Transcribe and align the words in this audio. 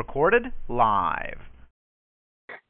Recorded 0.00 0.46
live. 0.70 1.38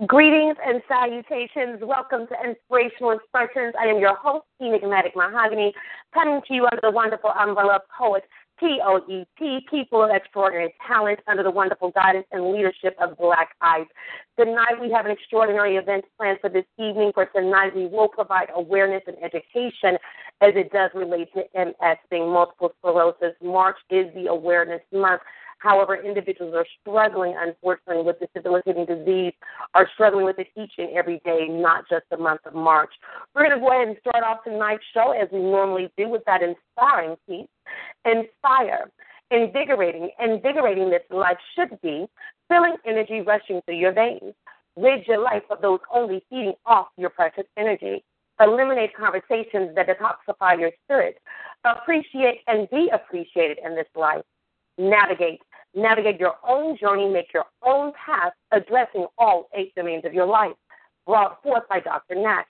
Greetings 0.05 0.57
and 0.67 0.83
salutations. 0.89 1.79
Welcome 1.81 2.27
to 2.27 2.35
Inspirational 2.45 3.13
Expressions. 3.13 3.73
I 3.79 3.85
am 3.85 4.01
your 4.01 4.17
host, 4.17 4.47
Enigmatic 4.61 5.15
Mahogany, 5.15 5.73
coming 6.13 6.41
to 6.49 6.55
you 6.55 6.67
under 6.67 6.81
the 6.83 6.91
wonderful 6.91 7.31
umbrella 7.31 7.77
of 7.77 7.83
Poet 7.97 8.25
P-O-E-T, 8.59 9.67
People 9.71 10.03
of 10.03 10.11
Extraordinary 10.11 10.75
Talent, 10.87 11.21
under 11.29 11.45
the 11.45 11.53
wonderful 11.53 11.93
guidance 11.93 12.27
and 12.33 12.53
leadership 12.53 12.97
of 13.01 13.17
Black 13.17 13.51
Ice. 13.61 13.87
Tonight 14.37 14.81
we 14.81 14.91
have 14.91 15.07
an 15.07 15.13
extraordinary 15.13 15.77
event 15.77 16.05
planned 16.19 16.39
for 16.41 16.51
this 16.51 16.67
evening. 16.79 17.13
For 17.15 17.27
tonight 17.27 17.77
we 17.77 17.87
will 17.87 18.09
provide 18.09 18.49
awareness 18.57 19.03
and 19.07 19.17
education 19.23 19.99
as 20.41 20.53
it 20.57 20.73
does 20.73 20.91
relate 20.95 21.29
to 21.35 21.45
MS, 21.55 21.97
being 22.11 22.29
multiple 22.29 22.73
sclerosis. 22.81 23.35
March 23.41 23.77
is 23.89 24.13
the 24.15 24.27
awareness 24.27 24.83
month. 24.93 25.23
However, 25.61 25.97
individuals 25.97 26.55
are 26.55 26.67
struggling, 26.81 27.35
unfortunately, 27.39 28.03
with 28.03 28.19
this 28.19 28.31
debilitating 28.35 28.87
disease, 28.87 29.35
are 29.75 29.89
struggling 29.93 30.25
with 30.25 30.39
it 30.39 30.49
each 30.57 30.73
and 30.79 30.89
every 30.97 31.21
day, 31.25 31.49
not 31.49 31.85
just 31.89 32.05
the 32.11 32.17
month 32.17 32.41
of 32.47 32.55
March. 32.55 32.91
We're 33.35 33.47
going 33.47 33.59
to 33.59 33.61
go 33.61 33.71
ahead 33.71 33.89
and 33.89 33.97
start 34.01 34.25
off 34.25 34.43
tonight's 34.43 34.83
show 34.93 35.13
as 35.13 35.29
we 35.31 35.39
normally 35.39 35.93
do 35.99 36.09
with 36.09 36.25
that 36.25 36.41
inspiring 36.43 37.17
piece. 37.29 37.47
Inspire, 38.07 38.91
invigorating, 39.31 40.11
invigorating 40.19 40.89
this 40.89 41.03
life 41.11 41.37
should 41.55 41.79
be, 41.83 42.07
feeling 42.49 42.77
energy 42.87 43.21
rushing 43.21 43.61
through 43.67 43.77
your 43.77 43.93
veins. 43.93 44.35
Rid 44.77 45.07
your 45.07 45.19
life 45.19 45.43
of 45.51 45.61
those 45.61 45.81
only 45.93 46.25
feeding 46.31 46.55
off 46.65 46.89
your 46.97 47.11
precious 47.11 47.45
energy. 47.59 48.03
Eliminate 48.41 48.97
conversations 48.97 49.75
that 49.75 49.89
detoxify 49.89 50.59
your 50.59 50.71
spirit. 50.85 51.19
Appreciate 51.65 52.41
and 52.47 52.71
be 52.71 52.89
appreciated 52.95 53.59
in 53.63 53.75
this 53.75 53.89
life. 53.95 54.25
Navigate 54.79 55.41
navigate 55.75 56.19
your 56.19 56.35
own 56.47 56.77
journey, 56.77 57.09
make 57.09 57.33
your 57.33 57.47
own 57.65 57.93
path, 57.93 58.33
addressing 58.53 59.07
all 59.19 59.49
eight 59.55 59.75
domains 59.75 60.05
of 60.05 60.13
your 60.13 60.27
life, 60.27 60.53
brought 61.07 61.43
forth 61.43 61.63
by 61.69 61.81
Dr. 61.81 62.17
Nash. 62.17 62.47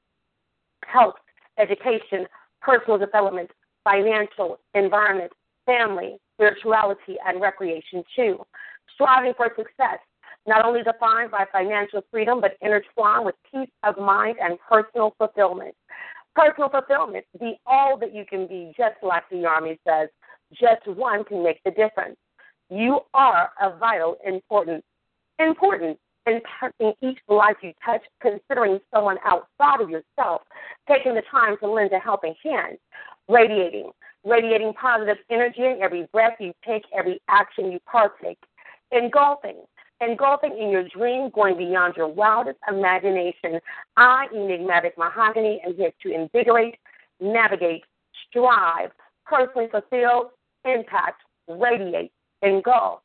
Health, 0.87 1.15
education, 1.59 2.27
personal 2.63 2.99
development, 2.99 3.51
financial, 3.85 4.59
environment, 4.75 5.31
family, 5.67 6.17
spirituality, 6.35 7.17
and 7.27 7.41
recreation 7.41 8.03
too. 8.17 8.39
Striving 8.95 9.35
for 9.37 9.51
success, 9.57 9.99
not 10.47 10.65
only 10.65 10.83
defined 10.83 11.31
by 11.31 11.45
financial 11.53 12.03
freedom, 12.11 12.41
but 12.41 12.57
intertwined 12.61 13.27
with 13.27 13.35
peace 13.51 13.71
of 13.85 13.97
mind 13.99 14.37
and 14.43 14.59
personal 14.69 15.15
fulfillment. 15.19 15.75
Personal 16.35 16.69
fulfillment, 16.69 17.25
be 17.39 17.59
all 17.67 17.99
that 17.99 18.15
you 18.15 18.25
can 18.29 18.47
be, 18.47 18.73
just 18.77 18.97
like 19.03 19.25
the 19.31 19.45
Army 19.45 19.79
says. 19.87 20.09
Just 20.53 20.87
one 20.87 21.25
can 21.25 21.43
make 21.43 21.61
the 21.65 21.71
difference. 21.71 22.17
You 22.71 23.01
are 23.15 23.51
a 23.61 23.77
vital, 23.77 24.17
important, 24.25 24.85
important 25.39 25.99
impacting 26.29 26.95
each 27.03 27.19
life 27.29 27.57
you 27.63 27.73
touch, 27.85 28.03
considering 28.21 28.79
someone 28.95 29.19
outside 29.25 29.81
of 29.81 29.91
yourself, 29.91 30.43
taking 30.89 31.15
the 31.15 31.23
time 31.31 31.57
to 31.59 31.71
lend 31.71 31.93
a 31.93 31.99
helping 31.99 32.35
hand, 32.45 32.79
radiating, 33.29 33.91
radiating 34.25 34.73
positive 34.75 35.17
energy 35.31 35.65
in 35.65 35.79
every 35.83 36.07
breath 36.13 36.37
you 36.39 36.53
take, 36.65 36.85
every 36.97 37.21
action 37.29 37.73
you 37.73 37.81
partake, 37.91 38.39
engulfing, 38.93 39.57
engulfing 40.01 40.57
in 40.59 40.71
your 40.71 40.87
dream, 40.89 41.31
going 41.31 41.57
beyond 41.57 41.95
your 41.97 42.09
wildest 42.09 42.59
imagination. 42.69 43.61
I, 43.97 44.27
Enigmatic 44.35 44.97
Mahogany, 44.97 45.61
am 45.65 45.75
here 45.75 45.93
to 46.03 46.15
invigorate, 46.15 46.77
navigate, 47.21 47.85
strive, 48.29 48.91
personally 49.27 49.69
fulfill, 49.71 50.33
impact, 50.65 51.23
radiate, 51.49 52.13
engulf. 52.43 53.01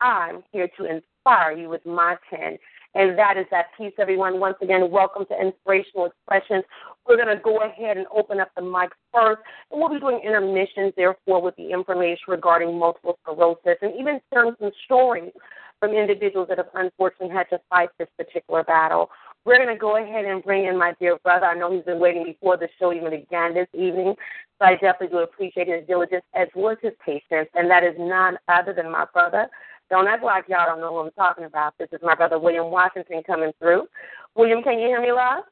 I'm 0.00 0.42
here 0.52 0.68
to 0.78 0.84
inspire 0.84 1.52
you 1.52 1.68
with 1.68 1.84
my 1.84 2.16
pen. 2.30 2.58
And 2.94 3.18
that 3.18 3.36
is 3.36 3.46
that 3.50 3.66
piece, 3.76 3.92
everyone. 3.98 4.40
Once 4.40 4.56
again, 4.62 4.90
welcome 4.90 5.26
to 5.26 5.40
Inspirational 5.40 6.06
Expressions. 6.06 6.64
We're 7.06 7.16
going 7.16 7.36
to 7.36 7.42
go 7.42 7.58
ahead 7.58 7.96
and 7.96 8.06
open 8.14 8.40
up 8.40 8.50
the 8.56 8.62
mic 8.62 8.90
first. 9.12 9.42
And 9.70 9.80
we'll 9.80 9.90
be 9.90 10.00
doing 10.00 10.20
intermissions, 10.24 10.94
therefore, 10.96 11.42
with 11.42 11.54
the 11.56 11.70
information 11.70 12.24
regarding 12.28 12.78
multiple 12.78 13.18
sclerosis 13.22 13.76
and 13.82 13.92
even 13.98 14.20
sharing 14.32 14.54
some 14.58 14.70
stories 14.84 15.32
from 15.80 15.92
individuals 15.92 16.48
that 16.48 16.58
have 16.58 16.68
unfortunately 16.74 17.34
had 17.34 17.48
to 17.50 17.60
fight 17.68 17.90
this 17.98 18.08
particular 18.16 18.64
battle. 18.64 19.10
We're 19.48 19.56
going 19.56 19.74
to 19.74 19.80
go 19.80 19.96
ahead 19.96 20.26
and 20.26 20.44
bring 20.44 20.66
in 20.66 20.76
my 20.76 20.92
dear 21.00 21.16
brother. 21.24 21.46
I 21.46 21.54
know 21.54 21.72
he's 21.72 21.82
been 21.84 21.98
waiting 21.98 22.22
before 22.22 22.58
the 22.58 22.68
show 22.78 22.92
even 22.92 23.08
began 23.08 23.54
this 23.54 23.66
evening, 23.72 24.14
so 24.58 24.66
I 24.66 24.72
definitely 24.72 25.08
do 25.08 25.20
appreciate 25.20 25.68
his 25.68 25.86
diligence 25.86 26.22
as 26.34 26.48
well 26.54 26.72
as 26.72 26.78
his 26.82 26.92
patience, 27.02 27.48
and 27.54 27.70
that 27.70 27.82
is 27.82 27.94
none 27.98 28.36
other 28.48 28.74
than 28.74 28.90
my 28.90 29.06
brother. 29.10 29.48
Don't 29.88 30.06
act 30.06 30.22
like 30.22 30.44
y'all 30.50 30.66
don't 30.66 30.82
know 30.82 30.90
who 30.90 30.98
I'm 30.98 31.10
talking 31.12 31.44
about. 31.44 31.72
This 31.78 31.88
is 31.92 32.00
my 32.02 32.14
brother 32.14 32.38
William 32.38 32.70
Washington 32.70 33.22
coming 33.26 33.52
through. 33.58 33.86
William, 34.34 34.62
can 34.62 34.78
you 34.78 34.86
hear 34.86 35.00
me, 35.00 35.12
love? 35.12 35.44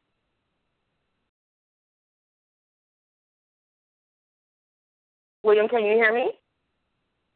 William, 5.43 5.69
can 5.69 5.87
you 5.87 5.95
hear 5.95 6.13
me? 6.13 6.33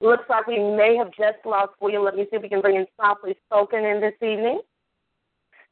Looks 0.02 0.24
like 0.28 0.46
we 0.46 0.58
may 0.58 0.94
have 0.98 1.10
just 1.12 1.38
lost 1.46 1.72
William. 1.80 2.04
Let 2.04 2.16
me 2.16 2.24
see 2.24 2.36
if 2.36 2.42
we 2.42 2.50
can 2.50 2.60
bring 2.60 2.76
in 2.76 2.84
Softly 3.00 3.34
Spoken 3.46 3.82
in 3.82 4.02
this 4.02 4.12
evening. 4.20 4.60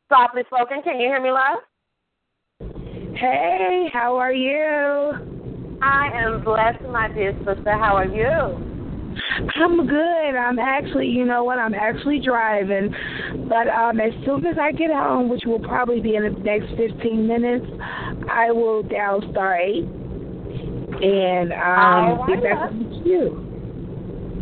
Softly 0.08 0.42
Spoken, 0.46 0.82
can 0.82 0.98
you 0.98 1.08
hear 1.08 1.20
me, 1.20 1.30
love? 1.30 1.58
Hey, 3.14 3.90
how 3.92 4.16
are 4.16 4.32
you? 4.32 5.78
I 5.82 6.08
am 6.14 6.42
blessed, 6.42 6.82
my 6.90 7.08
dear 7.14 7.32
sister. 7.44 7.72
How 7.72 7.96
are 7.96 8.06
you? 8.06 8.64
I'm 9.54 9.86
good. 9.86 10.36
I'm 10.36 10.58
actually, 10.58 11.08
you 11.08 11.24
know 11.24 11.44
what? 11.44 11.58
I'm 11.58 11.74
actually 11.74 12.20
driving, 12.20 12.94
but 13.48 13.68
um, 13.68 14.00
as 14.00 14.12
soon 14.24 14.46
as 14.46 14.56
I 14.58 14.72
get 14.72 14.90
home, 14.90 15.28
which 15.28 15.42
will 15.44 15.60
probably 15.60 16.00
be 16.00 16.16
in 16.16 16.22
the 16.22 16.30
next 16.40 16.68
15 16.76 17.26
minutes, 17.26 17.66
I 18.30 18.50
will 18.50 18.82
dial 18.82 19.22
star 19.30 19.56
eight 19.56 19.84
and 19.84 21.52
um, 21.52 22.26
be 22.26 22.36
back 22.36 22.70
with 22.72 23.06
you. 23.06 23.44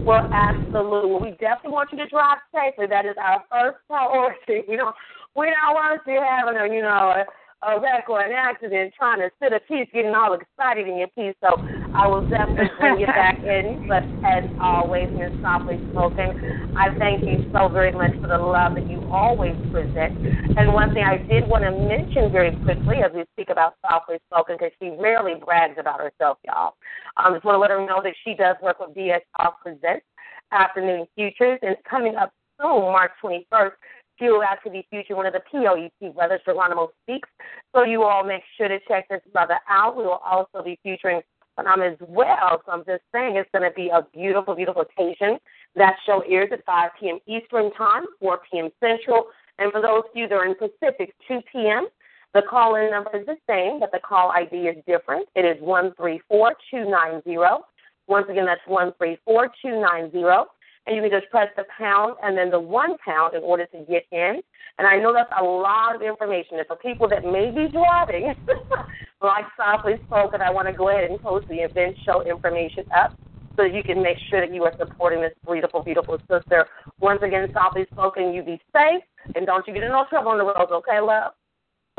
Well, 0.05 0.31
absolutely. 0.33 1.31
We 1.31 1.37
definitely 1.39 1.73
want 1.73 1.91
you 1.91 1.99
to 1.99 2.07
drive 2.07 2.39
safely. 2.55 2.87
That 2.87 3.07
is 3.07 3.17
our 3.21 3.43
first 3.51 3.79
priority. 3.89 4.63
You 4.69 4.77
know, 4.77 4.93
we 5.37 5.47
don't 5.47 5.75
want 5.75 6.01
you 6.07 6.23
having 6.23 6.57
a, 6.57 6.75
you 6.75 6.83
know, 6.83 7.13
a, 7.13 7.25
a 7.67 7.81
wreck 7.81 8.09
or 8.09 8.21
an 8.21 8.33
accident 8.33 8.93
trying 8.97 9.19
to 9.19 9.31
sit 9.41 9.53
a 9.53 9.61
piece, 9.61 9.89
getting 9.93 10.15
all 10.15 10.35
excited 10.35 10.89
in 10.89 10.99
your 10.99 11.09
piece. 11.09 11.35
So 11.41 11.57
I 11.95 12.07
will 12.07 12.27
definitely 12.29 12.71
bring 12.79 13.01
you 13.01 13.07
back 13.19 13.43
in. 13.45 13.81
But 13.89 14.05
as 14.25 14.45
always, 14.61 15.09
Miss 15.17 15.33
Softly 15.43 15.81
Spoken, 15.91 16.33
I 16.77 16.89
thank 16.99 17.23
you 17.23 17.45
so 17.53 17.69
very 17.69 17.93
much 17.93 18.13
for 18.21 18.29
the 18.29 18.39
love 18.39 18.73
that 18.77 18.89
you 18.89 19.03
always 19.11 19.57
present. 19.71 20.13
And 20.57 20.73
one 20.73 20.93
thing 20.93 21.05
I 21.05 21.19
did 21.29 21.49
want 21.49 21.65
to 21.65 21.73
mention 21.73 22.31
very 22.33 22.57
quickly 22.63 22.97
as 23.05 23.13
we 23.15 23.25
speak 23.35 23.51
about 23.51 23.75
Softly 23.89 24.17
Spoken, 24.31 24.57
because 24.59 24.73
she 24.81 24.91
rarely 24.91 25.35
brags 25.43 25.77
about 25.79 26.01
herself, 26.01 26.39
y'all. 26.45 26.75
I 27.17 27.29
um, 27.29 27.35
just 27.35 27.45
want 27.45 27.57
to 27.57 27.61
let 27.61 27.71
her 27.71 27.85
know 27.85 28.01
that 28.03 28.15
she 28.25 28.35
does 28.35 28.57
work 28.63 28.81
with 28.81 28.97
DSR 28.97 29.53
Presents 29.63 30.05
Afternoon 30.53 31.07
Futures, 31.15 31.59
and 31.63 31.77
coming 31.89 32.17
up 32.17 32.33
soon, 32.61 32.93
March 32.93 33.13
21st. 33.23 33.73
She 34.19 34.29
will 34.29 34.43
actually 34.43 34.73
be 34.73 34.87
featuring 34.91 35.17
one 35.17 35.27
of 35.27 35.35
the 35.35 35.43
POET 35.51 36.15
brothers, 36.15 36.41
Geronimo 36.45 36.91
Speaks. 37.03 37.29
So 37.75 37.85
you 37.85 38.03
all 38.03 38.25
make 38.25 38.43
sure 38.57 38.69
to 38.69 38.79
check 38.89 39.09
this 39.09 39.21
brother 39.33 39.59
out. 39.69 39.97
We 39.97 40.05
will 40.05 40.21
also 40.25 40.63
be 40.65 40.79
featuring 40.83 41.21
Phenom 41.59 41.91
as 41.91 41.99
well. 42.01 42.63
So 42.65 42.73
I'm 42.73 42.85
just 42.85 43.03
saying 43.13 43.37
it's 43.37 43.51
going 43.53 43.69
to 43.69 43.75
be 43.75 43.89
a 43.89 44.03
beautiful, 44.15 44.55
beautiful 44.55 44.83
occasion. 44.83 45.39
That 45.75 45.97
show 46.07 46.23
airs 46.29 46.51
at 46.53 46.65
5 46.65 46.91
p.m. 46.99 47.19
Eastern 47.27 47.73
Time, 47.73 48.05
4 48.21 48.41
p.m. 48.51 48.71
Central. 48.81 49.27
And 49.59 49.73
for 49.73 49.81
those 49.81 50.05
of 50.05 50.11
you 50.15 50.29
that 50.29 50.35
are 50.35 50.47
in 50.47 50.55
Pacific, 50.55 51.15
2 51.29 51.41
p.m. 51.53 51.89
The 52.35 52.43
call 52.43 52.77
in 52.77 52.91
number 52.91 53.17
is 53.17 53.27
the 53.27 53.37
same, 53.49 53.81
but 53.81 53.91
the 53.93 53.99
call 53.99 54.31
ID 54.31 54.69
is 54.69 54.77
different. 54.87 55.29
It 55.35 55.47
is 55.47 55.61
134290. 55.63 57.65
Once 58.09 58.27
again, 58.29 58.45
that's 58.45 58.61
134290 58.67 60.47
and 60.87 60.97
you 60.97 61.03
can 61.03 61.11
just 61.11 61.31
press 61.31 61.49
the 61.57 61.65
pound 61.77 62.15
and 62.23 62.37
then 62.37 62.51
the 62.51 62.61
one 62.61 62.97
pound 63.05 63.35
in 63.35 63.43
order 63.43 63.67
to 63.67 63.79
get 63.89 64.05
in. 64.13 64.41
And 64.79 64.87
I 64.87 64.99
know 64.99 65.13
that's 65.13 65.33
a 65.39 65.43
lot 65.43 65.95
of 65.95 66.03
information. 66.03 66.59
And 66.59 66.67
for 66.67 66.77
people 66.77 67.09
that 67.09 67.25
may 67.25 67.51
be 67.51 67.69
driving, 67.73 68.35
like 69.23 69.47
softly 69.57 69.95
spoken, 70.07 70.41
I 70.41 70.51
want 70.51 70.69
to 70.69 70.75
go 70.75 70.91
ahead 70.91 71.11
and 71.11 71.21
post 71.21 71.49
the 71.49 71.57
event 71.57 71.97
show 72.05 72.23
information 72.23 72.85
up 72.97 73.19
so 73.57 73.65
that 73.65 73.75
you 73.75 73.83
can 73.83 74.03
make 74.03 74.19
sure 74.29 74.41
that 74.41 74.55
you 74.55 74.63
are 74.65 74.75
supporting 74.79 75.23
this 75.23 75.33
beautiful, 75.51 75.83
beautiful 75.83 76.19
sister. 76.31 76.67
Once 77.01 77.21
again, 77.23 77.49
softly 77.53 77.87
spoken, 77.91 78.35
you 78.35 78.43
be 78.43 78.61
safe 78.73 79.03
and 79.35 79.47
don't 79.47 79.67
you 79.67 79.75
get 79.75 79.83
in 79.83 79.91
no 79.91 80.05
trouble 80.09 80.33
on 80.33 80.39
the 80.39 80.45
road, 80.45 80.69
okay, 80.71 81.01
love? 81.01 81.33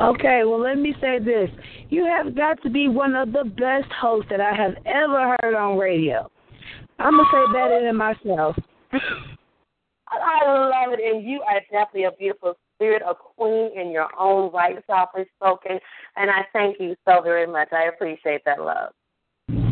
Okay, 0.00 0.42
well, 0.44 0.60
let 0.60 0.78
me 0.78 0.94
say 1.00 1.18
this. 1.18 1.50
You 1.90 2.06
have 2.06 2.36
got 2.36 2.62
to 2.62 2.70
be 2.70 2.86
one 2.86 3.16
of 3.16 3.32
the 3.32 3.44
best 3.44 3.92
hosts 4.00 4.30
that 4.30 4.40
I 4.40 4.54
have 4.54 4.74
ever 4.86 5.36
heard 5.42 5.56
on 5.56 5.76
radio. 5.76 6.30
I'm 7.00 7.16
going 7.16 7.24
to 7.24 7.30
say 7.32 7.52
better 7.52 7.84
than 7.84 7.96
myself. 7.96 8.56
I 8.92 10.44
love 10.46 10.92
it, 10.92 11.00
and 11.00 11.24
you 11.24 11.42
are 11.42 11.60
definitely 11.70 12.04
a 12.04 12.12
beautiful 12.12 12.54
spirit, 12.76 13.02
a 13.06 13.14
queen 13.14 13.70
in 13.78 13.90
your 13.90 14.08
own 14.18 14.50
right, 14.52 14.76
softly 14.86 15.24
spoken. 15.36 15.78
And 16.16 16.30
I 16.30 16.46
thank 16.52 16.80
you 16.80 16.96
so 17.06 17.20
very 17.22 17.46
much. 17.46 17.68
I 17.72 17.84
appreciate 17.84 18.42
that 18.44 18.60
love. 18.60 18.92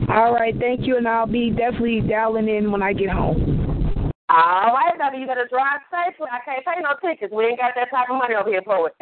All 0.08 0.32
right, 0.32 0.54
thank 0.58 0.86
you, 0.86 0.96
and 0.96 1.08
I'll 1.08 1.26
be 1.26 1.50
definitely 1.50 2.00
dialing 2.00 2.48
in 2.48 2.70
when 2.70 2.82
I 2.82 2.92
get 2.92 3.10
home. 3.10 4.12
All 4.28 4.72
right, 4.74 4.94
now 4.98 5.12
you 5.12 5.26
got 5.26 5.34
to 5.34 5.48
drive 5.48 5.80
safely. 5.90 6.26
I 6.30 6.38
can't 6.44 6.64
pay 6.64 6.82
no 6.82 6.94
tickets. 7.00 7.32
We 7.32 7.44
ain't 7.44 7.58
got 7.58 7.72
that 7.76 7.90
type 7.90 8.10
of 8.10 8.16
money 8.16 8.34
over 8.34 8.50
here, 8.50 8.62
poet. 8.62 8.92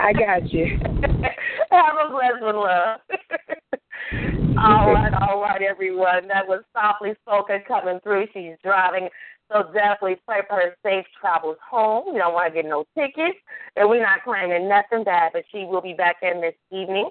I 0.00 0.12
got 0.12 0.52
you. 0.52 0.78
Have 1.70 1.96
a 2.06 2.10
blessed 2.10 2.42
one, 2.42 2.56
love. 2.56 3.00
all 4.58 4.92
right, 4.92 5.12
all 5.22 5.40
right, 5.40 5.62
everyone. 5.62 6.28
That 6.28 6.46
was 6.46 6.62
softly 6.72 7.14
spoken 7.22 7.62
coming 7.66 8.00
through. 8.02 8.26
She's 8.32 8.56
driving 8.62 9.08
so 9.50 9.62
definitely 9.72 10.16
pray 10.26 10.42
for 10.46 10.56
her 10.56 10.76
safe 10.84 11.06
travels 11.18 11.56
home. 11.68 12.12
We 12.12 12.18
don't 12.18 12.34
want 12.34 12.52
to 12.52 12.62
get 12.62 12.68
no 12.68 12.84
tickets, 12.94 13.38
and 13.76 13.88
we're 13.88 14.02
not 14.02 14.22
claiming 14.22 14.68
nothing 14.68 15.04
bad, 15.04 15.32
but 15.32 15.44
she 15.50 15.64
will 15.64 15.80
be 15.80 15.94
back 15.94 16.16
in 16.22 16.40
this 16.40 16.54
evening. 16.70 17.08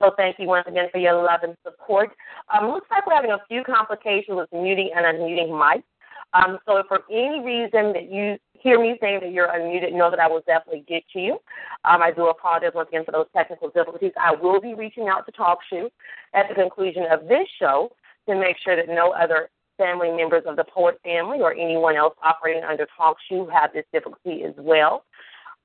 So 0.00 0.12
thank 0.16 0.38
you 0.38 0.46
once 0.46 0.66
again 0.68 0.88
for 0.92 0.98
your 0.98 1.14
love 1.14 1.40
and 1.42 1.56
support. 1.64 2.10
Um, 2.54 2.70
looks 2.70 2.86
like 2.90 3.06
we're 3.06 3.14
having 3.14 3.32
a 3.32 3.42
few 3.48 3.64
complications 3.64 4.36
with 4.36 4.48
muting 4.52 4.90
and 4.94 5.04
unmuting 5.04 5.50
mics. 5.50 5.82
Um, 6.32 6.58
so 6.64 6.76
if 6.76 6.86
for 6.86 7.00
any 7.10 7.42
reason 7.44 7.92
that 7.92 8.08
you 8.08 8.38
hear 8.62 8.80
me 8.80 8.96
saying 9.00 9.20
that 9.22 9.32
you're 9.32 9.48
unmuted, 9.48 9.92
know 9.92 10.10
that 10.10 10.20
I 10.20 10.28
will 10.28 10.42
definitely 10.46 10.84
get 10.88 11.02
to 11.12 11.18
you. 11.20 11.32
Um, 11.84 12.02
I 12.02 12.10
do 12.10 12.28
apologize 12.28 12.72
once 12.74 12.88
again 12.88 13.04
for 13.04 13.12
those 13.12 13.26
technical 13.34 13.68
difficulties. 13.70 14.12
I 14.20 14.34
will 14.34 14.60
be 14.60 14.74
reaching 14.74 15.08
out 15.08 15.26
to 15.26 15.32
TalkShoe 15.32 15.88
at 16.34 16.48
the 16.48 16.54
conclusion 16.54 17.04
of 17.10 17.26
this 17.28 17.46
show 17.58 17.90
to 18.28 18.34
make 18.38 18.56
sure 18.62 18.76
that 18.76 18.88
no 18.88 19.12
other 19.12 19.50
family 19.78 20.10
members 20.10 20.42
of 20.46 20.56
the 20.56 20.64
Poet 20.64 21.00
family 21.02 21.38
or 21.40 21.52
anyone 21.54 21.96
else 21.96 22.14
operating 22.22 22.62
under 22.64 22.86
TalkShoe 22.98 23.50
have 23.50 23.72
this 23.72 23.84
difficulty 23.92 24.44
as 24.44 24.54
well. 24.58 25.04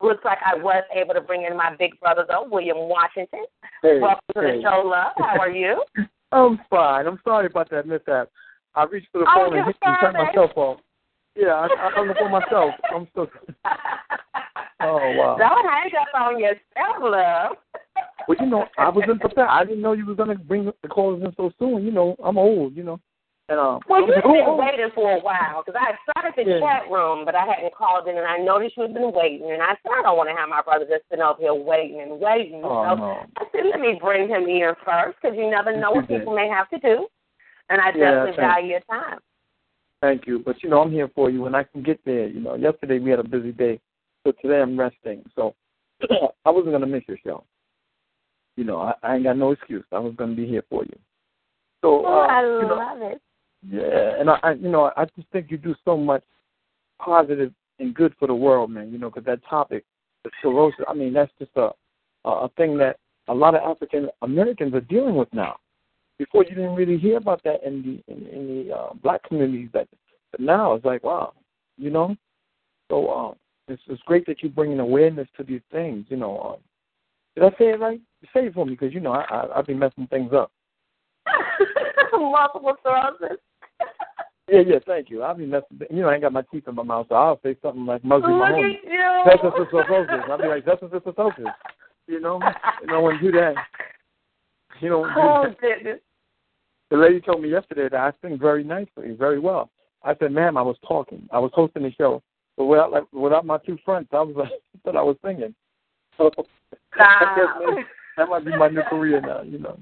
Looks 0.01 0.23
like 0.25 0.39
I 0.45 0.55
was 0.55 0.83
able 0.93 1.13
to 1.13 1.21
bring 1.21 1.43
in 1.43 1.55
my 1.55 1.75
big 1.77 1.97
brother, 1.99 2.25
though, 2.27 2.47
William 2.49 2.77
Washington. 2.77 3.45
Hey, 3.81 3.99
Welcome 3.99 4.19
to 4.35 4.41
hey. 4.41 4.57
the 4.57 4.61
show, 4.61 4.83
love. 4.85 5.13
How 5.17 5.39
are 5.39 5.49
you? 5.49 5.83
I'm 6.31 6.59
fine. 6.69 7.07
I'm 7.07 7.19
sorry 7.23 7.45
about 7.45 7.69
that 7.69 7.87
mishap. 7.87 8.29
I 8.75 8.83
reached 8.83 9.07
for 9.13 9.19
the 9.19 9.25
Oh, 9.29 9.45
phone 9.49 9.57
and 9.57 9.65
hit 9.67 9.75
and 9.81 9.97
turned 10.01 10.17
fine. 10.17 10.25
myself 10.27 10.51
off. 10.55 10.79
Yeah, 11.35 11.53
I, 11.53 11.65
I 11.65 11.89
hung 11.91 12.09
up 12.09 12.21
on 12.21 12.31
myself. 12.31 12.73
I'm 12.93 13.07
so. 13.15 13.27
Oh 14.81 15.13
wow. 15.17 15.37
Don't 15.37 15.65
hang 15.65 15.89
up 15.99 16.07
on 16.13 16.39
yourself, 16.39 16.99
love. 16.99 17.57
Well, 18.27 18.37
you 18.39 18.45
know, 18.45 18.65
I 18.77 18.89
was 18.89 19.05
in 19.09 19.19
prepared. 19.19 19.47
I 19.49 19.63
didn't 19.63 19.81
know 19.81 19.93
you 19.93 20.05
was 20.05 20.17
gonna 20.17 20.35
bring 20.35 20.65
the 20.65 20.89
callers 20.89 21.23
in 21.23 21.33
so 21.37 21.51
soon. 21.57 21.83
You 21.83 21.91
know, 21.91 22.15
I'm 22.23 22.37
old. 22.37 22.75
You 22.75 22.83
know, 22.83 22.99
and 23.49 23.59
um. 23.59 23.79
Well, 23.87 24.01
you've 24.01 24.15
been 24.15 24.23
oh, 24.25 24.55
waiting 24.57 24.89
for 24.93 25.17
a 25.17 25.19
while 25.19 25.63
because 25.65 25.79
I 25.79 25.95
started 26.03 26.33
the 26.35 26.51
Yeah. 26.51 26.59
chat 26.59 26.91
room, 26.91 27.25
but 27.25 27.35
I 27.35 27.45
hadn't 27.45 27.73
called 27.73 28.07
in, 28.07 28.17
and 28.17 28.27
I 28.27 28.37
noticed 28.37 28.75
you 28.75 28.83
had 28.83 28.93
been 28.93 29.11
waiting. 29.11 29.51
And 29.51 29.61
I 29.61 29.77
said, 29.81 29.91
I 29.97 30.01
don't 30.03 30.17
want 30.17 30.29
to 30.29 30.35
have 30.35 30.49
my 30.49 30.61
brother 30.61 30.85
just 30.85 31.03
sitting 31.09 31.23
over 31.23 31.39
here 31.39 31.53
waiting 31.53 32.01
and 32.01 32.19
waiting. 32.19 32.61
Oh 32.63 32.83
so 32.83 32.95
no. 32.95 33.25
I 33.37 33.45
said, 33.51 33.65
let 33.71 33.79
me 33.79 33.97
bring 33.99 34.27
him 34.27 34.43
in 34.43 34.73
first 34.83 35.17
because 35.21 35.37
you 35.37 35.49
never 35.49 35.75
know 35.75 35.91
what 35.91 36.07
people 36.07 36.35
may 36.35 36.49
have 36.49 36.69
to 36.69 36.79
do. 36.79 37.07
And 37.69 37.81
I 37.81 37.87
Yeah, 37.95 38.25
definitely 38.25 38.41
value 38.41 38.69
your 38.71 38.85
time. 38.89 39.19
Thank 40.01 40.27
you, 40.27 40.39
but 40.39 40.61
you 40.61 40.69
know, 40.69 40.81
I'm 40.81 40.91
here 40.91 41.09
for 41.15 41.29
you, 41.29 41.45
and 41.45 41.55
I 41.55 41.63
can 41.63 41.81
get 41.81 41.99
there. 42.05 42.27
You 42.27 42.39
know, 42.39 42.55
yesterday 42.55 42.99
we 42.99 43.09
had 43.09 43.19
a 43.19 43.23
busy 43.23 43.51
day, 43.51 43.79
so 44.23 44.33
today 44.41 44.61
I'm 44.61 44.79
resting. 44.79 45.23
So 45.35 45.55
I 46.45 46.49
wasn't 46.49 46.73
gonna 46.73 46.85
miss 46.85 47.03
your 47.07 47.17
show. 47.25 47.43
You 48.57 48.65
know, 48.65 48.79
I, 48.79 48.93
I 49.03 49.15
ain't 49.15 49.23
got 49.23 49.37
no 49.37 49.51
excuse. 49.51 49.85
I 49.91 49.99
was 49.99 50.13
gonna 50.15 50.35
be 50.35 50.45
here 50.45 50.63
for 50.69 50.83
you. 50.83 50.97
So 51.81 52.05
Oh, 52.05 52.21
uh, 52.21 52.27
I 52.27 52.41
you 52.41 52.67
know, 52.67 52.75
love 52.75 53.01
it. 53.01 53.21
Yeah, 53.67 54.19
and 54.19 54.29
I, 54.29 54.39
I, 54.43 54.51
you 54.53 54.69
know, 54.69 54.91
I 54.95 55.05
just 55.15 55.27
think 55.31 55.49
you 55.49 55.57
do 55.57 55.75
so 55.85 55.97
much 55.97 56.23
positive 56.99 57.51
and 57.79 57.93
good 57.93 58.13
for 58.19 58.27
the 58.27 58.35
world, 58.35 58.69
man. 58.71 58.91
You 58.91 58.97
know, 58.97 59.09
because 59.09 59.25
that 59.25 59.39
topic, 59.49 59.85
the 60.23 60.29
sclerosis. 60.39 60.85
I 60.87 60.93
mean, 60.93 61.13
that's 61.13 61.31
just 61.39 61.51
a 61.55 61.71
a 62.25 62.29
a 62.29 62.49
thing 62.57 62.77
that 62.79 62.97
a 63.27 63.33
lot 63.33 63.55
of 63.55 63.61
African 63.63 64.09
Americans 64.21 64.73
are 64.73 64.81
dealing 64.81 65.15
with 65.15 65.33
now. 65.33 65.55
Before 66.17 66.43
you 66.43 66.55
didn't 66.55 66.75
really 66.75 66.97
hear 66.97 67.17
about 67.17 67.41
that 67.43 67.63
in 67.65 67.81
the 67.81 68.13
in, 68.13 68.25
in 68.27 68.67
the 68.67 68.73
uh, 68.75 68.93
black 69.03 69.21
communities, 69.23 69.69
but, 69.73 69.87
but 70.31 70.39
now 70.39 70.73
it's 70.73 70.85
like, 70.85 71.03
wow, 71.03 71.33
you 71.77 71.89
know. 71.89 72.15
So 72.89 73.09
um, 73.09 73.35
it's 73.67 73.81
it's 73.87 74.01
great 74.03 74.25
that 74.27 74.41
you're 74.41 74.51
bringing 74.51 74.79
awareness 74.79 75.27
to 75.37 75.43
these 75.43 75.61
things. 75.71 76.05
You 76.09 76.17
know, 76.17 76.39
um, 76.39 76.55
did 77.35 77.43
I 77.43 77.49
say 77.57 77.69
it 77.71 77.79
right? 77.79 77.99
Say 78.33 78.47
it 78.47 78.53
for 78.53 78.65
me, 78.65 78.71
because 78.73 78.93
you 78.93 79.01
know 79.01 79.11
I, 79.11 79.23
I 79.29 79.59
I've 79.59 79.65
been 79.65 79.79
messing 79.79 80.07
things 80.07 80.31
up. 80.33 80.51
Multiple 82.13 82.75
sclerosis. 82.79 83.37
Yeah, 84.47 84.59
yeah, 84.59 84.77
thank 84.85 85.09
you. 85.09 85.23
I'll 85.23 85.33
be 85.33 85.47
messing. 85.47 85.79
You 85.89 86.03
know, 86.03 86.09
I 86.09 86.13
ain't 86.13 86.21
got 86.21 86.31
my 86.31 86.43
teeth 86.53 86.67
in 86.67 86.75
my 86.75 86.83
mouth, 86.83 87.07
so 87.09 87.15
I'll 87.15 87.39
say 87.41 87.55
something 87.63 87.83
like 87.87 88.03
Muggsy 88.03 88.27
Look 88.27 88.47
Mahoney. 88.47 88.79
at 88.85 88.91
you. 88.91 89.23
That's 89.25 89.41
just 89.41 89.73
a 89.73 89.87
focus. 89.87 90.15
I'll 90.29 90.37
be 90.37 90.47
like, 90.47 90.65
that's 90.65 90.81
just 90.81 90.93
a 90.93 91.13
focus. 91.13 91.45
You 92.07 92.19
know, 92.19 92.39
you 92.87 92.93
want 92.93 93.19
to 93.19 93.31
do 93.31 93.35
that. 93.39 93.55
You 94.81 94.91
want 94.91 95.13
Oh, 95.17 95.47
that. 95.49 95.59
goodness. 95.59 95.99
The 96.91 96.97
lady 96.97 97.19
told 97.19 97.41
me 97.41 97.49
yesterday 97.49 97.89
that 97.89 97.99
I 97.99 98.11
sing 98.21 98.37
very 98.39 98.63
nicely, 98.63 99.15
very 99.17 99.39
well. 99.39 99.69
I 100.03 100.15
said, 100.17 100.31
ma'am, 100.31 100.55
I 100.55 100.61
was 100.61 100.77
talking. 100.87 101.27
I 101.31 101.39
was 101.39 101.51
hosting 101.53 101.83
the 101.83 101.91
show. 101.91 102.21
But 102.57 102.65
without 102.65 102.91
like 102.91 103.11
without 103.11 103.45
my 103.45 103.57
two 103.57 103.77
fronts, 103.83 104.09
I 104.13 104.21
was 104.21 104.35
like, 104.35 104.49
I 104.75 104.77
thought 104.83 104.95
I 104.95 105.01
was 105.01 105.17
singing. 105.25 105.53
So 106.17 106.29
guess 106.37 106.45
that 108.17 108.29
might 108.29 108.45
be 108.45 108.55
my 108.55 108.69
new 108.69 108.83
career 108.83 109.19
now, 109.19 109.41
you 109.41 109.59
know. 109.59 109.77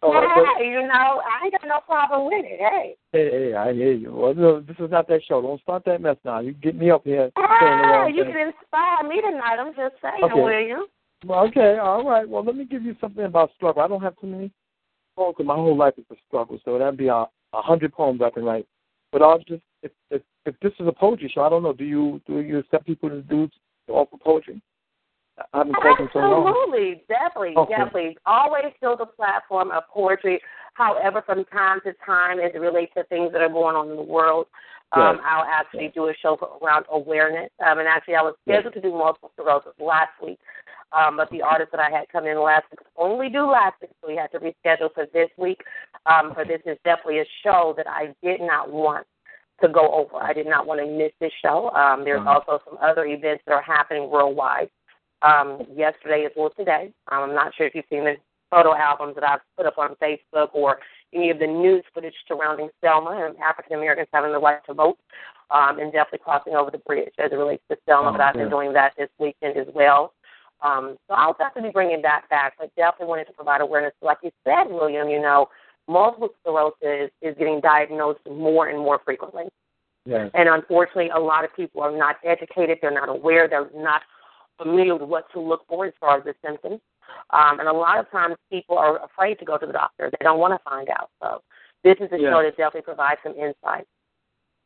So, 0.00 0.12
but- 0.12 0.24
Hey, 0.58 0.68
you 0.70 0.82
know, 0.82 1.22
I 1.22 1.44
ain't 1.44 1.52
got 1.52 1.66
no 1.68 1.80
problem 1.86 2.26
with 2.26 2.44
it. 2.44 2.58
Hey. 2.58 2.96
Hey, 3.12 3.30
hey, 3.30 3.54
I 3.54 3.72
hear 3.72 3.92
you. 3.92 4.12
Well, 4.12 4.34
no, 4.34 4.60
this 4.60 4.76
is 4.78 4.90
not 4.90 5.06
that 5.08 5.20
show. 5.28 5.42
Don't 5.42 5.60
start 5.60 5.84
that 5.84 6.00
mess 6.00 6.16
now. 6.24 6.40
You 6.40 6.52
get 6.52 6.74
me 6.76 6.90
up 6.90 7.04
here 7.04 7.30
Ah, 7.36 8.06
you 8.06 8.24
thing. 8.24 8.32
can 8.32 8.46
inspire 8.48 9.08
me 9.08 9.20
tonight. 9.20 9.56
I'm 9.58 9.74
just 9.74 9.96
saying, 10.00 10.22
Okay. 10.24 10.40
William. 10.40 10.80
Well, 11.26 11.46
okay, 11.46 11.78
all 11.78 12.04
right. 12.04 12.28
Well, 12.28 12.42
let 12.44 12.56
me 12.56 12.64
give 12.64 12.82
you 12.82 12.96
something 13.00 13.24
about 13.24 13.52
struggle. 13.54 13.82
I 13.82 13.86
don't 13.88 14.02
have 14.02 14.18
too 14.20 14.26
many 14.26 14.50
poems 15.16 15.36
my 15.44 15.54
whole 15.54 15.76
life 15.76 15.94
is 15.98 16.04
a 16.10 16.14
struggle, 16.26 16.58
so 16.64 16.78
that'd 16.78 16.96
be 16.96 17.08
a, 17.08 17.14
a 17.14 17.28
hundred 17.52 17.92
poems 17.92 18.20
I 18.22 18.30
can 18.30 18.44
write. 18.44 18.66
But 19.10 19.22
I'll 19.22 19.38
just 19.38 19.62
if, 19.82 19.92
if 20.10 20.22
if 20.46 20.54
this 20.60 20.72
is 20.80 20.86
a 20.86 20.92
poetry 20.92 21.30
show, 21.32 21.42
I 21.42 21.48
don't 21.48 21.62
know. 21.62 21.72
Do 21.72 21.84
you 21.84 22.20
do 22.26 22.40
you 22.40 22.58
accept 22.58 22.86
people 22.86 23.08
to 23.08 23.22
do 23.22 23.48
to 23.86 23.92
offer 23.92 24.16
poetry? 24.22 24.60
I 25.52 25.58
haven't 25.58 25.76
spoken 25.76 26.08
so 26.12 26.18
long. 26.18 26.46
Absolutely, 26.46 27.04
definitely, 27.08 27.54
Okay. 27.56 27.74
definitely. 27.76 28.18
Always 28.26 28.66
fill 28.80 28.96
the 28.96 29.06
platform 29.06 29.70
of 29.70 29.84
poetry. 29.92 30.40
However, 30.74 31.22
from 31.24 31.44
time 31.46 31.80
to 31.84 31.92
time, 32.04 32.38
as 32.38 32.52
it 32.54 32.58
relates 32.58 32.92
to 32.94 33.04
things 33.04 33.32
that 33.32 33.40
are 33.42 33.48
going 33.48 33.76
on 33.76 33.90
in 33.90 33.96
the 33.96 34.02
world, 34.02 34.46
um. 35.00 35.20
I'll 35.24 35.44
actually 35.44 35.90
do 35.94 36.08
a 36.08 36.14
show 36.20 36.36
for, 36.36 36.58
around 36.62 36.84
awareness. 36.90 37.50
Um, 37.64 37.78
and 37.78 37.88
actually, 37.88 38.16
I 38.16 38.22
was 38.22 38.34
scheduled 38.46 38.74
to 38.74 38.80
do 38.80 38.90
multiple 38.90 39.30
sclerosis 39.34 39.72
last 39.78 40.12
week, 40.22 40.38
um, 40.92 41.16
but 41.16 41.30
the 41.30 41.42
artist 41.42 41.70
that 41.72 41.80
I 41.80 41.90
had 41.90 42.04
come 42.12 42.26
in 42.26 42.40
last 42.42 42.64
week 42.70 42.80
only 42.96 43.28
do 43.28 43.50
last 43.50 43.80
week, 43.80 43.90
so 44.00 44.08
we 44.08 44.16
had 44.16 44.30
to 44.32 44.38
reschedule 44.38 44.92
for 44.92 45.06
this 45.12 45.30
week. 45.38 45.60
Um, 46.06 46.32
but 46.36 46.48
this 46.48 46.60
is 46.66 46.76
definitely 46.84 47.20
a 47.20 47.26
show 47.42 47.74
that 47.76 47.86
I 47.88 48.14
did 48.22 48.40
not 48.40 48.70
want 48.70 49.06
to 49.62 49.68
go 49.68 49.92
over. 49.92 50.16
I 50.22 50.32
did 50.32 50.46
not 50.46 50.66
want 50.66 50.80
to 50.80 50.86
miss 50.86 51.12
this 51.20 51.32
show. 51.40 51.70
Um, 51.70 52.04
there's 52.04 52.20
Uh-huh. 52.20 52.40
also 52.46 52.62
some 52.68 52.78
other 52.82 53.04
events 53.06 53.44
that 53.46 53.52
are 53.54 53.62
happening 53.62 54.10
worldwide 54.10 54.70
um, 55.22 55.64
yesterday 55.74 56.24
as 56.26 56.32
well 56.36 56.50
today. 56.50 56.92
Um, 57.10 57.22
I'm 57.30 57.34
not 57.34 57.54
sure 57.54 57.66
if 57.66 57.74
you've 57.74 57.84
seen 57.88 58.04
the 58.04 58.16
photo 58.50 58.74
albums 58.74 59.14
that 59.14 59.24
I've 59.24 59.40
put 59.56 59.66
up 59.66 59.78
on 59.78 59.94
Facebook 60.02 60.48
or 60.52 60.80
any 61.14 61.30
of 61.30 61.38
the 61.38 61.46
news 61.46 61.84
footage 61.94 62.14
surrounding 62.26 62.68
Selma 62.80 63.26
and 63.26 63.36
African 63.38 63.76
Americans 63.76 64.08
having 64.12 64.32
the 64.32 64.38
right 64.38 64.64
to 64.66 64.74
vote 64.74 64.98
um, 65.50 65.78
and 65.78 65.92
definitely 65.92 66.20
crossing 66.24 66.54
over 66.54 66.70
the 66.70 66.78
bridge 66.78 67.12
as 67.18 67.32
it 67.32 67.36
relates 67.36 67.62
to 67.70 67.76
Selma. 67.86 68.08
Oh, 68.08 68.12
but 68.12 68.20
I've 68.20 68.34
been 68.34 68.50
doing 68.50 68.72
that 68.72 68.92
this 68.96 69.08
weekend 69.18 69.56
as 69.56 69.66
well. 69.74 70.14
Um, 70.62 70.96
so 71.08 71.14
I'll 71.14 71.34
definitely 71.34 71.70
be 71.70 71.72
bringing 71.72 72.02
that 72.02 72.22
back, 72.30 72.54
but 72.58 72.74
definitely 72.76 73.08
wanted 73.08 73.26
to 73.26 73.32
provide 73.32 73.60
awareness. 73.60 73.92
Like 74.00 74.18
you 74.22 74.30
said, 74.44 74.64
William, 74.68 75.08
you 75.08 75.20
know, 75.20 75.48
multiple 75.88 76.30
sclerosis 76.40 77.10
is 77.20 77.36
getting 77.38 77.60
diagnosed 77.60 78.20
more 78.30 78.68
and 78.68 78.78
more 78.78 79.00
frequently. 79.04 79.44
Yes. 80.04 80.30
And 80.34 80.48
unfortunately, 80.48 81.10
a 81.14 81.18
lot 81.18 81.44
of 81.44 81.54
people 81.54 81.82
are 81.82 81.96
not 81.96 82.16
educated. 82.24 82.78
They're 82.80 82.90
not 82.90 83.08
aware. 83.08 83.48
They're 83.48 83.70
not 83.74 84.02
familiar 84.56 84.94
with 84.94 85.08
what 85.08 85.30
to 85.32 85.40
look 85.40 85.62
for 85.68 85.86
as 85.86 85.92
far 86.00 86.18
as 86.18 86.24
the 86.24 86.34
symptoms. 86.44 86.80
Um, 87.30 87.60
and 87.60 87.68
a 87.68 87.72
lot 87.72 87.98
of 87.98 88.10
times 88.10 88.36
people 88.50 88.78
are 88.78 89.02
afraid 89.04 89.38
to 89.38 89.44
go 89.44 89.58
to 89.58 89.66
the 89.66 89.72
doctor. 89.72 90.10
They 90.10 90.24
don't 90.24 90.38
want 90.38 90.52
to 90.54 90.62
find 90.68 90.88
out. 90.90 91.10
So 91.22 91.42
this 91.84 91.96
is 92.00 92.10
a 92.12 92.18
Yeah. 92.18 92.30
show 92.30 92.42
that 92.42 92.56
definitely 92.56 92.82
provides 92.82 93.20
some 93.22 93.34
insight. 93.34 93.86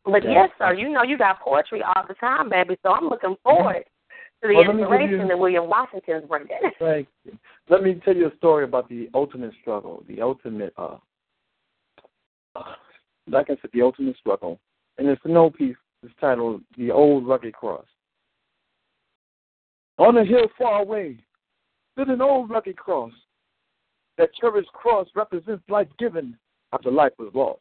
But 0.05 0.23
Yeah. 0.25 0.31
yes, 0.33 0.51
sir, 0.59 0.73
you 0.75 0.89
know 0.89 1.03
you 1.03 1.17
got 1.19 1.41
poetry 1.41 1.83
all 1.83 2.05
the 2.07 2.15
time, 2.15 2.49
baby. 2.49 2.77
So 2.83 2.93
I'm 2.93 3.09
looking 3.09 3.37
forward 3.43 3.85
to 4.43 4.49
the 4.49 4.55
Well, 4.55 4.65
let 4.65 4.75
me 4.77 4.83
give 4.83 4.91
inspiration 4.93 5.21
you- 5.21 5.29
that 5.29 5.39
William 5.39 5.69
Washington's 5.69 6.27
bringing. 6.29 6.49
Thank 6.79 7.09
you. 7.25 7.39
Let 7.69 7.83
me 7.83 7.95
tell 8.05 8.15
you 8.17 8.29
a 8.29 8.37
story 8.37 8.65
about 8.65 8.89
the 8.89 9.11
ultimate 9.15 9.53
struggle, 9.61 10.05
the 10.07 10.21
ultimate, 10.23 10.73
uh, 10.77 10.99
uh, 12.55 12.75
like 13.27 13.51
I 13.51 13.57
said, 13.57 13.71
the 13.73 13.83
ultimate 13.83 14.17
struggle. 14.17 14.61
And 14.99 15.09
it's 15.09 15.25
an 15.25 15.37
old 15.37 15.55
piece. 15.55 15.77
It's 16.03 16.15
titled 16.21 16.63
"The 16.77 16.91
Old 16.93 17.27
Rugged 17.27 17.55
Cross." 17.55 17.87
On 19.99 20.17
a 20.19 20.25
hill 20.25 20.47
far 20.59 20.83
away 20.83 21.19
stood 21.97 22.09
an 22.09 22.21
old 22.21 22.51
rugged 22.51 22.77
cross. 22.77 23.13
That 24.19 24.35
cherished 24.41 24.73
cross 24.73 25.09
represents 25.15 25.63
life 25.69 25.89
given 25.99 26.37
after 26.73 26.91
life 26.91 27.13
was 27.19 27.31
lost. 27.35 27.61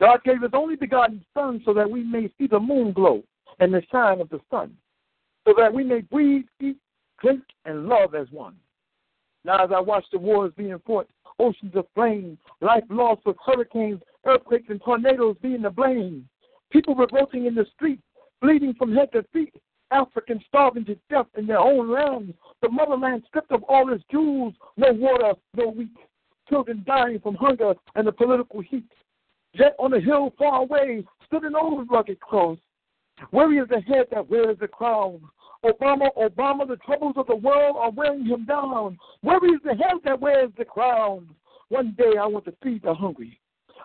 God 0.00 0.20
gave 0.24 0.42
His 0.42 0.50
only 0.54 0.76
begotten 0.76 1.24
Son 1.34 1.62
so 1.64 1.74
that 1.74 1.90
we 1.90 2.02
may 2.02 2.30
see 2.38 2.46
the 2.46 2.58
moon 2.58 2.92
glow 2.92 3.22
and 3.58 3.72
the 3.72 3.82
shine 3.92 4.20
of 4.20 4.30
the 4.30 4.40
sun, 4.50 4.74
so 5.46 5.54
that 5.56 5.72
we 5.72 5.84
may 5.84 6.00
breathe, 6.00 6.44
eat, 6.60 6.76
drink, 7.22 7.42
and 7.66 7.86
love 7.86 8.14
as 8.14 8.26
one. 8.30 8.54
Now, 9.44 9.64
as 9.64 9.70
I 9.74 9.80
watch 9.80 10.04
the 10.12 10.18
wars 10.18 10.52
being 10.56 10.78
fought, 10.86 11.08
oceans 11.38 11.74
of 11.74 11.86
flame, 11.94 12.38
life 12.60 12.84
lost 12.88 13.22
with 13.26 13.36
hurricanes, 13.44 14.00
earthquakes, 14.26 14.68
and 14.68 14.80
tornadoes 14.82 15.36
being 15.42 15.62
to 15.62 15.70
blame, 15.70 16.28
people 16.70 16.94
revolting 16.94 17.46
in 17.46 17.54
the 17.54 17.66
streets, 17.74 18.02
bleeding 18.40 18.74
from 18.74 18.94
head 18.94 19.12
to 19.12 19.22
feet, 19.32 19.54
Africans 19.90 20.42
starving 20.48 20.84
to 20.86 20.96
death 21.08 21.26
in 21.36 21.46
their 21.46 21.58
own 21.58 21.90
land, 21.90 22.34
the 22.62 22.68
motherland 22.68 23.24
stripped 23.26 23.52
of 23.52 23.62
all 23.64 23.92
its 23.92 24.04
jewels, 24.10 24.54
no 24.76 24.92
water, 24.92 25.32
no 25.56 25.68
wheat, 25.70 25.90
children 26.48 26.84
dying 26.86 27.20
from 27.20 27.34
hunger 27.34 27.74
and 27.94 28.06
the 28.06 28.12
political 28.12 28.60
heat. 28.60 28.90
Yet 29.52 29.74
on 29.78 29.92
a 29.94 30.00
hill 30.00 30.32
far 30.38 30.62
away 30.62 31.04
stood 31.26 31.44
an 31.44 31.56
old 31.56 31.90
rugged 31.90 32.20
cross. 32.20 32.58
Where 33.30 33.52
is 33.60 33.68
the 33.68 33.80
head 33.80 34.06
that 34.12 34.30
wears 34.30 34.58
the 34.60 34.68
crown? 34.68 35.20
Obama, 35.64 36.08
Obama, 36.16 36.66
the 36.66 36.76
troubles 36.76 37.14
of 37.16 37.26
the 37.26 37.36
world 37.36 37.76
are 37.78 37.90
wearing 37.90 38.24
him 38.24 38.46
down. 38.46 38.98
Where 39.20 39.44
is 39.44 39.60
the 39.64 39.74
head 39.74 39.96
that 40.04 40.20
wears 40.20 40.50
the 40.56 40.64
crown? 40.64 41.28
One 41.68 41.94
day 41.98 42.16
I 42.18 42.26
want 42.26 42.46
to 42.46 42.54
feed 42.62 42.82
the 42.82 42.94
hungry. 42.94 43.38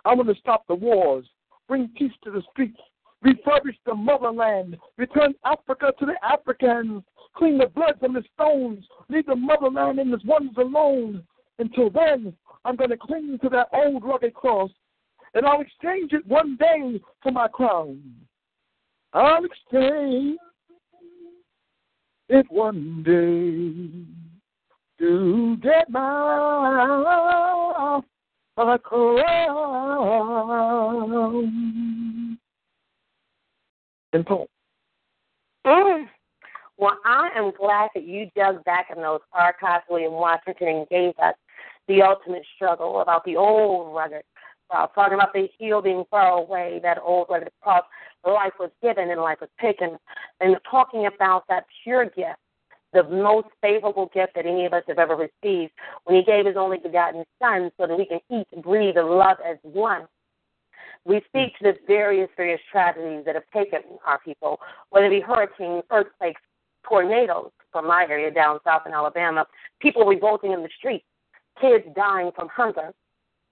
I 0.05 0.13
want 0.13 0.29
to 0.29 0.35
stop 0.35 0.65
the 0.67 0.75
wars, 0.75 1.25
bring 1.67 1.89
peace 1.97 2.13
to 2.23 2.31
the 2.31 2.43
streets, 2.51 2.79
refurbish 3.25 3.77
the 3.85 3.93
motherland, 3.93 4.77
return 4.97 5.33
Africa 5.43 5.91
to 5.99 6.05
the 6.05 6.15
Africans, 6.23 7.03
clean 7.35 7.57
the 7.57 7.67
blood 7.67 7.95
from 7.99 8.13
the 8.13 8.23
stones, 8.33 8.85
leave 9.09 9.25
the 9.25 9.35
motherland 9.35 9.99
and 9.99 10.13
its 10.13 10.23
ones 10.25 10.51
alone. 10.57 11.23
Until 11.57 11.89
then, 11.89 12.33
I'm 12.63 12.75
going 12.75 12.89
to 12.91 12.97
cling 12.97 13.39
to 13.41 13.49
that 13.49 13.69
old 13.73 14.03
rugged 14.03 14.33
cross, 14.33 14.69
and 15.33 15.45
I'll 15.45 15.61
exchange 15.61 16.11
it 16.13 16.27
one 16.27 16.57
day 16.57 17.01
for 17.23 17.31
my 17.31 17.47
crown. 17.47 18.01
I'll 19.13 19.45
exchange 19.45 20.37
it 22.29 22.45
one 22.49 23.03
day 23.03 24.03
to 24.99 25.57
get 25.61 25.89
my, 25.89 26.01
my 28.57 28.77
crown. 28.77 29.25
Poem. 34.23 34.47
Mm. 35.65 36.05
Well, 36.77 36.97
I 37.05 37.29
am 37.35 37.51
glad 37.57 37.89
that 37.95 38.03
you 38.03 38.29
dug 38.35 38.63
back 38.65 38.87
in 38.95 39.01
those 39.01 39.21
archives, 39.31 39.85
William 39.89 40.13
Washington, 40.13 40.67
and 40.67 40.89
gave 40.89 41.13
us 41.19 41.35
the 41.87 42.01
ultimate 42.01 42.43
struggle 42.55 42.99
about 43.01 43.23
the 43.25 43.37
old 43.37 43.95
rugged 43.95 44.23
cross, 44.69 44.89
talking 44.93 45.13
about 45.13 45.33
the 45.33 45.47
heel 45.57 45.81
being 45.81 46.03
far 46.11 46.31
away, 46.31 46.79
that 46.83 46.97
old 47.01 47.27
rugged 47.29 47.51
cross. 47.61 47.83
Life 48.25 48.53
was 48.59 48.71
given 48.81 49.09
and 49.09 49.21
life 49.21 49.37
was 49.39 49.49
taken, 49.61 49.97
and 50.41 50.57
talking 50.69 51.05
about 51.05 51.43
that 51.47 51.65
pure 51.83 52.05
gift, 52.05 52.39
the 52.91 53.03
most 53.03 53.47
favorable 53.61 54.09
gift 54.13 54.33
that 54.35 54.45
any 54.45 54.65
of 54.65 54.73
us 54.73 54.83
have 54.87 54.99
ever 54.99 55.15
received, 55.15 55.71
when 56.03 56.17
He 56.17 56.23
gave 56.23 56.45
His 56.45 56.57
only 56.57 56.77
begotten 56.77 57.23
Son, 57.41 57.71
so 57.79 57.87
that 57.87 57.97
we 57.97 58.05
can 58.05 58.19
eat, 58.29 58.47
breathe, 58.61 58.97
and 58.97 59.09
love 59.09 59.37
as 59.47 59.57
one. 59.61 60.07
We 61.05 61.21
speak 61.27 61.57
to 61.59 61.63
the 61.63 61.73
various, 61.85 62.29
various 62.35 62.61
tragedies 62.71 63.25
that 63.25 63.35
have 63.35 63.43
taken 63.53 63.81
our 64.05 64.19
people, 64.19 64.59
whether 64.89 65.05
it 65.05 65.11
be 65.11 65.19
hurricanes, 65.21 65.83
earthquakes, 65.91 66.41
tornadoes 66.83 67.51
from 67.71 67.87
my 67.87 68.05
area 68.09 68.31
down 68.31 68.59
south 68.63 68.83
in 68.85 68.93
Alabama, 68.93 69.45
people 69.79 70.05
revolting 70.05 70.51
in 70.51 70.63
the 70.63 70.69
streets, 70.77 71.05
kids 71.61 71.85
dying 71.95 72.31
from 72.35 72.47
hunger. 72.49 72.91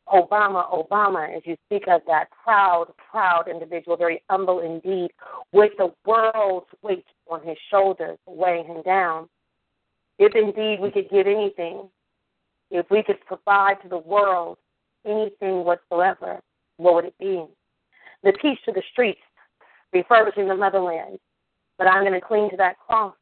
Obama, 0.10 0.70
Obama, 0.70 1.36
as 1.36 1.44
you 1.46 1.56
speak 1.66 1.84
of 1.88 2.02
that 2.08 2.28
proud, 2.44 2.88
proud 3.10 3.48
individual, 3.48 3.96
very 3.96 4.22
humble 4.30 4.60
indeed, 4.60 5.12
with 5.54 5.72
the 5.78 5.94
world's 6.06 6.68
weight 6.82 7.06
on 7.30 7.42
his 7.46 7.58
shoulders, 7.70 8.18
weighing 8.26 8.66
him 8.66 8.82
down. 8.84 9.30
If 10.20 10.36
indeed 10.36 10.80
we 10.82 10.92
could 10.92 11.10
give 11.10 11.26
anything, 11.26 11.90
if 12.70 12.86
we 12.90 13.02
could 13.04 13.26
provide 13.26 13.82
to 13.84 13.88
the 13.88 13.98
world 13.98 14.58
anything 15.06 15.64
whatsoever, 15.64 16.42
what 16.78 16.96
would 16.96 17.06
it 17.06 17.18
be? 17.20 17.46
The 18.24 18.34
peace 18.42 18.60
to 18.66 18.72
the 18.72 18.84
streets, 18.92 19.20
refurbishing 19.92 20.48
the 20.48 20.56
motherland. 20.56 21.20
But 21.78 21.88
I'm 21.88 22.04
going 22.04 22.20
to 22.20 22.26
cling 22.26 22.50
to 22.52 22.58
that 22.58 22.78
cross. 22.80 23.16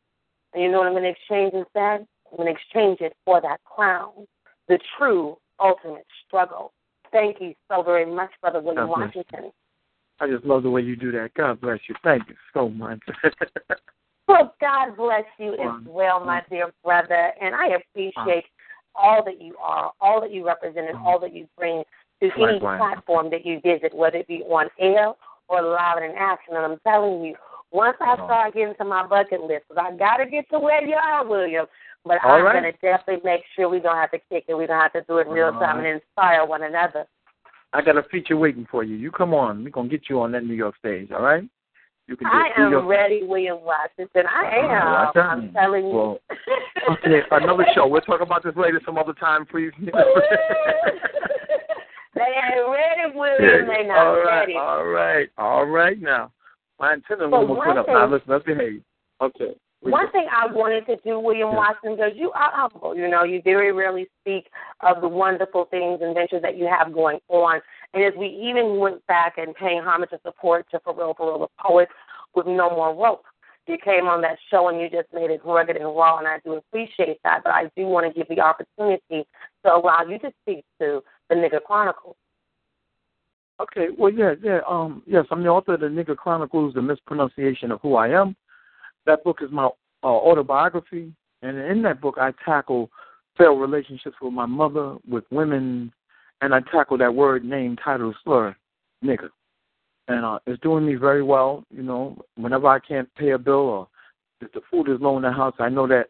And 0.53 0.63
you 0.63 0.71
know 0.71 0.79
what 0.79 0.87
I'm 0.87 0.93
going 0.93 1.03
to 1.03 1.09
exchange 1.09 1.53
instead? 1.53 2.05
I'm 2.31 2.37
going 2.37 2.53
to 2.53 2.59
exchange 2.59 2.99
it 3.01 3.15
for 3.25 3.41
that 3.41 3.59
crown, 3.63 4.27
the 4.67 4.79
true 4.97 5.37
ultimate 5.59 6.05
struggle. 6.27 6.73
Thank 7.11 7.41
you 7.41 7.53
so 7.69 7.83
very 7.83 8.05
much, 8.05 8.31
Brother 8.41 8.61
William 8.61 8.87
God. 8.87 8.99
Washington. 8.99 9.51
I 10.19 10.27
just 10.27 10.45
love 10.45 10.63
the 10.63 10.69
way 10.69 10.81
you 10.81 10.95
do 10.95 11.11
that. 11.13 11.33
God 11.33 11.59
bless 11.59 11.79
you. 11.89 11.95
Thank 12.03 12.29
you 12.29 12.35
so 12.53 12.69
much. 12.69 12.99
Well, 14.27 14.55
God 14.61 14.95
bless 14.95 15.25
you 15.39 15.55
as 15.55 15.85
well, 15.85 16.23
my 16.23 16.41
dear 16.49 16.71
brother. 16.85 17.33
And 17.41 17.53
I 17.53 17.69
appreciate 17.69 18.45
all 18.95 19.25
that 19.25 19.41
you 19.41 19.57
are, 19.61 19.91
all 19.99 20.21
that 20.21 20.31
you 20.31 20.47
represent, 20.47 20.87
and 20.87 20.97
all 20.99 21.19
that 21.19 21.33
you 21.33 21.49
bring 21.57 21.83
to 22.21 22.31
any 22.35 22.53
Likewise. 22.53 22.77
platform 22.79 23.29
that 23.31 23.45
you 23.45 23.59
visit, 23.61 23.93
whether 23.93 24.17
it 24.17 24.27
be 24.27 24.43
on 24.43 24.69
air 24.79 25.13
or 25.47 25.61
live 25.61 25.97
and 25.97 26.11
in 26.11 26.17
action. 26.17 26.55
And 26.55 26.65
I'm 26.65 26.79
telling 26.87 27.23
you, 27.23 27.35
once 27.71 27.97
I 27.99 28.13
Oh. 28.19 28.25
start 28.25 28.53
getting 28.53 28.75
to 28.75 28.85
my 28.85 29.05
bucket 29.07 29.41
list, 29.41 29.67
'cause 29.67 29.77
I 29.77 29.91
got 29.91 30.17
to 30.17 30.25
get 30.25 30.49
to 30.49 30.59
where 30.59 30.83
you 30.83 30.95
are, 30.95 31.25
William. 31.25 31.67
But 32.05 32.23
All 32.23 32.31
I'm 32.31 32.45
right. 32.45 32.61
going 32.61 32.73
to 32.73 32.79
definitely 32.79 33.21
make 33.23 33.45
sure 33.55 33.69
we 33.69 33.79
don't 33.79 33.95
have 33.95 34.11
to 34.11 34.19
kick 34.19 34.45
it. 34.47 34.53
We're 34.55 34.67
going 34.67 34.79
to 34.79 34.83
have 34.83 34.93
to 34.93 35.01
do 35.01 35.17
it 35.19 35.27
real 35.27 35.47
All 35.47 35.51
time 35.59 35.77
right. 35.77 35.85
and 35.85 36.01
inspire 36.01 36.45
one 36.45 36.63
another. 36.63 37.05
I 37.73 37.81
got 37.81 37.97
a 37.97 38.03
feature 38.03 38.35
waiting 38.37 38.65
for 38.69 38.83
you. 38.83 38.95
You 38.95 39.11
come 39.11 39.33
on. 39.33 39.63
We're 39.63 39.69
gonna 39.69 39.87
get 39.87 40.09
you 40.09 40.19
on 40.19 40.31
that 40.33 40.43
New 40.43 40.53
York 40.55 40.75
stage, 40.77 41.09
all 41.11 41.21
right? 41.21 41.43
You 42.07 42.17
can 42.17 42.27
I 42.27 42.49
am 42.57 42.71
your 42.71 42.85
ready, 42.85 43.23
William 43.23 43.61
Washington. 43.61 44.25
I 44.27 44.45
uh-huh, 44.47 44.73
am. 44.75 44.91
watch 44.91 45.15
out. 45.15 45.25
I'm 45.37 45.53
telling 45.53 45.85
you. 45.87 45.93
Well, 45.93 46.19
Okay, 46.89 47.21
another 47.31 47.65
show. 47.73 47.87
We'll 47.87 48.01
talk 48.01 48.19
about 48.19 48.43
this 48.43 48.55
later 48.57 48.81
some 48.85 48.97
other 48.97 49.13
time, 49.13 49.45
please. 49.45 49.71
they 52.21 52.57
ain't 52.57 52.69
ready, 52.69 53.17
William. 53.17 53.67
They 53.67 53.87
not 53.87 53.97
all 53.97 54.15
right, 54.15 54.39
ready. 54.39 54.55
all 54.55 54.85
right, 54.85 55.29
all 55.37 55.65
right 55.65 56.01
now. 56.01 56.31
My 56.79 56.93
antenna 56.93 57.23
almost 57.25 57.57
one 57.57 57.67
went 57.67 57.79
up. 57.79 57.87
Now 57.87 58.07
listen, 58.07 58.27
let's 58.27 58.45
behave. 58.45 58.81
Okay. 59.21 59.55
One 59.81 60.05
go. 60.07 60.11
thing 60.11 60.27
I 60.31 60.45
wanted 60.51 60.85
to 60.87 60.97
do, 61.03 61.19
William 61.19 61.49
Yeah. 61.49 61.55
Washington, 61.55 61.95
because 61.95 62.11
you 62.15 62.31
are 62.31 62.51
humble. 62.53 62.95
You 62.95 63.07
know, 63.07 63.23
you 63.23 63.41
very 63.43 63.71
rarely 63.71 64.07
speak 64.21 64.47
of 64.81 65.01
the 65.01 65.07
wonderful 65.07 65.65
things 65.65 65.99
and 66.01 66.13
ventures 66.13 66.41
that 66.43 66.57
you 66.57 66.67
have 66.67 66.93
going 66.93 67.19
on. 67.29 67.61
And 67.93 68.03
as 68.03 68.13
we 68.17 68.27
even 68.27 68.77
went 68.79 69.05
back 69.07 69.37
and 69.37 69.55
paying 69.55 69.81
homage 69.81 70.09
and 70.11 70.21
support 70.21 70.67
to 70.71 70.79
Pharrell 70.79 71.15
Pharrell, 71.15 71.39
the 71.39 71.47
poet 71.59 71.89
with 72.35 72.45
No 72.45 72.69
More 72.69 72.95
Rope, 72.95 73.23
you 73.67 73.77
came 73.83 74.07
on 74.07 74.21
that 74.21 74.37
show 74.49 74.69
and 74.69 74.79
you 74.79 74.89
just 74.89 75.07
made 75.13 75.29
it 75.31 75.41
rugged 75.45 75.77
and 75.77 75.85
raw, 75.85 76.17
and 76.17 76.27
I 76.27 76.39
do 76.43 76.53
appreciate 76.53 77.19
that. 77.23 77.41
But 77.43 77.53
I 77.53 77.71
do 77.75 77.85
want 77.85 78.07
to 78.07 78.13
give 78.13 78.27
the 78.27 78.41
opportunity 78.41 79.25
to 79.63 79.73
allow 79.73 80.03
you 80.07 80.19
to 80.19 80.31
speak 80.41 80.65
to 80.79 81.01
the 81.31 81.37
Nigger 81.37 81.63
Chronicles. 81.63 82.15
Okay, 83.59 83.87
well, 83.97 84.11
yeah, 84.11 84.33
yeah, 84.43 84.59
um, 84.67 85.03
yes, 85.05 85.25
I'm 85.31 85.43
the 85.43 85.49
author 85.49 85.75
of 85.75 85.79
the 85.81 85.85
Nigger 85.87 86.17
Chronicles, 86.17 86.73
the 86.73 86.81
mispronunciation 86.81 87.71
of 87.71 87.79
who 87.81 87.95
I 87.95 88.09
am. 88.09 88.35
That 89.05 89.23
book 89.23 89.37
is 89.41 89.51
my 89.51 89.65
uh, 89.65 90.07
autobiography, 90.07 91.13
and 91.41 91.57
in 91.57 91.81
that 91.83 92.01
book, 92.01 92.15
I 92.19 92.33
tackle 92.43 92.89
failed 93.37 93.61
relationships 93.61 94.17
with 94.21 94.33
my 94.33 94.45
mother, 94.45 94.97
with 95.07 95.23
women, 95.31 95.91
and 96.41 96.53
I 96.53 96.59
tackle 96.71 96.97
that 96.97 97.13
word, 97.13 97.45
name, 97.45 97.77
title, 97.77 98.13
slur, 98.23 98.55
nigger. 99.03 99.29
And 100.07 100.25
uh, 100.25 100.39
it's 100.45 100.61
doing 100.61 100.85
me 100.85 100.95
very 100.95 101.23
well. 101.23 101.63
You 101.69 101.83
know, 101.83 102.17
whenever 102.35 102.67
I 102.67 102.79
can't 102.79 103.13
pay 103.15 103.31
a 103.31 103.37
bill 103.37 103.53
or 103.53 103.87
if 104.41 104.51
the 104.51 104.61
food 104.69 104.89
is 104.89 104.99
low 104.99 105.15
in 105.15 105.23
the 105.23 105.31
house, 105.31 105.53
I 105.59 105.69
know 105.69 105.87
that 105.87 106.07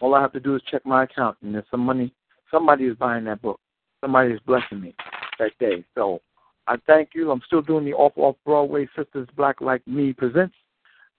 all 0.00 0.14
I 0.14 0.22
have 0.22 0.32
to 0.32 0.40
do 0.40 0.56
is 0.56 0.62
check 0.70 0.84
my 0.84 1.04
account, 1.04 1.36
and 1.42 1.54
there's 1.54 1.64
some 1.70 1.80
money. 1.80 2.12
Somebody 2.50 2.84
is 2.84 2.96
buying 2.96 3.24
that 3.24 3.42
book. 3.42 3.60
Somebody 4.04 4.34
is 4.34 4.40
blessing 4.46 4.82
me 4.82 4.94
that 5.38 5.52
day. 5.58 5.82
So 5.94 6.20
I 6.66 6.76
thank 6.86 7.10
you. 7.14 7.30
I'm 7.30 7.40
still 7.46 7.62
doing 7.62 7.86
the 7.86 7.94
off 7.94 8.12
off 8.16 8.36
Broadway 8.44 8.86
Sisters 8.94 9.26
Black 9.34 9.62
Like 9.62 9.80
Me 9.88 10.12
presents. 10.12 10.54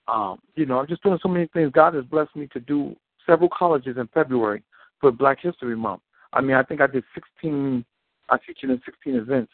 Um, 0.08 0.38
you 0.54 0.68
know, 0.68 0.78
I'm 0.78 0.86
just 0.86 1.02
doing 1.02 1.18
so 1.24 1.28
many 1.28 1.48
things. 1.48 1.72
God 1.74 1.96
has 1.96 2.06
blessed 2.06 2.36
me 2.36 2.46
to 2.54 2.60
do 2.60 2.96
several 3.26 3.50
colleges 3.50 3.98
in 3.98 4.08
February 4.14 4.62
for 5.02 5.12
Black 5.12 5.40
History 5.42 5.76
Month. 5.76 6.02
I 6.34 6.42
mean, 6.42 6.56
I 6.56 6.62
think 6.62 6.80
I 6.80 6.86
did 6.86 7.04
16. 7.16 7.84
I 8.30 8.38
featured 8.46 8.70
in 8.70 8.80
16 8.86 9.16
events 9.16 9.52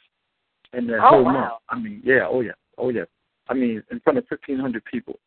in 0.74 0.86
that 0.88 1.00
Oh, 1.00 1.10
whole 1.12 1.24
wow. 1.24 1.32
month. 1.32 1.54
I 1.70 1.80
mean, 1.80 2.02
yeah, 2.04 2.28
oh 2.30 2.42
yeah, 2.42 2.52
oh 2.78 2.90
yeah. 2.90 3.06
I 3.48 3.54
mean, 3.54 3.82
in 3.92 4.02
front 4.02 4.18
of 4.20 4.26
1,500 4.28 4.84
people, 4.84 5.20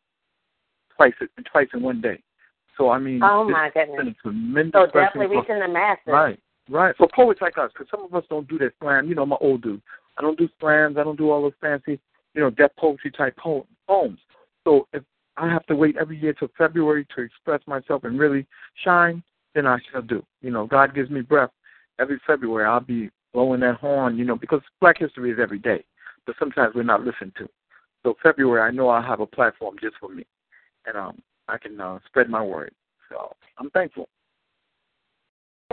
twice 0.95 1.13
twice 1.51 1.69
in 1.73 1.81
one 1.81 2.01
day. 2.01 2.21
So 2.77 2.91
I 2.91 2.99
mean, 2.99 3.21
Oh 3.23 3.47
it's 3.47 3.51
my 3.51 3.71
been 3.71 3.95
goodness. 3.95 4.15
a 4.19 4.21
tremendous 4.21 4.73
So 4.79 4.85
definitely 4.91 5.37
reaching 5.37 5.59
the 5.59 5.67
masses. 5.67 6.03
Right, 6.05 6.39
right. 6.69 6.95
For 6.97 7.07
poets 7.15 7.41
like 7.41 7.57
us, 7.57 7.71
because 7.73 7.87
some 7.89 8.03
of 8.03 8.13
us 8.13 8.23
don't 8.29 8.47
do 8.47 8.57
that 8.59 8.73
slam. 8.81 9.07
You 9.07 9.15
know, 9.15 9.23
I'm 9.23 9.31
an 9.31 9.37
old 9.41 9.61
dude. 9.61 9.81
I 10.17 10.21
don't 10.21 10.37
do 10.37 10.49
slams. 10.59 10.97
I 10.97 11.03
don't 11.03 11.17
do 11.17 11.29
all 11.29 11.41
those 11.41 11.53
fancy, 11.59 11.99
you 12.33 12.41
know, 12.41 12.49
death 12.49 12.71
poetry 12.77 13.11
type 13.11 13.37
poems. 13.37 14.19
So 14.63 14.87
if 14.93 15.03
I 15.37 15.49
have 15.49 15.65
to 15.67 15.75
wait 15.75 15.97
every 15.97 16.17
year 16.17 16.33
till 16.33 16.49
February 16.57 17.05
to 17.15 17.21
express 17.21 17.61
myself 17.67 18.03
and 18.03 18.17
really 18.17 18.47
shine, 18.83 19.21
then 19.53 19.67
I 19.67 19.79
shall 19.91 20.01
do. 20.01 20.23
You 20.41 20.51
know, 20.51 20.65
God 20.65 20.95
gives 20.95 21.09
me 21.09 21.21
breath. 21.21 21.51
Every 21.99 22.19
February, 22.25 22.65
I'll 22.65 22.79
be 22.79 23.09
blowing 23.33 23.61
that 23.61 23.75
horn. 23.75 24.17
You 24.17 24.25
know, 24.25 24.35
because 24.35 24.61
Black 24.79 24.97
History 24.99 25.31
is 25.31 25.39
every 25.41 25.59
day, 25.59 25.83
but 26.25 26.35
sometimes 26.39 26.75
we're 26.75 26.83
not 26.83 27.03
listened 27.03 27.33
to. 27.37 27.49
So 28.03 28.15
February, 28.21 28.61
I 28.61 28.71
know 28.71 28.89
I'll 28.89 29.01
have 29.01 29.19
a 29.19 29.25
platform 29.25 29.75
just 29.81 29.95
for 29.99 30.09
me, 30.09 30.25
and 30.85 30.95
um, 30.95 31.21
I 31.47 31.57
can 31.57 31.79
uh, 31.79 31.99
spread 32.05 32.29
my 32.29 32.41
word. 32.41 32.71
So 33.09 33.35
I'm 33.57 33.69
thankful. 33.71 34.07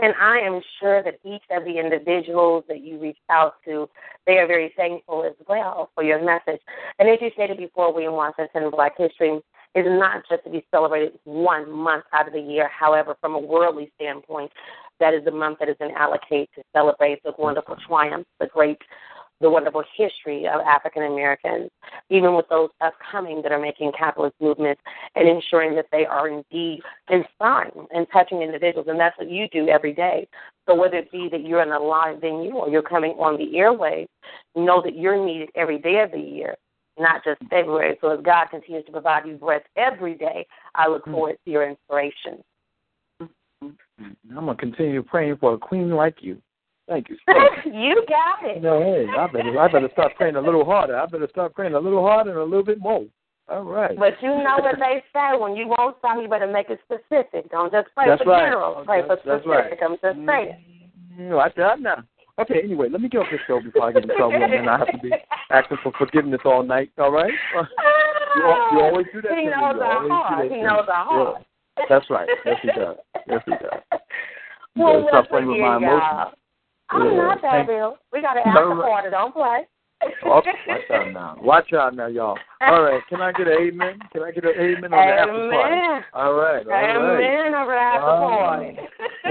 And 0.03 0.13
I 0.19 0.39
am 0.39 0.59
sure 0.81 1.01
that 1.01 1.19
each 1.23 1.43
of 1.49 1.63
the 1.63 1.79
individuals 1.79 2.65
that 2.67 2.81
you 2.81 2.99
reached 2.99 3.21
out 3.29 3.53
to, 3.63 3.87
they 4.27 4.33
are 4.33 4.45
very 4.45 4.73
thankful 4.75 5.23
as 5.23 5.33
well 5.47 5.91
for 5.95 6.03
your 6.03 6.21
message. 6.21 6.59
And 6.99 7.07
as 7.07 7.19
you 7.21 7.31
stated 7.35 7.55
before, 7.55 7.93
William 7.93 8.11
Washington 8.11 8.69
Black 8.69 8.97
History 8.97 9.39
is 9.75 9.85
not 9.87 10.23
just 10.29 10.43
to 10.43 10.49
be 10.49 10.65
celebrated 10.71 11.13
one 11.23 11.71
month 11.71 12.03
out 12.11 12.27
of 12.27 12.33
the 12.33 12.41
year. 12.41 12.67
However, 12.67 13.15
from 13.21 13.33
a 13.33 13.39
worldly 13.39 13.93
standpoint, 13.95 14.51
that 14.99 15.13
is 15.13 15.23
the 15.23 15.31
month 15.31 15.59
that 15.59 15.69
has 15.69 15.77
been 15.77 15.91
allocated 15.91 16.49
to 16.55 16.63
celebrate 16.75 17.23
the 17.23 17.31
wonderful 17.37 17.77
triumphs, 17.87 18.29
the 18.41 18.47
great, 18.47 18.79
the 19.43 19.49
wonderful 19.49 19.83
history 19.95 20.47
of 20.47 20.61
African 20.61 21.03
Americans, 21.03 21.69
even 22.09 22.33
with 22.33 22.47
those 22.49 22.69
upcoming 22.81 23.41
that 23.43 23.51
are 23.51 23.59
making 23.59 23.91
capitalist 23.91 24.35
movements 24.39 24.81
and 25.15 25.27
ensuring 25.27 25.75
that 25.75 25.87
they 25.91 26.05
are 26.05 26.29
indeed 26.29 26.81
inspiring 27.09 27.85
and 27.93 28.07
touching 28.11 28.41
individuals. 28.41 28.87
And 28.89 28.99
that's 28.99 29.17
what 29.17 29.29
you 29.29 29.47
do 29.49 29.67
every 29.67 29.93
day. 29.93 30.27
So 30.65 30.75
whether 30.75 30.95
it 30.95 31.11
be 31.11 31.27
that 31.29 31.45
you're 31.45 31.61
in 31.61 31.73
a 31.73 31.79
live 31.79 32.21
venue 32.21 32.53
or 32.53 32.69
you're 32.69 32.81
coming 32.81 33.11
on 33.19 33.37
the 33.37 33.57
airwaves, 33.57 34.07
know 34.55 34.81
that 34.81 34.95
you're 34.97 35.23
needed 35.23 35.49
every 35.55 35.77
day 35.77 35.99
of 35.99 36.11
the 36.11 36.19
year, 36.19 36.55
not 36.97 37.21
just 37.25 37.41
February. 37.49 37.97
So 37.99 38.11
as 38.11 38.21
God 38.23 38.45
continues 38.49 38.85
to 38.85 38.93
provide 38.93 39.27
you 39.27 39.35
breath 39.35 39.63
every 39.75 40.15
day, 40.15 40.47
I 40.73 40.87
look 40.87 41.01
mm-hmm. 41.01 41.11
forward 41.11 41.37
to 41.43 41.51
your 41.51 41.69
inspiration. 41.69 42.41
Mm-hmm. 43.21 43.65
Mm-hmm. 43.65 44.37
I'm 44.37 44.45
gonna 44.45 44.55
continue 44.55 45.03
praying 45.03 45.35
for 45.37 45.53
a 45.53 45.57
queen 45.57 45.89
like 45.89 46.15
you. 46.21 46.41
Thank 46.87 47.09
you. 47.09 47.15
you 47.65 48.05
got 48.09 48.43
it. 48.43 48.61
no, 48.61 48.81
hey, 48.81 49.07
I 49.17 49.27
better, 49.27 49.59
I 49.59 49.71
better 49.71 49.89
start 49.93 50.11
praying 50.17 50.35
a 50.35 50.41
little 50.41 50.65
harder. 50.65 50.97
I 50.97 51.05
better 51.05 51.27
start 51.29 51.53
praying 51.55 51.73
a 51.75 51.79
little 51.79 52.01
harder 52.05 52.31
and 52.31 52.39
a 52.39 52.43
little 52.43 52.63
bit 52.63 52.79
more. 52.79 53.05
All 53.49 53.63
right. 53.63 53.97
But 53.97 54.13
you 54.21 54.29
know 54.29 54.57
what 54.59 54.75
they 54.79 55.03
say 55.13 55.37
when 55.37 55.55
you 55.55 55.67
want 55.67 55.97
something, 56.01 56.23
you 56.23 56.29
better 56.29 56.47
make 56.51 56.69
it 56.69 56.79
specific. 56.83 57.49
Don't 57.51 57.71
just 57.71 57.87
pray 57.95 58.07
That's 58.07 58.21
for 58.23 58.29
right. 58.31 58.45
general. 58.47 58.83
Pray 58.85 59.01
for 59.01 59.15
That's- 59.15 59.25
that's 59.25 59.43
specific. 59.43 59.81
right. 59.81 59.83
I'm 59.83 59.97
just 60.01 60.27
saying. 60.27 60.57
Mm, 61.19 61.39
I 61.41 61.49
that 61.57 61.79
now. 61.79 62.03
Okay, 62.39 62.61
anyway, 62.63 62.89
let 62.89 62.99
me 62.99 63.09
get 63.09 63.19
off 63.21 63.27
this 63.31 63.39
show 63.47 63.61
before 63.61 63.83
I 63.87 63.91
get 63.91 64.03
in 64.03 64.09
trouble, 64.17 64.33
and 64.41 64.67
I 64.69 64.77
have 64.79 64.91
to 64.91 64.97
be 64.97 65.11
asking 65.51 65.77
for 65.83 65.91
forgiveness 65.99 66.41
all 66.45 66.63
night. 66.63 66.91
All 66.97 67.11
right? 67.11 67.31
You, 68.35 68.41
you 68.41 68.79
always 68.81 69.05
do 69.13 69.21
that. 69.21 69.29
He 69.37 69.45
me. 69.45 69.51
knows 69.51 69.75
You 69.75 69.81
our 69.83 70.09
heart. 70.09 70.51
He 70.51 70.57
knows 70.57 70.87
our 70.91 71.05
heart. 71.05 71.43
Yeah, 71.77 71.83
that's 71.87 72.09
right. 72.09 72.27
Yes, 72.43 72.55
he 72.63 72.67
does. 72.69 72.97
Yes, 73.27 73.41
he 73.45 73.51
does. 73.51 73.99
Well, 74.75 75.05
stop 75.09 75.29
playing 75.29 75.49
with 75.49 75.59
my 75.59 75.77
emotions. 75.77 76.33
I'm 76.93 77.05
Yeah, 77.05 77.17
not 77.17 77.41
that 77.41 77.67
Bill. 77.67 77.97
We 78.11 78.21
got 78.21 78.33
to 78.35 78.47
ask 78.47 78.55
No, 78.55 78.75
the 78.75 78.81
party. 78.81 79.09
Don't 79.09 79.33
play. 79.33 79.67
Okay, 80.03 80.51
watch 80.67 80.91
out 80.91 81.11
now. 81.13 81.37
Watch 81.41 81.73
out 81.73 81.95
now, 81.95 82.07
y'all. 82.07 82.37
All 82.61 82.81
right, 82.83 83.01
can 83.07 83.21
I 83.21 83.31
get 83.31 83.47
an 83.47 83.53
amen? 83.53 83.99
Can 84.11 84.23
I 84.23 84.31
get 84.31 84.43
an 84.43 84.53
amen 84.59 84.93
on 84.93 85.07
the 85.07 85.13
after 85.13 85.49
party? 85.49 85.75
Amen. 85.75 86.03
All 86.13 86.33
right, 86.33 86.65
all 86.65 86.73
right. 86.73 87.23
Amen 87.23 87.55
over 87.55 87.75
after 87.75 88.01
party. 88.01 88.77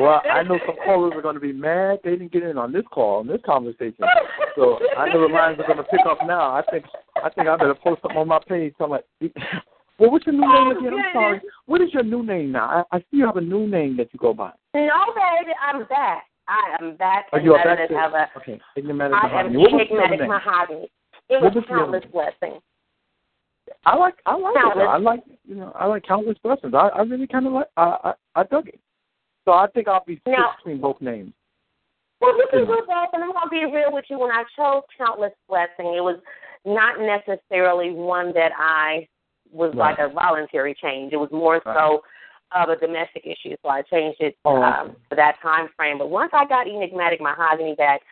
Well, 0.00 0.22
I 0.24 0.42
know 0.42 0.58
some 0.66 0.76
callers 0.84 1.12
are 1.14 1.22
going 1.22 1.34
to 1.34 1.40
be 1.40 1.52
mad 1.52 1.98
they 2.04 2.12
didn't 2.12 2.32
get 2.32 2.42
in 2.42 2.56
on 2.56 2.72
this 2.72 2.84
call, 2.90 3.20
on 3.20 3.26
this 3.26 3.40
conversation. 3.44 4.04
So 4.56 4.78
I 4.96 5.12
know 5.12 5.20
the 5.20 5.32
lines 5.32 5.58
are 5.60 5.66
going 5.66 5.76
to 5.76 5.84
pick 5.84 6.06
up 6.08 6.18
now. 6.26 6.54
I 6.54 6.62
think 6.70 6.86
I 7.22 7.28
think 7.28 7.48
I 7.48 7.56
better 7.56 7.74
post 7.74 8.00
something 8.02 8.18
on 8.18 8.28
my 8.28 8.40
page. 8.48 8.74
So 8.78 8.84
I'm 8.84 8.90
like, 8.90 9.04
well, 9.98 10.10
what's 10.10 10.26
your 10.26 10.34
new 10.34 10.44
Oh, 10.44 10.68
name 10.68 10.76
again? 10.78 10.94
I'm 10.94 11.12
sorry. 11.12 11.40
What 11.66 11.82
is 11.82 11.92
your 11.92 12.04
new 12.04 12.22
name 12.24 12.52
now? 12.52 12.84
I, 12.90 12.96
I 12.96 13.00
see 13.00 13.18
you 13.18 13.26
have 13.26 13.36
a 13.36 13.42
new 13.42 13.66
name 13.66 13.96
that 13.98 14.08
you 14.12 14.18
go 14.18 14.32
by. 14.32 14.52
No, 14.74 14.88
oh, 14.94 15.12
baby, 15.14 15.52
I'm 15.60 15.84
back. 15.86 16.24
I 16.48 16.76
am 16.80 16.96
back. 16.96 17.26
Are 17.32 17.38
and 17.38 17.46
you 17.46 17.52
better 17.54 17.76
back 17.76 17.88
than 17.88 17.96
to 17.98 18.02
ever. 18.04 18.26
okay? 18.38 18.60
Enigmatic 18.76 19.14
I 19.14 19.40
am 19.40 19.52
Mahogany. 19.52 19.58
What 19.58 19.72
was 19.72 19.86
the 19.88 19.94
other 19.96 20.02
enigmatic 20.02 20.20
name? 20.20 20.28
mahogany. 20.28 20.90
It 21.28 21.42
was 21.42 21.52
was 21.54 21.64
countless 21.68 22.04
blessings. 22.12 22.62
I 23.86 23.96
like 23.96 24.14
I 24.26 24.34
like 24.36 24.54
it. 24.56 24.78
I 24.80 24.96
like 24.98 25.20
you 25.46 25.54
know 25.54 25.72
I 25.74 25.86
like 25.86 26.02
countless 26.06 26.36
blessings. 26.42 26.74
I 26.74 26.88
I 26.88 27.02
really 27.02 27.26
kind 27.26 27.46
of 27.46 27.52
like 27.52 27.68
I, 27.76 27.96
I 28.04 28.40
I 28.40 28.42
dug 28.44 28.68
it. 28.68 28.80
So 29.44 29.52
I 29.52 29.66
think 29.72 29.88
I'll 29.88 30.04
be 30.04 30.20
Now- 30.26 30.54
between 30.58 30.80
both 30.80 31.00
names. 31.00 31.32
Well, 32.20 32.36
you 32.36 32.46
can 32.50 32.60
Yeah. 32.60 32.66
do 32.66 32.82
both, 32.86 33.08
and 33.14 33.24
I'm 33.24 33.32
going 33.32 33.44
to 33.46 33.50
be 33.50 33.64
real 33.64 33.92
with 33.92 34.04
you. 34.08 34.16
When 34.16 34.30
I 34.30 34.44
chose 34.56 34.84
Countless 34.96 35.32
Blessing, 35.48 35.94
it 35.96 36.00
was 36.04 36.20
not 36.64 37.00
necessarily 37.00 37.90
one 37.90 38.32
that 38.34 38.52
I 38.56 39.08
was 39.50 39.74
Right. 39.74 39.98
like 39.98 39.98
a 39.98 40.08
voluntary 40.08 40.72
change. 40.80 41.12
It 41.12 41.16
was 41.16 41.32
more 41.32 41.60
Right. 41.66 41.76
so 41.76 42.04
of 42.54 42.68
a 42.68 42.76
domestic 42.76 43.24
issue, 43.26 43.56
so 43.62 43.68
I 43.68 43.82
changed 43.82 44.20
it 44.20 44.36
Oh, 44.44 44.62
um, 44.62 44.96
for 45.08 45.16
that 45.16 45.36
time 45.42 45.68
frame. 45.76 45.98
But 45.98 46.10
once 46.10 46.30
I 46.32 46.44
got 46.44 46.66
Enigmatic 46.68 47.20
Mahogany 47.20 47.74
back, 47.74 48.02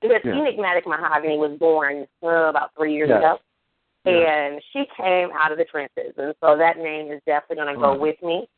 because 0.00 0.20
Yeah. 0.24 0.34
Enigmatic 0.34 0.86
Mahogany 0.86 1.38
was 1.38 1.58
born 1.58 2.06
uh, 2.22 2.28
about 2.28 2.74
three 2.76 2.94
years 2.94 3.08
Yes. 3.08 3.18
ago, 3.18 3.40
Yeah. 4.04 4.12
and 4.12 4.62
she 4.72 4.86
came 4.96 5.30
out 5.32 5.52
of 5.52 5.58
the 5.58 5.64
trenches, 5.64 6.14
and 6.18 6.34
so 6.40 6.56
that 6.56 6.78
name 6.78 7.10
is 7.10 7.22
definitely 7.26 7.56
going 7.56 7.74
to 7.74 7.80
go 7.80 7.90
Right. 7.90 8.00
with 8.00 8.22
me. 8.22 8.48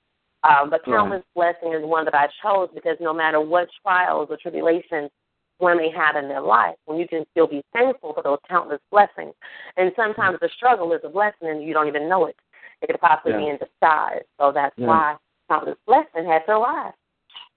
Um, 0.44 0.70
but 0.70 0.87
Right. 0.87 0.96
Countless 0.96 1.24
Blessing 1.35 1.72
is 1.72 1.85
one 1.85 2.05
that 2.05 2.14
I 2.14 2.29
chose 2.42 2.70
because 2.72 2.98
no 3.01 3.12
matter 3.12 3.40
what 3.40 3.68
trials 3.83 4.31
or 4.31 4.37
tribulations 4.37 5.11
one 5.59 5.77
may 5.77 5.90
have 5.90 6.14
in 6.14 6.29
their 6.29 6.40
life, 6.40 6.77
when 6.85 6.98
you 6.98 7.09
can 7.09 7.27
still 7.33 7.48
be 7.48 7.64
thankful 7.72 8.12
for 8.14 8.22
those 8.22 8.38
countless 8.48 8.81
blessings. 8.90 9.35
And 9.77 9.92
sometimes 9.96 10.38
the 10.40 10.48
struggle 10.51 10.92
is 10.92 11.01
a 11.03 11.09
blessing 11.09 11.48
and 11.48 11.62
you 11.62 11.74
don't 11.74 11.88
even 11.88 12.09
know 12.09 12.27
it. 12.27 12.37
It 12.81 12.87
could 12.87 13.01
possibly 13.01 13.33
be 13.33 13.44
Yeah. 13.44 13.51
in 13.53 13.57
disguise. 13.57 14.22
So 14.38 14.53
that's 14.53 14.79
Yeah. 14.79 14.87
why 14.87 15.16
countless 15.48 15.76
blessing 15.87 16.26
had 16.26 16.44
to 16.46 16.52
arise. 16.52 16.92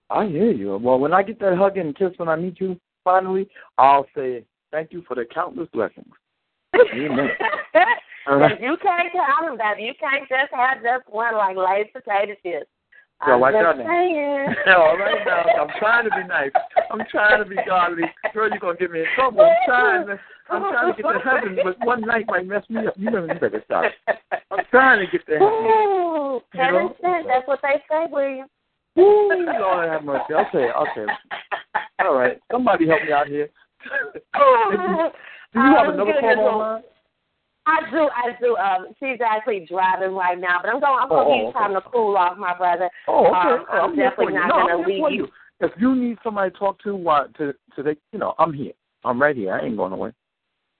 I 0.09 0.27
hear 0.27 0.51
you. 0.51 0.77
Well, 0.77 0.99
when 0.99 1.13
I 1.13 1.23
get 1.23 1.39
that 1.39 1.57
hug 1.57 1.77
and 1.77 1.95
kiss 1.95 2.11
when 2.17 2.29
I 2.29 2.35
meet 2.35 2.59
you 2.59 2.79
finally, 3.03 3.47
I'll 3.77 4.05
say 4.15 4.45
thank 4.71 4.91
you 4.91 5.03
for 5.07 5.15
the 5.15 5.25
countless 5.25 5.69
blessings. 5.73 6.13
Amen. 6.75 7.29
Right. 8.27 8.61
you 8.61 8.77
can't 8.83 9.11
count 9.11 9.47
them, 9.47 9.57
baby. 9.57 9.87
You 9.87 9.93
can't 9.99 10.29
just 10.29 10.53
have 10.53 10.83
just 10.83 11.09
one 11.09 11.35
like 11.35 11.57
Lay's 11.57 11.87
potato 11.91 12.33
chips. 12.43 12.69
Yeah, 13.27 13.33
I'm 13.33 13.39
watch 13.39 13.53
out 13.55 13.77
now. 13.77 13.83
All 14.77 14.97
right 14.97 15.19
now, 15.25 15.43
I'm 15.61 15.69
trying 15.79 16.05
to 16.05 16.11
be 16.11 16.27
nice. 16.27 16.51
I'm 16.91 17.01
trying 17.11 17.43
to 17.43 17.49
be 17.49 17.55
godly. 17.67 18.03
Girl, 18.33 18.49
you're 18.49 18.59
gonna 18.59 18.77
get 18.77 18.91
me 18.91 19.01
in 19.01 19.05
trouble. 19.15 19.41
I'm 19.41 19.55
trying 19.65 20.07
to. 20.07 20.19
I'm 20.49 20.61
trying 20.73 20.95
to 20.95 21.01
get 21.01 21.11
to 21.11 21.19
heaven, 21.19 21.57
but 21.63 21.77
one 21.85 22.01
night 22.01 22.25
might 22.27 22.47
mess 22.47 22.63
me 22.69 22.85
up. 22.87 22.93
You 22.97 23.11
know, 23.11 23.25
you 23.25 23.33
better 23.39 23.61
stop. 23.65 23.85
I'm 24.51 24.65
trying 24.69 25.05
to 25.05 25.11
get 25.11 25.25
to 25.27 25.33
heaven. 25.33 25.47
Ooh, 25.47 26.41
You 26.53 26.61
Heaven 26.61 26.73
know? 26.73 26.95
sent. 26.99 27.27
That's 27.27 27.47
what 27.47 27.59
they 27.61 27.81
say, 27.89 28.07
William. 28.09 28.47
Ooh, 28.99 29.29
Lord 29.59 29.87
have 29.87 30.03
mercy. 30.03 30.33
Okay, 30.33 30.69
okay. 30.71 31.05
All 31.99 32.15
right. 32.15 32.39
Somebody 32.51 32.87
help 32.87 33.03
me 33.03 33.11
out 33.13 33.27
here. 33.27 33.49
Do 35.53 35.59
you 35.59 35.65
have 35.65 35.87
Um, 35.87 35.93
another 35.93 36.13
goodness, 36.13 36.35
call 36.35 36.47
online? 36.47 36.83
I 37.71 37.89
do, 37.89 38.09
I 38.13 38.37
do. 38.39 38.57
Um, 38.57 38.87
she's 38.99 39.19
actually 39.25 39.65
driving 39.69 40.13
right 40.13 40.39
now, 40.39 40.59
but 40.61 40.69
I'm 40.69 40.79
going. 40.79 40.99
I'm 40.99 41.11
Oh, 41.11 41.23
going 41.23 41.27
to 41.27 41.43
oh, 41.43 41.47
use 41.47 41.53
time 41.53 41.73
to 41.73 41.81
cool 41.81 42.17
off, 42.17 42.37
my 42.37 42.55
brother. 42.57 42.89
Oh, 43.07 43.27
okay. 43.27 43.33
Um, 43.33 43.65
Oh, 43.71 43.77
I'm 43.83 43.95
definitely 43.95 44.33
not 44.33 44.47
No, 44.49 44.67
gonna 44.67 44.87
leave 44.87 44.97
you. 44.97 45.09
you. 45.09 45.27
If 45.61 45.71
you 45.79 45.95
need 45.95 46.17
somebody 46.23 46.51
to 46.51 46.57
talk 46.57 46.81
to, 46.83 46.95
why 46.95 47.27
to 47.37 47.53
to 47.75 47.83
they, 47.83 47.95
you 48.11 48.19
know, 48.19 48.33
I'm 48.39 48.53
here. 48.53 48.73
I'm 49.03 49.21
right 49.21 49.35
here. 49.35 49.53
I 49.53 49.65
ain't 49.65 49.77
going 49.77 49.93
away. 49.93 50.11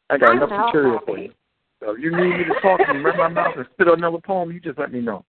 I 0.09 0.17
got 0.17 0.31
I 0.31 0.37
enough 0.37 0.49
know, 0.49 0.65
material 0.65 0.99
for 1.05 1.17
you. 1.17 1.33
So 1.79 1.91
if 1.91 1.99
you 1.99 2.11
need 2.11 2.37
me 2.37 2.43
to 2.43 2.61
talk 2.61 2.79
and 2.87 3.03
run 3.03 3.17
my 3.17 3.27
mouth 3.27 3.55
and 3.57 3.65
spit 3.73 3.87
on 3.87 3.99
another 3.99 4.19
poem, 4.19 4.51
you 4.51 4.59
just 4.59 4.77
let 4.77 4.91
me 4.91 4.99
know. 4.99 5.25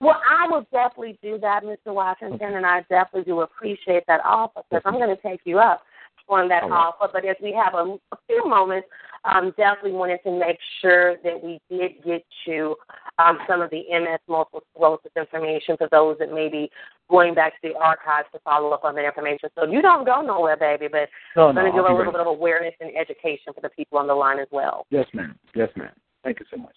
Well, 0.00 0.20
I 0.28 0.48
will 0.48 0.66
definitely 0.72 1.18
do 1.22 1.38
that, 1.38 1.62
Mr. 1.62 1.94
Washington, 1.94 2.54
and 2.54 2.66
I 2.66 2.80
definitely 2.88 3.22
do 3.22 3.40
appreciate 3.40 4.02
that 4.08 4.20
offer 4.24 4.62
because 4.68 4.82
I'm 4.84 4.94
going 4.94 5.14
to 5.14 5.22
take 5.22 5.40
you 5.44 5.60
up 5.60 5.82
on 6.28 6.48
that 6.48 6.64
right. 6.64 6.72
offer. 6.72 7.08
But 7.12 7.24
if 7.24 7.36
we 7.40 7.52
have 7.52 7.74
a, 7.74 7.96
a 8.10 8.16
few 8.26 8.46
moments, 8.48 8.88
um, 9.24 9.54
definitely 9.56 9.92
wanted 9.92 10.18
to 10.24 10.32
make 10.36 10.58
sure 10.80 11.16
that 11.22 11.42
we 11.42 11.60
did 11.70 12.02
get 12.04 12.24
you 12.46 12.74
um, 13.18 13.38
some 13.48 13.60
of 13.60 13.70
the 13.70 13.82
MS 13.90 14.18
multiple 14.28 14.62
sclerosis 14.74 15.12
information 15.16 15.76
for 15.76 15.88
those 15.90 16.16
that 16.18 16.32
may 16.32 16.48
be 16.48 16.70
going 17.08 17.34
back 17.34 17.52
to 17.60 17.68
the 17.68 17.74
archives 17.78 18.28
to 18.32 18.40
follow 18.40 18.70
up 18.70 18.84
on 18.84 18.94
that 18.96 19.04
information. 19.04 19.48
So 19.56 19.64
you 19.64 19.80
don't 19.82 20.04
go 20.04 20.22
nowhere, 20.22 20.56
baby, 20.56 20.88
but 20.90 21.08
No, 21.36 21.48
I'm 21.48 21.54
going 21.54 21.66
to 21.66 21.72
give 21.72 21.84
I'll 21.84 21.92
a 21.92 21.96
little 21.96 21.98
ready. 21.98 22.12
bit 22.12 22.20
of 22.20 22.26
awareness 22.26 22.74
and 22.80 22.90
education 22.96 23.52
for 23.54 23.60
the 23.60 23.68
people 23.70 23.98
on 23.98 24.06
the 24.06 24.14
line 24.14 24.38
as 24.38 24.48
well. 24.50 24.86
Yes, 24.90 25.06
ma'am. 25.12 25.38
Yes, 25.54 25.68
ma'am. 25.76 25.92
Thank 26.24 26.40
you 26.40 26.46
so 26.50 26.56
much. 26.56 26.74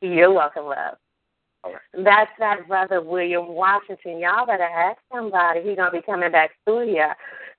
You're 0.00 0.32
welcome, 0.32 0.66
love. 0.66 0.96
Right. 1.64 1.74
That's 1.92 2.30
that 2.38 2.68
brother 2.68 3.02
William 3.02 3.48
Washington. 3.48 4.20
Y'all 4.20 4.46
better 4.46 4.62
ask 4.62 4.98
somebody. 5.12 5.60
He's 5.62 5.76
gonna 5.76 5.90
be 5.90 6.02
coming 6.02 6.30
back 6.30 6.50
through 6.64 6.86
here, 6.86 7.14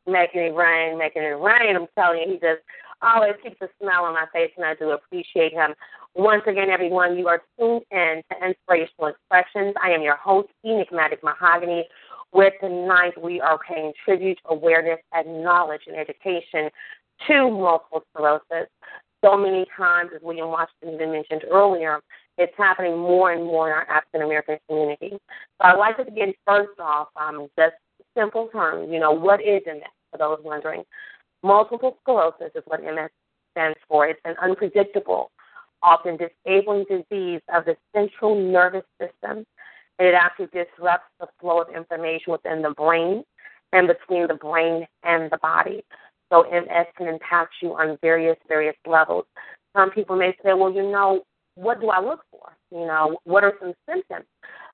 making 0.07 0.41
it 0.41 0.55
rain, 0.55 0.97
making 0.97 1.23
it 1.23 1.37
rain. 1.37 1.75
I'm 1.75 1.87
telling 1.95 2.21
you, 2.21 2.33
he 2.33 2.39
just 2.39 2.61
always 3.01 3.35
keeps 3.43 3.61
a 3.61 3.67
smile 3.81 4.03
on 4.03 4.13
my 4.13 4.25
face, 4.33 4.51
and 4.57 4.65
I 4.65 4.75
do 4.75 4.91
appreciate 4.91 5.53
him. 5.53 5.73
Once 6.15 6.43
again, 6.47 6.69
everyone, 6.69 7.17
you 7.17 7.27
are 7.27 7.41
tuned 7.57 7.83
in 7.91 8.21
to 8.31 8.47
Inspirational 8.47 9.07
Expressions. 9.07 9.73
I 9.83 9.91
am 9.91 10.01
your 10.01 10.17
host, 10.17 10.49
Enigmatic 10.65 11.23
Mahogany, 11.23 11.87
where 12.31 12.51
tonight 12.61 13.21
we 13.21 13.39
are 13.41 13.59
paying 13.67 13.93
tribute, 14.05 14.39
awareness, 14.45 14.99
and 15.13 15.43
knowledge 15.43 15.81
and 15.87 15.95
education 15.95 16.69
to 17.27 17.49
multiple 17.49 18.03
sclerosis. 18.11 18.69
So 19.23 19.35
many 19.35 19.65
times, 19.75 20.11
as 20.15 20.21
William 20.21 20.47
Washington 20.47 20.95
even 20.95 21.11
mentioned 21.11 21.43
earlier, 21.51 21.99
it's 22.37 22.53
happening 22.57 22.97
more 22.97 23.33
and 23.33 23.43
more 23.43 23.67
in 23.67 23.73
our 23.73 23.89
African 23.89 24.21
American 24.21 24.57
community. 24.67 25.11
So 25.11 25.19
I'd 25.61 25.77
like 25.77 25.97
to 25.97 26.05
begin 26.05 26.33
first 26.47 26.79
off, 26.79 27.09
um, 27.17 27.49
just 27.57 27.75
simple 28.17 28.47
terms. 28.47 28.89
You 28.91 28.99
know, 28.99 29.11
what 29.11 29.41
is 29.41 29.61
MS? 29.65 29.83
For 30.11 30.17
those 30.17 30.39
wondering, 30.43 30.83
multiple 31.43 31.97
sclerosis 32.01 32.51
is 32.55 32.63
what 32.65 32.83
MS 32.83 33.09
stands 33.51 33.77
for. 33.87 34.07
It's 34.07 34.19
an 34.25 34.35
unpredictable, 34.41 35.31
often 35.81 36.17
disabling 36.17 36.85
disease 36.89 37.41
of 37.53 37.65
the 37.65 37.75
central 37.95 38.35
nervous 38.35 38.85
system. 38.99 39.45
It 39.99 40.13
actually 40.13 40.47
disrupts 40.47 41.11
the 41.19 41.27
flow 41.39 41.61
of 41.61 41.75
information 41.75 42.31
within 42.31 42.61
the 42.61 42.71
brain 42.71 43.23
and 43.73 43.87
between 43.87 44.27
the 44.27 44.33
brain 44.35 44.87
and 45.03 45.31
the 45.31 45.37
body. 45.37 45.83
So 46.31 46.43
MS 46.43 46.87
can 46.95 47.07
impact 47.07 47.55
you 47.61 47.73
on 47.73 47.97
various, 48.01 48.37
various 48.47 48.75
levels. 48.85 49.25
Some 49.75 49.91
people 49.91 50.15
may 50.15 50.35
say, 50.43 50.53
well, 50.53 50.71
you 50.71 50.83
know, 50.83 51.23
what 51.55 51.81
do 51.81 51.89
I 51.89 51.99
look 51.99 52.21
for? 52.31 52.55
You 52.71 52.85
know, 52.85 53.17
what 53.23 53.43
are 53.43 53.53
some 53.59 53.73
symptoms 53.89 54.25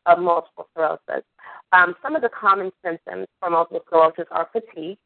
of 0.05 0.19
multiple 0.19 0.67
sclerosis? 0.71 1.25
Um, 1.71 1.95
some 2.01 2.15
of 2.15 2.21
the 2.21 2.29
common 2.29 2.71
symptoms 2.83 3.27
for 3.39 3.49
multiple 3.49 3.81
sclerosis 3.87 4.25
are 4.31 4.47
fatigue. 4.51 4.97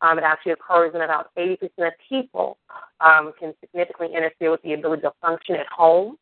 Um, 0.00 0.18
it 0.18 0.24
actually 0.24 0.52
occurs 0.52 0.92
in 0.94 1.00
about 1.00 1.30
80% 1.36 1.60
of 1.78 1.92
people, 2.08 2.58
um, 3.00 3.32
can 3.38 3.54
significantly 3.60 4.14
interfere 4.14 4.52
with 4.52 4.62
the 4.62 4.74
ability 4.74 5.02
to 5.02 5.12
function 5.20 5.56
at 5.56 5.66
home 5.66 6.16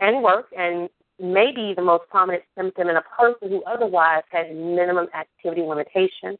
and 0.00 0.22
work, 0.22 0.46
and 0.56 0.88
maybe 1.20 1.74
the 1.74 1.82
most 1.82 2.08
prominent 2.08 2.44
symptom 2.56 2.88
in 2.88 2.96
a 2.96 3.02
person 3.02 3.48
who 3.48 3.62
otherwise 3.64 4.22
has 4.30 4.46
minimum 4.50 5.08
activity 5.14 5.62
limitations. 5.62 6.38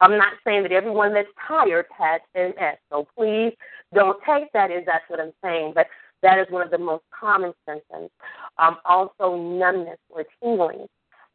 I'm 0.00 0.16
not 0.16 0.32
saying 0.44 0.62
that 0.62 0.72
everyone 0.72 1.12
that's 1.12 1.28
tired 1.46 1.86
has 1.98 2.20
MS, 2.34 2.78
so 2.90 3.06
please 3.16 3.52
don't 3.92 4.18
take 4.24 4.50
that 4.52 4.70
as 4.70 4.84
that's 4.86 5.04
what 5.08 5.20
I'm 5.20 5.32
saying, 5.42 5.72
but 5.74 5.88
that 6.22 6.38
is 6.38 6.46
one 6.48 6.62
of 6.62 6.70
the 6.70 6.78
most 6.78 7.04
common 7.18 7.52
symptoms. 7.68 8.10
Um, 8.58 8.78
also, 8.86 9.36
numbness 9.36 9.98
or 10.08 10.24
tingling, 10.42 10.86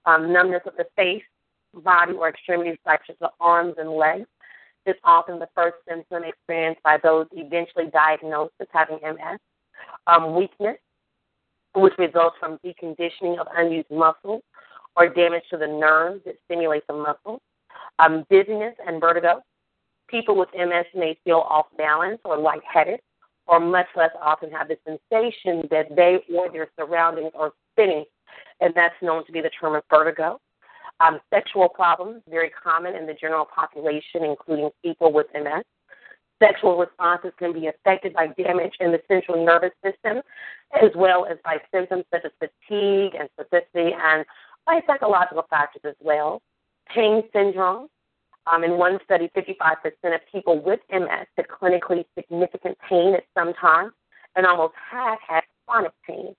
um, 0.05 0.33
numbness 0.33 0.61
of 0.65 0.73
the 0.77 0.85
face, 0.95 1.23
body, 1.75 2.13
or 2.13 2.29
extremities 2.29 2.77
such 2.83 3.01
as 3.09 3.15
the 3.21 3.29
arms 3.39 3.75
and 3.77 3.91
legs 3.91 4.25
is 4.85 4.95
often 5.03 5.39
the 5.39 5.49
first 5.55 5.75
symptom 5.87 6.23
experienced 6.23 6.81
by 6.83 6.97
those 7.01 7.27
eventually 7.33 7.85
diagnosed 7.91 8.53
as 8.59 8.67
having 8.71 8.99
MS. 9.03 9.39
Um, 10.07 10.35
weakness, 10.35 10.77
which 11.75 11.93
results 11.97 12.35
from 12.39 12.59
deconditioning 12.65 13.39
of 13.39 13.47
unused 13.55 13.91
muscles 13.91 14.41
or 14.95 15.07
damage 15.07 15.43
to 15.51 15.57
the 15.57 15.67
nerves 15.67 16.21
that 16.25 16.35
stimulate 16.45 16.85
the 16.87 16.93
muscles. 16.93 17.39
Um, 17.99 18.25
dizziness 18.29 18.75
and 18.85 18.99
vertigo. 18.99 19.41
People 20.07 20.35
with 20.35 20.49
MS 20.55 20.85
may 20.95 21.17
feel 21.23 21.45
off 21.47 21.67
balance 21.77 22.19
or 22.25 22.37
lightheaded 22.37 22.99
or 23.49 23.59
much 23.59 23.87
less 23.95 24.11
often 24.21 24.51
have 24.51 24.67
the 24.67 24.77
sensation 24.85 25.67
that 25.71 25.95
they 25.95 26.19
or 26.35 26.51
their 26.51 26.69
surroundings 26.79 27.31
are 27.35 27.51
spinning, 27.73 28.05
and 28.61 28.73
that's 28.75 28.93
known 29.01 29.25
to 29.25 29.31
be 29.31 29.41
the 29.41 29.49
term 29.59 29.75
of 29.75 29.83
vertigo. 29.89 30.39
Um, 31.01 31.19
sexual 31.29 31.69
problems, 31.69 32.21
very 32.29 32.49
common 32.49 32.95
in 32.95 33.07
the 33.07 33.13
general 33.13 33.45
population, 33.45 34.23
including 34.23 34.69
people 34.83 35.13
with 35.13 35.27
MS. 35.33 35.63
Sexual 36.39 36.77
responses 36.77 37.31
can 37.37 37.53
be 37.53 37.67
affected 37.67 38.13
by 38.13 38.27
damage 38.27 38.73
in 38.79 38.91
the 38.91 39.01
central 39.07 39.45
nervous 39.45 39.71
system, 39.83 40.21
as 40.81 40.91
well 40.95 41.25
as 41.25 41.37
by 41.43 41.57
symptoms 41.73 42.05
such 42.11 42.25
as 42.25 42.31
fatigue 42.39 43.13
and 43.15 43.29
spasticity, 43.37 43.93
and 43.93 44.25
by 44.65 44.79
psychological 44.87 45.45
factors 45.49 45.81
as 45.85 45.95
well. 46.01 46.41
Pain 46.93 47.23
syndrome, 47.33 47.87
um, 48.51 48.63
in 48.63 48.77
one 48.77 48.99
study, 49.03 49.29
55% 49.35 50.15
of 50.15 50.21
people 50.31 50.61
with 50.61 50.79
MS 50.91 51.27
had 51.37 51.47
clinically 51.47 52.05
significant 52.15 52.77
pain 52.87 53.13
at 53.13 53.23
some 53.37 53.53
time, 53.53 53.91
and 54.35 54.45
almost 54.45 54.73
half 54.91 55.19
had 55.27 55.43
chronic 55.67 55.91
pain. 56.07 56.35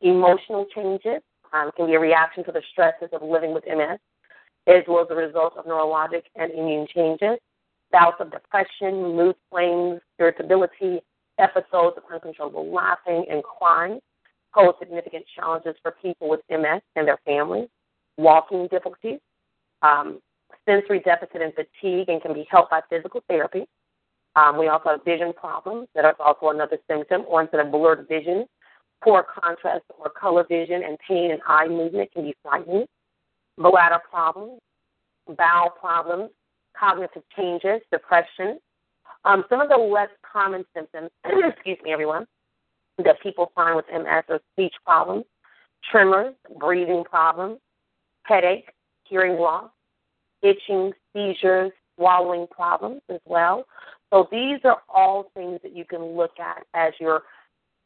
Emotional 0.00 0.66
changes 0.74 1.22
um, 1.56 1.70
can 1.76 1.86
be 1.86 1.94
a 1.94 2.00
reaction 2.00 2.44
to 2.44 2.52
the 2.52 2.62
stresses 2.72 3.08
of 3.12 3.22
living 3.22 3.54
with 3.54 3.64
MS, 3.66 3.98
as 4.66 4.82
well 4.88 5.02
as 5.02 5.08
a 5.10 5.14
result 5.14 5.54
of 5.56 5.64
neurologic 5.64 6.22
and 6.36 6.52
immune 6.52 6.86
changes. 6.94 7.38
Bouts 7.92 8.16
of 8.20 8.30
depression, 8.30 9.16
mood 9.16 9.36
swings, 9.48 10.00
irritability, 10.18 11.00
episodes 11.38 11.96
of 11.96 12.02
uncontrollable 12.12 12.72
laughing 12.72 13.24
and 13.30 13.42
crying 13.42 14.00
pose 14.54 14.74
significant 14.78 15.24
challenges 15.34 15.74
for 15.82 15.92
people 16.02 16.28
with 16.28 16.40
MS 16.50 16.80
and 16.96 17.06
their 17.06 17.18
families. 17.24 17.68
Walking 18.18 18.66
difficulties, 18.68 19.20
um, 19.82 20.20
sensory 20.66 21.00
deficit 21.00 21.42
and 21.42 21.52
fatigue 21.52 22.08
and 22.08 22.22
can 22.22 22.32
be 22.32 22.46
helped 22.50 22.70
by 22.70 22.80
physical 22.88 23.22
therapy. 23.28 23.66
Um, 24.36 24.58
we 24.58 24.68
also 24.68 24.90
have 24.90 25.04
vision 25.04 25.32
problems 25.34 25.88
that 25.94 26.04
is 26.04 26.14
also 26.18 26.48
another 26.48 26.78
symptom, 26.88 27.24
or 27.28 27.42
instead 27.42 27.60
of 27.60 27.70
blurred 27.70 28.06
vision, 28.08 28.46
poor 29.02 29.24
contrast 29.24 29.84
or 29.98 30.10
color 30.10 30.44
vision 30.48 30.82
and 30.84 30.98
pain 31.06 31.30
and 31.30 31.40
eye 31.46 31.68
movement 31.68 32.12
can 32.12 32.22
be 32.22 32.34
frightening. 32.42 32.86
Bladder 33.58 34.00
problems, 34.10 34.60
bowel 35.36 35.70
problems, 35.70 36.30
cognitive 36.78 37.22
changes, 37.36 37.80
depression. 37.90 38.58
Um, 39.24 39.44
some 39.48 39.60
of 39.60 39.68
the 39.68 39.76
less 39.76 40.10
common 40.30 40.64
symptoms, 40.74 41.10
excuse 41.24 41.78
me, 41.82 41.92
everyone, 41.92 42.26
that 43.04 43.20
people 43.22 43.52
find 43.54 43.76
with 43.76 43.86
MS 43.92 44.24
are 44.28 44.40
speech 44.52 44.74
problems, 44.84 45.24
tremors, 45.90 46.34
breathing 46.58 47.04
problems, 47.04 47.58
headache, 48.22 48.70
hearing 49.04 49.38
loss, 49.38 49.70
itching, 50.42 50.92
seizures, 51.12 51.72
swallowing 51.96 52.46
problems 52.48 53.02
as 53.08 53.20
well. 53.24 53.64
So 54.12 54.28
these 54.30 54.60
are 54.64 54.82
all 54.88 55.30
things 55.34 55.60
that 55.62 55.74
you 55.74 55.84
can 55.84 56.16
look 56.16 56.38
at 56.38 56.64
as 56.74 56.92
you're 57.00 57.22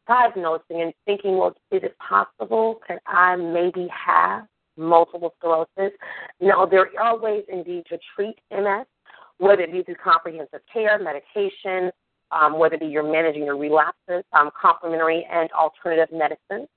diagnosing 0.07 0.83
and 0.83 0.93
thinking, 1.05 1.39
well, 1.39 1.55
is 1.71 1.83
it 1.83 1.97
possible? 1.99 2.81
Can 2.87 2.99
I 3.07 3.37
maybe 3.37 3.89
have 3.89 4.47
multiple 4.77 5.35
sclerosis? 5.39 5.97
Now, 6.41 6.67
there 6.67 6.89
are 7.01 7.19
ways 7.19 7.45
indeed 7.49 7.85
to 7.91 7.99
treat 8.15 8.37
MS, 8.51 8.87
whether 9.39 9.63
it 9.63 9.73
be 9.73 9.83
through 9.83 9.97
comprehensive 10.03 10.61
care, 10.73 10.99
medication, 10.99 11.91
um, 12.33 12.59
whether 12.59 12.75
it 12.75 12.81
be 12.81 12.87
you're 12.87 13.11
managing 13.11 13.45
your 13.45 13.57
relapses, 13.57 14.25
um, 14.33 14.51
complementary 14.61 15.27
and 15.31 15.51
alternative 15.53 16.09
medicine. 16.13 16.69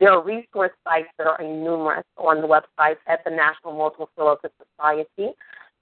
There 0.00 0.10
are 0.10 0.22
resource 0.22 0.72
sites 0.84 1.08
that 1.18 1.26
are 1.26 1.38
numerous 1.42 2.04
on 2.16 2.40
the 2.40 2.48
website 2.48 2.96
at 3.06 3.22
the 3.24 3.30
National 3.30 3.72
Multiple 3.72 4.08
Sclerosis 4.14 4.50
Society. 4.76 5.32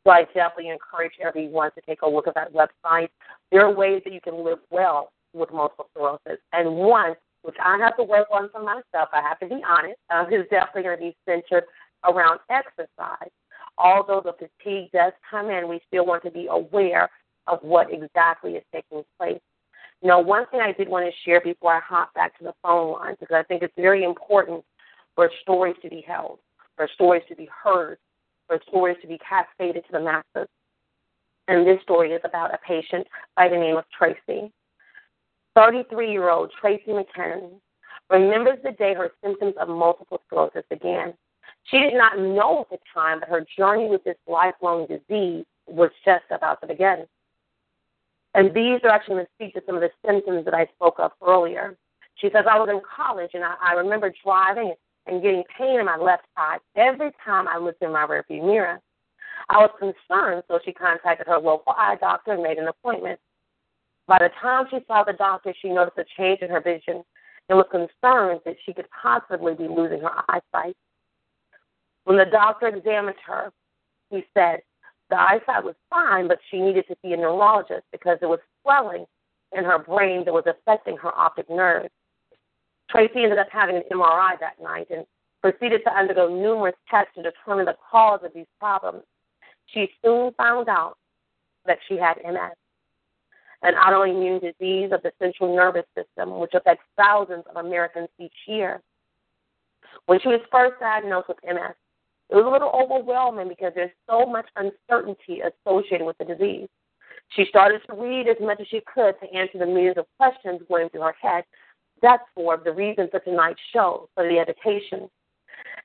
So 0.04 0.10
I 0.10 0.24
definitely 0.24 0.68
encourage 0.68 1.12
everyone 1.22 1.70
to 1.74 1.80
take 1.82 2.02
a 2.02 2.08
look 2.08 2.26
at 2.26 2.34
that 2.34 2.52
website. 2.52 3.08
There 3.50 3.64
are 3.64 3.72
ways 3.72 4.02
that 4.04 4.12
you 4.12 4.20
can 4.20 4.44
live 4.44 4.58
well 4.70 5.10
with 5.32 5.52
multiple 5.52 5.86
sclerosis. 5.92 6.42
And 6.52 6.76
one, 6.76 7.14
which 7.42 7.56
I 7.62 7.78
have 7.78 7.96
to 7.96 8.04
work 8.04 8.26
on 8.32 8.48
for 8.50 8.62
myself, 8.62 9.08
I 9.12 9.22
have 9.22 9.38
to 9.40 9.48
be 9.48 9.62
honest, 9.66 9.98
uh, 10.10 10.24
is 10.30 10.46
definitely 10.50 10.82
going 10.82 10.98
to 10.98 11.02
be 11.02 11.16
centered 11.26 11.64
around 12.04 12.40
exercise. 12.50 13.30
Although 13.78 14.22
the 14.24 14.32
fatigue 14.32 14.90
does 14.92 15.12
come 15.30 15.50
in, 15.50 15.68
we 15.68 15.80
still 15.86 16.06
want 16.06 16.22
to 16.24 16.30
be 16.30 16.48
aware 16.50 17.08
of 17.46 17.58
what 17.62 17.88
exactly 17.92 18.52
is 18.52 18.64
taking 18.72 19.02
place 19.18 19.40
know, 20.02 20.18
one 20.18 20.46
thing 20.46 20.60
I 20.60 20.72
did 20.72 20.88
want 20.88 21.06
to 21.06 21.12
share 21.24 21.40
before 21.40 21.74
I 21.74 21.80
hop 21.80 22.14
back 22.14 22.36
to 22.38 22.44
the 22.44 22.54
phone 22.62 22.92
lines, 22.92 23.16
because 23.20 23.34
I 23.34 23.42
think 23.42 23.62
it's 23.62 23.74
very 23.76 24.04
important 24.04 24.64
for 25.14 25.30
stories 25.42 25.76
to 25.82 25.90
be 25.90 26.02
held, 26.06 26.38
for 26.76 26.88
stories 26.94 27.22
to 27.28 27.36
be 27.36 27.48
heard, 27.62 27.98
for 28.46 28.60
stories 28.68 28.96
to 29.02 29.08
be 29.08 29.18
cascaded 29.18 29.84
to 29.86 29.92
the 29.92 30.00
masses. 30.00 30.48
And 31.48 31.66
this 31.66 31.82
story 31.82 32.12
is 32.12 32.20
about 32.24 32.54
a 32.54 32.58
patient 32.66 33.06
by 33.36 33.48
the 33.48 33.56
name 33.56 33.76
of 33.76 33.84
Tracy. 33.96 34.52
33 35.54 36.10
year 36.10 36.30
old 36.30 36.52
Tracy 36.60 36.90
McKinnon 36.92 37.50
remembers 38.08 38.58
the 38.64 38.72
day 38.72 38.94
her 38.94 39.12
symptoms 39.22 39.54
of 39.60 39.68
multiple 39.68 40.20
sclerosis 40.26 40.64
began. 40.68 41.14
She 41.64 41.78
did 41.78 41.94
not 41.94 42.18
know 42.18 42.60
at 42.60 42.70
the 42.70 42.78
time 42.92 43.20
that 43.20 43.28
her 43.28 43.44
journey 43.56 43.88
with 43.88 44.02
this 44.04 44.16
lifelong 44.26 44.86
disease 44.86 45.44
was 45.66 45.90
just 46.04 46.24
about 46.30 46.60
to 46.60 46.66
begin. 46.66 47.06
And 48.34 48.54
these 48.54 48.80
are 48.84 48.90
actually 48.90 49.16
going 49.16 49.26
to 49.26 49.32
speak 49.34 49.54
to 49.54 49.62
some 49.66 49.76
of 49.76 49.80
the 49.80 49.90
symptoms 50.06 50.44
that 50.44 50.54
I 50.54 50.66
spoke 50.76 50.96
of 50.98 51.12
earlier. 51.26 51.76
She 52.16 52.28
says, 52.32 52.44
I 52.50 52.58
was 52.58 52.68
in 52.70 52.80
college 52.96 53.30
and 53.34 53.44
I, 53.44 53.54
I 53.62 53.72
remember 53.72 54.12
driving 54.24 54.74
and 55.06 55.22
getting 55.22 55.42
pain 55.56 55.80
in 55.80 55.86
my 55.86 55.96
left 55.96 56.24
side 56.36 56.58
every 56.76 57.10
time 57.24 57.48
I 57.48 57.58
looked 57.58 57.82
in 57.82 57.92
my 57.92 58.06
rearview 58.06 58.44
mirror. 58.44 58.80
I 59.48 59.58
was 59.58 59.70
concerned, 59.78 60.44
so 60.48 60.60
she 60.64 60.72
contacted 60.72 61.26
her 61.26 61.38
local 61.38 61.72
eye 61.76 61.96
doctor 62.00 62.32
and 62.32 62.42
made 62.42 62.58
an 62.58 62.68
appointment. 62.68 63.18
By 64.10 64.18
the 64.18 64.30
time 64.42 64.66
she 64.68 64.80
saw 64.88 65.04
the 65.04 65.12
doctor, 65.12 65.54
she 65.62 65.68
noticed 65.68 65.96
a 65.96 66.04
change 66.18 66.40
in 66.42 66.50
her 66.50 66.60
vision 66.60 67.04
and 67.48 67.56
was 67.56 67.68
concerned 67.70 68.40
that 68.44 68.56
she 68.66 68.72
could 68.72 68.88
possibly 68.90 69.54
be 69.54 69.68
losing 69.68 70.00
her 70.00 70.10
eyesight. 70.28 70.76
When 72.02 72.16
the 72.16 72.24
doctor 72.24 72.66
examined 72.66 73.18
her, 73.24 73.52
he 74.10 74.24
said, 74.34 74.62
the 75.10 75.16
eyesight 75.16 75.62
was 75.62 75.76
fine, 75.90 76.26
but 76.26 76.40
she 76.50 76.60
needed 76.60 76.86
to 76.88 76.96
see 77.00 77.12
a 77.12 77.16
neurologist 77.16 77.84
because 77.92 78.18
it 78.20 78.26
was 78.26 78.40
swelling 78.62 79.06
in 79.56 79.62
her 79.62 79.78
brain 79.78 80.24
that 80.24 80.34
was 80.34 80.42
affecting 80.48 80.96
her 80.96 81.16
optic 81.16 81.48
nerve. 81.48 81.86
Tracy 82.90 83.22
ended 83.22 83.38
up 83.38 83.46
having 83.52 83.76
an 83.76 83.84
MRI 83.92 84.40
that 84.40 84.60
night 84.60 84.88
and 84.90 85.06
proceeded 85.40 85.82
to 85.84 85.96
undergo 85.96 86.26
numerous 86.26 86.74
tests 86.90 87.12
to 87.14 87.22
determine 87.22 87.66
the 87.66 87.76
cause 87.88 88.18
of 88.24 88.32
these 88.34 88.50
problems. 88.58 89.04
She 89.66 89.88
soon 90.04 90.32
found 90.32 90.68
out 90.68 90.96
that 91.66 91.78
she 91.86 91.96
had 91.96 92.16
MS, 92.26 92.56
an 93.62 93.74
autoimmune 93.74 94.40
disease 94.40 94.90
of 94.92 95.02
the 95.02 95.12
central 95.20 95.54
nervous 95.54 95.84
system, 95.96 96.38
which 96.38 96.54
affects 96.54 96.84
thousands 96.96 97.44
of 97.48 97.64
Americans 97.64 98.08
each 98.18 98.32
year. 98.46 98.80
When 100.06 100.20
she 100.20 100.28
was 100.28 100.40
first 100.50 100.80
diagnosed 100.80 101.28
with 101.28 101.38
MS, 101.44 101.74
it 102.30 102.36
was 102.36 102.46
a 102.46 102.48
little 102.48 102.70
overwhelming 102.70 103.48
because 103.48 103.72
there's 103.74 103.90
so 104.08 104.24
much 104.24 104.46
uncertainty 104.56 105.40
associated 105.40 106.06
with 106.06 106.16
the 106.18 106.24
disease. 106.24 106.68
She 107.30 107.44
started 107.48 107.80
to 107.86 107.94
read 107.94 108.28
as 108.28 108.36
much 108.40 108.60
as 108.60 108.66
she 108.68 108.80
could 108.92 109.14
to 109.20 109.32
answer 109.34 109.58
the 109.58 109.66
millions 109.66 109.98
of 109.98 110.06
questions 110.16 110.60
going 110.68 110.88
through 110.88 111.02
her 111.02 111.14
head. 111.20 111.44
That's 112.02 112.22
for 112.34 112.56
the 112.56 112.72
reason 112.72 113.08
for 113.10 113.20
tonight's 113.20 113.60
show, 113.72 114.08
for 114.14 114.26
the 114.28 114.38
education. 114.38 115.10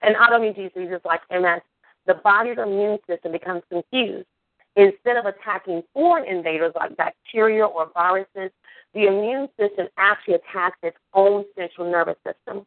And 0.01 0.15
autoimmune 0.15 0.55
diseases 0.55 1.01
like 1.03 1.21
MS, 1.29 1.61
the 2.07 2.15
body's 2.23 2.57
immune 2.57 2.99
system 3.07 3.31
becomes 3.31 3.63
confused. 3.69 4.27
Instead 4.75 5.15
of 5.15 5.25
attacking 5.25 5.83
foreign 5.93 6.25
invaders 6.25 6.73
like 6.75 6.95
bacteria 6.97 7.65
or 7.65 7.89
viruses, 7.93 8.51
the 8.93 9.07
immune 9.07 9.47
system 9.59 9.88
actually 9.97 10.35
attacks 10.35 10.77
its 10.83 10.97
own 11.13 11.45
central 11.57 11.89
nervous 11.89 12.17
system. 12.25 12.65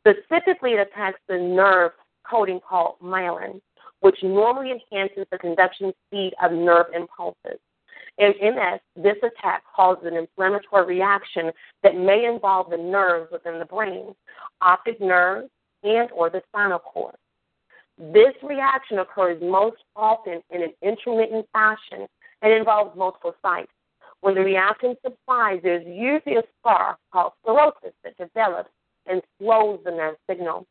Specifically, 0.00 0.72
it 0.72 0.80
attacks 0.80 1.20
the 1.28 1.38
nerve 1.38 1.92
coating 2.28 2.60
called 2.60 2.96
myelin, 3.02 3.60
which 4.00 4.16
normally 4.22 4.72
enhances 4.72 5.26
the 5.30 5.38
conduction 5.38 5.92
speed 6.06 6.34
of 6.42 6.52
nerve 6.52 6.86
impulses. 6.94 7.58
In 8.18 8.32
MS, 8.40 8.80
this 8.96 9.16
attack 9.22 9.62
causes 9.74 10.04
an 10.06 10.16
inflammatory 10.16 10.86
reaction 10.96 11.50
that 11.82 11.96
may 11.96 12.26
involve 12.26 12.70
the 12.70 12.76
nerves 12.76 13.30
within 13.32 13.58
the 13.58 13.64
brain, 13.64 14.14
optic 14.60 15.00
nerves, 15.00 15.48
and 15.82 16.10
or 16.12 16.30
the 16.30 16.42
spinal 16.48 16.78
cord. 16.78 17.14
This 17.98 18.34
reaction 18.42 18.98
occurs 18.98 19.40
most 19.40 19.76
often 19.94 20.42
in 20.50 20.62
an 20.62 20.72
intermittent 20.82 21.46
fashion 21.52 22.06
and 22.42 22.52
involves 22.52 22.96
multiple 22.96 23.34
sites. 23.40 23.70
When 24.20 24.34
the 24.34 24.40
reaction 24.40 24.96
subsides, 25.02 25.62
there's 25.62 25.86
usually 25.86 26.36
a 26.36 26.42
scar 26.60 26.98
called 27.12 27.32
sclerosis 27.42 27.92
that 28.02 28.16
develops 28.16 28.70
and 29.06 29.22
slows 29.38 29.80
the 29.84 29.90
nerve 29.90 30.16
signal. 30.28 30.66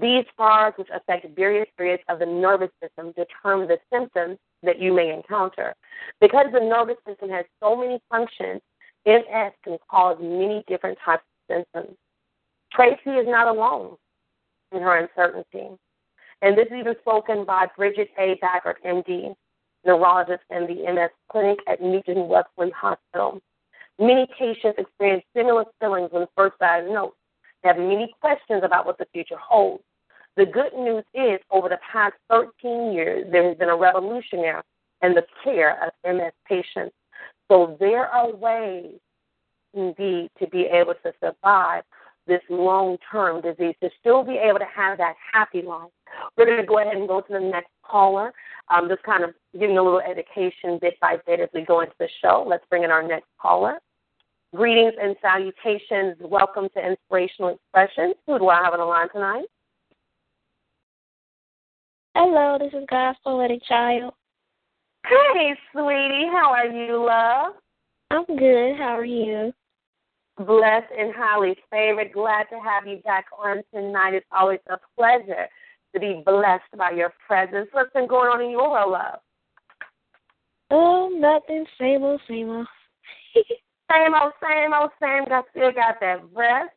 These 0.00 0.24
scars, 0.32 0.74
which 0.76 0.88
affect 0.94 1.26
various 1.36 1.68
areas 1.78 2.00
of 2.08 2.18
the 2.18 2.26
nervous 2.26 2.70
system, 2.82 3.12
determine 3.12 3.68
the 3.68 3.78
symptoms 3.92 4.38
that 4.62 4.80
you 4.80 4.92
may 4.92 5.12
encounter. 5.12 5.74
Because 6.20 6.46
the 6.52 6.60
nervous 6.60 6.96
system 7.06 7.28
has 7.30 7.44
so 7.60 7.76
many 7.76 8.00
functions, 8.10 8.60
MS 9.06 9.52
can 9.62 9.78
cause 9.90 10.16
many 10.20 10.64
different 10.66 10.98
types 11.04 11.22
of 11.50 11.56
symptoms. 11.56 11.96
Tracy 12.72 13.10
is 13.10 13.26
not 13.28 13.48
alone 13.48 13.96
in 14.72 14.82
her 14.82 14.96
uncertainty. 14.96 15.68
And 16.44 16.58
this 16.58 16.66
is 16.66 16.74
even 16.78 16.94
spoken 17.00 17.46
by 17.46 17.68
Bridget 17.74 18.10
A. 18.18 18.38
Bagert, 18.42 18.74
MD, 18.84 19.34
neurologist 19.86 20.42
in 20.50 20.66
the 20.66 20.92
MS 20.92 21.08
clinic 21.32 21.58
at 21.66 21.80
Newton-Wellesley 21.80 22.70
Hospital. 22.70 23.40
Many 23.98 24.26
patients 24.38 24.76
experience 24.76 25.24
similar 25.34 25.64
feelings 25.80 26.10
when 26.12 26.26
first 26.36 26.58
diagnosed. 26.60 27.16
They 27.62 27.68
have 27.68 27.78
many 27.78 28.14
questions 28.20 28.60
about 28.62 28.84
what 28.84 28.98
the 28.98 29.06
future 29.10 29.38
holds. 29.38 29.82
The 30.36 30.44
good 30.44 30.74
news 30.74 31.04
is, 31.14 31.40
over 31.50 31.70
the 31.70 31.78
past 31.90 32.12
13 32.28 32.92
years, 32.92 33.26
there 33.32 33.48
has 33.48 33.56
been 33.56 33.70
a 33.70 33.76
revolution 33.76 34.42
now 34.42 34.60
in 35.02 35.14
the 35.14 35.24
care 35.42 35.82
of 35.82 35.92
MS 36.04 36.32
patients. 36.46 36.94
So 37.50 37.78
there 37.80 38.06
are 38.06 38.30
ways, 38.30 38.96
indeed, 39.72 40.28
to 40.40 40.46
be 40.48 40.66
able 40.66 40.94
to 41.04 41.12
survive 41.20 41.84
this 42.26 42.42
long 42.50 42.98
term 43.10 43.40
disease, 43.40 43.76
to 43.82 43.88
still 43.98 44.24
be 44.24 44.36
able 44.36 44.58
to 44.58 44.66
have 44.66 44.98
that 44.98 45.14
happy 45.32 45.62
life. 45.62 45.90
We're 46.36 46.46
going 46.46 46.60
to 46.60 46.66
go 46.66 46.80
ahead 46.80 46.96
and 46.96 47.08
go 47.08 47.20
to 47.20 47.32
the 47.32 47.40
next 47.40 47.70
caller. 47.84 48.32
Um, 48.74 48.88
just 48.88 49.02
kind 49.02 49.24
of 49.24 49.30
giving 49.58 49.78
a 49.78 49.82
little 49.82 50.00
education 50.00 50.78
bit 50.80 50.94
by 51.00 51.16
bit 51.26 51.40
as 51.40 51.48
we 51.52 51.64
go 51.64 51.80
into 51.80 51.94
the 51.98 52.08
show. 52.22 52.44
Let's 52.48 52.64
bring 52.70 52.84
in 52.84 52.90
our 52.90 53.02
next 53.06 53.26
caller. 53.40 53.78
Greetings 54.54 54.94
and 55.00 55.16
salutations. 55.20 56.16
Welcome 56.20 56.68
to 56.74 56.86
Inspirational 56.86 57.56
Expressions. 57.56 58.14
Who 58.26 58.38
do 58.38 58.48
I 58.48 58.62
have 58.62 58.72
on 58.72 58.78
the 58.78 58.84
line 58.84 59.08
tonight? 59.12 59.46
Hello, 62.14 62.56
this 62.58 62.72
is 62.72 62.86
God's 62.88 63.18
poetic 63.24 63.60
child. 63.66 64.14
Hey, 65.04 65.54
sweetie. 65.72 66.28
How 66.30 66.52
are 66.52 66.68
you, 66.68 67.04
love? 67.04 67.54
I'm 68.10 68.24
good. 68.24 68.76
How 68.78 68.96
are 68.96 69.04
you? 69.04 69.52
Blessed 70.38 70.92
and 70.96 71.12
highly 71.14 71.56
favored. 71.70 72.12
Glad 72.12 72.44
to 72.44 72.60
have 72.60 72.86
you 72.86 72.98
back 72.98 73.26
on 73.36 73.62
tonight. 73.74 74.14
It's 74.14 74.26
always 74.32 74.60
a 74.70 74.78
pleasure 74.96 75.48
to 75.94 76.00
be 76.00 76.22
blessed 76.24 76.76
by 76.76 76.90
your 76.90 77.12
presence. 77.26 77.68
What's 77.72 77.92
been 77.92 78.08
going 78.08 78.28
on 78.28 78.42
in 78.42 78.50
your 78.50 78.70
world, 78.70 78.92
love? 78.92 79.20
Oh, 80.70 81.08
nothing. 81.14 81.64
Same 81.80 82.02
old, 82.02 82.20
same 82.28 82.50
old. 82.50 82.66
same 83.90 84.14
old, 84.14 84.32
same 84.42 84.72
old, 84.74 84.90
same. 85.00 85.24
Got 85.28 85.44
still 85.50 85.72
got 85.72 86.00
that 86.00 86.32
breath. 86.34 86.68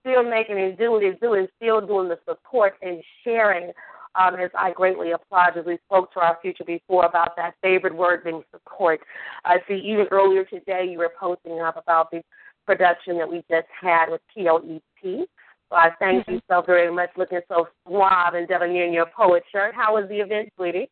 Still 0.00 0.22
making 0.22 0.58
it 0.58 0.78
do 0.78 0.92
what 0.92 1.02
it 1.02 1.20
do, 1.20 1.34
and 1.34 1.48
still 1.56 1.84
doing 1.84 2.08
the 2.08 2.18
support 2.28 2.74
and 2.82 3.02
sharing. 3.24 3.72
Um, 4.14 4.36
as 4.36 4.50
I 4.58 4.72
greatly 4.72 5.12
applaud, 5.12 5.58
as 5.58 5.66
we 5.66 5.78
spoke 5.84 6.10
to 6.14 6.20
our 6.20 6.38
future 6.40 6.64
before 6.64 7.04
about 7.04 7.36
that 7.36 7.54
favorite 7.60 7.94
word 7.94 8.24
being 8.24 8.42
support. 8.50 9.00
I 9.44 9.58
see 9.68 9.74
even 9.74 10.06
earlier 10.10 10.44
today 10.44 10.88
you 10.90 10.98
were 10.98 11.12
posting 11.20 11.60
up 11.60 11.76
about 11.76 12.10
the 12.10 12.22
production 12.64 13.18
that 13.18 13.30
we 13.30 13.44
just 13.50 13.66
had 13.78 14.06
with 14.08 14.22
POET. 14.34 15.28
So 15.70 15.76
I 15.76 15.90
thank 15.98 16.22
mm-hmm. 16.22 16.34
you 16.34 16.40
so 16.48 16.62
very 16.62 16.92
much, 16.92 17.10
looking 17.16 17.40
so 17.48 17.68
suave 17.86 18.34
and 18.34 18.46
debonair 18.46 18.86
in 18.86 18.92
your 18.92 19.06
poet 19.16 19.42
shirt. 19.50 19.74
How 19.74 19.94
was 19.94 20.08
the 20.08 20.20
event, 20.20 20.50
sweetie? 20.56 20.88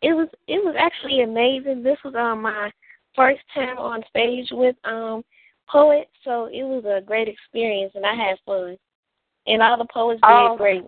It 0.00 0.12
was 0.12 0.28
it 0.48 0.64
was 0.64 0.74
actually 0.78 1.22
amazing. 1.22 1.82
This 1.82 1.98
was 2.04 2.14
um 2.16 2.42
my 2.42 2.70
first 3.14 3.40
time 3.54 3.78
on 3.78 4.02
stage 4.08 4.48
with 4.50 4.74
um 4.84 5.22
poets, 5.68 6.10
so 6.24 6.46
it 6.46 6.64
was 6.64 6.84
a 6.84 7.04
great 7.04 7.28
experience 7.28 7.92
and 7.94 8.04
I 8.04 8.14
had 8.14 8.36
fun. 8.44 8.76
And 9.46 9.62
all 9.62 9.78
the 9.78 9.86
poets 9.92 10.20
oh. 10.24 10.50
did 10.50 10.58
great. 10.58 10.84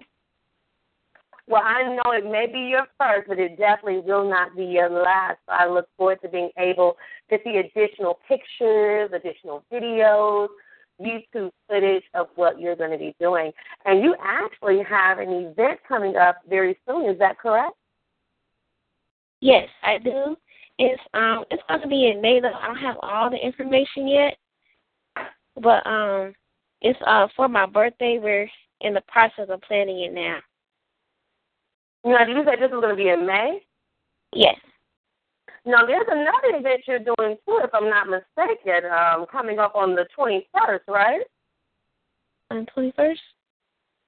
Well, 1.46 1.62
I 1.62 1.82
know 1.82 2.12
it 2.12 2.24
may 2.24 2.46
be 2.50 2.70
your 2.70 2.86
first, 2.98 3.28
but 3.28 3.38
it 3.38 3.58
definitely 3.58 4.00
will 4.00 4.28
not 4.28 4.56
be 4.56 4.64
your 4.64 4.88
last. 4.88 5.38
So 5.46 5.52
I 5.52 5.68
look 5.68 5.86
forward 5.96 6.20
to 6.22 6.28
being 6.28 6.50
able 6.58 6.96
to 7.28 7.38
see 7.44 7.56
additional 7.58 8.18
pictures, 8.26 9.10
additional 9.12 9.62
videos, 9.70 10.48
YouTube 11.00 11.50
footage 11.68 12.04
of 12.14 12.28
what 12.36 12.60
you're 12.60 12.76
going 12.76 12.90
to 12.90 12.98
be 12.98 13.14
doing. 13.20 13.50
And 13.84 14.02
you 14.02 14.14
actually 14.22 14.82
have 14.88 15.18
an 15.18 15.30
event 15.30 15.80
coming 15.86 16.16
up 16.16 16.38
very 16.48 16.78
soon. 16.86 17.10
Is 17.10 17.18
that 17.18 17.38
correct? 17.38 17.74
Yes, 19.40 19.68
I 19.82 19.98
do. 19.98 20.36
It's 20.78 21.02
um 21.12 21.44
it's 21.50 21.62
going 21.68 21.82
to 21.82 21.88
be 21.88 22.10
in 22.10 22.20
May. 22.20 22.40
Though 22.40 22.52
I 22.52 22.66
don't 22.66 22.76
have 22.76 22.96
all 23.02 23.30
the 23.30 23.36
information 23.36 24.08
yet, 24.08 24.36
but 25.60 25.86
um 25.86 26.32
it's 26.80 26.98
uh 27.06 27.28
for 27.36 27.48
my 27.48 27.66
birthday. 27.66 28.18
We're 28.20 28.48
in 28.80 28.94
the 28.94 29.02
process 29.08 29.48
of 29.50 29.60
planning 29.62 30.00
it 30.00 30.12
now. 30.12 30.38
Now, 32.04 32.24
did 32.24 32.36
you 32.36 32.44
say 32.44 32.56
this 32.56 32.66
is 32.66 32.80
going 32.80 32.90
to 32.90 33.02
be 33.02 33.08
in 33.08 33.26
May? 33.26 33.60
Yes. 34.34 34.56
Now, 35.66 35.86
there's 35.86 36.06
another 36.08 36.58
event 36.58 36.82
you're 36.86 36.98
doing 36.98 37.36
too, 37.46 37.60
if 37.62 37.70
I'm 37.72 37.88
not 37.88 38.06
mistaken, 38.08 38.90
um, 38.90 39.26
coming 39.30 39.58
up 39.58 39.74
on 39.74 39.94
the 39.94 40.06
21st, 40.16 40.80
right? 40.88 41.22
On 42.50 42.66
21st? 42.76 43.16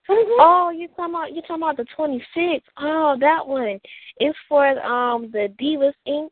Mm-hmm. 0.08 0.32
Oh, 0.38 0.70
you 0.70 0.86
talking 0.88 1.14
about 1.14 1.32
you 1.32 1.42
talking 1.42 1.62
about 1.62 1.76
the 1.76 1.86
26th? 1.98 2.60
Oh, 2.78 3.16
that 3.18 3.44
one. 3.44 3.80
It's 4.18 4.38
for 4.48 4.68
um 4.80 5.30
the 5.32 5.52
Divas 5.60 5.94
Inc. 6.06 6.28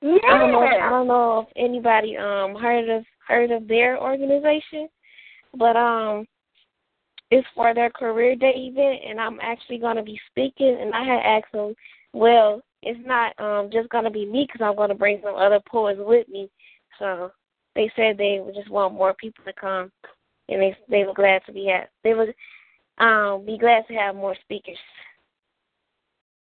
Yeah. 0.00 0.16
I 0.30 0.38
don't 0.38 0.52
know. 0.52 0.62
I 0.62 0.88
don't 0.88 1.06
know 1.06 1.40
if 1.40 1.48
anybody 1.56 2.16
um 2.16 2.54
heard 2.54 2.88
of 2.88 3.04
heard 3.28 3.50
of 3.50 3.68
their 3.68 4.00
organization, 4.00 4.88
but 5.54 5.76
um 5.76 6.26
it's 7.30 7.46
for 7.54 7.74
their 7.74 7.90
career 7.90 8.34
day 8.34 8.54
event, 8.56 9.02
and 9.06 9.20
I'm 9.20 9.38
actually 9.40 9.78
going 9.78 9.96
to 9.96 10.02
be 10.02 10.18
speaking. 10.30 10.76
And 10.80 10.92
I 10.94 11.04
had 11.04 11.20
asked 11.20 11.52
them, 11.52 11.74
well, 12.12 12.60
it's 12.82 13.00
not 13.04 13.38
um 13.38 13.70
just 13.72 13.90
to 13.90 14.10
be 14.10 14.26
me 14.26 14.46
because 14.46 14.64
I'm 14.64 14.76
to 14.88 14.94
bring 14.94 15.20
some 15.22 15.34
other 15.34 15.60
poets 15.68 16.00
with 16.02 16.28
me. 16.28 16.50
So 16.98 17.30
they 17.74 17.90
said 17.96 18.16
they 18.16 18.40
would 18.44 18.54
just 18.54 18.70
want 18.70 18.94
more 18.94 19.14
people 19.14 19.44
to 19.44 19.52
come, 19.52 19.90
and 20.48 20.60
they 20.60 20.76
they 20.88 21.04
were 21.04 21.14
glad 21.14 21.42
to 21.46 21.52
be 21.52 21.70
at. 21.70 21.90
They 22.04 22.14
would 22.14 22.34
um 22.98 23.44
be 23.44 23.58
glad 23.58 23.86
to 23.88 23.94
have 23.94 24.14
more 24.14 24.36
speakers. 24.42 24.78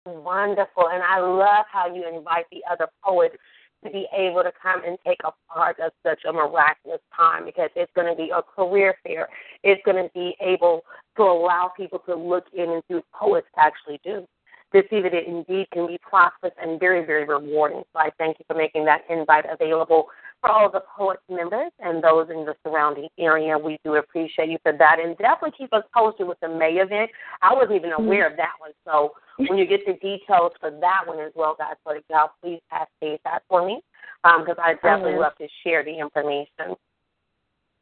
Wonderful, 0.07 0.89
and 0.91 1.03
I 1.03 1.21
love 1.21 1.67
how 1.71 1.93
you 1.93 2.09
invite 2.09 2.47
the 2.51 2.63
other 2.71 2.89
poets 3.05 3.37
to 3.85 3.91
be 3.91 4.07
able 4.17 4.43
to 4.43 4.53
come 4.63 4.83
and 4.85 4.99
take 5.07 5.21
a 5.25 5.33
part 5.53 5.79
of 5.81 5.93
such 6.03 6.21
a 6.29 6.33
miraculous 6.33 7.01
time 7.17 7.45
because 7.47 7.71
it's 7.77 7.93
going 7.95 8.07
to 8.07 8.17
be 8.17 8.31
a 8.31 8.43
career 8.43 8.95
fair. 9.03 9.29
It's 9.63 9.81
going 9.85 10.03
to 10.03 10.11
be 10.15 10.37
able 10.41 10.83
to 11.17 11.23
allow 11.23 11.73
people 11.75 11.99
to 12.01 12.15
look 12.15 12.45
in 12.53 12.71
and 12.71 12.83
see 12.89 12.95
what 12.95 13.05
poets 13.13 13.47
actually 13.57 14.01
do 14.05 14.27
to 14.73 14.83
see 14.89 15.01
that 15.01 15.13
it 15.15 15.27
indeed 15.27 15.67
can 15.73 15.87
be 15.87 15.99
prosperous 15.99 16.55
and 16.63 16.79
very, 16.79 17.05
very 17.05 17.25
rewarding. 17.25 17.83
So 17.93 17.99
I 17.99 18.11
thank 18.19 18.39
you 18.39 18.45
for 18.47 18.55
making 18.57 18.85
that 18.85 19.03
invite 19.11 19.45
available 19.51 20.07
For 20.41 20.49
all 20.51 20.71
the 20.71 20.83
Poets 20.97 21.23
members 21.29 21.71
and 21.81 22.03
those 22.03 22.31
in 22.31 22.47
the 22.47 22.55
surrounding 22.63 23.09
area, 23.19 23.59
we 23.59 23.79
do 23.85 23.97
appreciate 23.97 24.49
you 24.49 24.57
for 24.63 24.73
that. 24.73 24.97
And 24.99 25.17
definitely 25.19 25.53
keep 25.59 25.73
us 25.75 25.85
posted 25.95 26.27
with 26.27 26.41
the 26.41 26.49
May 26.49 26.75
event. 26.77 27.11
I 27.43 27.53
wasn't 27.53 27.73
even 27.77 27.91
Mm-hmm. 27.91 28.05
aware 28.05 28.27
of 28.31 28.37
that 28.37 28.53
one. 28.59 28.71
So 28.87 29.13
when 29.37 29.59
you 29.59 29.67
get 29.67 29.85
the 29.85 29.95
details 29.95 30.53
for 30.61 30.71
that 30.71 31.03
one 31.07 31.19
as 31.21 31.33
well, 31.35 31.57
guys, 31.59 31.75
so 31.85 31.95
y'all 32.09 32.31
please 32.43 32.61
pass 32.71 32.87
that 33.25 33.43
for 33.49 33.67
me 33.67 33.83
because 34.23 34.57
I 34.59 34.75
definitely 34.75 35.19
love 35.19 35.35
to 35.39 35.49
share 35.65 35.85
the 35.85 35.99
information. 35.99 36.77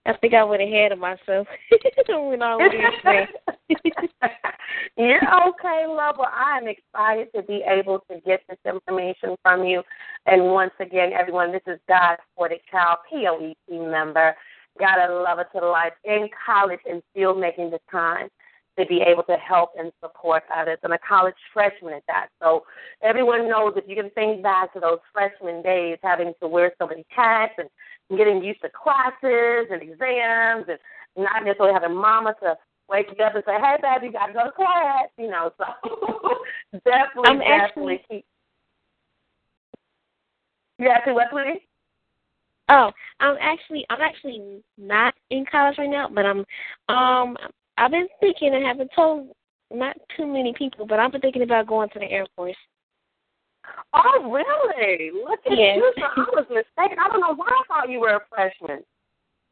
I 0.07 0.17
think 0.17 0.35
I 0.35 0.45
went 0.45 0.63
ahead 0.63 0.93
of 0.93 0.99
myself 0.99 1.47
when 2.09 2.43
I 2.43 2.57
was. 2.57 2.73
You're 4.97 5.19
okay, 5.49 5.87
love. 5.87 6.17
Well, 6.19 6.31
I 6.33 6.59
am 6.59 6.67
excited 6.67 7.29
to 7.35 7.43
be 7.43 7.63
able 7.67 8.01
to 8.11 8.21
get 8.27 8.41
this 8.49 8.59
information 8.67 9.37
from 9.43 9.65
you. 9.65 9.83
And 10.27 10.45
once 10.47 10.73
again, 10.81 11.13
everyone, 11.13 11.53
this 11.53 11.63
is 11.67 11.79
God's 11.89 12.21
Poetic 12.37 12.63
Child, 12.71 12.99
POET 13.11 13.57
member. 13.91 14.35
Gotta 14.79 15.13
love 15.13 15.39
it 15.41 15.49
to 15.59 15.67
life 15.67 15.93
in 16.05 16.29
college 16.47 16.81
and 16.89 17.03
still 17.13 17.35
making 17.35 17.71
the 17.71 17.81
time 17.91 18.29
to 18.79 18.87
be 18.87 19.01
able 19.07 19.23
to 19.25 19.37
help 19.37 19.71
and 19.79 19.93
support 20.01 20.45
others. 20.55 20.79
I'm 20.85 20.93
a 20.93 20.99
college 20.99 21.35
freshman 21.53 21.95
at 21.95 22.05
that. 22.07 22.29
So 22.41 22.65
everyone 23.03 23.49
knows 23.49 23.75
if 23.77 23.85
you 23.89 23.97
can 23.97 24.11
think 24.11 24.43
back 24.43 24.73
to 24.75 24.81
those 24.81 24.99
freshman 25.13 25.63
days, 25.63 25.99
having 26.03 26.33
to 26.41 26.49
wear 26.49 26.73
so 26.79 26.87
many 26.87 27.05
hats 27.09 27.55
and 27.59 27.69
getting 28.17 28.43
used 28.43 28.61
to 28.63 28.69
classes 28.71 29.67
and 29.71 29.83
exams 29.83 30.67
and 30.69 30.79
not 31.17 31.45
necessarily 31.45 31.75
having 31.75 31.97
mama 31.97 32.35
to 32.43 32.57
wake 32.89 33.07
you 33.17 33.25
up 33.25 33.35
and 33.35 33.45
say, 33.47 33.55
Hey 33.61 33.77
baby, 33.83 34.07
you 34.07 34.13
gotta 34.13 34.33
go 34.33 34.45
to 34.45 34.53
class, 34.53 35.09
you 35.19 35.29
know, 35.29 35.51
so 35.59 35.65
definitely 36.85 37.25
I'm 37.27 37.39
definitely 37.39 37.95
actually- 37.97 38.03
keep 38.09 38.25
You 40.79 40.89
to 41.07 41.15
what? 41.15 41.29
Oh, 42.71 42.93
I'm 43.21 43.37
actually 43.41 43.87
I'm 43.91 44.01
actually 44.01 44.63
not 44.77 45.15
in 45.31 45.47
college 45.51 45.79
right 45.79 45.89
now, 45.89 46.09
but 46.09 46.27
I'm 46.27 46.45
um 46.89 47.37
I've 47.79 47.91
been 47.91 48.09
thinking 48.21 48.55
and 48.55 48.65
haven't 48.65 48.91
told 48.95 49.29
not 49.73 49.97
too 50.17 50.27
many 50.27 50.53
people, 50.57 50.87
but 50.87 50.99
I've 50.99 51.13
been 51.13 51.21
thinking 51.21 51.43
about 51.43 51.67
going 51.67 51.89
to 51.91 51.99
the 51.99 52.11
Air 52.11 52.27
Force. 52.35 52.57
Oh 53.95 54.31
really? 54.31 55.11
Look 55.13 55.41
at 55.47 55.59
Yes. 55.59 55.77
you. 55.77 55.93
So 55.97 56.05
I 56.05 56.25
was 56.33 56.47
mistaken. 56.49 56.99
I 56.99 57.09
don't 57.09 57.21
know 57.21 57.35
why 57.35 57.49
I 57.49 57.63
thought 57.69 57.91
you 57.91 58.01
were 58.01 58.17
a 58.17 58.21
freshman. 58.31 58.83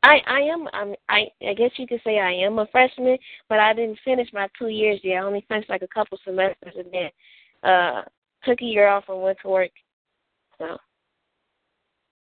I 0.02 0.20
I 0.26 0.40
am 0.40 0.68
I'm, 0.72 0.94
I 1.08 1.26
I 1.46 1.54
guess 1.54 1.70
you 1.76 1.86
could 1.86 2.00
say 2.04 2.18
I 2.18 2.32
am 2.32 2.58
a 2.58 2.66
freshman, 2.68 3.18
but 3.48 3.58
I 3.58 3.72
didn't 3.72 3.98
finish 4.04 4.28
my 4.32 4.48
two 4.58 4.68
years 4.68 5.00
yet. 5.02 5.16
I 5.16 5.26
only 5.26 5.44
finished 5.48 5.70
like 5.70 5.82
a 5.82 5.88
couple 5.88 6.18
semesters 6.24 6.74
and 6.76 6.86
then 6.92 7.70
uh 7.70 8.02
took 8.44 8.60
a 8.62 8.64
year 8.64 8.88
off 8.88 9.04
and 9.08 9.20
went 9.22 9.38
to 9.42 9.48
work. 9.48 9.70
So 10.58 10.78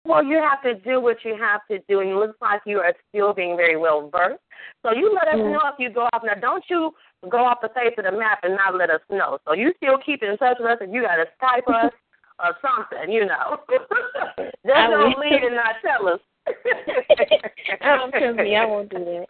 Well, 0.07 0.23
you 0.23 0.39
have 0.39 0.63
to 0.63 0.75
do 0.75 1.01
what 1.01 1.25
you 1.25 1.35
have 1.41 1.63
to 1.71 1.79
do, 1.89 2.01
and 2.01 2.11
it 2.11 2.17
looks 2.17 2.37
like 2.41 2.61
you 2.67 2.79
are 2.81 2.93
still 3.09 3.33
being 3.33 3.57
very 3.57 3.77
well 3.77 4.11
versed. 4.11 4.43
So 4.83 4.93
you 4.93 5.13
let 5.15 5.29
us 5.29 5.37
Mm. 5.37 5.53
know 5.53 5.67
if 5.73 5.79
you 5.79 5.89
go 5.89 6.09
off. 6.13 6.23
Now, 6.23 6.35
don't 6.35 6.69
you 6.69 6.95
go 7.29 7.39
off 7.39 7.63
the 7.63 7.71
face 7.71 7.95
of 7.97 8.05
the 8.05 8.13
map 8.13 8.45
and 8.45 8.55
not 8.55 8.75
let 8.75 8.91
us 8.91 9.01
know. 9.09 9.39
So 9.47 9.55
you 9.55 9.73
still 9.79 9.97
keep 9.99 10.23
in 10.23 10.37
touch 10.37 10.59
with 10.59 10.69
us, 10.69 10.79
and 10.83 10.93
you 10.93 11.03
got 11.03 11.17
to 11.17 11.27
Skype 11.41 11.69
us 11.69 11.93
or 12.39 12.57
something, 12.61 13.11
you 13.11 13.25
know. 13.25 13.61
Just 13.69 14.91
don't 14.91 15.19
leave 15.19 15.43
and 15.43 15.57
not 15.57 15.77
tell 15.81 16.09
us. 16.09 16.21
trust 17.81 18.37
me, 18.37 18.57
I 18.57 18.67
won't 18.67 18.91
do 18.91 18.99
that. 18.99 19.27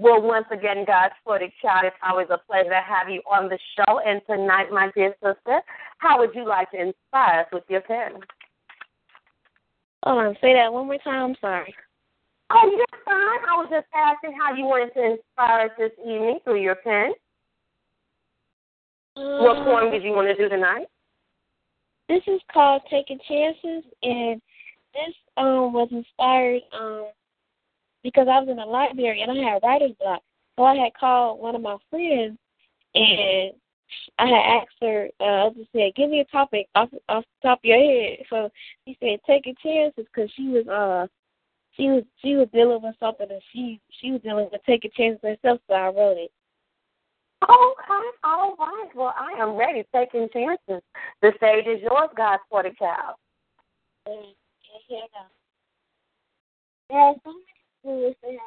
Well, 0.00 0.20
once 0.20 0.46
again, 0.50 0.84
God's 0.84 1.14
Poetic 1.24 1.52
Child, 1.62 1.84
it's 1.84 1.96
always 2.02 2.26
a 2.28 2.38
pleasure 2.38 2.70
to 2.70 2.80
have 2.80 3.08
you 3.08 3.22
on 3.30 3.48
the 3.48 3.58
show. 3.76 4.00
And 4.00 4.20
tonight, 4.26 4.72
my 4.72 4.90
dear 4.92 5.14
sister, 5.22 5.60
how 5.98 6.18
would 6.18 6.34
you 6.34 6.44
like 6.44 6.72
to 6.72 6.80
inspire 6.80 7.42
us 7.42 7.46
with 7.52 7.62
your 7.68 7.80
pen? 7.80 8.14
Hold 10.04 10.18
on, 10.18 10.36
say 10.40 10.52
that 10.52 10.72
one 10.72 10.86
more 10.86 10.98
time. 10.98 11.30
I'm 11.30 11.36
sorry. 11.40 11.74
Oh, 12.50 12.70
you're 12.70 13.00
fine. 13.04 13.40
I 13.48 13.56
was 13.56 13.68
just 13.70 13.86
asking 13.94 14.38
how 14.38 14.54
you 14.54 14.64
wanted 14.64 14.92
to 14.94 15.12
inspire 15.12 15.66
us 15.66 15.70
this 15.78 15.92
evening 16.00 16.38
through 16.44 16.60
your 16.60 16.74
pen. 16.74 17.12
What 19.14 19.56
Um, 19.56 19.64
poem 19.64 19.90
did 19.90 20.02
you 20.02 20.12
want 20.12 20.28
to 20.28 20.34
do 20.34 20.48
tonight? 20.48 20.86
This 22.08 22.22
is 22.26 22.40
called 22.52 22.82
Taking 22.90 23.18
Chances, 23.26 23.84
and 24.02 24.42
this 24.92 25.14
um 25.38 25.72
was 25.72 25.88
inspired 25.90 26.62
um 26.72 27.06
because 28.02 28.28
I 28.28 28.40
was 28.40 28.48
in 28.48 28.56
the 28.56 28.66
library 28.66 29.22
and 29.22 29.32
I 29.32 29.52
had 29.52 29.62
writer's 29.62 29.96
block. 29.98 30.22
So 30.56 30.64
I 30.64 30.76
had 30.76 30.92
called 30.94 31.40
one 31.40 31.56
of 31.56 31.62
my 31.62 31.76
friends 31.88 32.38
and 32.94 33.52
I 34.18 34.26
had 34.26 34.60
asked 34.62 34.76
her, 34.80 35.08
uh, 35.20 35.46
I 35.46 35.50
just 35.56 35.70
said, 35.72 35.94
give 35.96 36.10
me 36.10 36.20
a 36.20 36.24
topic 36.24 36.68
off 36.74 36.88
off 37.08 37.24
the 37.42 37.48
top 37.48 37.58
of 37.58 37.64
your 37.64 37.78
head. 37.78 38.18
So 38.30 38.50
she 38.84 38.96
said, 39.00 39.18
taking 39.26 39.54
chances 39.62 40.06
because 40.12 40.30
she 40.36 40.48
was 40.48 40.66
uh 40.68 41.06
she 41.76 41.88
was 41.88 42.04
she 42.22 42.36
was 42.36 42.48
dealing 42.52 42.82
with 42.82 42.94
something 43.00 43.26
and 43.30 43.42
she 43.52 43.80
she 44.00 44.12
was 44.12 44.20
dealing 44.22 44.48
with 44.50 44.60
taking 44.66 44.90
chances 44.96 45.20
herself. 45.22 45.60
So 45.68 45.74
I 45.74 45.86
wrote 45.86 46.18
it. 46.18 46.30
Okay, 47.42 48.08
all 48.24 48.56
right. 48.58 48.88
Well, 48.94 49.14
I 49.18 49.40
am 49.40 49.56
ready, 49.56 49.84
taking 49.94 50.28
chances. 50.32 50.82
The 51.20 51.32
stage 51.36 51.66
is 51.66 51.82
yours, 51.82 52.08
God's 52.16 52.42
Poetic 52.50 52.78
Child. 52.78 53.16
And, 54.06 54.16
and 54.16 54.82
here 54.88 55.00
I 55.02 55.08
go. 55.12 55.26
There 56.88 56.98
are 56.98 57.14
so 57.22 57.32
many 57.32 57.44
schools 57.80 58.14
that 58.22 58.30
have 58.30 58.38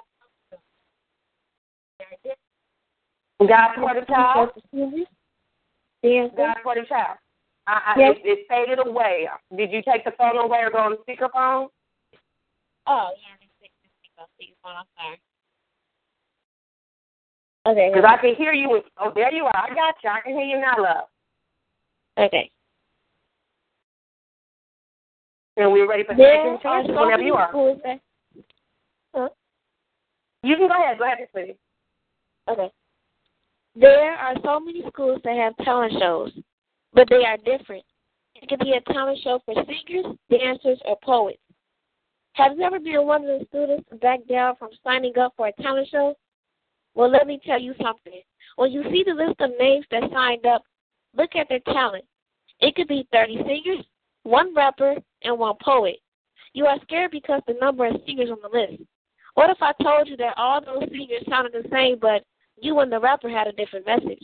there 3.39 3.53
are 3.53 3.93
different 3.93 4.07
God's 4.07 4.51
Poetic 6.01 6.31
Child. 6.31 6.31
Yes, 6.35 6.37
God's 6.37 6.59
Poetic 6.63 6.89
Child. 6.89 7.17
I, 7.67 7.93
I, 7.95 7.99
Yes. 7.99 8.15
it, 8.23 8.39
it 8.39 8.47
faded 8.47 8.85
away. 8.85 9.27
Did 9.55 9.71
you 9.71 9.81
take 9.81 10.05
the 10.05 10.11
phone 10.17 10.37
away 10.37 10.59
or 10.59 10.69
go 10.71 10.77
on 10.77 10.97
speakerphone? 11.07 11.67
Oh, 12.87 13.09
yeah, 13.19 13.35
they 13.39 13.49
fixed 13.59 13.75
this 13.83 14.27
speakerphone. 14.39 14.77
I'm 14.79 14.85
sorry. 14.95 15.19
Okay. 17.67 17.91
Because 17.93 18.07
I 18.07 18.21
can 18.21 18.35
hear 18.35 18.53
you. 18.53 18.81
Oh, 18.97 19.11
there 19.13 19.33
you 19.33 19.43
are. 19.43 19.57
I 19.57 19.67
got 19.75 19.95
you. 20.01 20.09
I 20.09 20.21
can 20.21 20.33
hear 20.33 20.45
you 20.45 20.61
now, 20.61 20.81
love. 20.81 21.07
Okay. 22.17 22.49
And 25.57 25.73
we're 25.73 25.89
ready 25.89 26.03
for 26.03 26.15
There 26.15 26.31
taking 26.31 26.51
are 26.51 26.61
chances 26.61 26.95
whenever 26.95 27.23
you 27.23 27.33
are. 27.33 27.51
Huh? 29.13 29.29
You 30.43 30.55
can 30.55 30.67
go 30.67 30.81
ahead. 30.81 30.97
Go 30.97 31.03
ahead, 31.03 31.27
sweetie. 31.31 31.57
Okay. 32.49 32.71
There 33.79 34.13
are 34.13 34.33
so 34.43 34.59
many 34.59 34.81
schools 34.87 35.21
that 35.23 35.37
have 35.37 35.55
talent 35.63 35.93
shows, 35.99 36.31
but 36.93 37.07
they 37.09 37.23
are 37.25 37.37
different. 37.37 37.83
It 38.33 38.49
could 38.49 38.59
be 38.59 38.71
a 38.71 38.93
talent 38.93 39.19
show 39.23 39.39
for 39.45 39.53
singers, 39.53 40.15
dancers, 40.31 40.79
or 40.83 40.97
poets. 41.03 41.37
Have 42.33 42.57
you 42.57 42.63
ever 42.63 42.79
been 42.79 43.05
one 43.05 43.21
of 43.25 43.39
the 43.39 43.45
students 43.49 43.87
back 44.01 44.21
down 44.27 44.55
from 44.55 44.69
signing 44.83 45.15
up 45.19 45.33
for 45.37 45.47
a 45.47 45.61
talent 45.61 45.89
show? 45.91 46.15
Well, 46.95 47.11
let 47.11 47.27
me 47.27 47.39
tell 47.45 47.59
you 47.59 47.75
something. 47.79 48.21
When 48.55 48.71
you 48.71 48.81
see 48.89 49.03
the 49.05 49.13
list 49.13 49.39
of 49.41 49.51
names 49.59 49.85
that 49.91 50.09
signed 50.11 50.47
up, 50.47 50.63
look 51.15 51.35
at 51.35 51.47
their 51.47 51.59
talent. 51.59 52.05
It 52.59 52.73
could 52.73 52.87
be 52.87 53.07
30 53.11 53.43
singers, 53.45 53.85
one 54.23 54.55
rapper, 54.55 54.95
and 55.21 55.37
one 55.37 55.55
poet. 55.63 55.97
You 56.53 56.65
are 56.65 56.79
scared 56.81 57.11
because 57.11 57.43
the 57.45 57.53
number 57.61 57.85
of 57.85 58.01
singers 58.07 58.31
on 58.31 58.39
the 58.41 58.57
list. 58.57 58.81
What 59.35 59.51
if 59.51 59.57
I 59.61 59.73
told 59.83 60.07
you 60.07 60.17
that 60.17 60.33
all 60.35 60.61
those 60.61 60.89
singers 60.89 61.23
sounded 61.29 61.53
the 61.53 61.69
same, 61.71 61.99
but 62.01 62.23
you 62.59 62.79
and 62.79 62.91
the 62.91 62.99
rapper 62.99 63.29
had 63.29 63.47
a 63.47 63.51
different 63.51 63.85
message? 63.85 64.23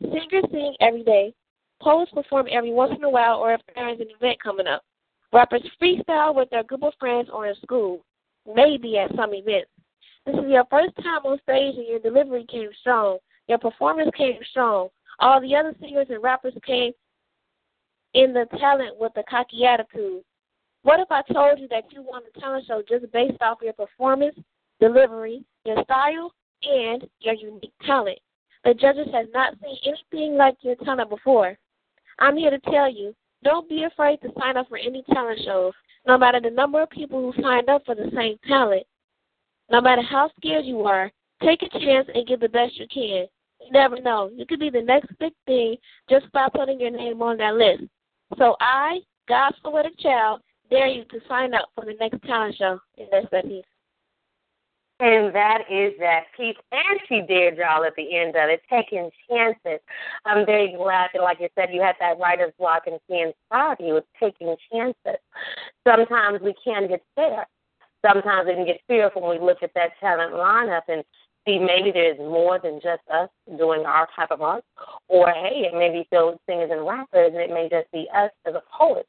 Singers 0.00 0.44
sing 0.50 0.74
every 0.80 1.02
day. 1.04 1.34
Poets 1.80 2.10
perform 2.12 2.46
every 2.50 2.72
once 2.72 2.94
in 2.96 3.04
a 3.04 3.10
while 3.10 3.38
or 3.38 3.52
if 3.54 3.60
there 3.74 3.88
is 3.92 4.00
an 4.00 4.08
event 4.18 4.42
coming 4.42 4.66
up. 4.66 4.82
Rappers 5.32 5.62
freestyle 5.80 6.34
with 6.34 6.48
their 6.50 6.62
group 6.62 6.82
of 6.82 6.92
friends 6.98 7.28
or 7.32 7.46
in 7.46 7.54
school, 7.56 8.04
maybe 8.54 8.98
at 8.98 9.14
some 9.16 9.34
events. 9.34 9.70
This 10.26 10.36
is 10.36 10.48
your 10.48 10.64
first 10.70 10.94
time 10.96 11.20
on 11.24 11.38
stage 11.42 11.76
and 11.76 11.86
your 11.86 11.98
delivery 11.98 12.46
came 12.48 12.70
strong. 12.80 13.18
Your 13.48 13.58
performance 13.58 14.10
came 14.16 14.38
strong. 14.50 14.88
All 15.18 15.40
the 15.40 15.54
other 15.54 15.74
singers 15.80 16.06
and 16.08 16.22
rappers 16.22 16.54
came 16.64 16.92
in 18.14 18.32
the 18.32 18.46
talent 18.58 18.98
with 18.98 19.12
a 19.16 19.22
cocky 19.28 19.64
attitude. 19.66 20.22
What 20.82 21.00
if 21.00 21.10
I 21.10 21.22
told 21.32 21.58
you 21.58 21.68
that 21.68 21.92
you 21.92 22.02
won 22.02 22.22
the 22.24 22.40
talent 22.40 22.66
show 22.66 22.82
just 22.88 23.10
based 23.12 23.40
off 23.40 23.58
your 23.62 23.72
performance, 23.72 24.36
delivery, 24.80 25.44
your 25.64 25.82
style, 25.84 26.32
and 26.70 27.08
your 27.20 27.34
unique 27.34 27.72
talent? 27.86 28.18
The 28.64 28.74
judges 28.74 29.08
have 29.12 29.26
not 29.32 29.54
seen 29.62 29.76
anything 29.86 30.36
like 30.36 30.56
your 30.62 30.76
talent 30.76 31.10
before. 31.10 31.56
I'm 32.18 32.36
here 32.36 32.50
to 32.50 32.58
tell 32.70 32.90
you, 32.90 33.14
don't 33.42 33.68
be 33.68 33.84
afraid 33.84 34.20
to 34.22 34.32
sign 34.40 34.56
up 34.56 34.68
for 34.68 34.78
any 34.78 35.02
talent 35.12 35.40
shows, 35.44 35.72
no 36.06 36.16
matter 36.16 36.40
the 36.40 36.50
number 36.50 36.82
of 36.82 36.90
people 36.90 37.20
who 37.20 37.42
signed 37.42 37.68
up 37.68 37.84
for 37.84 37.94
the 37.94 38.10
same 38.14 38.38
talent. 38.48 38.86
No 39.70 39.80
matter 39.80 40.02
how 40.02 40.30
scared 40.36 40.64
you 40.64 40.82
are, 40.82 41.10
take 41.42 41.62
a 41.62 41.68
chance 41.78 42.08
and 42.14 42.26
give 42.26 42.40
the 42.40 42.48
best 42.48 42.78
you 42.78 42.86
can. 42.92 43.26
You 43.60 43.72
never 43.72 44.00
know. 44.00 44.30
You 44.34 44.46
could 44.46 44.60
be 44.60 44.70
the 44.70 44.82
next 44.82 45.08
big 45.18 45.32
thing 45.46 45.76
just 46.08 46.30
by 46.32 46.48
putting 46.54 46.80
your 46.80 46.90
name 46.90 47.20
on 47.22 47.36
that 47.38 47.54
list. 47.54 47.84
So 48.38 48.56
I, 48.60 48.98
God's 49.28 49.56
poetic 49.62 49.98
child, 49.98 50.40
dare 50.70 50.88
you 50.88 51.04
to 51.04 51.20
sign 51.28 51.54
up 51.54 51.68
for 51.74 51.84
the 51.84 51.94
next 52.00 52.22
talent 52.24 52.56
show. 52.56 52.78
And 52.98 53.08
that's 53.10 53.26
that 53.30 53.44
piece. 53.44 53.64
And 55.00 55.34
that 55.34 55.62
is 55.68 55.92
that 55.98 56.24
piece. 56.36 56.56
And 56.70 57.00
she 57.08 57.22
dared 57.22 57.56
y'all 57.56 57.84
at 57.84 57.96
the 57.96 58.16
end 58.16 58.36
of 58.36 58.48
it, 58.48 58.62
taking 58.70 59.10
chances. 59.28 59.80
I'm 60.24 60.46
very 60.46 60.74
glad 60.76 61.10
that, 61.12 61.22
like 61.22 61.40
you 61.40 61.48
said, 61.56 61.70
you 61.72 61.82
had 61.82 61.96
that 61.98 62.18
writer's 62.18 62.52
block 62.58 62.84
and 62.86 63.00
seeing 63.08 63.32
proud 63.50 63.76
you 63.80 63.94
with 63.94 64.04
taking 64.20 64.54
chances. 64.72 65.20
Sometimes 65.86 66.40
we 66.42 66.54
can 66.64 66.88
get 66.88 67.02
scared. 67.12 67.46
Sometimes 68.06 68.46
we 68.46 68.54
can 68.54 68.66
get 68.66 68.80
fearful 68.86 69.22
when 69.22 69.40
we 69.40 69.44
look 69.44 69.62
at 69.62 69.74
that 69.74 69.98
talent 69.98 70.32
lineup 70.34 70.82
and 70.88 71.02
see 71.46 71.58
maybe 71.58 71.90
there's 71.90 72.18
more 72.18 72.60
than 72.62 72.80
just 72.82 73.02
us 73.12 73.28
doing 73.58 73.84
our 73.84 74.08
type 74.14 74.30
of 74.30 74.42
art. 74.42 74.64
Or, 75.08 75.28
hey, 75.30 75.68
it 75.70 75.74
may 75.74 75.90
be 75.90 76.06
with 76.12 76.38
singers 76.48 76.70
and 76.70 76.86
rappers, 76.86 77.32
and 77.34 77.36
it 77.36 77.50
may 77.50 77.68
just 77.68 77.90
be 77.90 78.08
us 78.14 78.30
as 78.46 78.54
a 78.54 78.62
poet. 78.78 79.06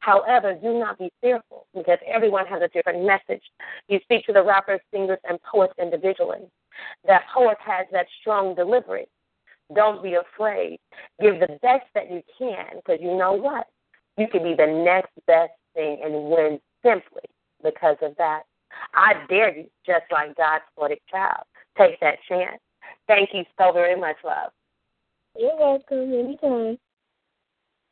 However, 0.00 0.54
do 0.54 0.78
not 0.78 0.98
be 0.98 1.10
fearful 1.20 1.66
because 1.74 1.98
everyone 2.06 2.46
has 2.46 2.62
a 2.62 2.68
different 2.68 3.04
message. 3.04 3.42
You 3.88 3.98
speak 4.02 4.24
to 4.26 4.32
the 4.32 4.42
rappers, 4.42 4.80
singers, 4.92 5.18
and 5.28 5.38
poets 5.42 5.74
individually. 5.80 6.48
That 7.06 7.22
poet 7.34 7.58
has 7.64 7.86
that 7.92 8.06
strong 8.20 8.54
delivery. 8.54 9.06
Don't 9.74 10.02
be 10.02 10.14
afraid. 10.14 10.78
Give 11.20 11.40
the 11.40 11.58
best 11.62 11.86
that 11.94 12.10
you 12.10 12.22
can 12.38 12.76
because 12.76 13.00
you 13.00 13.16
know 13.16 13.32
what? 13.32 13.66
You 14.16 14.28
can 14.28 14.42
be 14.42 14.54
the 14.54 14.66
next 14.66 15.12
best 15.26 15.52
thing 15.74 16.00
and 16.04 16.30
win 16.30 16.60
simply 16.84 17.22
because 17.62 17.96
of 18.02 18.14
that. 18.18 18.42
I 18.94 19.14
dare 19.28 19.56
you, 19.56 19.66
just 19.84 20.04
like 20.10 20.36
God's 20.36 20.64
poetic 20.76 21.02
child. 21.10 21.44
Take 21.78 22.00
that 22.00 22.18
chance. 22.28 22.60
Thank 23.06 23.30
you 23.32 23.44
so 23.58 23.72
very 23.72 23.98
much, 23.98 24.16
love. 24.24 24.52
You're 25.38 25.56
welcome. 25.56 26.12
Anytime. 26.12 26.78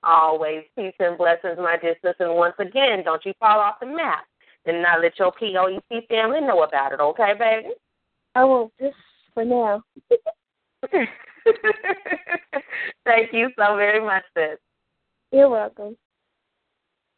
Always 0.05 0.65
peace 0.77 0.95
and 0.99 1.17
blessings, 1.17 1.57
my 1.57 1.77
dear 1.81 1.95
sister. 2.03 2.27
And 2.27 2.37
once 2.37 2.55
again, 2.59 3.03
don't 3.05 3.25
you 3.25 3.33
fall 3.41 3.59
off 3.59 3.81
the 3.81 3.87
map. 3.87 4.25
And 4.67 4.83
not 4.83 5.03
let 5.03 5.19
your 5.19 5.31
POET 5.33 6.09
family 6.09 6.41
know 6.41 6.63
about 6.63 6.93
it, 6.93 7.01
okay, 7.01 7.33
baby? 7.39 7.75
I 8.35 8.45
won't, 8.45 8.73
just 8.81 8.97
for 9.35 9.45
now. 9.45 9.83
Thank 13.05 13.33
you 13.33 13.51
so 13.59 13.77
very 13.77 14.05
much, 14.05 14.25
sis. 14.35 14.59
You're 15.31 15.51
welcome. 15.51 15.97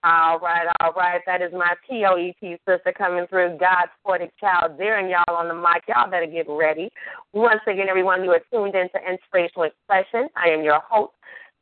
All 0.05 0.39
right, 0.39 0.67
all 0.81 0.93
right. 0.93 1.21
That 1.27 1.43
is 1.43 1.53
my 1.53 1.75
POET 1.89 2.59
sister 2.65 2.93
coming 2.97 3.27
through, 3.29 3.59
God's 3.59 3.91
poetic 4.05 4.33
child. 4.39 4.79
There 4.79 4.99
and 4.99 5.11
y'all 5.11 5.37
on 5.37 5.49
the 5.49 5.55
mic. 5.55 5.83
Y'all 5.89 6.11
better 6.11 6.27
get 6.27 6.47
ready. 6.49 6.91
Once 7.33 7.61
again, 7.67 7.89
everyone, 7.89 8.23
you 8.23 8.31
are 8.31 8.43
tuned 8.53 8.75
into 8.75 8.99
Inspirational 9.09 9.65
Expression. 9.65 10.29
I 10.37 10.51
am 10.51 10.63
your 10.63 10.81
host, 10.89 11.13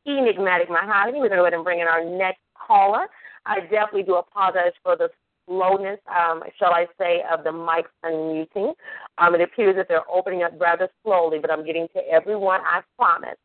Enigmatic 0.06 0.68
Mahogany. 0.68 1.20
We're 1.20 1.28
going 1.28 1.30
to 1.30 1.36
go 1.36 1.46
ahead 1.46 1.54
and 1.54 1.64
bring 1.64 1.80
in 1.80 1.88
our 1.88 2.04
next 2.04 2.40
caller. 2.54 3.06
I 3.46 3.60
definitely 3.60 4.04
do 4.04 4.16
apologize 4.16 4.72
for 4.82 4.96
the 4.96 5.08
slowness, 5.46 5.98
um, 6.08 6.42
shall 6.58 6.72
I 6.72 6.86
say, 6.98 7.22
of 7.30 7.44
the 7.44 7.50
mics 7.50 7.92
unmuting. 8.04 8.72
Um, 9.18 9.34
it 9.34 9.40
appears 9.40 9.76
that 9.76 9.86
they're 9.88 10.08
opening 10.10 10.42
up 10.42 10.52
rather 10.58 10.88
slowly, 11.02 11.38
but 11.40 11.50
I'm 11.50 11.64
getting 11.64 11.86
to 11.94 12.00
everyone, 12.10 12.60
I 12.62 12.80
promise. 12.96 13.38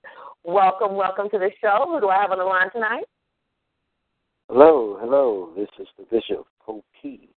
Welcome, 0.44 0.96
welcome 0.96 1.30
to 1.32 1.38
the 1.38 1.52
show. 1.62 1.86
Who 1.88 2.00
do 2.00 2.10
I 2.10 2.22
have 2.22 2.32
on 2.32 2.38
the 2.38 2.46
line 2.46 2.72
tonight? 2.72 3.04
Hello, 4.50 4.98
hello. 5.00 5.50
This 5.56 5.68
is 5.80 5.88
the 5.98 6.06
Bishop 6.10 6.46
P. 7.02 7.30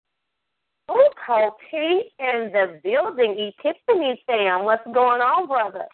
Oh, 0.88 1.50
P 1.70 2.10
in 2.18 2.50
the 2.52 2.80
building. 2.82 3.50
Epiphany 3.64 4.22
fam. 4.26 4.64
What's 4.64 4.84
going 4.86 5.20
on, 5.20 5.46
brother? 5.46 5.86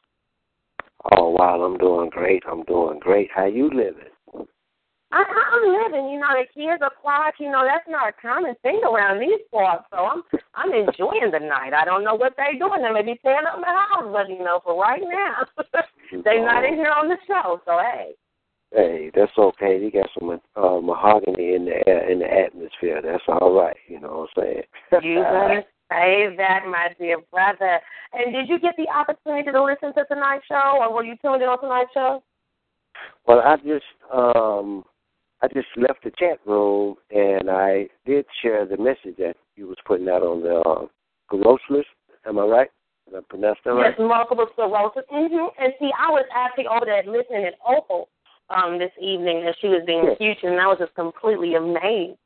Oh, 1.16 1.30
wow. 1.30 1.62
I'm 1.62 1.78
doing 1.78 2.10
great. 2.10 2.42
I'm 2.50 2.64
doing 2.64 2.98
great. 2.98 3.30
How 3.34 3.46
you 3.46 3.70
living? 3.70 4.12
I, 5.10 5.24
I'm 5.24 5.64
living. 5.72 6.10
You 6.10 6.20
know, 6.20 6.28
the 6.36 6.44
kids 6.52 6.82
are 6.82 6.92
quiet. 7.00 7.34
You 7.40 7.50
know, 7.50 7.64
that's 7.64 7.88
not 7.88 8.08
a 8.08 8.12
common 8.20 8.54
thing 8.62 8.80
around 8.84 9.20
these 9.20 9.40
parts. 9.50 9.84
So 9.90 9.98
I'm 9.98 10.22
I'm 10.54 10.72
enjoying 10.72 11.30
the 11.32 11.40
night. 11.40 11.72
I 11.72 11.84
don't 11.84 12.04
know 12.04 12.14
what 12.14 12.34
they're 12.36 12.58
doing. 12.58 12.82
They 12.82 12.90
may 12.90 13.02
be 13.02 13.18
tearing 13.22 13.46
up 13.46 13.58
my 13.60 13.86
house, 13.90 14.08
but 14.12 14.28
you 14.28 14.44
know, 14.44 14.60
for 14.62 14.78
right 14.78 15.00
now, 15.02 15.46
they're 16.24 16.44
not 16.44 16.64
in 16.64 16.74
here 16.74 16.92
on 16.92 17.08
the 17.08 17.16
show. 17.26 17.60
So 17.64 17.78
hey. 17.78 18.12
Hey, 18.70 19.10
that's 19.14 19.32
okay. 19.38 19.80
You 19.80 19.90
got 19.90 20.10
some 20.18 20.28
uh, 20.28 20.80
mahogany 20.82 21.54
in 21.54 21.64
the 21.64 21.88
air, 21.88 22.10
in 22.10 22.18
the 22.18 22.30
atmosphere. 22.30 23.00
That's 23.02 23.22
all 23.28 23.54
right. 23.54 23.76
You 23.88 23.98
know 23.98 24.28
what 24.34 24.44
I'm 24.44 24.52
saying? 24.92 25.04
you 25.04 25.22
better 25.22 25.64
say 25.90 26.34
that, 26.36 26.64
my 26.66 26.88
dear 26.98 27.18
brother. 27.30 27.80
And 28.12 28.32
did 28.32 28.48
you 28.48 28.58
get 28.58 28.74
the 28.76 28.88
opportunity 28.88 29.50
to 29.50 29.64
listen 29.64 29.94
to 29.94 30.04
tonight's 30.04 30.46
show, 30.46 30.78
or 30.80 30.92
were 30.92 31.04
you 31.04 31.16
tuned 31.22 31.42
in 31.42 31.48
on 31.48 31.60
tonight's 31.60 31.92
show? 31.92 32.22
Well, 33.26 33.40
I 33.40 33.56
just 33.56 33.84
um 34.12 34.84
I 35.42 35.48
just 35.48 35.68
left 35.76 36.02
the 36.02 36.10
chat 36.18 36.40
room 36.46 36.96
and 37.10 37.50
I 37.50 37.88
did 38.06 38.26
share 38.42 38.66
the 38.66 38.76
message 38.76 39.16
that 39.18 39.34
you 39.56 39.68
was 39.68 39.76
putting 39.86 40.08
out 40.08 40.22
on 40.22 40.42
the 40.42 40.56
uh, 40.56 40.86
sclerosis. 41.26 41.86
Am 42.26 42.38
I 42.38 42.42
right? 42.42 42.70
Did 43.06 43.18
I 43.18 43.20
pronounce 43.28 43.58
that 43.64 43.70
right? 43.70 43.94
Yes, 43.96 44.08
multiple 44.08 44.46
sclerosis. 44.52 45.04
Mm-hmm. 45.12 45.62
And 45.62 45.72
see, 45.78 45.90
I 45.96 46.10
was 46.10 46.24
actually 46.34 46.66
over 46.66 46.84
there 46.84 47.04
listening 47.06 47.44
at 47.44 47.54
Opal 47.64 48.08
um, 48.50 48.78
this 48.78 48.90
evening 49.00 49.44
as 49.48 49.54
she 49.60 49.68
was 49.68 49.82
being 49.86 50.04
Yes. 50.04 50.18
featured, 50.18 50.52
and 50.52 50.60
I 50.60 50.66
was 50.66 50.78
just 50.78 50.94
completely 50.94 51.54
amazed 51.54 52.18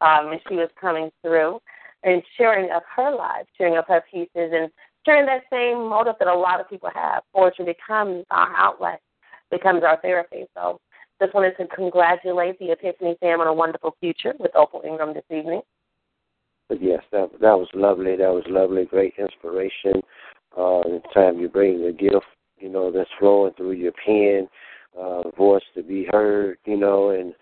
um, 0.00 0.32
as 0.32 0.40
she 0.48 0.54
was 0.54 0.70
coming 0.80 1.10
through 1.20 1.60
and 2.04 2.22
sharing 2.36 2.70
of 2.70 2.82
her 2.94 3.14
life, 3.14 3.46
sharing 3.56 3.76
of 3.76 3.86
her 3.88 4.02
pieces, 4.10 4.28
and 4.34 4.70
sharing 5.04 5.26
that 5.26 5.42
same 5.50 5.88
motive 5.88 6.14
that 6.18 6.28
a 6.28 6.34
lot 6.34 6.60
of 6.60 6.68
people 6.68 6.90
have. 6.94 7.22
Poetry 7.34 7.64
becomes 7.64 8.24
our 8.30 8.54
outlet, 8.56 9.00
becomes 9.50 9.82
our 9.82 10.00
therapy. 10.00 10.44
So 10.54 10.80
just 11.20 11.34
wanted 11.34 11.56
to 11.56 11.66
congratulate 11.68 12.58
the 12.58 12.72
Epiphany 12.72 13.16
fam 13.20 13.40
on 13.40 13.46
a 13.46 13.52
wonderful 13.52 13.96
future 14.00 14.34
with 14.38 14.54
Opal 14.54 14.82
Ingram 14.84 15.14
this 15.14 15.24
evening. 15.30 15.62
But 16.68 16.82
yes, 16.82 17.02
that 17.12 17.30
that 17.40 17.58
was 17.58 17.68
lovely. 17.74 18.16
That 18.16 18.32
was 18.32 18.44
lovely. 18.48 18.84
Great 18.84 19.14
inspiration. 19.18 20.02
Uh, 20.56 20.82
the 20.84 21.02
time 21.12 21.38
you 21.38 21.48
bring 21.48 21.84
the 21.84 21.92
gift, 21.92 22.24
you 22.58 22.68
know, 22.68 22.90
that's 22.90 23.10
flowing 23.18 23.52
through 23.54 23.72
your 23.72 23.92
pen, 24.04 24.48
uh, 24.98 25.22
voice 25.36 25.64
to 25.74 25.82
be 25.82 26.06
heard, 26.10 26.58
you 26.64 26.76
know, 26.76 27.10
and 27.10 27.34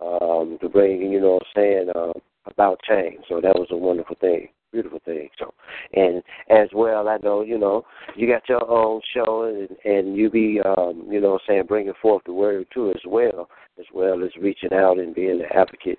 um, 0.00 0.56
to 0.60 0.68
bring, 0.68 1.12
you 1.12 1.20
know, 1.20 1.32
what 1.32 1.42
I'm 1.56 1.62
saying 1.62 1.88
uh, 1.94 2.12
about 2.46 2.80
change. 2.88 3.20
So 3.28 3.40
that 3.40 3.54
was 3.54 3.68
a 3.70 3.76
wonderful 3.76 4.16
thing, 4.20 4.48
beautiful 4.72 5.00
thing. 5.04 5.28
So, 5.38 5.52
and 5.94 6.22
as 6.48 6.68
well, 6.74 7.08
I 7.08 7.18
know, 7.22 7.42
you 7.42 7.58
know, 7.58 7.84
you 8.16 8.26
got 8.26 8.48
your 8.48 8.68
own 8.70 9.00
show, 9.14 9.44
and 9.44 9.68
and 9.84 10.16
you 10.16 10.30
be, 10.30 10.60
um, 10.64 11.06
you 11.10 11.20
know, 11.20 11.38
saying 11.46 11.64
bringing 11.68 11.94
forth 12.00 12.22
the 12.26 12.32
word 12.32 12.66
too, 12.72 12.90
as 12.90 13.02
well, 13.06 13.48
as 13.78 13.86
well 13.92 14.22
as 14.24 14.30
reaching 14.40 14.72
out 14.72 14.98
and 14.98 15.14
being 15.14 15.40
an 15.40 15.58
advocate 15.58 15.98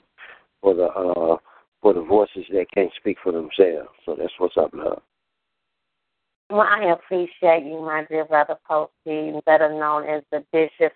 for 0.61 0.73
the. 0.73 0.85
uh 0.85 1.37
for 1.81 1.93
the 1.93 2.01
voices 2.03 2.45
that 2.51 2.67
can't 2.73 2.91
speak 2.97 3.17
for 3.23 3.31
themselves. 3.31 3.89
So 4.05 4.15
that's 4.17 4.33
what's 4.37 4.57
up, 4.57 4.71
love. 4.73 5.01
Well, 6.49 6.67
I 6.67 6.91
appreciate 6.91 7.65
you, 7.65 7.81
my 7.81 8.05
dear 8.09 8.25
brother 8.25 8.55
Posty, 8.67 9.31
better 9.45 9.73
known 9.73 10.07
as 10.07 10.21
the 10.31 10.43
Bishop. 10.51 10.93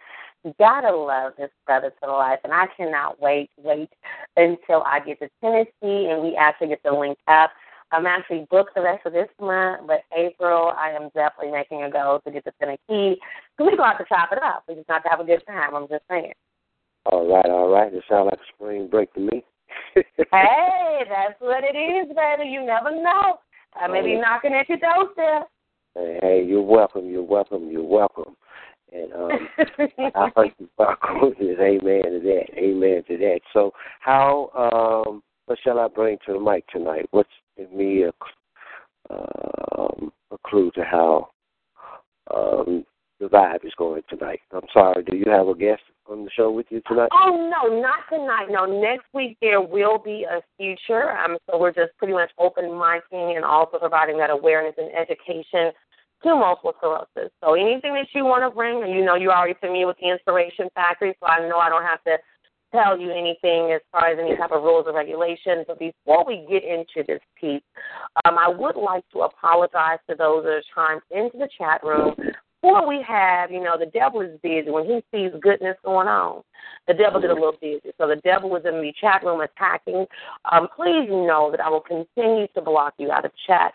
Gotta 0.60 0.96
love 0.96 1.34
this 1.38 1.50
brother 1.66 1.90
to 1.90 1.96
the 2.04 2.12
life, 2.12 2.40
and 2.44 2.54
I 2.54 2.66
cannot 2.78 3.20
wait, 3.20 3.50
wait 3.58 3.90
until 4.38 4.84
I 4.84 5.00
get 5.00 5.20
to 5.20 5.30
Tennessee 5.42 6.10
and 6.12 6.22
we 6.22 6.36
actually 6.36 6.68
get 6.68 6.84
to 6.84 6.98
link 6.98 7.18
up. 7.28 7.52
I'm 7.92 8.06
actually 8.06 8.46
booked 8.52 8.76
the 8.76 8.82
rest 8.82 9.06
of 9.06 9.14
this 9.14 9.30
month, 9.40 9.88
but 9.88 10.02
April 10.16 10.74
I 10.78 10.92
am 10.92 11.10
definitely 11.16 11.52
making 11.52 11.84
a 11.84 11.90
goal 11.90 12.20
to 12.26 12.32
get 12.32 12.44
to 12.46 12.52
Tennessee. 12.60 13.20
So 13.58 13.66
we 13.66 13.78
go 13.78 13.84
out 13.84 13.98
to 13.98 14.06
chop 14.08 14.30
it 14.32 14.44
up. 14.44 14.64
We 14.68 14.76
just 14.76 14.90
have 14.90 15.04
to 15.04 15.10
have 15.10 15.20
a 15.20 15.24
good 15.24 15.42
time. 15.48 15.76
I'm 15.76 15.88
just 15.88 16.04
saying. 16.10 16.34
All 17.06 17.28
right, 17.28 17.46
all 17.46 17.70
right. 17.70 17.94
It 17.94 18.04
sounds 18.10 18.30
like 18.32 18.40
a 18.40 18.54
spring 18.54 18.88
break 18.88 19.14
to 19.14 19.20
me. 19.20 19.44
Hey, 20.32 21.04
that's 21.10 21.40
what 21.40 21.64
it 21.64 21.78
is, 21.78 22.08
baby. 22.16 22.50
You 22.50 22.66
never 22.66 22.92
know. 22.92 23.40
I 23.76 23.88
may 23.88 24.02
be 24.02 24.20
knocking 24.20 24.54
at 24.54 24.68
your 24.70 24.78
doorstep. 24.78 25.50
Hey, 25.96 26.20
hey, 26.22 26.46
you're 26.48 26.62
welcome. 26.62 27.10
You're 27.10 27.24
welcome. 27.24 27.70
You're 27.70 27.84
welcome. 27.84 28.36
And 28.96 29.14
um, 29.14 29.32
I 30.16 30.30
heard 30.36 30.54
you 30.58 30.70
welcome. 30.78 31.34
Amen 31.42 32.04
to 32.04 32.20
that. 32.24 32.46
Amen 32.58 33.04
to 33.08 33.18
that. 33.18 33.40
So, 33.52 33.72
how? 34.00 35.04
Um, 35.08 35.22
what 35.48 35.60
shall 35.64 35.80
I 35.80 35.88
bring 35.88 36.18
to 36.26 36.34
the 36.34 36.40
mic 36.40 36.68
tonight? 36.70 37.08
What's 37.12 37.30
give 37.58 37.72
me 37.72 38.04
a 38.04 38.12
um, 39.14 40.12
a 40.32 40.38
clue 40.46 40.72
to 40.76 40.84
how 40.84 41.30
um, 42.34 42.86
the 43.20 43.28
vibe 43.28 43.66
is 43.66 43.74
going 43.78 44.02
tonight? 44.10 44.40
I'm 44.52 44.62
sorry. 44.74 45.04
Do 45.04 45.18
you 45.18 45.30
have 45.30 45.48
a 45.48 45.56
guest 45.56 45.82
on 46.08 46.24
the 46.24 46.32
show 46.32 46.52
with 46.52 46.68
you 46.70 46.82
tonight? 46.88 47.10
Oh 47.12 47.52
no, 47.52 47.82
not 47.82 48.00
tonight. 48.10 48.48
No, 48.50 48.66
next 48.66 49.06
week 49.14 49.38
there 49.42 49.62
will 49.62 49.98
be 50.00 50.26
a 50.30 50.42
future. 50.58 51.12
Um, 51.12 51.38
so 51.50 51.60
we're 51.60 51.74
just 51.74 51.92
pretty 51.98 52.14
much 52.14 52.32
open 52.40 52.66
micing 52.66 53.36
and 53.36 53.44
also 53.44 53.78
providing 53.78 54.18
that 54.20 54.30
awareness 54.30 54.76
and 54.78 54.90
education 54.96 55.72
to 56.26 56.36
multiple 56.36 56.74
sclerosis. 56.78 57.32
So 57.44 57.54
anything 57.54 57.94
that 57.94 58.08
you 58.14 58.26
want 58.26 58.44
to 58.44 58.54
bring, 58.54 58.80
you 58.92 59.06
know 59.06 59.16
you're 59.16 59.36
already 59.36 59.56
familiar 59.60 59.88
with 59.88 59.98
the 60.02 60.10
Inspiration 60.10 60.68
Factory, 60.74 61.16
so 61.20 61.28
I 61.28 61.48
know 61.48 61.58
I 61.58 61.70
don't 61.70 61.84
have 61.84 62.04
to 62.06 62.18
tell 62.74 63.00
you 63.00 63.12
anything 63.12 63.72
as 63.72 63.82
far 63.92 64.08
as 64.08 64.20
any 64.20 64.36
type 64.36 64.52
of 64.52 64.64
rules 64.64 64.86
or 64.88 64.94
regulations. 64.94 65.66
But 65.68 65.80
before 65.80 66.26
we 66.26 66.46
get 66.50 66.64
into 66.64 67.06
this 67.08 67.22
piece, 67.40 67.62
um, 68.26 68.38
I 68.38 68.50
would 68.50 68.76
like 68.76 69.04
to 69.14 69.22
apologize 69.22 70.00
to 70.10 70.16
those 70.16 70.44
that 70.44 70.50
are 70.50 70.64
trying 70.74 71.00
into 71.12 71.38
the 71.38 71.50
chat 71.58 71.84
room. 71.84 72.16
Before 72.62 72.88
we 72.88 73.06
have, 73.08 73.52
you 73.52 73.62
know, 73.62 73.78
the 73.78 73.86
devil 73.86 74.22
is 74.22 74.40
busy 74.42 74.72
when 74.72 74.86
he 74.86 75.04
sees 75.14 75.32
goodness 75.40 75.78
going 75.86 76.08
on. 76.08 76.42
The 76.88 76.96
devil 76.96 77.22
get 77.22 77.30
a 77.30 77.34
little 77.34 77.56
busy. 77.62 77.92
So 78.00 78.08
the 78.08 78.16
devil 78.24 78.50
was 78.50 78.64
in 78.66 78.82
the 78.82 78.92
chat 79.00 79.24
room 79.24 79.42
attacking. 79.42 80.08
Um, 80.52 80.68
please 80.76 81.08
know 81.08 81.52
that 81.52 81.60
I 81.60 81.70
will 81.70 81.82
continue 81.82 82.48
to 82.56 82.62
block 82.62 82.96
you 82.98 83.12
out 83.12 83.26
of 83.26 83.32
chat 83.46 83.74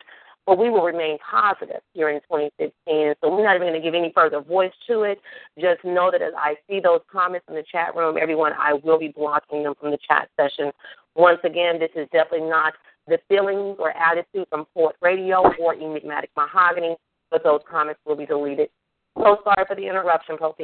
but 0.51 0.59
we 0.59 0.68
will 0.68 0.82
remain 0.82 1.16
positive 1.18 1.80
here 1.92 2.09
in 2.09 2.18
2015. 2.22 3.14
So 3.20 3.30
we're 3.30 3.44
not 3.44 3.55
even 3.55 3.68
going 3.68 3.80
to 3.80 3.86
give 3.86 3.94
any 3.94 4.11
further 4.12 4.40
voice 4.40 4.72
to 4.88 5.03
it. 5.03 5.20
Just 5.61 5.84
know 5.84 6.11
that 6.11 6.22
as 6.22 6.32
I 6.36 6.57
see 6.68 6.80
those 6.80 6.98
comments 7.07 7.46
in 7.48 7.55
the 7.55 7.62
chat 7.70 7.94
room, 7.94 8.16
everyone, 8.20 8.51
I 8.59 8.72
will 8.72 8.98
be 8.98 9.14
blocking 9.14 9.62
them 9.62 9.74
from 9.78 9.92
the 9.92 9.98
chat 10.09 10.28
session. 10.36 10.72
Once 11.14 11.38
again, 11.44 11.78
this 11.78 11.90
is 11.94 12.09
definitely 12.11 12.48
not 12.48 12.74
the 13.07 13.20
feelings 13.28 13.76
or 13.78 13.96
attitude 13.96 14.48
from 14.51 14.66
Poet 14.74 14.96
Radio 15.01 15.44
or 15.61 15.74
Enigmatic 15.74 16.30
Mahogany, 16.36 16.96
but 17.30 17.44
those 17.44 17.61
comments 17.70 18.01
will 18.05 18.16
be 18.16 18.26
deleted. 18.26 18.70
So 19.18 19.36
sorry 19.44 19.64
for 19.68 19.76
the 19.76 19.86
interruption, 19.86 20.36
Pope. 20.36 20.59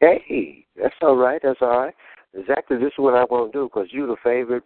Hey, 0.00 0.66
that's 0.74 0.96
all 1.00 1.14
right. 1.14 1.40
That's 1.40 1.60
all 1.60 1.78
right. 1.78 1.94
Exactly. 2.36 2.78
This 2.78 2.88
is 2.88 2.98
what 2.98 3.14
I 3.14 3.22
want 3.22 3.52
to 3.52 3.56
do 3.56 3.70
because 3.72 3.90
you're 3.92 4.08
the 4.08 4.16
favorite 4.24 4.64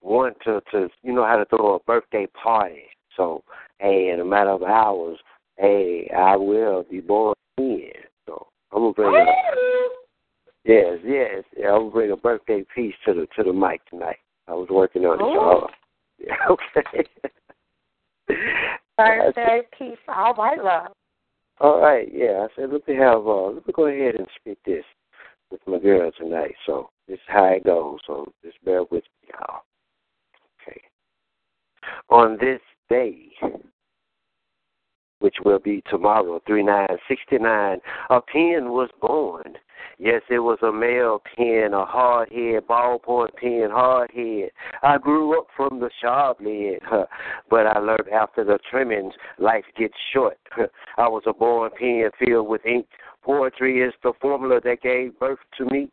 one 0.00 0.32
to 0.46 0.62
to 0.70 0.88
you 1.02 1.12
know 1.12 1.26
how 1.26 1.36
to 1.36 1.44
throw 1.44 1.74
a 1.74 1.78
birthday 1.80 2.26
party. 2.42 2.84
So 3.16 3.42
hey, 3.78 4.10
in 4.10 4.20
a 4.20 4.24
matter 4.24 4.50
of 4.50 4.62
hours, 4.62 5.18
hey, 5.56 6.10
I 6.16 6.36
will 6.36 6.84
be 6.90 7.00
born 7.00 7.34
again. 7.58 7.92
So 8.26 8.46
I'm 8.72 8.82
gonna 8.82 8.92
bring 8.92 9.14
a 9.14 9.24
yes, 10.64 10.98
yes, 11.04 11.44
yeah, 11.56 11.72
I'm 11.72 11.80
gonna 11.80 11.90
bring 11.90 12.10
a 12.12 12.16
birthday 12.16 12.64
piece 12.74 12.94
to 13.06 13.14
the 13.14 13.26
to 13.36 13.42
the 13.44 13.52
mic 13.52 13.84
tonight. 13.88 14.18
I 14.48 14.52
was 14.52 14.68
working 14.70 15.04
on 15.04 15.20
it. 15.20 15.34
So, 15.34 15.68
yeah, 16.18 16.36
okay. 16.50 17.08
Birthday 18.96 19.62
piece, 19.76 19.98
all 20.08 20.34
right, 20.34 20.62
love. 20.62 20.92
All 21.60 21.80
right, 21.80 22.08
yeah. 22.12 22.46
I 22.46 22.48
said 22.56 22.70
let 22.72 22.86
me 22.88 22.94
have 22.96 23.26
uh 23.26 23.46
let 23.46 23.66
me 23.66 23.72
go 23.72 23.86
ahead 23.86 24.16
and 24.16 24.26
speak 24.40 24.58
this 24.64 24.84
with 25.50 25.60
my 25.66 25.78
girl 25.78 26.10
tonight. 26.18 26.54
So 26.66 26.90
this 27.06 27.14
is 27.14 27.20
how 27.28 27.44
it 27.44 27.64
goes. 27.64 27.98
So 28.06 28.32
just 28.44 28.62
bear 28.64 28.82
with 28.82 29.04
me, 29.04 29.30
y'all. 29.30 29.60
Okay. 30.62 30.80
On 32.10 32.36
this 32.40 32.60
day, 32.88 33.28
which 35.20 35.36
will 35.44 35.58
be 35.58 35.82
tomorrow, 35.88 36.40
3969, 36.46 37.78
a 38.10 38.20
pen 38.20 38.70
was 38.72 38.90
born. 39.00 39.54
Yes, 39.98 40.22
it 40.28 40.40
was 40.40 40.58
a 40.62 40.72
male 40.72 41.22
pen, 41.36 41.72
a 41.72 41.84
hard 41.84 42.28
head, 42.30 42.66
ballpoint 42.68 43.34
pen, 43.36 43.68
hard 43.70 44.10
head. 44.10 44.50
I 44.82 44.98
grew 44.98 45.38
up 45.38 45.46
from 45.56 45.78
the 45.78 45.90
sharp 46.00 46.38
huh, 46.84 47.06
but 47.48 47.66
I 47.66 47.78
learned 47.78 48.08
after 48.12 48.44
the 48.44 48.58
trimmings, 48.70 49.14
life 49.38 49.64
gets 49.78 49.94
short. 50.12 50.38
I 50.96 51.08
was 51.08 51.22
a 51.26 51.32
born 51.32 51.70
pen 51.78 52.10
filled 52.18 52.48
with 52.48 52.66
ink. 52.66 52.86
Poetry 53.22 53.80
is 53.82 53.94
the 54.02 54.12
formula 54.20 54.60
that 54.64 54.82
gave 54.82 55.18
birth 55.18 55.38
to 55.58 55.64
me. 55.66 55.90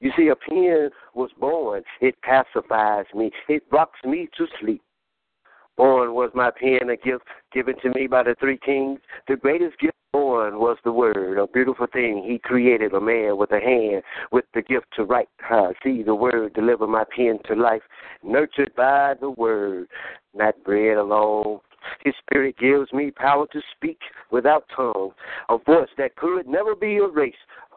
You 0.00 0.12
see, 0.16 0.28
a 0.28 0.36
pen 0.36 0.90
was 1.14 1.30
born. 1.38 1.82
It 2.00 2.14
pacifies 2.22 3.06
me. 3.14 3.30
It 3.48 3.64
rocks 3.70 3.98
me 4.04 4.28
to 4.38 4.46
sleep. 4.60 4.82
Born 5.78 6.12
was 6.12 6.32
my 6.34 6.50
pen, 6.50 6.90
a 6.90 6.96
gift 6.96 7.24
given 7.52 7.76
to 7.82 7.90
me 7.90 8.08
by 8.08 8.24
the 8.24 8.34
three 8.40 8.58
kings. 8.58 8.98
The 9.28 9.36
greatest 9.36 9.78
gift 9.78 9.94
born 10.12 10.58
was 10.58 10.76
the 10.82 10.90
word, 10.90 11.38
a 11.38 11.46
beautiful 11.46 11.86
thing. 11.86 12.24
He 12.26 12.40
created 12.40 12.92
a 12.94 13.00
man 13.00 13.36
with 13.36 13.52
a 13.52 13.60
hand, 13.60 14.02
with 14.32 14.44
the 14.54 14.62
gift 14.62 14.86
to 14.96 15.04
write. 15.04 15.28
Uh, 15.48 15.68
see 15.84 16.02
the 16.02 16.16
word 16.16 16.54
deliver 16.54 16.88
my 16.88 17.04
pen 17.16 17.38
to 17.46 17.54
life, 17.54 17.82
nurtured 18.24 18.74
by 18.74 19.14
the 19.20 19.30
word, 19.30 19.86
not 20.34 20.62
bread 20.64 20.96
alone. 20.96 21.60
His 22.04 22.14
spirit 22.18 22.58
gives 22.58 22.92
me 22.92 23.12
power 23.12 23.46
to 23.52 23.60
speak 23.76 24.00
without 24.32 24.64
tongue, 24.74 25.12
a 25.48 25.58
voice 25.58 25.90
that 25.96 26.16
could 26.16 26.48
never 26.48 26.74
be 26.74 26.96
erased, 26.96 27.36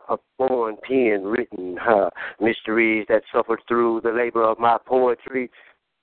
a 0.10 0.18
born 0.40 0.76
pen 0.82 1.24
written, 1.24 1.78
uh, 1.88 2.10
mysteries 2.40 3.06
that 3.10 3.22
suffered 3.32 3.62
through 3.68 4.02
the 4.02 4.12
labor 4.12 4.44
of 4.44 4.58
my 4.58 4.80
poetry. 4.88 5.52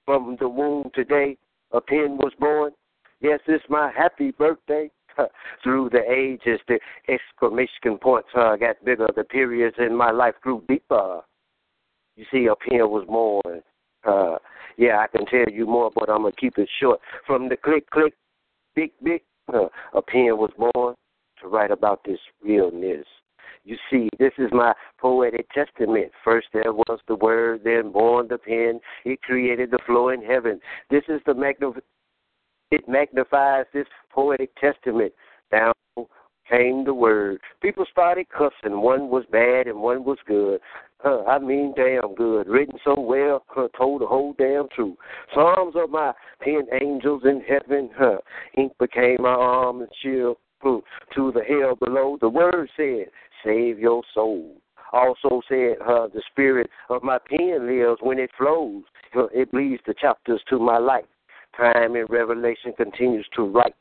From 0.07 0.38
the 0.40 0.49
womb 0.49 0.90
today, 0.94 1.36
a 1.72 1.80
pen 1.80 2.18
was 2.18 2.32
born. 2.38 2.72
Yes, 3.20 3.40
it's 3.46 3.64
my 3.68 3.92
happy 3.96 4.30
birthday. 4.32 4.90
Through 5.64 5.90
the 5.90 6.02
ages, 6.08 6.60
the 6.68 6.78
exclamation 7.08 7.98
points 8.00 8.28
uh, 8.36 8.56
got 8.56 8.84
bigger. 8.84 9.08
The 9.16 9.24
periods 9.24 9.76
in 9.78 9.96
my 9.96 10.12
life 10.12 10.34
grew 10.42 10.62
deeper. 10.68 11.22
You 12.16 12.24
see, 12.30 12.46
a 12.46 12.54
pen 12.54 12.88
was 12.88 13.04
born. 13.06 13.62
Uh, 14.04 14.38
yeah, 14.76 14.98
I 14.98 15.06
can 15.08 15.26
tell 15.26 15.52
you 15.52 15.66
more, 15.66 15.90
but 15.92 16.08
I'm 16.08 16.22
gonna 16.22 16.32
keep 16.32 16.56
it 16.56 16.68
short. 16.80 17.00
From 17.26 17.48
the 17.48 17.56
click, 17.56 17.90
click, 17.90 18.14
big, 18.76 18.92
big, 19.02 19.22
uh, 19.52 19.66
a 19.92 20.02
pen 20.02 20.36
was 20.36 20.52
born 20.56 20.94
to 21.40 21.48
write 21.48 21.72
about 21.72 22.04
this 22.04 22.20
realness. 22.42 23.06
You 23.64 23.76
see, 23.90 24.09
this 24.18 24.32
is 24.38 24.51
my 24.53 24.72
poetic 24.99 25.49
testament. 25.51 26.12
First 26.24 26.49
there 26.53 26.72
was 26.72 27.01
the 27.09 27.16
word, 27.16 27.62
then 27.64 27.92
born 27.92 28.28
the 28.28 28.38
pen. 28.38 28.80
It 29.05 29.22
created 29.22 29.70
the 29.70 29.78
flow 29.86 30.11
in 30.11 30.22
heaven. 30.22 30.61
This 30.90 31.05
is 31.09 31.20
the 31.26 31.32
magnif- 31.32 31.80
it 32.70 32.88
magnifies 32.88 33.64
this 33.72 33.86
poetic 34.11 34.55
testament. 34.57 35.12
Now 35.53 35.72
came 36.49 36.84
the 36.84 36.94
word. 36.94 37.40
People 37.61 37.84
started 37.90 38.26
cussing. 38.30 38.80
One 38.80 39.09
was 39.09 39.24
bad 39.30 39.66
and 39.66 39.80
one 39.80 40.05
was 40.05 40.18
good. 40.26 40.61
Huh, 41.01 41.22
I 41.28 41.38
mean, 41.38 41.74
damn 41.76 42.14
good. 42.14 42.49
Written 42.49 42.78
so 42.84 42.99
well, 42.99 43.44
huh, 43.49 43.68
told 43.76 44.01
the 44.01 44.07
whole 44.07 44.34
damn 44.36 44.68
truth. 44.74 44.96
Psalms 45.32 45.74
of 45.76 45.90
my 45.90 46.12
pen 46.40 46.66
angels 46.80 47.22
in 47.24 47.42
heaven. 47.46 47.90
Huh, 47.96 48.18
ink 48.57 48.72
became 48.80 49.18
my 49.20 49.28
arm 49.28 49.80
and 49.80 49.90
shield. 50.03 50.38
To 50.64 50.82
the 51.14 51.44
hell 51.49 51.76
below, 51.76 52.18
the 52.20 52.28
word 52.28 52.68
said, 52.76 53.07
save 53.45 53.78
your 53.78 54.03
soul. 54.14 54.57
Also 54.93 55.43
said, 55.49 55.76
uh, 55.86 56.09
the 56.09 56.22
spirit 56.30 56.70
of 56.89 57.03
my 57.03 57.18
pen 57.18 57.66
lives 57.66 57.99
when 58.01 58.18
it 58.18 58.30
flows. 58.39 58.84
It 59.14 59.51
bleeds 59.53 59.82
the 59.86 59.95
chapters 59.95 60.43
to 60.49 60.59
my 60.59 60.78
life. 60.78 61.05
Time 61.57 61.97
in 61.97 62.07
Revelation 62.09 62.72
continues 62.76 63.26
to 63.36 63.43
write, 63.43 63.74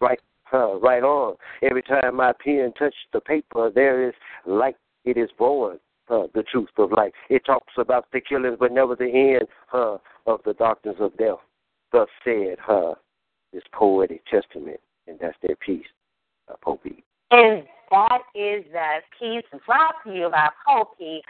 write, 0.00 0.20
uh, 0.52 0.76
write 0.78 1.02
on. 1.02 1.36
Every 1.62 1.82
time 1.82 2.16
my 2.16 2.32
pen 2.44 2.72
touches 2.78 2.94
the 3.12 3.20
paper, 3.20 3.70
there 3.74 4.06
is 4.06 4.14
light. 4.46 4.76
It 5.04 5.16
is 5.16 5.30
born. 5.38 5.78
Uh, 6.08 6.26
the 6.34 6.42
truth 6.42 6.68
of 6.76 6.90
life. 6.90 7.12
It 7.28 7.44
talks 7.46 7.72
about 7.78 8.06
the 8.12 8.20
killings, 8.20 8.56
but 8.58 8.72
never 8.72 8.96
the 8.96 9.38
end 9.38 9.46
uh, 9.72 9.98
of 10.26 10.40
the 10.44 10.54
darkness 10.54 10.96
of 10.98 11.16
death. 11.16 11.38
Thus 11.92 12.08
said 12.24 12.56
uh, 12.68 12.94
this 13.52 13.62
poetic 13.72 14.24
testament, 14.26 14.80
and 15.06 15.20
that's 15.20 15.36
their 15.40 15.54
piece, 15.54 15.86
uh, 16.48 16.54
Popey. 16.66 17.04
And 17.30 17.64
that 17.90 18.22
is 18.34 18.64
the 18.72 18.98
piece 19.18 19.44
brought 19.66 19.94
to 20.04 20.12
you 20.12 20.30
by 20.30 20.48
Popey, 20.66 21.20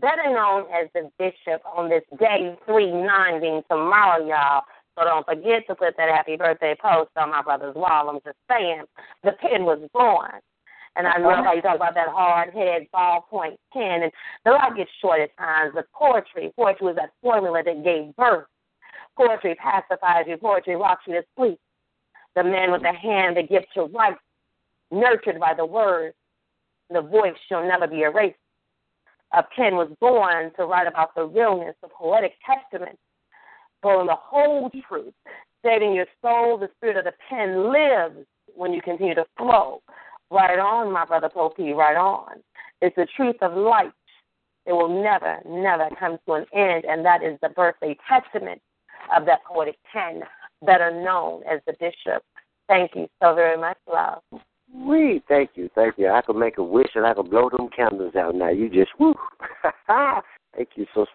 better 0.00 0.30
known 0.30 0.64
as 0.72 0.88
the 0.94 1.10
Bishop 1.18 1.62
on 1.64 1.88
this 1.88 2.04
day, 2.18 2.56
3 2.66 2.92
9 2.92 3.40
being 3.40 3.62
tomorrow, 3.70 4.24
y'all. 4.26 4.62
So 4.96 5.04
don't 5.04 5.26
forget 5.26 5.66
to 5.68 5.74
put 5.74 5.96
that 5.96 6.08
happy 6.08 6.36
birthday 6.36 6.74
post 6.80 7.10
on 7.16 7.30
my 7.30 7.42
brother's 7.42 7.74
wall. 7.76 8.08
I'm 8.08 8.18
just 8.24 8.36
saying, 8.50 8.82
the 9.22 9.32
pen 9.40 9.64
was 9.64 9.78
born. 9.92 10.40
And 10.96 11.06
I 11.06 11.18
love 11.18 11.44
how 11.44 11.54
you 11.54 11.62
talk 11.62 11.76
about 11.76 11.94
that 11.94 12.08
hard 12.08 12.52
head 12.52 12.88
ballpoint 12.92 13.58
pen. 13.72 14.02
And 14.02 14.12
the 14.44 14.50
life 14.50 14.76
gets 14.76 14.90
short 15.00 15.20
at 15.20 15.36
times, 15.36 15.72
but 15.74 15.86
poetry, 15.92 16.52
poetry 16.56 16.88
was 16.88 16.96
that 16.96 17.10
formula 17.22 17.62
that 17.64 17.84
gave 17.84 18.16
birth. 18.16 18.46
Poetry 19.16 19.56
pacifies 19.62 20.24
you, 20.26 20.36
poetry 20.36 20.74
rocks 20.74 21.04
you 21.06 21.14
to 21.14 21.22
sleep. 21.36 21.60
The 22.34 22.42
man 22.42 22.72
with 22.72 22.82
the 22.82 22.92
hand, 22.92 23.36
that 23.36 23.48
gives 23.48 23.66
you 23.76 23.86
write, 23.86 24.16
nurtured 24.90 25.40
by 25.40 25.54
the 25.54 25.66
word, 25.66 26.12
the 26.90 27.02
voice 27.02 27.36
shall 27.48 27.66
never 27.66 27.86
be 27.86 28.02
erased. 28.02 28.36
A 29.34 29.42
pen 29.42 29.76
was 29.76 29.90
born 30.00 30.52
to 30.56 30.64
write 30.64 30.86
about 30.86 31.14
the 31.14 31.24
realness, 31.24 31.74
the 31.82 31.88
poetic 31.88 32.32
testament, 32.46 32.98
for 33.82 34.04
the 34.04 34.14
whole 34.14 34.70
truth, 34.88 35.12
saving 35.64 35.92
your 35.94 36.06
soul. 36.22 36.56
The 36.58 36.70
spirit 36.76 36.96
of 36.96 37.04
the 37.04 37.12
pen 37.28 37.70
lives 37.70 38.26
when 38.54 38.72
you 38.72 38.80
continue 38.80 39.14
to 39.14 39.26
flow. 39.36 39.82
Right 40.30 40.58
on, 40.58 40.92
my 40.92 41.04
brother 41.04 41.28
Pope, 41.28 41.58
right 41.58 41.96
on. 41.96 42.42
It's 42.80 42.96
the 42.96 43.06
truth 43.16 43.36
of 43.42 43.56
light. 43.56 43.92
It 44.66 44.72
will 44.72 45.02
never, 45.02 45.38
never 45.46 45.88
come 45.98 46.18
to 46.26 46.34
an 46.34 46.46
end, 46.54 46.84
and 46.84 47.04
that 47.04 47.22
is 47.22 47.38
the 47.42 47.48
birthday 47.48 47.96
testament 48.08 48.60
of 49.16 49.24
that 49.26 49.44
poetic 49.44 49.76
pen, 49.90 50.22
better 50.64 50.90
known 50.90 51.42
as 51.50 51.60
the 51.66 51.72
bishop. 51.80 52.22
Thank 52.68 52.94
you 52.94 53.08
so 53.22 53.34
very 53.34 53.56
much, 53.56 53.78
love. 53.90 54.22
We 54.74 55.22
thank 55.28 55.50
you, 55.54 55.70
thank 55.74 55.96
you. 55.98 56.08
I 56.08 56.20
could 56.22 56.36
make 56.36 56.58
a 56.58 56.62
wish 56.62 56.90
and 56.94 57.06
I 57.06 57.14
could 57.14 57.30
blow 57.30 57.48
them 57.50 57.68
candles 57.74 58.14
out 58.14 58.34
now. 58.34 58.50
You 58.50 58.68
just 58.68 58.90
whoo. 58.98 59.14
thank 60.56 60.68
you 60.76 60.86
so. 60.94 61.06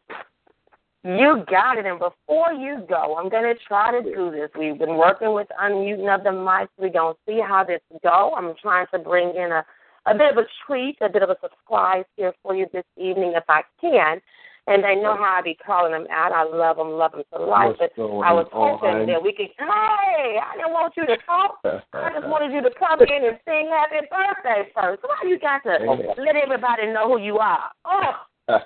You 1.03 1.43
got 1.49 1.77
it. 1.77 1.85
And 1.85 1.99
before 1.99 2.53
you 2.53 2.83
go, 2.87 3.17
I'm 3.17 3.29
going 3.29 3.43
to 3.43 3.59
try 3.67 3.91
to 3.91 4.01
do 4.01 4.31
this. 4.31 4.49
We've 4.57 4.77
been 4.77 4.97
working 4.97 5.33
with 5.33 5.47
unmuting 5.61 6.13
of 6.13 6.23
the 6.23 6.29
mics. 6.29 6.69
We're 6.77 6.89
going 6.89 7.13
to 7.13 7.19
see 7.27 7.41
how 7.45 7.63
this 7.63 7.81
go. 8.01 8.33
I'm 8.35 8.53
trying 8.61 8.87
to 8.93 8.99
bring 8.99 9.35
in 9.35 9.51
a, 9.51 9.65
a 10.05 10.13
bit 10.13 10.31
of 10.31 10.37
a 10.37 10.47
treat, 10.65 10.97
a 11.01 11.09
bit 11.09 11.21
of 11.21 11.29
a 11.29 11.37
surprise 11.41 12.05
here 12.15 12.33
for 12.41 12.55
you 12.55 12.67
this 12.71 12.85
evening 12.97 13.33
if 13.35 13.43
I 13.49 13.61
can. 13.81 14.21
And 14.65 14.81
they 14.81 14.95
know 14.95 15.17
how 15.17 15.39
I 15.39 15.41
be 15.41 15.57
calling 15.65 15.91
them 15.91 16.07
out. 16.09 16.31
I 16.31 16.43
love 16.43 16.77
them, 16.77 16.91
love 16.91 17.11
them 17.11 17.23
to 17.33 17.39
life. 17.43 17.75
But 17.77 17.91
I 17.99 18.31
was 18.31 18.47
hoping 18.53 19.07
that 19.07 19.21
we 19.21 19.33
could. 19.33 19.49
Hey, 19.59 20.39
I 20.39 20.55
didn't 20.55 20.71
want 20.71 20.93
you 20.95 21.05
to 21.05 21.17
talk. 21.25 21.59
I 21.65 22.11
just 22.13 22.27
wanted 22.27 22.53
you 22.53 22.61
to 22.61 22.69
come 22.79 23.01
in 23.01 23.25
and 23.25 23.37
sing 23.45 23.69
happy 23.69 24.07
birthday 24.09 24.71
first. 24.73 25.03
Why 25.03 25.17
you 25.27 25.37
got 25.37 25.63
to 25.63 26.13
let 26.17 26.37
everybody 26.37 26.87
know 26.87 27.09
who 27.09 27.19
you 27.19 27.39
are? 27.39 27.71
Oh. 27.83 28.13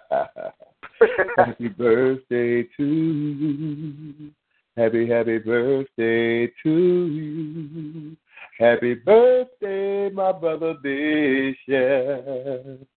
Happy 1.38 1.68
birthday 1.68 2.64
to 2.78 2.84
you. 2.84 4.32
Happy, 4.76 5.08
happy 5.10 5.40
birthday 5.40 6.48
to 6.64 7.08
you. 7.08 8.16
Happy 8.60 8.94
birthday, 8.96 10.10
my 10.10 10.32
brother 10.32 10.74
Bishop. 10.82 12.88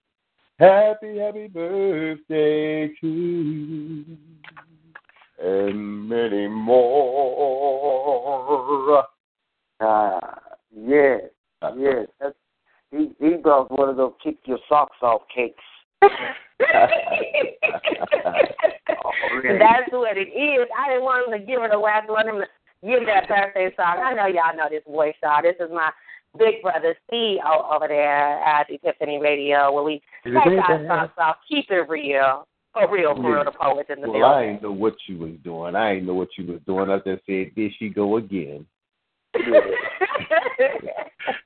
Happy, 0.61 1.17
happy 1.17 1.47
birthday 1.47 2.87
to 3.01 3.07
you. 3.07 4.05
And 5.43 6.07
many 6.07 6.47
more. 6.47 7.87
Ah, 9.81 10.19
yes, 10.71 11.21
yes. 11.75 12.05
That's, 12.19 12.35
he 12.91 13.09
he 13.19 13.37
does 13.43 13.65
one 13.69 13.89
of 13.89 13.97
those 13.97 14.13
kick 14.23 14.37
your 14.45 14.59
socks 14.69 14.97
off 15.01 15.23
cakes. 15.35 15.63
That's 16.01 16.21
what 19.89 20.15
it 20.15 20.29
is. 20.29 20.67
I 20.77 20.89
didn't 20.89 21.03
want 21.03 21.27
him 21.27 21.33
to 21.39 21.45
give 21.45 21.63
it 21.63 21.73
away. 21.73 21.91
I 21.91 22.01
didn't 22.01 22.13
want 22.13 22.29
him 22.29 22.35
to 22.35 22.45
give 22.87 23.07
that 23.07 23.27
birthday 23.27 23.73
song. 23.75 23.97
I 24.03 24.13
know 24.13 24.27
y'all 24.27 24.55
know 24.55 24.69
this 24.69 24.83
voice, 24.87 25.15
y'all. 25.23 25.41
This 25.41 25.55
is 25.59 25.71
my 25.73 25.89
big 26.37 26.61
brother 26.61 26.95
CEO 27.11 27.73
over 27.73 27.87
there 27.87 28.39
at 28.43 28.69
Epiphany 28.69 29.19
Radio, 29.21 29.71
where 29.71 29.83
we 29.83 30.01
take 30.25 30.35
our 30.69 30.85
socks 30.87 31.13
off, 31.17 31.35
keep 31.47 31.69
it 31.69 31.89
real. 31.89 32.47
For 32.73 32.89
real, 32.89 33.13
for 33.15 33.33
real, 33.35 33.43
the 33.43 33.51
poets 33.51 33.89
in 33.93 33.99
the 34.01 34.09
well, 34.09 34.23
I 34.23 34.43
building. 34.43 34.49
ain't 34.53 34.63
know 34.63 34.71
what 34.71 34.95
you 35.05 35.17
was 35.17 35.33
doing. 35.43 35.75
I 35.75 35.95
ain't 35.95 36.05
know 36.05 36.13
what 36.13 36.29
you 36.37 36.45
was 36.45 36.61
doing. 36.65 36.89
I 36.89 36.97
just 36.99 37.25
said, 37.25 37.51
there 37.53 37.69
she 37.77 37.89
go 37.89 38.15
again. 38.15 38.65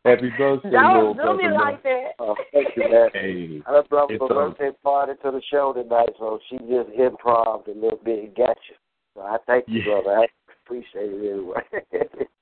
Happy 0.05 0.29
birthday, 0.37 0.69
little 0.69 1.13
Don't 1.15 1.17
do 1.17 1.37
me 1.37 1.47
brother. 1.49 1.53
like 1.53 1.83
that. 1.83 2.11
Oh, 2.19 2.35
thank 2.53 2.67
you, 2.75 2.83
man. 2.89 3.09
Hey, 3.13 3.61
I 3.65 3.81
brought 3.89 4.11
it's 4.11 4.21
my 4.21 4.27
um, 4.27 4.51
birthday 4.51 4.69
party 4.83 5.13
to 5.23 5.31
the 5.31 5.41
show 5.51 5.73
tonight, 5.73 6.09
so 6.19 6.39
she 6.49 6.57
just 6.59 6.89
improv 6.97 7.67
a 7.67 7.71
little 7.71 7.99
bit 8.03 8.23
and 8.25 8.35
got 8.35 8.57
you. 8.69 8.75
So 9.15 9.21
I 9.21 9.37
thank 9.47 9.65
you, 9.67 9.79
Yeah. 9.79 10.01
brother. 10.01 10.19
I 10.19 10.27
appreciate 10.63 11.09
it 11.11 11.31
anyway. 11.33 11.61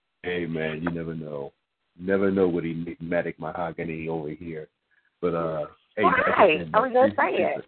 hey 0.23 0.45
man, 0.45 0.81
you 0.83 0.91
never 0.91 1.13
know. 1.15 1.53
You 1.97 2.07
never 2.07 2.31
know 2.31 2.47
what 2.47 2.65
enigmatic 2.65 3.39
mahogany 3.39 4.07
over 4.07 4.29
here. 4.29 4.67
But 5.21 5.35
uh 5.35 5.65
hey, 5.95 6.03
like 6.03 6.13
I 6.27 6.41
Right. 6.41 6.67
I 6.73 6.79
was 6.79 6.91
gonna 6.93 7.13
say 7.15 7.43
it. 7.43 7.65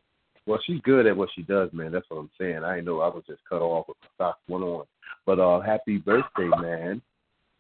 Well, 0.48 0.60
she's 0.66 0.82
good 0.82 1.08
at 1.08 1.18
what 1.18 1.30
she 1.34 1.42
does, 1.42 1.72
man. 1.74 1.92
That's 1.92 2.06
what 2.10 2.18
I'm 2.18 2.30
saying. 2.40 2.64
I 2.64 2.80
know 2.80 3.02
I 3.02 3.08
was 3.08 3.24
just 3.26 3.42
cut 3.50 3.62
off 3.62 3.88
with 3.88 3.98
my 4.02 4.26
socks 4.26 4.40
one 4.48 4.64
on. 4.64 4.86
But 5.26 5.40
uh 5.40 5.62
happy 5.62 5.98
birthday, 5.98 6.50
man. 6.60 7.02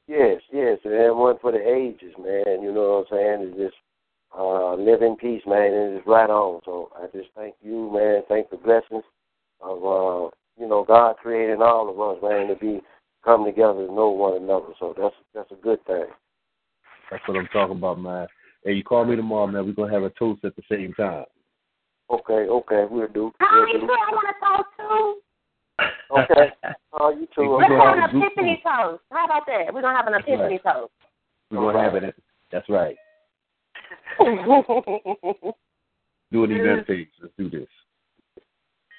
yes, 0.07 0.41
yes, 0.51 0.79
and 0.83 1.17
one 1.17 1.37
for 1.41 1.51
the 1.51 1.59
ages, 1.59 2.13
man. 2.19 2.61
You 2.61 2.71
know 2.73 3.05
what 3.09 3.17
I'm 3.17 3.39
saying? 3.39 3.49
It's 3.49 3.57
just 3.57 3.75
uh, 4.37 4.75
live 4.75 5.01
in 5.01 5.15
peace, 5.15 5.41
man, 5.47 5.73
and 5.73 5.97
it's 5.97 6.07
right 6.07 6.29
on. 6.29 6.61
So 6.65 6.89
I 6.95 7.05
just 7.15 7.29
thank 7.35 7.55
you, 7.61 7.91
man. 7.93 8.23
Thank 8.27 8.49
the 8.49 8.57
blessings 8.57 9.03
of 9.61 9.77
uh, 9.77 10.29
you 10.59 10.67
know 10.67 10.83
God 10.87 11.15
creating 11.21 11.61
all 11.61 11.89
of 11.89 11.99
us, 11.99 12.21
man, 12.21 12.47
to 12.49 12.55
be 12.55 12.81
come 13.23 13.45
together 13.45 13.87
to 13.87 13.93
know 13.93 14.09
one 14.09 14.41
another. 14.41 14.73
So 14.79 14.93
that's 14.97 15.15
that's 15.33 15.51
a 15.51 15.63
good 15.63 15.83
thing. 15.85 16.05
That's 17.11 17.27
what 17.27 17.37
I'm 17.37 17.47
talking 17.47 17.77
about, 17.77 17.99
man. 17.99 18.27
Hey, 18.63 18.73
you 18.73 18.83
call 18.83 19.05
me 19.05 19.15
tomorrow, 19.15 19.47
man. 19.47 19.65
We're 19.65 19.73
gonna 19.73 19.93
have 19.93 20.03
a 20.03 20.09
toast 20.11 20.43
at 20.43 20.55
the 20.55 20.63
same 20.69 20.93
time. 20.93 21.25
Okay, 22.09 22.47
okay, 22.49 22.85
we'll 22.89 23.07
do. 23.07 23.31
How 23.39 23.61
We'll 23.61 23.67
you 23.73 23.79
do. 23.81 23.85
I 23.87 24.11
want 24.11 24.27
to 24.27 24.39
talk 24.45 24.77
to? 24.77 25.15
Okay. 26.11 26.51
Oh, 26.97 27.09
you 27.09 27.27
too. 27.35 27.49
We're 27.49 27.57
Let's 27.57 27.69
gonna 27.71 27.83
have 27.83 27.99
have 27.99 28.09
an 28.11 28.15
a 28.15 28.19
group 28.19 28.31
epiphany 28.31 28.63
toast. 28.63 29.03
How 29.11 29.25
about 29.25 29.45
that? 29.47 29.73
We're 29.73 29.81
gonna 29.81 29.97
have 29.97 30.07
an 30.07 30.13
That's 30.13 30.23
epiphany 30.25 30.59
toast. 30.59 30.93
We're 31.51 31.59
gonna 31.59 31.83
have 31.83 31.95
it. 31.95 32.05
At, 32.05 32.15
that's 32.53 32.69
right. 32.69 32.95
Do 36.31 36.43
an 36.45 36.51
event 36.53 36.87
page. 36.87 37.09
Let's 37.21 37.33
do 37.37 37.49
this. 37.49 37.67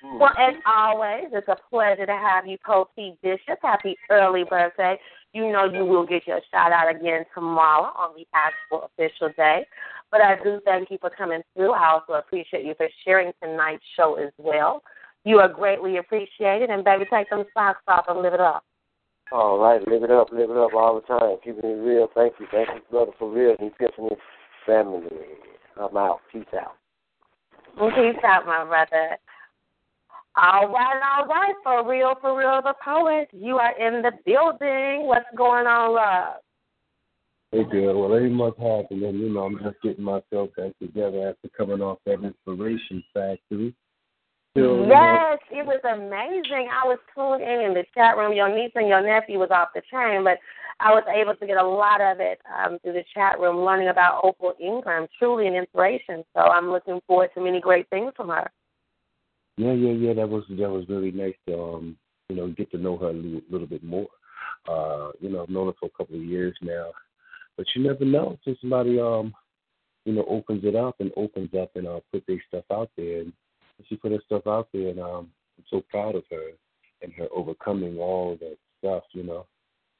well, 0.04 0.34
as 0.38 0.54
always, 0.66 1.28
it's 1.32 1.48
a 1.48 1.56
pleasure 1.70 2.04
to 2.04 2.12
have 2.12 2.46
you, 2.46 2.58
Coach 2.58 2.88
P. 2.94 3.14
Bishop. 3.22 3.58
Happy 3.62 3.96
early 4.10 4.44
birthday. 4.44 4.98
You 5.36 5.52
know 5.52 5.66
you 5.66 5.84
will 5.84 6.06
get 6.06 6.26
your 6.26 6.40
shout 6.50 6.72
out 6.72 6.88
again 6.88 7.26
tomorrow 7.34 7.92
on 7.94 8.14
the 8.16 8.26
actual 8.32 8.88
official 8.88 9.28
day. 9.36 9.66
But 10.10 10.22
I 10.22 10.42
do 10.42 10.60
thank 10.64 10.90
you 10.90 10.96
for 10.98 11.10
coming 11.10 11.42
through. 11.52 11.72
I 11.72 11.90
also 11.90 12.14
appreciate 12.14 12.64
you 12.64 12.72
for 12.74 12.88
sharing 13.04 13.32
tonight's 13.42 13.84
show 13.98 14.14
as 14.14 14.32
well. 14.38 14.82
You 15.24 15.40
are 15.40 15.48
greatly 15.48 15.98
appreciated. 15.98 16.70
And, 16.70 16.82
baby, 16.82 17.04
take 17.12 17.28
them 17.28 17.44
socks 17.52 17.82
off 17.86 18.06
and 18.08 18.22
live 18.22 18.32
it 18.32 18.40
up. 18.40 18.64
All 19.30 19.58
right, 19.58 19.86
live 19.86 20.04
it 20.04 20.10
up, 20.10 20.28
live 20.32 20.48
it 20.48 20.56
up 20.56 20.72
all 20.72 20.94
the 20.94 21.06
time. 21.06 21.36
Keeping 21.44 21.68
it 21.68 21.82
real. 21.82 22.08
Thank 22.14 22.34
you, 22.40 22.46
thank 22.50 22.68
you, 22.70 22.80
brother, 22.90 23.12
for 23.18 23.30
real. 23.30 23.56
The 23.58 23.66
Epiphany 23.66 24.16
family. 24.64 25.02
I'm 25.78 25.94
out. 25.98 26.20
Peace 26.32 26.44
out. 26.54 26.76
Peace 27.94 28.24
out, 28.24 28.46
my 28.46 28.64
brother. 28.64 29.18
All 30.36 30.68
right, 30.68 31.00
all 31.18 31.26
right. 31.26 31.54
For 31.62 31.88
real, 31.88 32.14
for 32.20 32.38
real, 32.38 32.60
the 32.62 32.74
poet. 32.84 33.28
You 33.32 33.56
are 33.56 33.72
in 33.78 34.02
the 34.02 34.12
building. 34.26 35.06
What's 35.06 35.24
going 35.34 35.66
on, 35.66 35.94
love? 35.94 36.42
Hey, 37.52 37.64
girl. 37.64 38.08
Well, 38.08 38.18
ain't 38.18 38.32
much 38.32 38.56
happening. 38.58 39.16
You 39.16 39.30
know, 39.30 39.44
I'm 39.44 39.58
just 39.62 39.80
getting 39.82 40.04
myself 40.04 40.50
back 40.56 40.78
together 40.78 41.30
after 41.30 41.48
coming 41.56 41.80
off 41.80 41.98
that 42.04 42.22
inspiration 42.22 43.02
factory. 43.14 43.74
You 44.54 44.62
know, 44.62 44.86
Yes, 44.88 45.38
it 45.50 45.64
was 45.64 45.80
amazing. 45.84 46.68
I 46.70 46.86
was 46.86 46.98
tuned 47.14 47.42
in 47.42 47.70
in 47.70 47.74
the 47.74 47.84
chat 47.94 48.18
room. 48.18 48.34
Your 48.34 48.54
niece 48.54 48.72
and 48.74 48.88
your 48.88 49.02
nephew 49.02 49.38
was 49.38 49.50
off 49.50 49.68
the 49.74 49.82
chain, 49.90 50.22
but 50.24 50.38
I 50.80 50.92
was 50.92 51.04
able 51.08 51.34
to 51.34 51.46
get 51.46 51.56
a 51.56 51.66
lot 51.66 52.02
of 52.02 52.20
it 52.20 52.40
um, 52.52 52.78
through 52.80 52.94
the 52.94 53.04
chat 53.14 53.40
room, 53.40 53.64
learning 53.64 53.88
about 53.88 54.20
Opal 54.22 54.52
Ingram. 54.60 55.06
Truly 55.18 55.46
an 55.46 55.54
inspiration. 55.54 56.24
So 56.34 56.40
I'm 56.40 56.70
looking 56.70 57.00
forward 57.06 57.30
to 57.34 57.40
many 57.40 57.60
great 57.60 57.88
things 57.88 58.12
from 58.16 58.28
her. 58.28 58.50
Yeah, 59.56 59.72
yeah, 59.72 59.92
yeah. 59.92 60.14
That 60.14 60.28
was 60.28 60.44
that 60.50 60.70
was 60.70 60.84
really 60.88 61.12
nice 61.12 61.34
to 61.48 61.58
um, 61.58 61.96
you 62.28 62.36
know, 62.36 62.48
get 62.48 62.70
to 62.72 62.78
know 62.78 62.96
her 62.98 63.08
a 63.08 63.12
little, 63.12 63.40
little 63.50 63.66
bit 63.66 63.84
more. 63.84 64.08
Uh, 64.68 65.12
you 65.20 65.30
know, 65.30 65.42
I've 65.42 65.48
known 65.48 65.68
her 65.68 65.72
for 65.78 65.86
a 65.86 65.96
couple 65.96 66.16
of 66.16 66.24
years 66.24 66.56
now, 66.60 66.90
but 67.56 67.66
you 67.74 67.82
never 67.82 68.04
know 68.04 68.38
till 68.44 68.56
somebody 68.60 69.00
um, 69.00 69.32
you 70.06 70.12
know, 70.12 70.24
opens 70.28 70.64
it 70.64 70.76
up 70.76 70.96
and 71.00 71.10
opens 71.16 71.50
up 71.60 71.72
and 71.74 71.86
uh, 71.86 72.00
put 72.12 72.24
their 72.26 72.42
stuff 72.48 72.64
out 72.72 72.90
there. 72.96 73.20
And 73.20 73.32
she 73.88 73.96
put 73.96 74.12
her 74.12 74.22
stuff 74.24 74.46
out 74.46 74.68
there, 74.72 74.88
and 74.88 75.00
um, 75.00 75.30
I'm 75.58 75.64
so 75.68 75.82
proud 75.90 76.14
of 76.14 76.22
her 76.30 76.50
and 77.02 77.12
her 77.14 77.26
overcoming 77.34 77.98
all 77.98 78.38
that 78.40 78.56
stuff. 78.78 79.02
You 79.12 79.24
know, 79.24 79.46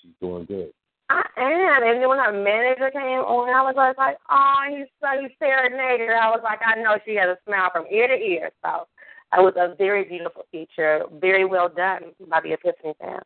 she's 0.01 0.13
doing 0.21 0.47
good. 0.47 0.73
I 1.11 1.23
am. 1.37 1.83
And 1.83 2.01
then 2.01 2.09
when 2.09 2.19
her 2.19 2.33
manager 2.33 2.91
came 2.91 3.21
on, 3.21 3.51
I 3.51 3.63
was 3.63 3.75
like, 3.77 3.99
like 3.99 4.17
oh, 4.31 4.63
he's 4.71 4.87
so 5.01 5.09
serenaded. 5.39 6.11
I 6.11 6.31
was 6.31 6.41
like, 6.43 6.61
I 6.65 6.81
know 6.81 6.99
she 7.05 7.17
has 7.17 7.29
a 7.29 7.39
smile 7.45 7.71
from 7.73 7.87
ear 7.91 8.09
to 8.09 8.15
ear. 8.15 8.51
So 8.65 8.87
it 9.33 9.41
was 9.41 9.55
a 9.57 9.75
very 9.77 10.05
beautiful 10.05 10.45
feature, 10.51 11.03
very 11.21 11.45
well 11.45 11.69
done 11.69 12.13
by 12.29 12.41
the 12.41 12.53
Epiphany 12.53 12.95
fam. 13.01 13.21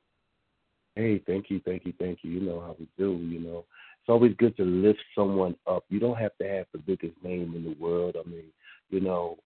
Hey, 0.96 1.22
thank 1.26 1.51
you, 1.51 1.61
thank 1.64 1.84
you, 1.84 1.92
thank 1.98 2.20
you. 2.22 2.30
You 2.30 2.40
know 2.40 2.61
how 2.61 2.76
we 2.78 2.88
do, 2.98 3.12
you 3.12 3.40
know. 3.40 3.64
It's 4.01 4.09
always 4.09 4.34
good 4.38 4.57
to 4.57 4.64
lift 4.64 5.01
someone 5.14 5.55
up. 5.66 5.84
You 5.88 6.01
don't 6.01 6.18
have 6.18 6.36
to 6.40 6.48
have 6.48 6.66
the 6.72 6.78
biggest 6.78 7.14
name 7.22 7.55
in 7.55 7.64
the 7.64 7.76
world. 7.78 8.16
I 8.18 8.28
mean, 8.28 8.44
you 8.88 9.01
know, 9.01 9.38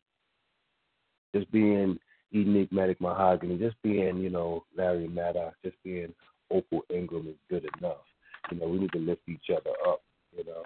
just 1.35 1.51
being 1.51 1.99
enigmatic 2.33 3.01
mahogany, 3.01 3.59
just 3.59 3.81
being, 3.83 4.19
you 4.19 4.31
know, 4.31 4.65
Larry 4.77 5.09
Maddox, 5.09 5.57
just 5.65 5.77
being 5.85 6.15
Opal 6.51 6.83
Ingram 6.91 7.29
is 7.29 7.35
good 7.51 7.69
enough. 7.79 8.05
You 8.51 8.59
know, 8.59 8.69
we 8.69 8.79
need 8.79 8.93
to 8.93 8.99
lift 8.99 9.23
each 9.29 9.51
other 9.51 9.71
up, 9.89 10.03
you 10.37 10.45
know. 10.45 10.63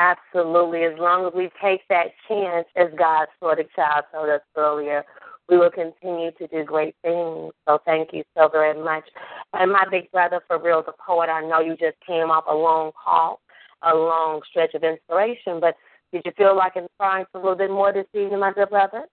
Absolutely. 0.00 0.84
As 0.84 0.98
long 0.98 1.26
as 1.26 1.34
we 1.34 1.50
take 1.62 1.82
that 1.90 2.06
chance, 2.26 2.66
as 2.74 2.86
God's 2.98 3.30
poetic 3.38 3.74
child 3.76 4.04
told 4.10 4.30
us 4.30 4.40
earlier, 4.56 5.04
we 5.50 5.58
will 5.58 5.70
continue 5.70 6.30
to 6.32 6.46
do 6.46 6.64
great 6.64 6.94
things. 7.02 7.52
So 7.68 7.80
thank 7.84 8.14
you 8.14 8.24
so 8.34 8.48
very 8.48 8.82
much. 8.82 9.04
And 9.52 9.70
my 9.70 9.84
big 9.90 10.10
brother, 10.10 10.40
for 10.46 10.58
real, 10.58 10.82
the 10.82 10.92
poet, 11.06 11.28
I 11.28 11.46
know 11.46 11.60
you 11.60 11.72
just 11.72 11.98
came 12.06 12.30
off 12.30 12.44
a 12.48 12.54
long 12.54 12.92
call, 12.92 13.40
a 13.82 13.94
long 13.94 14.40
stretch 14.48 14.72
of 14.72 14.84
inspiration, 14.84 15.60
but 15.60 15.76
did 16.12 16.22
you 16.24 16.32
feel 16.34 16.56
like 16.56 16.76
inspiring 16.76 17.26
for 17.30 17.38
a 17.38 17.42
little 17.42 17.58
bit 17.58 17.70
more 17.70 17.92
this 17.92 18.06
evening, 18.14 18.40
my 18.40 18.52
good 18.54 18.70
brother? 18.70 19.04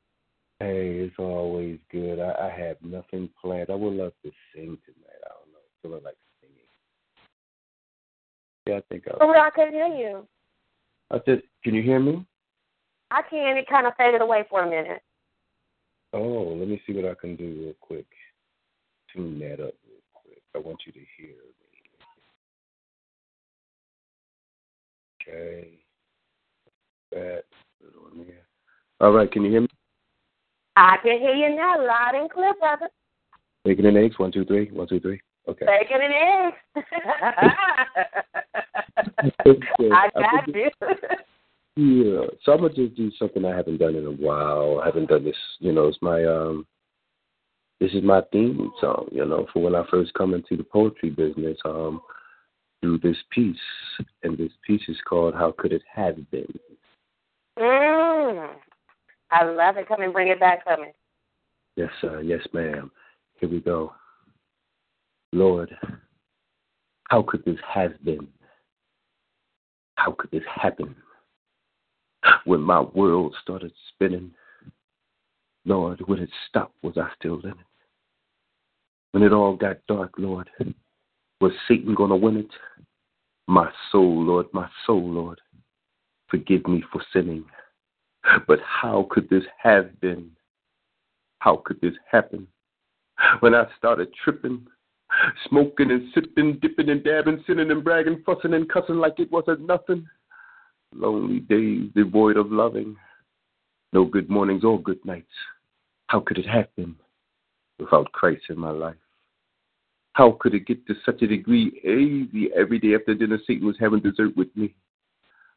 Hey, 0.59 0.99
it's 0.99 1.15
always 1.19 1.79
good. 1.91 2.19
I, 2.19 2.47
I 2.47 2.59
have 2.59 2.77
nothing 2.81 3.29
planned. 3.41 3.69
I 3.69 3.75
would 3.75 3.93
love 3.93 4.13
to 4.23 4.31
sing 4.53 4.77
tonight. 4.85 5.21
I 5.25 5.29
don't 5.29 5.51
know. 5.51 5.59
Feeling 5.81 6.03
like 6.03 6.15
singing. 6.39 6.69
Yeah, 8.67 8.77
I 8.77 8.81
think 8.89 9.03
I'll. 9.09 9.17
Oh, 9.19 9.33
I 9.33 9.49
couldn't 9.49 9.73
hear 9.73 9.87
you. 9.87 10.27
I 11.11 11.17
just, 11.19 11.43
can 11.63 11.73
you 11.73 11.81
hear 11.81 11.99
me? 11.99 12.25
I 13.11 13.21
can. 13.21 13.57
It 13.57 13.69
kind 13.69 13.87
of 13.87 13.93
faded 13.97 14.21
away 14.21 14.45
for 14.49 14.63
a 14.63 14.69
minute. 14.69 15.01
Oh, 16.13 16.55
let 16.57 16.67
me 16.67 16.81
see 16.85 16.93
what 16.93 17.05
I 17.05 17.13
can 17.19 17.35
do 17.35 17.45
real 17.45 17.73
quick. 17.79 18.07
Tune 19.13 19.39
that 19.39 19.53
up 19.53 19.73
real 19.87 20.01
quick. 20.13 20.41
I 20.55 20.59
want 20.59 20.79
you 20.85 20.91
to 20.91 20.99
hear 21.17 21.29
me. 21.29 21.57
Okay. 25.21 25.69
That. 27.11 27.43
put 27.81 27.89
it 27.89 27.95
on. 27.97 28.25
All 28.99 29.11
right, 29.11 29.31
can 29.31 29.43
you 29.43 29.51
hear 29.51 29.61
me? 29.61 29.67
I 30.75 30.97
can 31.01 31.19
hear 31.19 31.33
you 31.33 31.55
now, 31.55 31.85
loud 31.85 32.15
and 32.15 32.29
clear, 32.29 32.53
brother. 32.59 32.89
Bacon 33.63 33.85
and 33.85 33.97
eggs. 33.97 34.19
One, 34.19 34.31
two, 34.31 34.45
three. 34.45 34.69
One, 34.71 34.87
two, 34.87 34.99
three. 34.99 35.21
Okay. 35.47 35.65
Bacon 35.65 36.01
and 36.01 36.13
eggs. 36.13 36.57
I 39.91 40.09
got 40.15 40.47
you. 40.47 40.71
Yeah. 41.75 42.25
So 42.43 42.53
I'm 42.53 42.61
gonna 42.61 42.73
just 42.73 42.95
do 42.95 43.11
something 43.19 43.45
I 43.45 43.55
haven't 43.55 43.77
done 43.77 43.95
in 43.95 44.05
a 44.05 44.11
while. 44.11 44.79
I 44.81 44.87
haven't 44.87 45.09
done 45.09 45.23
this. 45.23 45.37
You 45.59 45.71
know, 45.71 45.87
it's 45.87 46.01
my 46.01 46.25
um, 46.25 46.65
this 47.79 47.93
is 47.93 48.03
my 48.03 48.21
theme 48.31 48.71
song, 48.81 49.07
you 49.11 49.23
know, 49.25 49.45
for 49.53 49.61
when 49.61 49.75
I 49.75 49.83
first 49.89 50.13
come 50.15 50.33
into 50.33 50.57
the 50.57 50.63
poetry 50.63 51.11
business, 51.11 51.57
um, 51.65 52.01
through 52.81 52.97
this 52.99 53.17
piece. 53.31 53.55
And 54.23 54.37
this 54.37 54.51
piece 54.65 54.81
is 54.87 54.97
called 55.07 55.35
How 55.35 55.53
Could 55.57 55.73
It 55.73 55.83
Have 55.93 56.15
Been? 56.31 56.47
Mm, 57.59 58.49
I 59.31 59.45
love 59.45 59.77
it. 59.77 59.87
Come 59.87 60.01
and 60.01 60.13
bring 60.13 60.29
it 60.29 60.39
back 60.39 60.63
me. 60.79 60.87
Yes, 61.75 61.89
sir. 62.01 62.21
Yes, 62.21 62.41
ma'am. 62.53 62.91
Here 63.39 63.49
we 63.49 63.59
go. 63.59 63.93
Lord, 65.33 65.75
how 67.09 67.21
could 67.21 67.43
this 67.45 67.59
have 67.67 68.03
been? 68.03 68.27
How 69.95 70.11
could 70.11 70.31
this 70.31 70.43
happen? 70.53 70.95
When 72.45 72.61
my 72.61 72.81
world 72.81 73.35
started 73.41 73.71
spinning, 73.89 74.31
Lord, 75.65 76.01
when 76.07 76.19
it 76.19 76.29
stopped, 76.47 76.75
was 76.81 76.97
I 76.97 77.09
still 77.19 77.39
in 77.41 77.49
it? 77.51 77.55
When 79.11 79.23
it 79.23 79.33
all 79.33 79.55
got 79.55 79.77
dark, 79.87 80.11
Lord, 80.17 80.49
was 81.41 81.51
Satan 81.67 81.93
going 81.93 82.09
to 82.09 82.15
win 82.15 82.37
it? 82.37 82.51
My 83.47 83.69
soul, 83.91 84.23
Lord, 84.23 84.47
my 84.53 84.69
soul, 84.85 85.09
Lord, 85.09 85.39
forgive 86.29 86.67
me 86.67 86.83
for 86.91 87.01
sinning. 87.13 87.45
But 88.47 88.59
how 88.61 89.07
could 89.09 89.29
this 89.29 89.43
have 89.61 89.99
been? 90.01 90.31
How 91.39 91.61
could 91.65 91.79
this 91.81 91.93
happen? 92.09 92.47
When 93.39 93.55
I 93.55 93.65
started 93.77 94.13
tripping, 94.23 94.67
smoking 95.47 95.91
and 95.91 96.09
sipping, 96.13 96.59
dipping 96.61 96.89
and 96.89 97.03
dabbing, 97.03 97.43
sinning 97.47 97.71
and 97.71 97.83
bragging, 97.83 98.23
fussing 98.25 98.53
and 98.53 98.69
cussing 98.69 98.95
like 98.95 99.19
it 99.19 99.31
wasn't 99.31 99.65
nothing. 99.65 100.05
Lonely 100.93 101.39
days 101.41 101.89
devoid 101.95 102.37
of 102.37 102.51
loving, 102.51 102.95
no 103.93 104.05
good 104.05 104.29
mornings 104.29 104.63
or 104.63 104.81
good 104.81 105.03
nights. 105.05 105.27
How 106.07 106.21
could 106.21 106.37
it 106.37 106.47
happen 106.47 106.95
without 107.79 108.11
Christ 108.13 108.43
in 108.49 108.57
my 108.57 108.71
life? 108.71 108.95
How 110.13 110.37
could 110.39 110.55
it 110.55 110.65
get 110.65 110.85
to 110.87 110.95
such 111.05 111.21
a 111.21 111.27
degree 111.27 111.67
easy 111.83 112.49
every 112.55 112.79
day 112.79 112.95
after 112.95 113.13
dinner 113.13 113.37
Satan 113.45 113.67
was 113.67 113.75
having 113.79 113.99
dessert 113.99 114.35
with 114.35 114.47
me? 114.55 114.73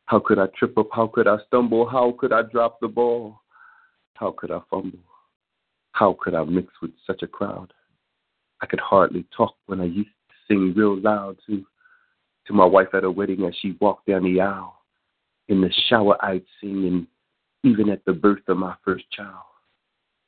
How 0.06 0.18
could 0.18 0.38
I 0.38 0.46
trip 0.58 0.76
up? 0.76 0.88
How 0.92 1.06
could 1.06 1.28
I 1.28 1.36
stumble? 1.46 1.88
How 1.88 2.12
could 2.18 2.32
I 2.32 2.42
drop 2.42 2.80
the 2.80 2.88
ball? 2.88 3.40
How 4.14 4.32
could 4.32 4.50
I 4.50 4.60
fumble? 4.68 4.98
How 5.92 6.16
could 6.20 6.34
I 6.34 6.44
mix 6.44 6.68
with 6.82 6.90
such 7.06 7.22
a 7.22 7.26
crowd? 7.26 7.72
I 8.62 8.66
could 8.66 8.80
hardly 8.80 9.24
talk 9.36 9.54
when 9.66 9.80
I 9.80 9.84
used 9.84 10.08
to 10.28 10.34
sing 10.48 10.74
real 10.76 10.98
loud 10.98 11.38
to 11.46 11.64
to 12.46 12.52
my 12.52 12.64
wife 12.64 12.88
at 12.94 13.04
a 13.04 13.10
wedding 13.10 13.44
as 13.44 13.54
she 13.60 13.76
walked 13.80 14.06
down 14.06 14.24
the 14.24 14.40
aisle. 14.40 14.76
In 15.48 15.60
the 15.60 15.70
shower 15.88 16.16
I'd 16.24 16.44
sing 16.60 16.86
and 16.86 17.06
even 17.62 17.90
at 17.90 18.04
the 18.04 18.12
birth 18.12 18.48
of 18.48 18.56
my 18.56 18.74
first 18.84 19.04
child. 19.10 19.44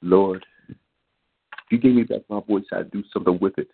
Lord, 0.03 0.45
if 0.68 0.76
you 1.70 1.78
gave 1.78 1.95
me 1.95 2.03
back 2.03 2.22
my 2.28 2.41
voice, 2.41 2.64
I'd 2.72 2.91
do 2.91 3.03
something 3.12 3.39
with 3.41 3.57
it. 3.59 3.68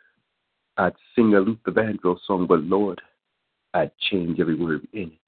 I'd 0.77 0.95
sing 1.15 1.35
a 1.35 1.41
Luther 1.41 1.73
Vandross 1.73 2.19
song, 2.27 2.47
but 2.47 2.63
Lord, 2.63 3.01
I'd 3.75 3.91
change 4.11 4.39
every 4.41 4.55
word 4.55 4.87
in 4.93 5.11
it. 5.11 5.19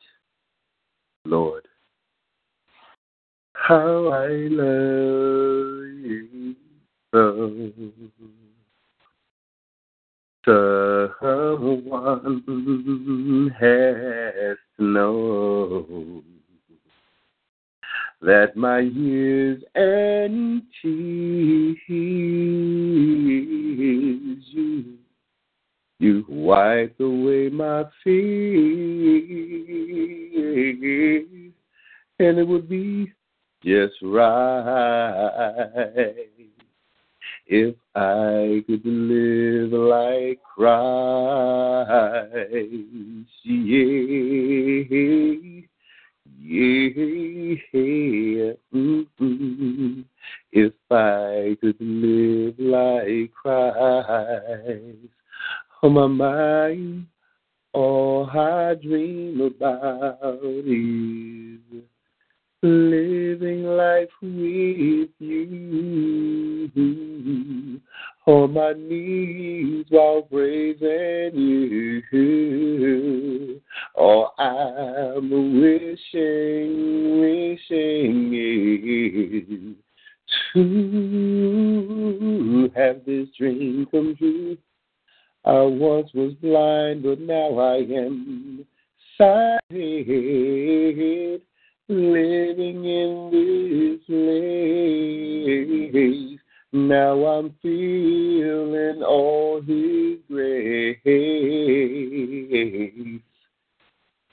Lord, 1.25 1.67
how 3.55 4.09
I 4.09 4.29
love 4.51 5.87
you 6.03 6.55
so. 7.13 7.73
Someone 11.21 12.43
has 13.61 14.57
to 14.77 14.83
know 14.83 16.23
that 18.21 18.57
my 18.57 18.81
years 18.81 19.63
and 19.77 20.63
tears 20.83 21.79
you 24.53 24.99
you 26.01 26.25
wipe 26.29 26.99
away 26.99 27.49
my 27.51 27.85
fears, 28.03 28.73
and 32.19 32.39
it 32.39 32.49
would 32.49 32.69
be 32.69 33.13
just 33.63 33.95
right 34.03 35.11
if 37.51 37.75
I 37.97 38.63
could 38.67 38.87
live 38.87 39.73
like 39.73 40.41
Christ. 40.55 41.91
Yeah, 43.43 43.97
yeah. 47.73 48.53
Mm-hmm. 48.73 50.01
If 50.53 50.73
I 50.91 51.57
could 51.61 51.81
live 51.81 52.55
like 52.59 53.33
Christ 53.33 55.11
oh 55.83 55.89
my 55.89 56.07
mind, 56.07 57.07
all 57.73 58.29
I 58.31 58.75
dream 58.75 59.41
about 59.41 60.41
is 60.45 61.83
living 62.63 63.65
life 63.65 64.11
with 64.21 65.09
you 65.19 66.71
on 68.27 68.53
my 68.53 68.75
knees 68.75 69.87
while 69.89 70.21
praising 70.23 71.33
you. 72.13 73.61
Oh, 73.97 74.29
I'm 74.39 75.61
wishing, 75.61 77.21
wishing 77.21 78.35
to 80.53 82.71
have 82.77 83.05
this 83.07 83.29
dream 83.39 83.87
come 83.91 84.15
true. 84.17 84.59
I 85.45 85.63
once 85.63 86.11
was 86.13 86.35
blind, 86.35 87.05
but 87.05 87.21
now 87.21 87.59
I 87.59 87.77
am 87.77 88.67
sighted, 89.17 91.41
living 91.91 92.85
in 92.85 93.31
this 93.33 94.01
place. 94.07 96.39
Now 96.73 97.27
I'm 97.27 97.53
feeling 97.61 99.03
all 99.03 99.61
His 99.61 100.19
grace. 100.29 101.01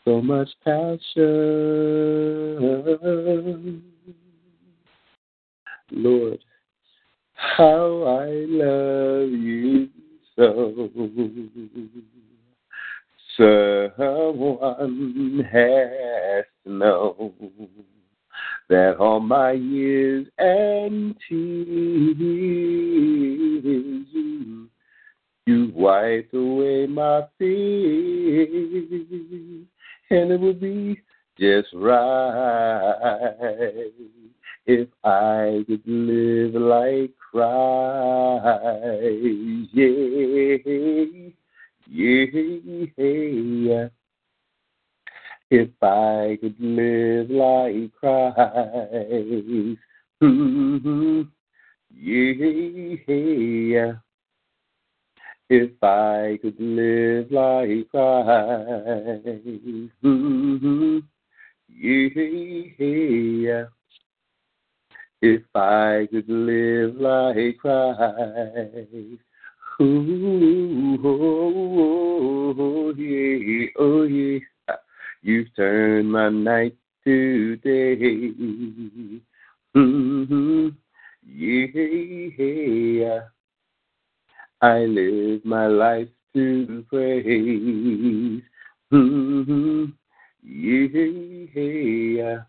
So 0.05 0.21
much 0.21 0.49
passion. 0.63 1.01
Lord, 5.91 6.37
how 7.33 8.03
I 8.03 8.45
love 8.47 9.31
you 9.31 9.89
so. 10.35 10.91
Someone 13.37 14.67
has 15.51 16.45
to 16.63 16.69
know 16.71 17.33
that 18.67 18.97
all 18.99 19.19
my 19.19 19.51
years 19.51 20.27
and 20.39 21.15
tears 21.29 22.17
you, 24.09 24.69
you 25.45 25.71
wiped 25.75 26.33
away 26.33 26.87
my 26.87 27.27
fears, 27.37 28.49
and 30.09 30.31
it 30.31 30.39
would 30.39 30.59
be 30.59 30.99
just 31.39 31.67
right 31.75 33.21
if 34.65 34.87
I 35.03 35.63
could 35.67 35.83
live 35.85 36.55
like 36.55 37.11
Christ. 37.31 38.45
Yeah, 39.73 40.57
yeah. 41.89 43.87
If 45.49 45.69
I 45.81 46.37
could 46.41 46.59
live 46.59 47.29
like 47.29 47.93
Christ. 47.93 48.35
Mm-hmm. 50.21 51.21
Yeah. 51.89 53.93
If 55.49 55.81
I 55.81 56.37
could 56.41 56.59
live 56.59 57.31
like 57.31 57.89
Christ. 57.89 58.27
Mm-hmm. 60.03 60.99
Yeah. 61.69 62.09
If 65.21 65.43
I 65.55 66.07
could 66.11 66.27
live 66.29 66.97
like 66.97 67.57
Christ. 67.57 69.23
Ooh, 69.79 70.97
oh, 71.03 72.55
oh, 72.57 72.93
yeah, 72.97 73.67
oh 73.77 74.01
yeah. 74.03 74.39
You've 75.21 75.55
turned 75.55 76.11
my 76.11 76.29
night 76.29 76.75
to 77.03 77.57
day. 77.57 77.95
Mm-hmm. 79.75 80.69
Yeah. 81.27 83.19
I 84.61 84.79
live 84.85 85.45
my 85.45 85.67
life 85.67 86.09
to 86.33 86.83
praise. 86.89 88.41
Mm-hmm. 88.91 89.85
Yeah. 90.43 92.39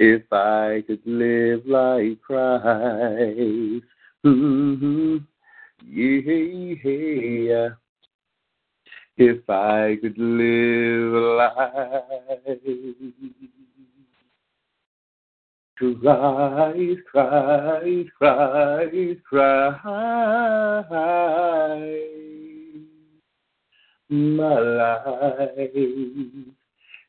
If 0.00 0.32
I 0.32 0.82
could 0.88 1.06
live 1.06 1.66
like 1.66 2.20
Christ. 2.20 3.84
Mm-hmm. 4.26 5.18
Yeah. 5.90 7.70
If 9.16 9.48
I 9.48 9.96
could 10.00 10.18
live 10.18 11.12
life 11.38 11.64
cry, 15.76 16.94
cry, 17.10 18.04
cry, 18.18 19.16
cry, 19.24 19.70
my 24.08 24.58
life. 24.58 25.70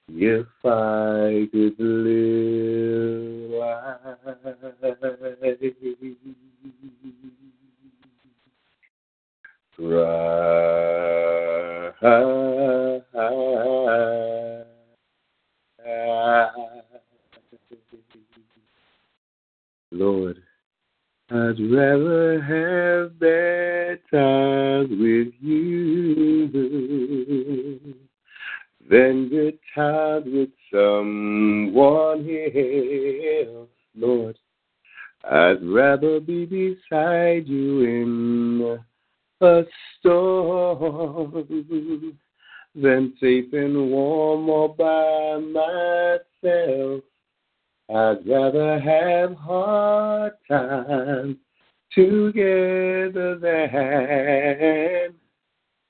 If 0.07 0.47
I 0.63 1.47
could 1.51 1.79
live 1.79 3.51
life, 3.51 4.15
Lord, 9.77 9.91
I'd 21.29 21.59
rather 21.59 22.41
have 22.41 23.19
bad 23.19 23.99
times 24.11 24.89
with 24.91 25.33
you 25.41 26.47
than 28.89 29.27
good 29.29 29.59
times 29.73 30.25
with 30.25 30.49
someone 30.71 32.29
else, 32.55 33.69
Lord. 33.93 34.37
I'd 35.29 35.61
rather 35.63 36.21
be 36.21 36.45
beside 36.45 37.47
you 37.47 37.83
in 37.83 38.79
a 39.41 39.63
storm 39.99 41.47
than 42.75 43.13
safe 43.19 43.53
and 43.53 43.91
warm 43.91 44.49
all 44.49 44.69
by 44.69 45.37
myself. 45.39 47.03
I'd 47.89 48.27
rather 48.27 48.79
have 48.79 49.35
hard 49.35 50.33
times 50.47 51.37
together 51.93 53.37
than 53.37 55.13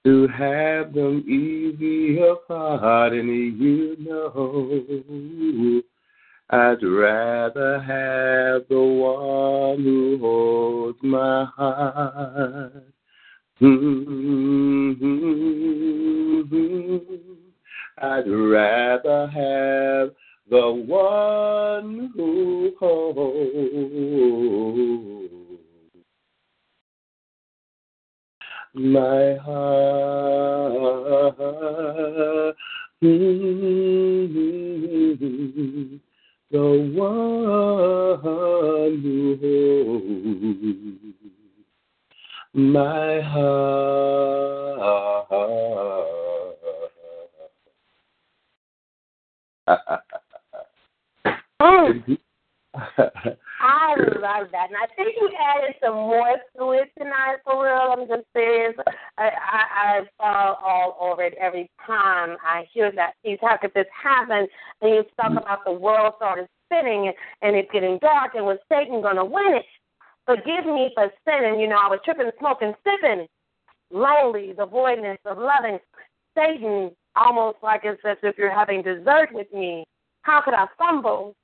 to 0.04 0.28
have 0.28 0.94
them 0.94 1.24
easy 1.28 2.20
apart. 2.22 3.14
And 3.14 3.60
you 3.60 3.96
know, 4.00 5.82
I'd 6.50 6.84
rather 6.84 7.80
have 7.80 8.68
the 8.70 8.80
one 8.80 9.84
who 9.84 10.18
holds 10.20 11.00
my 11.02 11.46
heart. 11.46 12.95
Mm-hmm. 13.62 15.46
I'd 17.98 18.28
rather 18.28 19.28
have 19.28 20.12
the 20.50 20.72
one 20.86 22.12
who 22.14 22.74
holds 22.78 23.96
my 28.74 29.36
heart. 29.36 30.96
Mm-hmm. 33.02 33.86
The 36.52 36.68
one 36.94 38.20
who 38.22 39.38
holds 39.42 41.05
my 42.56 43.20
heart. 43.20 44.56
Mm. 51.62 52.18
I 53.62 53.96
love 53.98 54.48
that, 54.52 54.68
and 54.70 54.78
I 54.78 54.88
think 54.96 55.16
you 55.20 55.30
added 55.40 55.76
some 55.84 55.96
more 55.96 56.36
to 56.58 56.72
it 56.72 56.92
tonight. 56.98 57.38
For 57.44 57.66
real, 57.66 57.96
I'm 57.98 58.08
just 58.08 58.28
serious. 58.34 58.76
I 59.18 59.24
I, 59.24 59.64
I 59.74 60.02
fall 60.18 60.58
all 60.64 60.98
over 61.02 61.24
it 61.24 61.34
every 61.40 61.70
time 61.86 62.38
I 62.44 62.66
hear 62.74 62.92
that 62.96 63.14
piece. 63.24 63.40
How 63.42 63.58
could 63.58 63.74
this 63.74 63.86
happen? 64.02 64.48
And 64.82 64.94
you 64.94 65.04
talk 65.20 65.32
about 65.32 65.66
the 65.66 65.72
world 65.72 66.14
started 66.18 66.48
spinning, 66.66 67.08
and, 67.08 67.16
and 67.42 67.56
it's 67.56 67.72
getting 67.72 67.98
dark, 68.00 68.36
and 68.36 68.46
was 68.46 68.60
Satan 68.70 69.02
going 69.02 69.16
to 69.18 69.26
win 69.26 69.56
it? 69.56 69.66
Forgive 70.26 70.66
me 70.66 70.92
for 70.94 71.12
sinning. 71.28 71.60
You 71.60 71.68
know, 71.68 71.78
I 71.78 71.88
was 71.88 72.00
tripping, 72.04 72.32
smoking, 72.40 72.74
sipping, 72.84 73.28
lonely, 73.92 74.54
the 74.58 74.66
voidness 74.66 75.20
of 75.26 75.38
loving. 75.38 75.80
Satan, 76.36 76.92
almost 77.16 77.58
like 77.64 77.82
it's 77.84 78.02
as 78.06 78.18
if 78.24 78.38
you're 78.38 78.54
having 78.54 78.82
dessert 78.82 79.30
with 79.32 79.52
me. 79.54 79.86
How 80.24 80.42
could 80.42 80.54
I 80.54 80.66
fumble? 80.78 81.36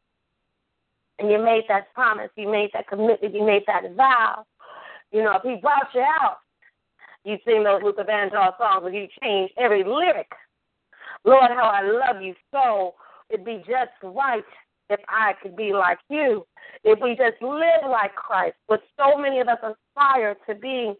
and 1.22 1.30
you 1.30 1.38
made 1.38 1.64
that 1.70 1.94
promise, 1.94 2.30
you 2.36 2.50
made 2.50 2.72
that 2.74 2.88
commitment, 2.88 3.34
you 3.34 3.46
made 3.46 3.64
that 3.68 3.84
vow. 3.96 4.44
You 5.12 5.24
know, 5.24 5.34
if 5.34 5.44
he 5.44 5.62
brought 5.62 5.94
you 5.94 6.02
out, 6.02 6.38
you 7.24 7.38
sing 7.46 7.64
those 7.64 7.84
Luther 7.84 8.04
Vandross 8.04 8.58
songs 8.58 8.84
and 8.86 8.96
you 8.96 9.08
change 9.22 9.52
every 9.58 9.84
lyric. 9.84 10.32
Lord, 11.24 11.52
how 11.52 11.70
I 11.70 11.84
love 11.84 12.22
you 12.22 12.34
so. 12.52 12.96
It'd 13.30 13.46
be 13.46 13.58
just 13.60 13.92
right 14.02 14.44
if 14.92 15.00
I 15.08 15.34
could 15.42 15.56
be 15.56 15.74
like 15.74 16.00
you. 16.10 16.46
If 16.84 17.00
we 17.02 17.12
just 17.12 17.42
live 17.42 17.90
like 17.90 18.16
Christ, 18.16 18.56
what 18.68 18.82
so 18.98 19.18
many 19.18 19.40
of 19.40 19.48
us 19.48 19.60
aspire 19.64 20.36
to 20.48 20.56
be, 20.56 20.94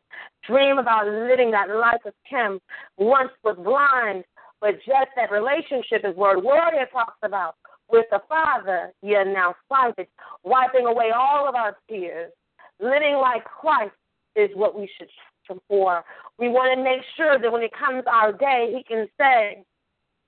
dream 0.48 0.78
about 0.78 1.08
living 1.08 1.52
that 1.52 1.70
life 1.70 2.02
of 2.06 2.14
Him, 2.26 2.60
once 2.98 3.32
was 3.44 3.58
blind, 3.58 4.24
but 4.60 4.76
just 4.86 5.10
that 5.16 5.32
relationship 5.32 6.04
is 6.04 6.16
word 6.16 6.44
warrior 6.44 6.88
talks 6.92 7.18
about 7.24 7.56
with 7.90 8.06
the 8.12 8.22
Father, 8.30 8.94
you're 9.02 9.26
now 9.26 9.54
sighted, 9.68 10.08
wiping 10.44 10.86
away 10.86 11.12
all 11.16 11.48
of 11.48 11.56
our 11.56 11.76
tears. 11.90 12.32
Living 12.80 13.16
like 13.22 13.44
Christ 13.44 13.94
is 14.36 14.50
what 14.56 14.78
we 14.80 14.90
should 14.98 15.10
strive 15.44 15.60
for. 15.68 16.04
We 16.40 16.48
want 16.48 16.78
to 16.78 16.84
make 16.84 17.02
sure 17.18 17.38
that 17.38 17.52
when 17.52 17.62
it 17.62 17.72
comes 17.78 18.04
our 18.08 18.32
day, 18.32 18.74
he 18.76 18.84
can 18.84 19.08
say, 19.20 19.64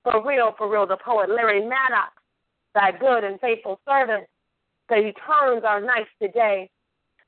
for 0.04 0.26
real, 0.28 0.54
for 0.58 0.70
real, 0.70 0.86
the 0.86 0.98
poet 0.98 1.30
Larry 1.30 1.62
Maddox, 1.62 2.12
thy 2.74 2.92
good 2.92 3.24
and 3.24 3.40
faithful 3.40 3.80
servant, 3.88 4.26
because 4.88 5.04
he 5.04 5.14
turns 5.26 5.64
our 5.64 5.82
nights 5.82 6.10
to. 6.22 6.68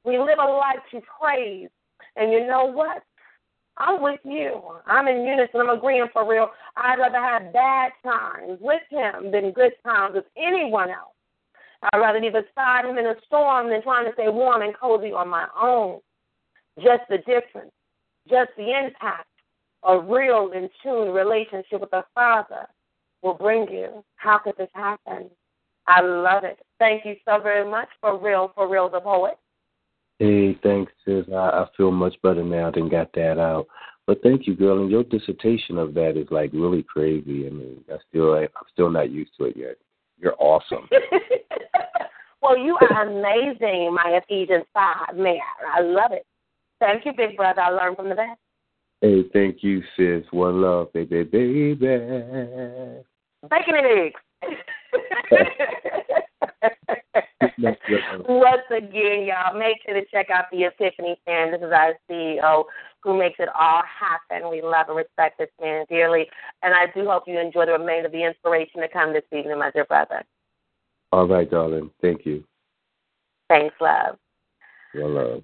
We 0.04 0.20
live 0.20 0.40
a 0.40 0.48
life 0.48 0.80
to 0.92 1.02
praise. 1.20 1.70
And 2.16 2.32
you 2.32 2.46
know 2.48 2.66
what? 2.66 3.04
I'm 3.78 4.02
with 4.02 4.20
you. 4.24 4.62
I'm 4.86 5.08
in 5.08 5.26
unison. 5.26 5.62
I'm 5.62 5.70
agreeing 5.70 6.08
for 6.14 6.30
real. 6.30 6.50
I'd 6.78 7.00
rather 7.00 7.18
have 7.18 7.52
bad 7.52 7.92
times 8.04 8.60
with 8.62 8.82
him 8.90 9.32
than 9.32 9.52
good 9.52 9.74
times 9.84 10.16
with 10.16 10.26
anyone 10.38 10.90
else. 10.90 11.14
I'd 11.82 11.98
rather 11.98 12.22
be 12.22 12.30
beside 12.30 12.86
him 12.86 12.98
in 12.98 13.06
a 13.06 13.16
storm 13.26 13.70
than 13.70 13.84
trying 13.84 14.06
to 14.06 14.14
stay 14.14 14.30
warm 14.30 14.62
and 14.62 14.76
cozy 14.78 15.12
on 15.12 15.28
my 15.28 15.48
own. 15.60 16.00
Just 16.78 17.04
the 17.10 17.18
difference, 17.18 17.72
just 18.30 18.52
the 18.58 18.72
impact 18.72 19.28
a 19.84 20.00
real 20.00 20.52
in 20.54 20.70
tune 20.82 21.14
relationship 21.14 21.82
with 21.82 21.92
the 21.92 22.04
Father 22.16 22.68
will 23.26 23.34
bring 23.34 23.68
you. 23.70 24.04
How 24.16 24.38
could 24.38 24.56
this 24.58 24.70
happen? 24.74 25.30
I 25.88 26.02
love 26.02 26.44
it. 26.44 26.60
Thank 26.80 27.06
you 27.06 27.16
so 27.26 27.42
very 27.42 27.70
much 27.70 27.90
for 28.00 28.18
real, 28.18 28.52
for 28.56 28.70
real, 28.70 28.90
the 28.90 29.02
poet. 29.02 29.38
Hey, 30.20 30.58
thanks, 30.64 30.92
sis. 31.04 31.26
I, 31.32 31.36
I 31.36 31.66
feel 31.76 31.92
much 31.92 32.16
better 32.24 32.44
now 32.44 32.72
than 32.72 32.88
got 32.88 33.12
that 33.14 33.38
out. 33.40 33.68
But 34.08 34.22
thank 34.22 34.48
you, 34.48 34.56
girl. 34.56 34.82
And 34.82 34.92
your 34.92 35.04
dissertation 35.04 35.78
of 35.78 35.94
that 35.96 36.16
is 36.16 36.28
like 36.32 36.52
really 36.54 36.84
crazy. 36.84 37.48
I 37.48 37.50
mean, 37.50 37.84
I 37.92 37.98
still 38.10 38.36
I'm 38.36 38.48
still 38.72 38.90
not 38.90 39.10
used 39.10 39.32
to 39.40 39.46
it 39.46 39.58
yet. 39.58 39.78
You're 40.18 40.36
awesome. 40.38 40.88
well, 42.42 42.58
you 42.58 42.78
are 42.80 43.08
amazing, 43.08 43.94
my 43.94 44.22
Ephesians 44.24 44.66
five 44.74 45.16
man. 45.16 45.40
I 45.76 45.82
love 45.82 46.12
it. 46.12 46.26
Thank 46.80 47.06
you, 47.06 47.14
big 47.14 47.36
brother. 47.36 47.62
I 47.62 47.70
learned 47.70 47.98
from 47.98 48.10
the 48.10 48.16
best. 48.16 48.40
Hey, 49.02 49.24
thank 49.34 49.64
you, 49.64 49.82
sis. 49.98 50.24
One 50.32 50.62
love, 50.62 50.94
baby, 50.94 51.24
baby. 51.24 51.76
Bacon 53.50 53.76
and 53.76 53.86
eggs. 53.86 54.22
Once 58.28 58.62
again, 58.72 59.26
y'all, 59.26 59.58
make 59.58 59.78
sure 59.86 59.94
to 59.94 60.06
check 60.12 60.30
out 60.30 60.46
the 60.52 60.64
Epiphany 60.64 61.18
Stand. 61.24 61.54
This 61.54 61.62
is 61.62 61.72
our 61.72 61.94
CEO 62.10 62.66
who 63.02 63.18
makes 63.18 63.40
it 63.40 63.50
all 63.60 63.84
happen. 63.84 64.50
We 64.50 64.62
love 64.62 64.88
and 64.88 64.98
respect 64.98 65.38
this 65.38 65.50
man 65.62 65.86
dearly. 65.90 66.28
And 66.64 66.74
I 66.74 66.88
do 66.94 67.06
hope 67.08 67.24
you 67.28 67.40
enjoy 67.40 67.66
the 67.66 67.74
remainder 67.74 68.08
of 68.08 68.12
the 68.12 68.24
inspiration 68.26 68.82
to 68.82 68.88
come 68.88 69.14
this 69.14 69.24
evening, 69.32 69.60
my 69.60 69.72
dear 69.72 69.86
brother. 69.86 70.24
All 71.12 71.28
right, 71.28 71.50
darling. 71.50 71.92
Thank 72.02 72.26
you. 72.26 72.44
Thanks, 73.48 73.76
love. 73.80 74.18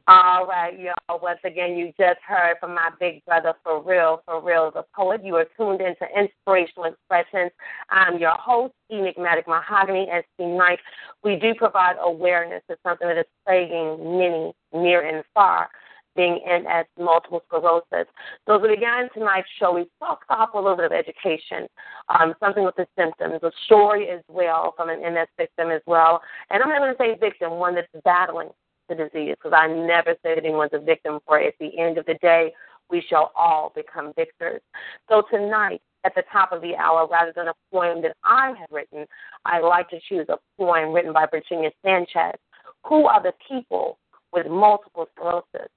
All 0.08 0.47
right, 0.47 0.78
y'all. 0.80 1.20
Once 1.22 1.39
again, 1.43 1.78
you 1.78 1.88
just 1.99 2.20
heard 2.26 2.56
from 2.60 2.74
my 2.74 2.89
big 2.99 3.24
brother, 3.26 3.54
for 3.64 3.82
real, 3.84 4.22
for 4.26 4.41
real, 4.41 4.72
the 4.72 4.84
poet. 4.95 5.24
You 5.24 5.36
are 5.36 5.45
tuned 5.58 5.82
into 5.82 6.06
Inspirational 6.18 6.93
XpressionZ. 7.12 7.49
I'm 7.89 8.18
your 8.18 8.36
host, 8.39 8.74
Enigmatic 8.91 9.47
Mahogany, 9.47 10.08
as 10.12 10.24
tonight 10.39 10.80
we 11.24 11.36
do 11.36 11.54
provide 11.54 11.95
awareness 12.02 12.64
to 12.70 12.78
something 12.84 13.08
that 13.08 13.18
is 13.18 13.26
plaguing 13.45 14.18
many 14.18 14.54
near 14.74 15.06
and 15.08 15.24
far, 15.34 15.70
being 16.16 16.39
MS, 16.45 16.86
multiple 16.97 17.41
sclerosis. 17.47 18.08
So 18.47 18.56
as 18.56 18.62
we 18.62 18.70
began 18.76 19.10
tonight's 19.14 19.47
show, 19.60 19.74
we 19.74 19.86
talked 19.99 20.26
off 20.30 20.54
a 20.54 20.58
little 20.58 20.78
bit 20.78 20.86
of 20.86 20.91
education, 20.91 21.68
um, 22.10 22.34
something 22.39 22.64
with 22.64 22.76
the 22.76 22.88
symptoms, 22.97 23.39
a 23.43 23.52
story 23.66 24.10
as 24.10 24.22
well 24.28 24.74
from 24.76 24.89
an 24.89 25.02
MS 25.02 25.28
victim 25.38 25.72
as 25.72 25.82
well. 25.86 26.22
And 26.49 26.64
I'm 26.64 26.70
not 26.70 26.80
going 26.80 26.93
to 26.93 26.97
say 26.97 27.20
victim, 27.20 27.52
one 27.60 27.76
that's 27.76 27.88
battling 28.04 28.49
the 28.89 28.95
disease, 28.95 29.36
because 29.38 29.53
I 29.55 29.67
never 29.67 30.15
say 30.23 30.36
that 30.36 30.45
anyone's 30.45 30.71
a 30.73 30.79
victim, 30.79 31.19
for 31.25 31.39
at 31.39 31.53
the 31.59 31.77
end 31.79 31.97
of 31.97 32.05
the 32.05 32.15
day, 32.15 32.53
we 32.89 33.03
shall 33.09 33.32
all 33.36 33.71
become 33.75 34.13
victors. 34.15 34.61
So 35.09 35.23
tonight, 35.32 35.82
at 36.03 36.15
the 36.15 36.23
top 36.32 36.51
of 36.51 36.61
the 36.61 36.75
hour, 36.75 37.07
rather 37.07 37.32
than 37.36 37.47
a 37.47 37.53
poem 37.71 38.01
that 38.01 38.17
I 38.23 38.53
have 38.59 38.69
written, 38.71 39.05
I 39.45 39.59
like 39.59 39.89
to 39.89 39.99
choose 40.09 40.25
a 40.29 40.38
poem 40.57 40.93
written 40.93 41.13
by 41.13 41.27
Virginia 41.29 41.71
Sanchez. 41.86 42.39
Who 42.88 43.05
are 43.05 43.21
the 43.21 43.34
people 43.47 43.97
with 44.34 44.47
multiple 44.47 45.07
sclerosis? 45.15 45.69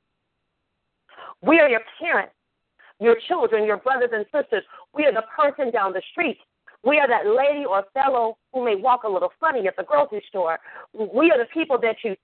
We 1.42 1.61
are 1.61 1.68
your 1.68 1.82
parents, 2.00 2.34
your 3.00 3.16
children, 3.28 3.64
your 3.64 3.76
brothers 3.76 4.11
and 4.12 4.24
sisters. 4.32 4.64
We 4.94 5.05
are 5.05 5.12
the 5.12 5.24
person 5.36 5.70
down 5.70 5.92
the 5.92 6.02
street. 6.11 6.38
We 6.84 6.98
are 6.98 7.09
that 7.09 7.26
lady 7.26 7.64
or 7.64 7.84
fellow 7.94 8.36
who 8.52 8.64
may 8.64 8.76
walk 8.76 9.05
a 9.05 9.09
little 9.09 9.32
funny 9.40 9.66
at 9.66 9.76
the 9.76 9.84
grocery 9.84 10.22
store. 10.28 10.59
We 10.92 11.30
are 11.30 11.38
the 11.38 11.48
people 11.52 11.78
that 11.80 11.96
you 12.02 12.16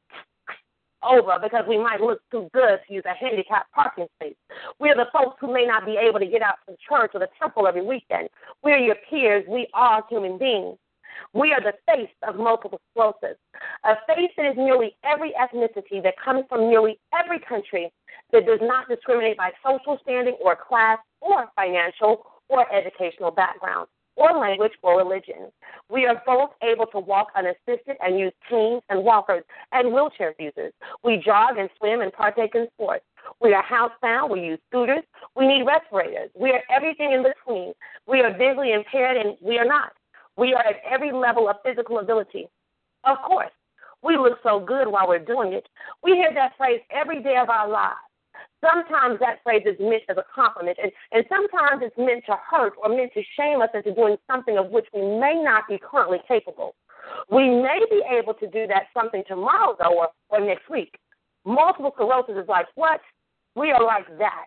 over 1.03 1.39
because 1.43 1.65
we 1.69 1.79
might 1.79 2.01
look 2.01 2.21
too 2.31 2.49
good 2.53 2.79
to 2.87 2.95
use 2.95 3.05
a 3.07 3.15
handicapped 3.15 3.73
parking 3.73 4.07
space. 4.17 4.37
We 4.79 4.91
are 4.91 4.97
the 4.97 5.07
folks 5.13 5.37
who 5.41 5.53
may 5.53 5.65
not 5.67 5.87
be 5.87 5.97
able 5.97 6.19
to 6.19 6.27
get 6.27 6.43
out 6.43 6.57
to 6.69 6.77
church 6.89 7.13
or 7.15 7.21
the 7.21 7.29
temple 7.41 7.67
every 7.67 7.83
weekend. 7.83 8.29
We 8.63 8.73
are 8.73 8.79
your 8.79 8.97
peers. 9.09 9.45
We 9.49 9.69
are 9.75 10.05
human 10.09 10.39
beings. 10.39 10.77
We 11.35 11.53
are 11.53 11.61
the 11.61 11.75
face 11.87 12.11
of 12.27 12.37
multiple 12.37 12.81
sclerosis, 12.91 13.37
a 13.85 13.95
face 14.07 14.31
that 14.37 14.47
is 14.47 14.57
nearly 14.57 14.97
every 15.05 15.33
ethnicity 15.33 16.03
that 16.03 16.15
comes 16.23 16.45
from 16.49 16.69
nearly 16.69 16.99
every 17.13 17.41
country 17.41 17.93
that 18.33 18.47
does 18.47 18.61
not 18.63 18.89
discriminate 18.89 19.37
by 19.37 19.51
social 19.65 19.99
standing 20.03 20.37
or 20.43 20.57
class 20.57 20.99
or 21.21 21.49
financial 21.57 22.25
or 22.49 22.73
educational 22.73 23.31
background 23.31 23.87
or 24.21 24.39
language 24.39 24.73
or 24.83 24.99
religion. 24.99 25.51
We 25.89 26.05
are 26.07 26.23
both 26.27 26.51
able 26.63 26.87
to 26.89 27.01
walk 27.01 27.29
unassisted 27.35 27.97
and 28.01 28.19
use 28.19 28.33
canes 28.49 28.83
and 28.91 29.03
walkers 29.03 29.43
and 29.73 29.93
wheelchair 29.93 30.35
users. 30.39 30.73
We 31.03 31.17
jog 31.17 31.57
and 31.57 31.71
swim 31.79 32.03
and 32.03 32.13
partake 32.13 32.55
in 32.55 32.69
sports. 32.75 33.05
We 33.41 33.55
are 33.55 33.65
housebound. 33.65 34.31
We 34.31 34.41
use 34.41 34.59
scooters. 34.69 35.05
We 35.35 35.49
need 35.49 35.65
respirators. 35.67 36.31
We 36.39 36.51
are 36.51 36.63
everything 36.71 37.13
in 37.13 37.23
between. 37.23 37.73
We 38.07 38.21
are 38.21 38.37
visually 38.37 38.73
impaired 38.73 39.17
and 39.17 39.37
we 39.41 39.59
are 39.59 39.65
not. 39.65 39.93
We 40.37 40.53
are 40.53 40.65
at 40.65 40.77
every 40.89 41.13
level 41.13 41.49
of 41.49 41.57
physical 41.65 41.99
ability. 41.99 42.49
Of 43.05 43.17
course, 43.27 43.51
we 44.03 44.17
look 44.17 44.39
so 44.43 44.61
good 44.61 44.89
while 44.89 45.09
we're 45.09 45.19
doing 45.19 45.55
it. 45.55 45.67
We 46.03 46.13
hear 46.13 46.33
that 46.35 46.53
phrase 46.59 46.81
every 46.91 47.23
day 47.23 47.37
of 47.41 47.49
our 47.49 47.69
lives. 47.69 47.97
Sometimes 48.61 49.19
that 49.21 49.43
phrase 49.43 49.63
is 49.65 49.77
meant 49.81 50.03
as 50.09 50.17
a 50.19 50.25
compliment, 50.35 50.79
and, 50.83 50.93
and 51.13 51.25
sometimes 51.29 51.83
it's 51.83 51.97
meant 51.97 52.25
to 52.27 52.37
hurt 52.51 52.75
or 52.83 52.89
meant 52.91 53.13
to 53.15 53.23
shame 53.39 53.63
us 53.63 53.71
into 53.73 53.95
doing 53.95 54.17
something 54.31 54.59
of 54.59 54.71
which 54.71 54.87
we 54.93 55.01
may 55.01 55.41
not 55.43 55.67
be 55.69 55.79
currently 55.79 56.19
capable. 56.29 56.75
We 57.31 57.49
may 57.49 57.81
be 57.91 58.03
able 58.11 58.35
to 58.35 58.47
do 58.47 58.67
that 58.67 58.85
something 58.93 59.23
tomorrow, 59.27 59.77
though, 59.81 59.99
or, 59.99 60.09
or 60.29 60.41
next 60.45 60.69
week. 60.69 60.99
Multiple 61.45 61.93
sclerosis 61.95 62.37
is 62.37 62.49
like, 62.49 62.67
what? 62.75 63.01
We 63.55 63.71
are 63.73 63.83
like 63.83 64.07
that. 64.19 64.47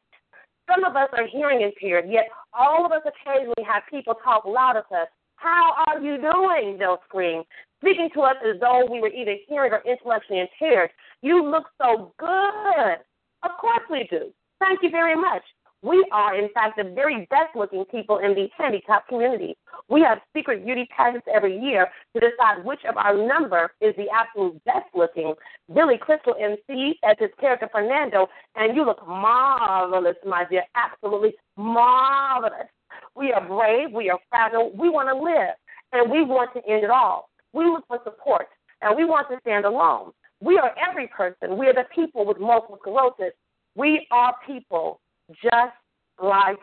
Some 0.71 0.83
of 0.83 0.95
us 0.95 1.09
are 1.13 1.27
hearing 1.27 1.61
impaired, 1.61 2.05
yet 2.07 2.29
all 2.53 2.85
of 2.85 2.91
us 2.91 3.01
occasionally 3.05 3.63
have 3.67 3.83
people 3.89 4.15
talk 4.23 4.45
loud 4.45 4.77
at 4.77 4.85
us. 4.95 5.07
How 5.35 5.73
are 5.87 5.99
you 5.99 6.17
doing? 6.21 6.77
They'll 6.77 7.01
scream, 7.05 7.43
speaking 7.81 8.09
to 8.13 8.21
us 8.21 8.35
as 8.47 8.61
though 8.61 8.87
we 8.89 9.01
were 9.01 9.09
either 9.09 9.35
hearing 9.47 9.73
or 9.73 9.81
intellectually 9.85 10.39
impaired. 10.39 10.91
You 11.21 11.43
look 11.43 11.65
so 11.81 12.13
good. 12.17 12.97
Of 13.43 13.51
course 13.59 13.83
we 13.89 14.07
do. 14.09 14.31
Thank 14.59 14.79
you 14.81 14.89
very 14.89 15.15
much. 15.15 15.43
We 15.83 16.07
are, 16.13 16.33
in 16.33 16.47
fact, 16.53 16.77
the 16.77 16.89
very 16.95 17.27
best 17.29 17.55
looking 17.55 17.83
people 17.83 18.19
in 18.19 18.33
the 18.33 18.47
handicapped 18.57 19.09
community. 19.09 19.57
We 19.89 20.01
have 20.01 20.19
secret 20.33 20.65
beauty 20.65 20.87
pageants 20.95 21.27
every 21.31 21.59
year 21.59 21.87
to 22.15 22.21
decide 22.21 22.63
which 22.63 22.79
of 22.87 22.95
our 22.95 23.17
number 23.17 23.69
is 23.81 23.93
the 23.97 24.07
absolute 24.09 24.63
best 24.63 24.87
looking. 24.95 25.33
Billy 25.73 25.97
Crystal 25.97 26.35
MC 26.39 26.97
as 27.03 27.17
his 27.19 27.31
character 27.37 27.67
Fernando, 27.69 28.27
and 28.55 28.77
you 28.77 28.85
look 28.85 29.05
marvelous, 29.05 30.15
my 30.25 30.45
dear. 30.49 30.63
Absolutely 30.73 31.33
marvelous. 31.57 32.67
We 33.15 33.33
are 33.33 33.45
brave, 33.45 33.91
we 33.91 34.09
are 34.09 34.19
fragile, 34.29 34.71
we 34.73 34.89
want 34.89 35.09
to 35.09 35.21
live, 35.21 35.55
and 35.91 36.09
we 36.09 36.23
want 36.23 36.53
to 36.53 36.61
end 36.65 36.85
it 36.85 36.89
all. 36.89 37.29
We 37.51 37.65
look 37.65 37.83
for 37.89 37.99
support, 38.05 38.47
and 38.81 38.95
we 38.95 39.03
want 39.03 39.27
to 39.31 39.37
stand 39.41 39.65
alone. 39.65 40.13
We 40.43 40.57
are 40.57 40.75
every 40.77 41.07
person. 41.07 41.57
We 41.57 41.67
are 41.67 41.73
the 41.73 41.85
people 41.95 42.25
with 42.25 42.37
multiple 42.37 42.77
sclerosis. 42.81 43.33
We 43.75 44.05
are 44.11 44.35
people 44.45 44.99
just 45.41 45.73
like 46.21 46.59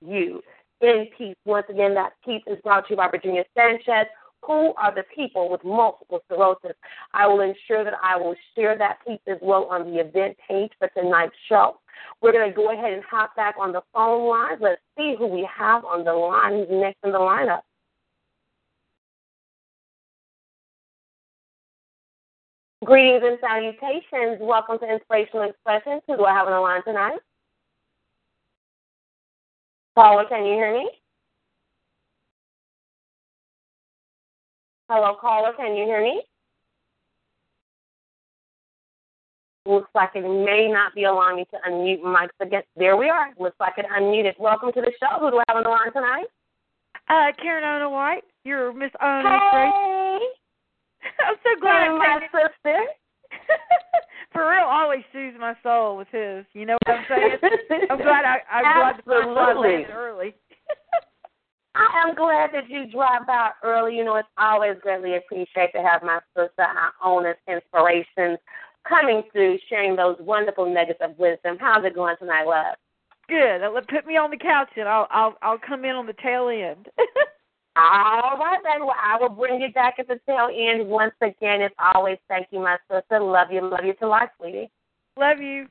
you. 0.00 0.40
In 0.80 1.06
peace. 1.16 1.36
Once 1.44 1.66
again, 1.68 1.94
that 1.94 2.12
peace 2.24 2.42
is 2.46 2.58
brought 2.62 2.86
to 2.86 2.90
you 2.90 2.96
by 2.96 3.08
Virginia 3.08 3.44
Sanchez. 3.56 4.06
Who 4.46 4.74
are 4.74 4.94
the 4.94 5.04
people 5.14 5.50
with 5.50 5.64
multiple 5.64 6.20
sclerosis? 6.26 6.76
I 7.12 7.26
will 7.26 7.40
ensure 7.40 7.82
that 7.82 7.94
I 8.02 8.16
will 8.16 8.34
share 8.54 8.76
that 8.78 8.98
piece 9.06 9.20
as 9.26 9.38
well 9.40 9.64
on 9.64 9.90
the 9.90 10.00
event 10.00 10.36
page 10.46 10.70
for 10.78 10.88
tonight's 10.88 11.34
show. 11.48 11.78
We're 12.20 12.32
going 12.32 12.50
to 12.50 12.54
go 12.54 12.72
ahead 12.72 12.92
and 12.92 13.02
hop 13.02 13.34
back 13.34 13.54
on 13.58 13.72
the 13.72 13.80
phone 13.92 14.28
lines. 14.28 14.58
Let's 14.60 14.82
see 14.96 15.14
who 15.18 15.26
we 15.26 15.48
have 15.56 15.84
on 15.84 16.04
the 16.04 16.12
line. 16.12 16.52
Who's 16.52 16.68
next 16.70 16.98
in 17.02 17.12
the 17.12 17.18
lineup? 17.18 17.62
Greetings 22.84 23.22
and 23.24 23.38
salutations. 23.40 24.38
Welcome 24.40 24.78
to 24.80 24.92
Inspirational 24.92 25.50
XpressionZ. 25.66 26.00
Who 26.06 26.16
do 26.18 26.24
I 26.24 26.34
have 26.34 26.46
on 26.46 26.52
the 26.52 26.60
line 26.60 26.82
tonight? 26.84 27.18
Caller, 29.94 30.24
can 30.28 30.44
you 30.44 30.52
hear 30.52 30.72
me? 30.72 30.90
Hello, 34.90 35.16
caller, 35.18 35.52
can 35.56 35.74
you 35.76 35.84
hear 35.84 36.02
me? 36.02 36.20
Looks 39.66 39.88
like 39.94 40.10
it 40.14 40.22
may 40.22 40.68
not 40.70 40.94
be 40.94 41.04
allowing 41.04 41.36
me 41.36 41.46
to 41.52 41.70
unmute 41.70 42.02
mics 42.02 42.28
again. 42.40 42.62
There 42.76 42.98
we 42.98 43.08
are. 43.08 43.28
Looks 43.38 43.56
like 43.60 43.74
it 43.78 43.86
unmuted. 43.96 44.38
Welcome 44.38 44.72
to 44.72 44.80
the 44.82 44.92
show. 45.00 45.20
Who 45.20 45.30
do 45.30 45.38
I 45.38 45.44
have 45.48 45.56
on 45.56 45.62
the 45.62 45.70
line 45.70 45.92
tonight? 45.92 46.26
Uh, 47.08 47.32
Karen 47.40 47.64
Iona 47.64 47.88
White. 47.88 48.24
You're 48.44 48.74
Miss 48.74 48.90
Ona 49.00 49.38
Hey. 49.52 49.93
I'm 51.26 51.36
so 51.42 51.60
glad 51.60 51.88
I 51.88 51.98
my 51.98 52.20
sister. 52.32 52.80
For 54.32 54.50
real, 54.50 54.66
always 54.66 55.02
soothes 55.12 55.36
my 55.38 55.54
soul 55.62 55.96
with 55.96 56.08
his. 56.10 56.44
You 56.54 56.66
know 56.66 56.76
what 56.86 56.96
I'm 56.96 57.04
saying? 57.08 57.38
I'm 57.90 57.98
glad 58.02 58.24
I 58.24 58.38
I'm 58.50 58.62
glad 58.62 58.98
the 58.98 59.02
first 59.04 59.28
one 59.28 59.62
landed 59.62 59.90
early. 59.90 60.34
I 61.76 62.06
am 62.06 62.14
glad 62.14 62.50
that 62.52 62.68
you 62.68 62.90
dropped 62.90 63.28
out 63.28 63.52
early. 63.62 63.96
You 63.96 64.04
know, 64.04 64.16
it's 64.16 64.28
always 64.38 64.76
greatly 64.80 65.16
appreciated 65.16 65.72
to 65.74 65.82
have 65.82 66.02
my 66.02 66.20
sister, 66.36 66.62
our 66.62 66.92
owner's 67.02 67.36
inspirations, 67.48 68.38
coming 68.88 69.22
through, 69.32 69.58
sharing 69.68 69.96
those 69.96 70.16
wonderful 70.20 70.72
nuggets 70.72 71.00
of 71.02 71.18
wisdom. 71.18 71.56
How's 71.58 71.84
it 71.84 71.94
going 71.94 72.16
tonight, 72.18 72.44
love? 72.44 72.76
Good. 73.28 73.62
Put 73.88 74.06
me 74.06 74.16
on 74.16 74.30
the 74.30 74.36
couch 74.36 74.70
and 74.76 74.88
I'll 74.88 75.08
I'll 75.10 75.36
I'll 75.42 75.58
come 75.58 75.84
in 75.84 75.92
on 75.92 76.06
the 76.06 76.14
tail 76.22 76.48
end. 76.48 76.88
All 77.76 78.38
right, 78.38 78.58
then. 78.62 78.86
Well, 78.86 78.94
I 79.00 79.18
will 79.20 79.30
bring 79.30 79.60
you 79.60 79.72
back 79.72 79.96
at 79.98 80.06
the 80.06 80.20
tail 80.26 80.48
end. 80.54 80.88
Once 80.88 81.14
again, 81.20 81.60
as 81.62 81.72
always, 81.78 82.18
thank 82.28 82.46
you, 82.50 82.60
my 82.60 82.76
sister. 82.90 83.20
Love 83.20 83.48
you. 83.50 83.62
Love 83.62 83.84
you 83.84 83.94
to 83.94 84.08
life, 84.08 84.30
sweetie. 84.38 84.70
Love 85.18 85.40
you. 85.40 85.66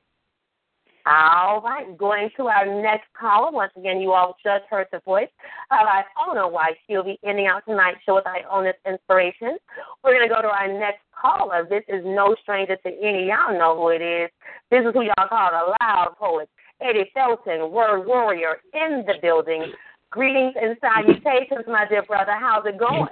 All 1.06 1.60
right, 1.62 1.98
going 1.98 2.30
to 2.38 2.48
our 2.48 2.82
next 2.82 3.08
caller. 3.20 3.52
Once 3.52 3.74
again, 3.76 4.00
you 4.00 4.14
all 4.14 4.38
just 4.42 4.64
heard 4.70 4.88
the 4.94 5.02
voice 5.04 5.28
of 5.70 5.80
Iona 5.86 6.48
White. 6.48 6.76
She'll 6.88 7.04
be 7.04 7.20
ending 7.26 7.48
out 7.48 7.64
tonight's 7.66 8.00
show 8.06 8.16
with 8.16 8.26
Iona's 8.26 8.76
inspiration. 8.88 9.58
We're 10.02 10.18
going 10.18 10.28
to 10.28 10.34
go 10.34 10.42
to 10.42 10.48
our 10.48 10.68
next 10.80 11.02
caller. 11.14 11.68
This 11.70 11.84
is 11.90 12.04
no 12.06 12.38
stranger 12.42 12.78
to 12.78 12.90
any. 13.02 13.28
Y'all 13.28 13.58
know 13.58 13.76
who 13.76 13.90
it 13.90 14.02
is. 14.02 14.30
This 14.72 14.86
is 14.86 14.94
who 14.94 15.02
y'all 15.04 15.28
call 15.28 15.50
a 15.50 15.76
loud 15.82 16.16
poet. 16.18 16.50
Eddie 16.80 17.12
Felton, 17.14 17.72
word 17.72 18.06
warrior, 18.06 18.62
in 18.74 19.04
the 19.06 19.16
building. 19.22 19.74
Greetings 20.14 20.54
and 20.62 20.78
salutations, 20.80 21.66
my 21.68 21.86
dear 21.90 22.04
brother. 22.04 22.38
How's 22.40 22.66
it 22.66 22.78
going? 22.78 23.08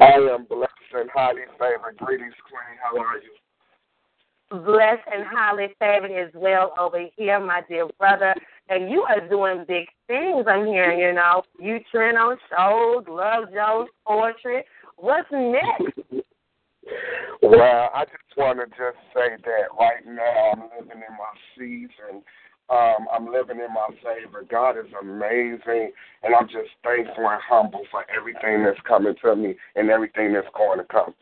I 0.00 0.14
am 0.32 0.46
blessed 0.48 0.72
and 0.94 1.10
highly 1.12 1.42
favored. 1.58 1.98
Greetings, 1.98 2.34
Queen. 2.48 2.78
How 2.82 2.98
are 2.98 3.18
you? 3.18 3.30
blessed 4.50 5.06
and 5.12 5.24
highly 5.24 5.68
favored 5.78 6.10
as 6.10 6.30
well 6.34 6.72
over 6.78 7.06
here, 7.16 7.38
my 7.38 7.62
dear 7.68 7.86
brother. 7.98 8.34
And 8.68 8.90
you 8.90 9.02
are 9.02 9.28
doing 9.28 9.64
big 9.66 9.86
things, 10.06 10.46
I'm 10.48 10.66
hearing, 10.66 10.98
you 10.98 11.12
know, 11.12 11.42
featuring 11.58 12.16
on 12.16 12.36
shows, 12.50 13.04
love 13.08 13.44
Joe's 13.52 13.88
poetry. 14.06 14.64
What's 14.96 15.28
next? 15.30 15.98
Well, 17.42 17.90
I 17.94 18.04
just 18.04 18.36
want 18.36 18.58
to 18.58 18.66
just 18.66 18.98
say 19.14 19.36
that 19.44 19.76
right 19.78 20.04
now 20.04 20.52
I'm 20.52 20.62
living 20.76 21.02
in 21.02 21.14
my 21.16 21.32
season. 21.56 22.22
Um, 22.70 23.08
I'm 23.12 23.26
living 23.26 23.58
in 23.58 23.74
my 23.74 23.88
favor. 23.96 24.46
God 24.48 24.78
is 24.78 24.86
amazing, 25.00 25.90
and 26.22 26.34
I'm 26.38 26.46
just 26.46 26.70
thankful 26.84 27.28
and 27.28 27.42
humble 27.42 27.82
for 27.90 28.04
everything 28.16 28.64
that's 28.64 28.78
coming 28.86 29.14
to 29.24 29.34
me 29.34 29.56
and 29.74 29.90
everything 29.90 30.32
that's 30.32 30.46
going 30.56 30.78
to 30.78 30.84
come. 30.84 31.12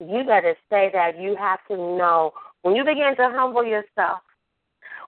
You 0.00 0.24
got 0.24 0.42
to 0.42 0.54
say 0.70 0.90
that. 0.92 1.20
You 1.20 1.34
have 1.36 1.58
to 1.68 1.76
know 1.76 2.32
when 2.62 2.76
you 2.76 2.84
begin 2.84 3.16
to 3.16 3.30
humble 3.34 3.64
yourself, 3.64 4.20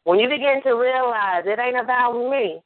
when 0.02 0.18
you 0.18 0.28
begin 0.28 0.60
to 0.64 0.74
realize 0.74 1.44
it 1.46 1.60
ain't 1.60 1.78
about 1.78 2.14
me, 2.30 2.60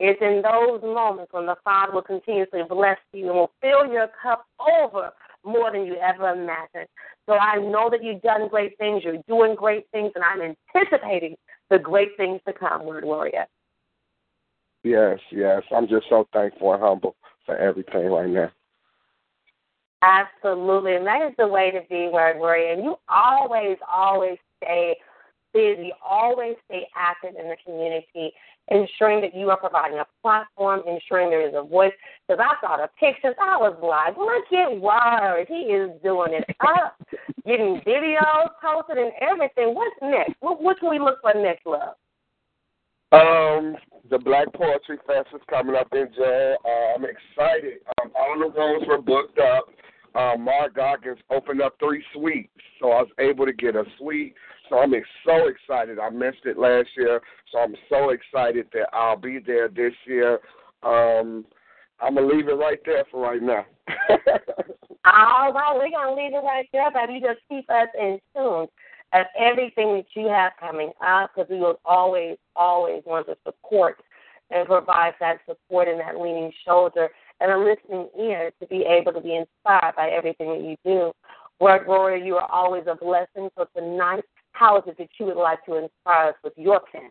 it's 0.00 0.20
in 0.22 0.42
those 0.42 0.82
moments 0.82 1.32
when 1.32 1.46
the 1.46 1.56
Father 1.62 1.92
will 1.92 2.02
continuously 2.02 2.62
bless 2.68 2.98
you 3.12 3.26
and 3.26 3.34
will 3.34 3.52
fill 3.60 3.86
your 3.92 4.08
cup 4.22 4.46
over 4.58 5.12
more 5.44 5.70
than 5.72 5.86
you 5.86 5.96
ever 5.96 6.30
imagined. 6.30 6.88
So 7.26 7.34
I 7.34 7.56
know 7.58 7.88
that 7.90 8.02
you've 8.02 8.22
done 8.22 8.48
great 8.48 8.76
things, 8.78 9.02
you're 9.04 9.22
doing 9.28 9.54
great 9.54 9.86
things, 9.92 10.12
and 10.14 10.24
I'm 10.24 10.40
anticipating 10.74 11.36
the 11.70 11.78
great 11.78 12.16
things 12.16 12.40
to 12.46 12.52
come, 12.52 12.84
Word 12.84 13.04
Warrior. 13.04 13.46
Yes, 14.82 15.18
yes. 15.30 15.62
I'm 15.74 15.86
just 15.86 16.06
so 16.08 16.26
thankful 16.32 16.72
and 16.72 16.82
humble 16.82 17.14
for 17.46 17.56
everything 17.56 18.06
right 18.06 18.28
now. 18.28 18.50
Absolutely. 20.02 20.96
And 20.96 21.06
that 21.06 21.22
is 21.22 21.34
the 21.38 21.46
way 21.46 21.70
to 21.70 21.80
be, 21.88 22.08
Word 22.12 22.38
Warrior. 22.38 22.72
And 22.72 22.82
you 22.82 22.96
always, 23.08 23.76
always 23.90 24.36
stay 24.62 24.96
busy, 25.54 25.92
always 26.04 26.56
stay 26.64 26.88
active 26.96 27.34
in 27.38 27.48
the 27.48 27.56
community, 27.64 28.32
ensuring 28.72 29.20
that 29.20 29.34
you 29.34 29.50
are 29.50 29.56
providing 29.56 29.98
a 29.98 30.06
platform, 30.22 30.82
ensuring 30.86 31.30
there 31.30 31.46
is 31.46 31.54
a 31.54 31.62
voice. 31.62 31.92
Because 32.26 32.42
I 32.42 32.54
saw 32.60 32.76
the 32.76 32.88
pictures, 32.98 33.34
I 33.40 33.56
was 33.56 33.76
like, 33.82 34.16
look 34.16 34.48
at 34.52 34.80
Word. 34.80 35.46
He 35.48 35.72
is 35.72 35.90
doing 36.02 36.32
it 36.32 36.44
up, 36.60 36.96
getting 37.46 37.80
videos 37.86 38.48
posted 38.62 38.98
and 38.98 39.12
everything. 39.20 39.74
What's 39.74 39.96
next? 40.02 40.34
What, 40.40 40.62
what 40.62 40.80
can 40.80 40.90
we 40.90 40.98
look 40.98 41.20
for 41.20 41.32
next, 41.34 41.66
love? 41.66 41.94
Um, 43.12 43.76
the 44.10 44.18
Black 44.18 44.50
Poetry 44.54 44.96
Fest 45.06 45.28
is 45.34 45.42
coming 45.48 45.76
up 45.76 45.88
in 45.92 46.08
June. 46.14 46.56
Uh, 46.64 46.94
I'm 46.96 47.04
excited. 47.04 47.80
Um, 48.00 48.10
all 48.14 48.38
the 48.38 48.58
rooms 48.58 48.84
were 48.88 49.02
booked 49.02 49.38
up. 49.38 49.66
Um, 50.14 50.42
Mark 50.42 50.74
Goggins 50.74 51.18
opened 51.30 51.62
up 51.62 51.74
three 51.78 52.02
suites, 52.14 52.50
so 52.80 52.90
I 52.90 53.02
was 53.02 53.10
able 53.18 53.46
to 53.46 53.52
get 53.52 53.76
a 53.76 53.84
suite. 53.98 54.34
So 54.72 54.78
I'm 54.78 54.94
so 55.26 55.48
excited. 55.48 55.98
I 55.98 56.08
missed 56.08 56.46
it 56.46 56.56
last 56.56 56.88
year, 56.96 57.20
so 57.52 57.58
I'm 57.58 57.74
so 57.90 58.08
excited 58.08 58.68
that 58.72 58.88
I'll 58.94 59.18
be 59.18 59.38
there 59.38 59.68
this 59.68 59.92
year. 60.06 60.40
Um, 60.82 61.44
I'm 62.00 62.14
gonna 62.14 62.26
leave 62.26 62.48
it 62.48 62.54
right 62.54 62.80
there 62.86 63.04
for 63.10 63.20
right 63.20 63.42
now. 63.42 63.66
All 65.04 65.52
right, 65.52 65.74
we're 65.76 65.90
gonna 65.90 66.16
leave 66.16 66.32
it 66.32 66.42
right 66.42 66.66
there, 66.72 66.90
but 66.90 67.12
You 67.12 67.20
just 67.20 67.40
keep 67.50 67.68
us 67.68 67.88
in 68.00 68.18
tune 68.34 68.66
of 69.12 69.26
everything 69.38 69.94
that 69.96 70.06
you 70.14 70.28
have 70.28 70.52
coming 70.58 70.92
up, 71.06 71.32
because 71.34 71.50
we 71.50 71.58
will 71.58 71.78
always, 71.84 72.38
always 72.56 73.02
want 73.04 73.26
to 73.26 73.36
support 73.44 74.00
and 74.50 74.66
provide 74.66 75.12
that 75.20 75.40
support 75.46 75.86
and 75.86 76.00
that 76.00 76.18
leaning 76.18 76.50
shoulder 76.64 77.10
and 77.40 77.52
a 77.52 77.58
listening 77.58 78.08
ear 78.18 78.50
to 78.58 78.66
be 78.68 78.86
able 78.88 79.12
to 79.12 79.20
be 79.20 79.36
inspired 79.36 79.96
by 79.96 80.08
everything 80.08 80.48
that 80.48 80.62
you 80.62 80.76
do. 80.82 81.12
Word 81.60 81.86
Warrior, 81.86 82.24
you 82.24 82.36
are 82.36 82.50
always 82.50 82.84
a 82.86 82.94
blessing. 82.94 83.50
So 83.56 83.66
tonight, 83.76 84.24
how 84.52 84.78
is 84.78 84.84
it 84.86 84.98
that 84.98 85.08
you 85.18 85.26
would 85.26 85.36
like 85.36 85.64
to 85.66 85.76
inspire 85.76 86.30
us 86.30 86.34
with 86.44 86.52
your 86.56 86.80
pen? 86.90 87.10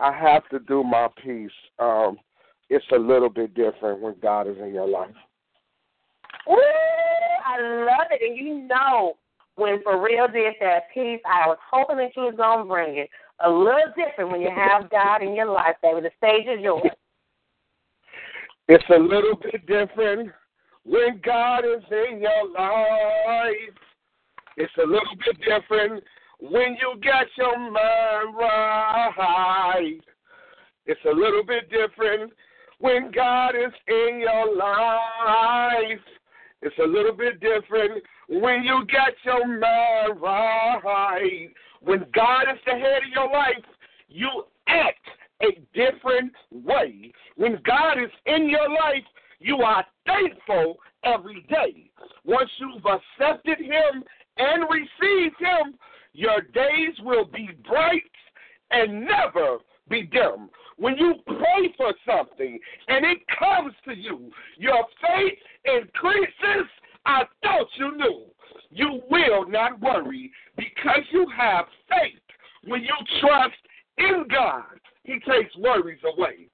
I 0.00 0.12
have 0.12 0.48
to 0.50 0.58
do 0.60 0.82
my 0.82 1.08
piece. 1.22 1.50
Um, 1.78 2.18
it's 2.70 2.84
a 2.92 2.98
little 2.98 3.28
bit 3.28 3.54
different 3.54 4.00
when 4.00 4.14
God 4.22 4.48
is 4.48 4.56
in 4.58 4.72
your 4.72 4.88
life. 4.88 5.10
Ooh, 6.48 6.56
I 7.46 7.60
love 7.60 8.08
it. 8.10 8.20
And 8.22 8.36
you 8.36 8.66
know, 8.66 9.14
when 9.56 9.82
For 9.82 10.02
Real 10.02 10.26
did 10.28 10.54
that 10.60 10.84
piece, 10.92 11.20
I 11.26 11.46
was 11.46 11.58
hoping 11.70 11.98
that 11.98 12.16
you 12.16 12.22
was 12.22 12.34
going 12.36 12.60
to 12.60 12.64
bring 12.64 12.98
it. 12.98 13.10
A 13.44 13.50
little 13.50 13.92
different 13.96 14.30
when 14.30 14.40
you 14.40 14.50
have 14.54 14.90
God 14.90 15.22
in 15.22 15.34
your 15.34 15.50
life, 15.50 15.76
baby. 15.82 16.00
The 16.00 16.10
stage 16.18 16.46
is 16.46 16.62
yours. 16.62 16.82
It's 18.68 18.84
a 18.94 18.98
little 18.98 19.34
bit 19.34 19.66
different 19.66 20.30
when 20.84 21.20
God 21.22 21.64
is 21.64 21.82
in 21.90 22.20
your 22.20 22.48
life. 22.56 23.74
It's 24.56 24.72
a 24.78 24.86
little 24.86 25.16
bit 25.24 25.38
different 25.38 26.04
when 26.40 26.76
you 26.80 26.98
get 27.00 27.26
your 27.36 27.58
mind 27.58 28.36
right. 28.36 30.00
It's 30.86 31.00
a 31.06 31.14
little 31.14 31.44
bit 31.44 31.70
different 31.70 32.32
when 32.78 33.10
God 33.12 33.50
is 33.50 33.72
in 33.86 34.20
your 34.20 34.56
life. 34.56 36.00
It's 36.60 36.78
a 36.78 36.86
little 36.86 37.14
bit 37.14 37.40
different 37.40 38.02
when 38.28 38.62
you 38.64 38.84
get 38.86 39.14
your 39.24 39.46
mind 39.46 40.20
right. 40.20 41.48
When 41.80 42.06
God 42.14 42.42
is 42.42 42.58
the 42.66 42.72
head 42.72 43.02
of 43.04 43.12
your 43.14 43.32
life, 43.32 43.64
you 44.08 44.44
act 44.68 45.06
a 45.42 45.60
different 45.74 46.32
way. 46.50 47.12
When 47.36 47.58
God 47.64 47.98
is 47.98 48.10
in 48.26 48.48
your 48.48 48.68
life, 48.68 49.04
you 49.40 49.56
are 49.58 49.84
thankful 50.06 50.78
every 51.04 51.46
day. 51.48 51.90
Once 52.24 52.50
you've 52.58 52.84
accepted 52.86 53.58
Him 53.58 54.04
and 54.36 54.64
receive 54.70 55.32
Him, 55.38 55.74
your 56.12 56.40
days 56.40 56.94
will 57.02 57.24
be 57.24 57.50
bright 57.68 58.02
and 58.70 59.04
never 59.04 59.58
be 59.88 60.02
dim. 60.02 60.48
When 60.76 60.96
you 60.96 61.14
pray 61.26 61.72
for 61.76 61.92
something 62.06 62.58
and 62.88 63.04
it 63.04 63.18
comes 63.38 63.74
to 63.86 63.94
you, 63.94 64.30
your 64.58 64.84
faith 65.00 65.38
increases. 65.64 66.68
I 67.04 67.22
thought 67.42 67.66
you 67.76 67.96
knew. 67.96 68.24
You 68.70 69.02
will 69.10 69.48
not 69.48 69.80
worry 69.80 70.30
because 70.56 71.02
you 71.10 71.26
have 71.36 71.66
faith. 71.88 72.20
When 72.64 72.82
you 72.82 72.94
trust 73.20 73.54
in 73.98 74.24
God, 74.30 74.64
He 75.04 75.14
takes 75.14 75.54
worries 75.56 76.00
away. 76.04 76.48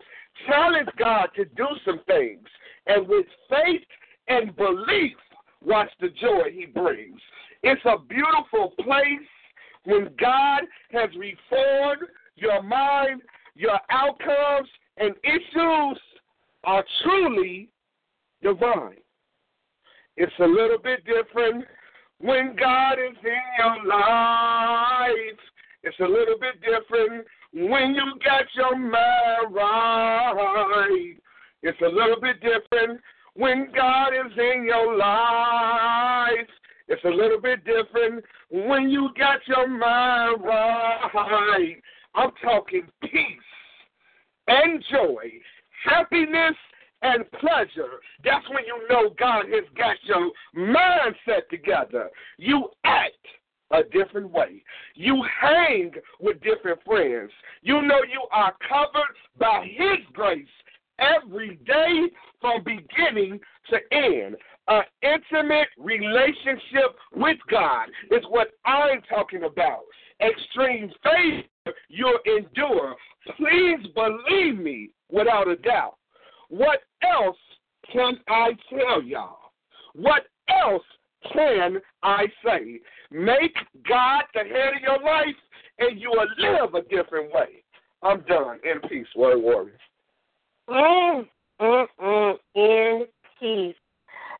Challenge 0.46 0.88
God 0.98 1.28
to 1.36 1.44
do 1.44 1.66
some 1.84 2.00
things, 2.06 2.46
and 2.86 3.06
with 3.08 3.26
faith 3.48 3.82
and 4.28 4.54
belief, 4.56 5.16
watch 5.64 5.90
the 6.00 6.08
joy 6.20 6.50
He 6.52 6.66
brings. 6.66 7.20
It's 7.62 7.84
a 7.84 7.98
beautiful 8.08 8.72
place 8.82 9.28
when 9.84 10.08
God 10.20 10.62
has 10.92 11.10
reformed 11.16 12.08
your 12.36 12.62
mind, 12.62 13.22
your 13.54 13.78
outcomes, 13.90 14.68
and 14.96 15.14
issues 15.24 16.00
are 16.64 16.84
truly 17.02 17.68
divine. 18.42 18.98
It's 20.16 20.32
a 20.40 20.46
little 20.46 20.78
bit 20.78 21.04
different 21.04 21.64
when 22.20 22.56
God 22.56 22.94
is 22.94 23.16
in 23.22 23.40
your 23.58 23.86
life. 23.86 25.38
It's 25.84 25.98
a 26.00 26.04
little 26.04 26.38
bit 26.40 26.60
different 26.60 27.26
when 27.52 27.94
you 27.94 28.14
get 28.22 28.46
your 28.54 28.76
mind 28.76 29.54
right. 29.54 31.14
It's 31.62 31.80
a 31.80 31.88
little 31.88 32.20
bit 32.20 32.40
different 32.40 33.00
when 33.34 33.70
God 33.74 34.08
is 34.08 34.32
in 34.36 34.64
your 34.64 34.96
life. 34.96 36.48
It's 36.88 37.04
a 37.04 37.08
little 37.08 37.40
bit 37.40 37.64
different 37.64 38.24
when 38.50 38.88
you 38.88 39.10
got 39.18 39.40
your 39.46 39.68
mind 39.68 40.42
right. 40.42 41.76
I'm 42.14 42.30
talking 42.42 42.86
peace 43.02 43.48
and 44.46 44.82
joy, 44.90 45.30
happiness 45.84 46.54
and 47.02 47.30
pleasure. 47.32 48.00
That's 48.24 48.48
when 48.48 48.64
you 48.66 48.88
know 48.88 49.10
God 49.18 49.44
has 49.52 49.64
got 49.76 49.96
your 50.04 50.30
mindset 50.56 51.48
together. 51.50 52.08
You 52.38 52.68
act 52.84 53.12
a 53.70 53.82
different 53.92 54.30
way. 54.30 54.62
You 54.94 55.22
hang 55.40 55.92
with 56.20 56.40
different 56.40 56.80
friends. 56.84 57.30
You 57.62 57.82
know 57.82 58.02
you 58.02 58.22
are 58.32 58.54
covered 58.66 59.14
by 59.38 59.68
His 59.70 59.98
grace 60.14 60.46
every 60.98 61.56
day 61.66 62.06
from 62.40 62.64
beginning 62.64 63.40
to 63.70 63.76
end. 63.92 64.36
An 64.68 64.82
intimate 65.02 65.68
relationship 65.78 66.94
with 67.14 67.38
God 67.50 67.88
is 68.10 68.22
what 68.28 68.48
I'm 68.66 69.00
talking 69.08 69.44
about. 69.44 69.80
Extreme 70.20 70.92
faith 71.02 71.74
you'll 71.88 72.18
endure. 72.26 72.94
Please 73.36 73.86
believe 73.94 74.58
me 74.58 74.90
without 75.10 75.48
a 75.48 75.56
doubt. 75.56 75.96
What 76.48 76.80
else 77.02 77.36
can 77.92 78.18
I 78.28 78.50
tell 78.68 79.02
y'all? 79.02 79.38
What 79.94 80.24
else 80.48 80.82
can 81.32 81.78
I 82.02 82.26
say? 82.44 82.80
Make 83.10 83.54
God 83.88 84.22
the 84.34 84.40
head 84.40 84.74
of 84.76 84.82
your 84.82 85.02
life, 85.02 85.36
and 85.78 86.00
you 86.00 86.10
will 86.10 86.28
live 86.38 86.74
a 86.74 86.82
different 86.94 87.32
way. 87.32 87.64
I'm 88.02 88.20
done. 88.22 88.58
In 88.64 88.86
peace, 88.88 89.06
word 89.16 89.38
warriors. 89.38 89.80
Mm, 90.68 91.26
mm, 91.60 91.86
mm, 92.00 92.34
in 92.54 93.06
peace. 93.40 93.74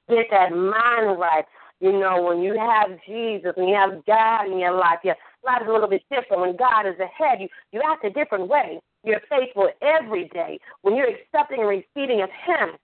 Get 0.08 0.26
that 0.30 0.52
mind 0.52 1.18
right. 1.20 1.44
You 1.80 1.92
know, 1.92 2.22
when 2.22 2.42
you 2.42 2.58
have 2.58 2.98
Jesus 3.06 3.52
and 3.56 3.68
you 3.68 3.74
have 3.74 4.04
God 4.06 4.46
in 4.50 4.58
your 4.58 4.72
life, 4.72 4.98
your 5.04 5.16
life 5.44 5.62
is 5.62 5.68
a 5.68 5.72
little 5.72 5.88
bit 5.88 6.02
different. 6.10 6.42
When 6.42 6.56
God 6.56 6.86
is 6.86 6.96
ahead, 6.98 7.40
you, 7.40 7.48
you 7.72 7.82
act 7.86 8.04
a 8.04 8.10
different 8.10 8.48
way. 8.48 8.80
You're 9.04 9.20
faithful 9.30 9.68
every 9.80 10.28
day. 10.28 10.58
When 10.82 10.96
you're 10.96 11.10
accepting 11.10 11.60
and 11.60 11.68
receiving 11.68 12.22
of 12.22 12.30
Him, 12.30 12.76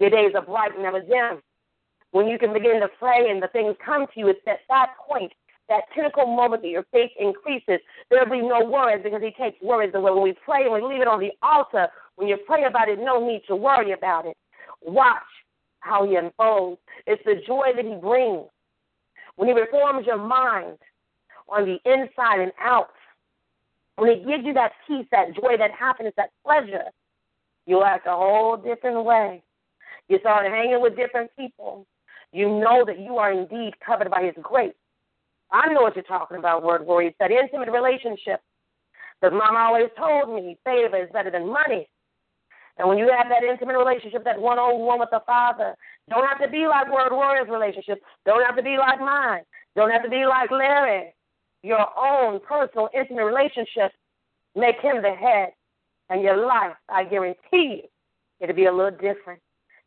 your 0.00 0.10
days 0.10 0.32
are 0.34 0.44
bright 0.44 0.74
and 0.74 0.82
never 0.82 1.00
dim. 1.00 1.40
when 2.10 2.28
you 2.28 2.38
can 2.38 2.52
begin 2.52 2.80
to 2.80 2.88
pray 2.98 3.30
and 3.30 3.42
the 3.42 3.48
things 3.48 3.76
come 3.84 4.06
to 4.06 4.20
you, 4.20 4.28
it's 4.28 4.40
at 4.46 4.60
that 4.68 4.94
point, 5.08 5.32
that 5.68 5.88
critical 5.92 6.26
moment 6.26 6.62
that 6.62 6.68
your 6.68 6.84
faith 6.92 7.10
increases. 7.18 7.80
There'll 8.10 8.30
be 8.30 8.42
no 8.42 8.64
worries 8.64 9.02
because 9.02 9.22
He 9.22 9.32
takes 9.42 9.60
worries 9.62 9.92
away. 9.94 10.12
When 10.12 10.22
we 10.22 10.34
pray 10.44 10.64
and 10.64 10.72
we 10.72 10.82
leave 10.82 11.00
it 11.00 11.08
on 11.08 11.20
the 11.20 11.32
altar, 11.42 11.88
when 12.16 12.28
you 12.28 12.36
pray 12.46 12.64
about 12.64 12.88
it, 12.88 12.98
no 12.98 13.26
need 13.26 13.42
to 13.48 13.56
worry 13.56 13.92
about 13.92 14.26
it. 14.26 14.36
Watch 14.82 15.22
how 15.86 16.06
He 16.06 16.16
unfolds. 16.16 16.80
It's 17.06 17.22
the 17.24 17.36
joy 17.46 17.68
that 17.74 17.84
He 17.84 17.94
brings. 17.94 18.44
When 19.36 19.48
He 19.48 19.54
reforms 19.54 20.06
your 20.06 20.18
mind 20.18 20.78
on 21.48 21.64
the 21.64 21.78
inside 21.90 22.40
and 22.40 22.52
out, 22.60 22.90
when 23.96 24.10
He 24.10 24.24
gives 24.24 24.44
you 24.44 24.54
that 24.54 24.72
peace, 24.86 25.06
that 25.12 25.34
joy, 25.34 25.56
that 25.58 25.70
happiness, 25.70 26.14
that 26.16 26.30
pleasure, 26.44 26.84
you'll 27.66 27.84
act 27.84 28.06
a 28.06 28.10
whole 28.10 28.56
different 28.56 29.04
way. 29.04 29.42
You 30.08 30.18
start 30.20 30.46
hanging 30.46 30.80
with 30.80 30.96
different 30.96 31.30
people. 31.36 31.86
You 32.32 32.48
know 32.48 32.84
that 32.86 32.98
you 32.98 33.16
are 33.16 33.32
indeed 33.32 33.74
covered 33.84 34.10
by 34.10 34.24
His 34.24 34.34
grace. 34.42 34.74
I 35.52 35.72
know 35.72 35.82
what 35.82 35.94
you're 35.94 36.04
talking 36.04 36.38
about, 36.38 36.64
word 36.64 36.84
warrior. 36.84 37.08
It's 37.08 37.18
that 37.20 37.30
intimate 37.30 37.70
relationship. 37.70 38.40
Because 39.20 39.36
mom 39.36 39.56
always 39.56 39.88
told 39.96 40.34
me 40.34 40.58
favor 40.64 41.02
is 41.02 41.08
better 41.12 41.30
than 41.30 41.50
money. 41.50 41.88
And 42.78 42.88
when 42.88 42.98
you 42.98 43.10
have 43.16 43.28
that 43.28 43.42
intimate 43.42 43.76
relationship, 43.78 44.24
that 44.24 44.40
one 44.40 44.58
on 44.58 44.80
one 44.80 45.00
with 45.00 45.08
the 45.10 45.20
Father, 45.26 45.74
don't 46.10 46.26
have 46.26 46.40
to 46.40 46.48
be 46.48 46.66
like 46.66 46.92
Word 46.92 47.12
Warrior's 47.12 47.48
relationship. 47.48 48.02
Don't 48.24 48.44
have 48.44 48.56
to 48.56 48.62
be 48.62 48.76
like 48.78 49.00
mine. 49.00 49.42
Don't 49.74 49.90
have 49.90 50.02
to 50.02 50.10
be 50.10 50.26
like 50.26 50.50
Larry. 50.50 51.14
Your 51.62 51.86
own 51.98 52.40
personal 52.40 52.88
intimate 52.94 53.24
relationship 53.24 53.92
make 54.54 54.78
him 54.80 55.02
the 55.02 55.14
head. 55.14 55.50
And 56.08 56.22
your 56.22 56.46
life, 56.46 56.76
I 56.88 57.04
guarantee 57.04 57.82
you, 57.82 57.82
it'll 58.40 58.54
be 58.54 58.66
a 58.66 58.72
little 58.72 58.92
different. 58.92 59.40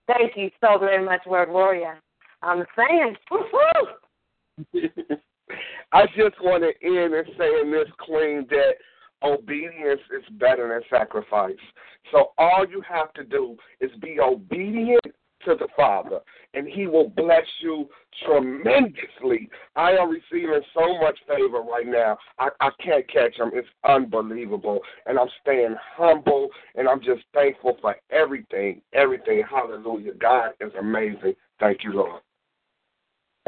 Thank 0.08 0.36
you 0.36 0.50
so 0.60 0.78
very 0.78 1.04
much, 1.04 1.22
Word 1.26 1.50
Warrior. 1.50 2.02
I'm 2.42 2.66
saying, 2.76 3.16
I 5.94 6.06
just 6.08 6.42
want 6.42 6.64
to 6.64 6.74
end 6.86 7.14
in 7.14 7.24
saying 7.38 7.72
this, 7.72 7.88
Queen, 8.00 8.46
that 8.50 8.74
obedience 9.24 10.02
is 10.16 10.24
better 10.38 10.70
than 10.70 11.00
sacrifice. 11.00 11.56
So 12.12 12.32
all 12.38 12.66
you 12.70 12.82
have 12.88 13.14
to 13.14 13.24
do 13.24 13.58
is 13.80 13.92
be 14.02 14.20
obedient 14.20 15.06
to 15.46 15.56
the 15.56 15.68
Father, 15.76 16.20
and 16.54 16.68
He 16.68 16.88
will 16.88 17.10
bless 17.10 17.46
you 17.62 17.88
tremendously. 18.26 19.50
I 19.76 19.92
am 19.92 20.10
receiving 20.10 20.62
so 20.74 21.00
much 21.00 21.18
favor 21.28 21.62
right 21.62 21.88
now. 21.88 22.18
I, 22.38 22.50
I 22.60 22.70
can't 22.84 23.08
catch 23.12 23.38
them. 23.38 23.52
It's 23.54 23.68
unbelievable. 23.88 24.80
And 25.06 25.18
I'm 25.18 25.30
staying 25.42 25.76
humble, 25.96 26.50
and 26.76 26.88
I'm 26.88 27.00
just 27.00 27.22
thankful 27.34 27.78
for 27.82 27.96
everything. 28.10 28.82
Everything. 28.94 29.44
Hallelujah. 29.50 30.14
God 30.16 30.52
is 30.60 30.72
amazing. 30.80 31.36
Thank 31.60 31.84
you, 31.84 31.94
Lord. 31.94 32.22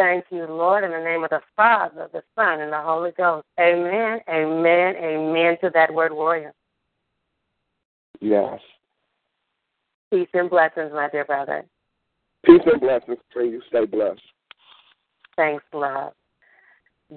Thank 0.02 0.26
you, 0.32 0.48
Lord, 0.48 0.84
in 0.84 0.90
the 0.90 0.98
name 0.98 1.24
of 1.24 1.30
the 1.30 1.42
Father, 1.56 2.10
the 2.12 2.24
Son, 2.34 2.60
and 2.60 2.74
the 2.74 2.82
Holy 2.82 3.12
Ghost. 3.12 3.46
Amen, 3.60 4.20
amen, 4.28 4.96
amen 4.96 5.58
to 5.62 5.70
that 5.76 5.94
word 5.94 6.12
warrior. 6.12 6.54
Yes. 8.20 8.60
Peace 10.12 10.28
and 10.34 10.50
blessings, 10.50 10.90
my 10.92 11.08
dear 11.12 11.24
brother. 11.24 11.66
Peace 12.44 12.64
and 12.66 12.82
blessings 12.82 13.20
to 13.32 13.42
you. 13.42 13.62
Stay 13.70 13.86
blessed. 13.86 14.20
Thanks, 15.36 15.64
love. 15.72 16.14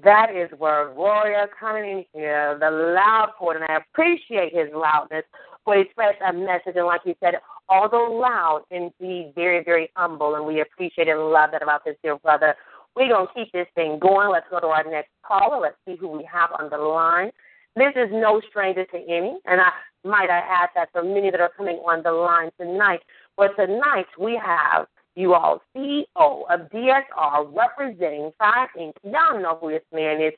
That 0.02 0.35
is 0.35 0.51
Word 0.59 0.94
Warrior 0.94 1.48
coming 1.59 1.85
in 1.85 2.05
here, 2.12 2.59
the 2.61 2.70
loud 2.70 3.31
port, 3.39 3.56
and 3.56 3.65
I 3.65 3.78
appreciate 3.78 4.55
his 4.55 4.69
loudness 4.74 5.24
for 5.65 5.78
express 5.78 6.16
a 6.28 6.35
message. 6.35 6.74
And 6.77 6.85
like 6.85 7.01
he 7.05 7.16
said, 7.20 7.36
although 7.70 8.12
loud, 8.12 8.65
indeed 8.70 9.32
very, 9.35 9.65
very 9.65 9.90
humble, 9.97 10.35
and 10.35 10.44
we 10.44 10.61
appreciate 10.61 11.09
and 11.09 11.31
love 11.31 11.51
that 11.52 11.62
about 11.62 11.85
this 11.86 11.97
dear 12.02 12.19
brother. 12.19 12.55
We're 12.97 13.09
going 13.09 13.27
to 13.27 13.33
keep 13.35 13.53
this 13.53 13.66
thing 13.75 13.99
going. 13.99 14.31
Let's 14.31 14.47
go 14.51 14.61
to 14.61 14.66
our 14.66 14.85
next 14.85 15.11
caller. 15.27 15.61
Let's 15.61 15.77
see 15.87 15.97
who 15.97 16.09
we 16.09 16.29
have 16.33 16.51
on 16.59 16.71
the 16.71 16.79
line. 16.79 17.31
This 17.77 17.93
is 17.97 18.09
no 18.12 18.41
stranger 18.49 18.85
to 18.85 18.97
any, 18.97 19.37
and 19.47 19.61
I 19.61 19.71
might 20.05 20.31
I 20.31 20.39
add 20.39 20.69
that 20.77 20.91
for 20.93 21.03
many 21.03 21.31
that 21.33 21.41
are 21.41 21.51
coming 21.57 21.77
on 21.79 22.05
the 22.05 22.12
line 22.12 22.51
tonight. 22.61 23.01
But 23.37 23.57
tonight 23.57 24.07
we 24.16 24.41
have 24.45 24.87
you 25.16 25.35
all 25.35 25.61
CEO 25.77 26.07
of 26.16 26.71
DSR 26.71 27.53
representing 27.53 28.31
Five 28.39 28.69
Inc. 28.79 28.93
Y'all 29.03 29.41
know 29.41 29.59
who 29.61 29.71
this 29.71 29.83
man 29.93 30.21
is. 30.21 30.35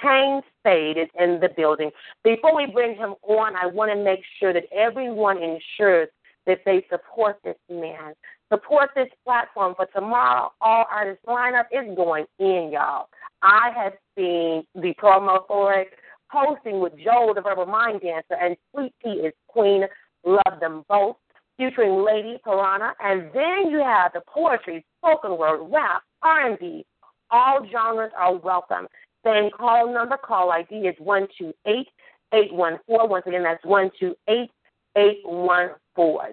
Kane 0.00 0.42
Spade 0.60 0.98
is 0.98 1.08
in 1.18 1.40
the 1.40 1.48
building. 1.56 1.90
Before 2.22 2.54
we 2.54 2.66
bring 2.66 2.96
him 2.96 3.14
on, 3.22 3.56
I 3.56 3.66
want 3.66 3.90
to 3.90 3.96
make 3.96 4.20
sure 4.38 4.52
that 4.52 4.64
everyone 4.72 5.38
ensures 5.38 6.08
that 6.46 6.60
they 6.64 6.84
support 6.90 7.38
this 7.42 7.56
man. 7.70 8.14
Support 8.52 8.90
this 8.94 9.08
platform 9.24 9.74
for 9.74 9.86
tomorrow. 9.86 10.52
All 10.60 10.84
artist 10.90 11.24
lineup 11.26 11.66
is 11.72 11.96
going 11.96 12.26
in, 12.38 12.70
y'all. 12.72 13.08
I 13.42 13.70
have 13.74 13.94
seen 14.16 14.64
the 14.74 14.94
promo 15.02 15.46
for 15.48 15.74
it 15.74 15.88
hosting 16.28 16.80
with 16.80 16.92
Joel, 17.02 17.34
the 17.34 17.40
verbal 17.40 17.66
mind 17.66 18.02
dancer, 18.02 18.34
and 18.40 18.56
Sweet 18.72 18.92
Tea 19.02 19.20
is 19.26 19.32
Queen. 19.48 19.84
Love 20.24 20.60
them 20.60 20.84
both. 20.88 21.16
Featuring 21.56 22.04
Lady 22.04 22.36
Piranha, 22.44 22.92
and 23.00 23.30
then 23.32 23.70
you 23.70 23.78
have 23.82 24.12
the 24.12 24.20
poetry, 24.28 24.84
spoken 24.98 25.38
word, 25.38 25.66
rap, 25.72 26.02
R&B. 26.22 26.84
All 27.30 27.66
genres 27.72 28.12
are 28.14 28.36
welcome. 28.36 28.86
Same 29.24 29.50
call 29.50 29.92
number, 29.92 30.18
call 30.18 30.52
ID 30.52 30.86
is 30.86 30.94
one 30.98 31.26
two 31.38 31.54
eight 31.66 31.88
eight 32.34 32.52
one 32.52 32.78
four. 32.86 33.08
Once 33.08 33.24
again, 33.26 33.42
that's 33.42 33.64
one 33.64 33.90
two 33.98 34.14
eight 34.28 34.50
eight 34.98 35.20
one 35.24 35.70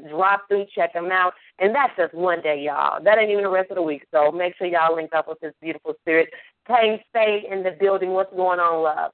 Drop 0.10 0.48
through, 0.48 0.66
check 0.76 0.94
them 0.94 1.12
out, 1.12 1.34
and 1.60 1.74
that's 1.74 1.94
just 1.98 2.14
one 2.14 2.42
day, 2.42 2.62
y'all. 2.66 3.04
That 3.04 3.18
ain't 3.18 3.32
even 3.32 3.44
the 3.44 3.50
rest 3.50 3.72
of 3.72 3.76
the 3.76 3.82
week. 3.82 4.06
So 4.12 4.32
make 4.32 4.56
sure 4.58 4.68
y'all 4.68 4.96
link 4.96 5.12
up 5.16 5.28
with 5.28 5.40
this 5.40 5.54
beautiful 5.62 5.94
spirit. 6.02 6.30
Kane 6.68 7.00
Spade 7.10 7.46
in 7.52 7.64
the 7.64 7.76
building. 7.80 8.12
What's 8.12 8.34
going 8.34 8.60
on, 8.60 8.84
love? 8.84 9.12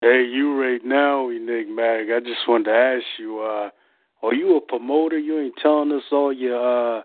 Hey, 0.00 0.24
you 0.24 0.60
right 0.60 0.84
now, 0.84 1.28
Enigmatic. 1.28 2.08
I 2.14 2.20
just 2.20 2.46
wanted 2.46 2.66
to 2.66 2.70
ask 2.70 3.04
you, 3.18 3.40
uh, 3.40 3.70
are 4.22 4.34
you 4.34 4.56
a 4.56 4.60
promoter? 4.60 5.18
You 5.18 5.40
ain't 5.40 5.56
telling 5.60 5.90
us 5.92 6.04
all 6.12 6.32
your 6.32 6.98
uh 6.98 7.02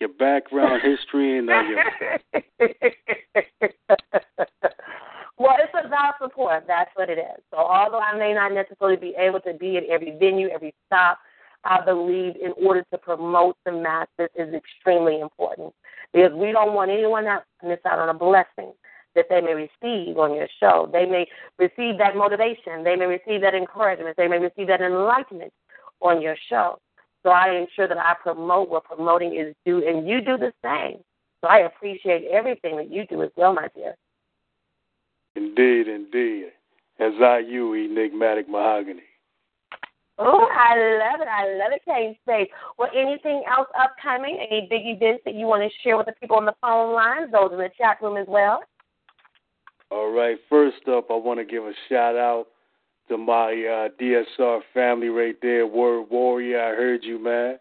your 0.00 0.10
background 0.10 0.82
history 0.82 1.38
and 1.38 1.48
uh, 1.48 1.62
your 1.62 1.84
Well, 5.42 5.56
it's 5.58 5.72
about 5.84 6.14
support. 6.22 6.66
That's 6.68 6.90
what 6.94 7.10
it 7.10 7.18
is. 7.18 7.42
So, 7.50 7.56
although 7.56 7.98
I 7.98 8.16
may 8.16 8.32
not 8.32 8.52
necessarily 8.52 8.96
be 8.96 9.12
able 9.18 9.40
to 9.40 9.52
be 9.52 9.76
at 9.76 9.82
every 9.90 10.16
venue, 10.16 10.48
every 10.48 10.72
stop, 10.86 11.18
I 11.64 11.84
believe 11.84 12.36
in 12.36 12.52
order 12.64 12.84
to 12.92 12.98
promote 12.98 13.56
the 13.64 13.72
masses 13.72 14.30
is 14.36 14.54
extremely 14.54 15.18
important 15.18 15.74
because 16.12 16.30
we 16.32 16.52
don't 16.52 16.74
want 16.74 16.92
anyone 16.92 17.24
to 17.24 17.42
miss 17.64 17.80
out 17.84 17.98
on 17.98 18.08
a 18.08 18.14
blessing 18.14 18.72
that 19.16 19.26
they 19.28 19.40
may 19.40 19.54
receive 19.54 20.16
on 20.16 20.32
your 20.32 20.46
show. 20.60 20.88
They 20.92 21.06
may 21.06 21.26
receive 21.58 21.98
that 21.98 22.14
motivation. 22.14 22.84
They 22.84 22.94
may 22.94 23.06
receive 23.06 23.40
that 23.40 23.54
encouragement. 23.54 24.16
They 24.16 24.28
may 24.28 24.38
receive 24.38 24.68
that 24.68 24.80
enlightenment 24.80 25.52
on 26.00 26.22
your 26.22 26.36
show. 26.48 26.78
So 27.24 27.30
I 27.30 27.56
ensure 27.56 27.88
that 27.88 27.98
I 27.98 28.14
promote 28.22 28.68
what 28.68 28.84
promoting 28.84 29.34
is 29.34 29.56
due, 29.66 29.84
and 29.88 30.08
you 30.08 30.20
do 30.20 30.38
the 30.38 30.52
same. 30.62 31.02
So 31.40 31.48
I 31.48 31.66
appreciate 31.66 32.28
everything 32.30 32.76
that 32.76 32.92
you 32.92 33.06
do 33.08 33.24
as 33.24 33.30
well, 33.36 33.52
my 33.52 33.66
dear. 33.74 33.96
Indeed, 35.34 35.88
indeed. 35.88 36.52
As 36.98 37.12
I 37.22 37.38
you, 37.38 37.74
enigmatic 37.74 38.48
mahogany. 38.48 39.02
Oh, 40.18 40.46
I 40.52 40.76
love 40.76 41.20
it. 41.20 41.28
I 41.28 41.56
love 41.56 41.72
it, 41.72 41.82
Kane 41.84 42.16
Spade. 42.22 42.48
Well, 42.78 42.90
anything 42.94 43.42
else 43.50 43.68
upcoming? 43.78 44.38
Any 44.50 44.66
big 44.68 44.82
events 44.84 45.22
that 45.24 45.34
you 45.34 45.46
want 45.46 45.62
to 45.62 45.78
share 45.82 45.96
with 45.96 46.06
the 46.06 46.12
people 46.12 46.36
on 46.36 46.44
the 46.44 46.54
phone 46.60 46.94
lines, 46.94 47.32
those 47.32 47.50
in 47.50 47.58
the 47.58 47.70
chat 47.76 47.96
room 48.02 48.16
as 48.16 48.26
well? 48.28 48.62
All 49.90 50.12
right. 50.12 50.36
First 50.48 50.86
up, 50.88 51.10
I 51.10 51.14
want 51.14 51.40
to 51.40 51.44
give 51.44 51.64
a 51.64 51.72
shout 51.88 52.16
out 52.16 52.46
to 53.08 53.16
my 53.16 53.50
uh, 53.52 53.88
DSR 54.00 54.60
family 54.72 55.08
right 55.08 55.36
there, 55.42 55.66
Word 55.66 56.06
Warrior. 56.10 56.60
I 56.60 56.76
heard 56.76 57.02
you, 57.02 57.18
man. 57.18 57.58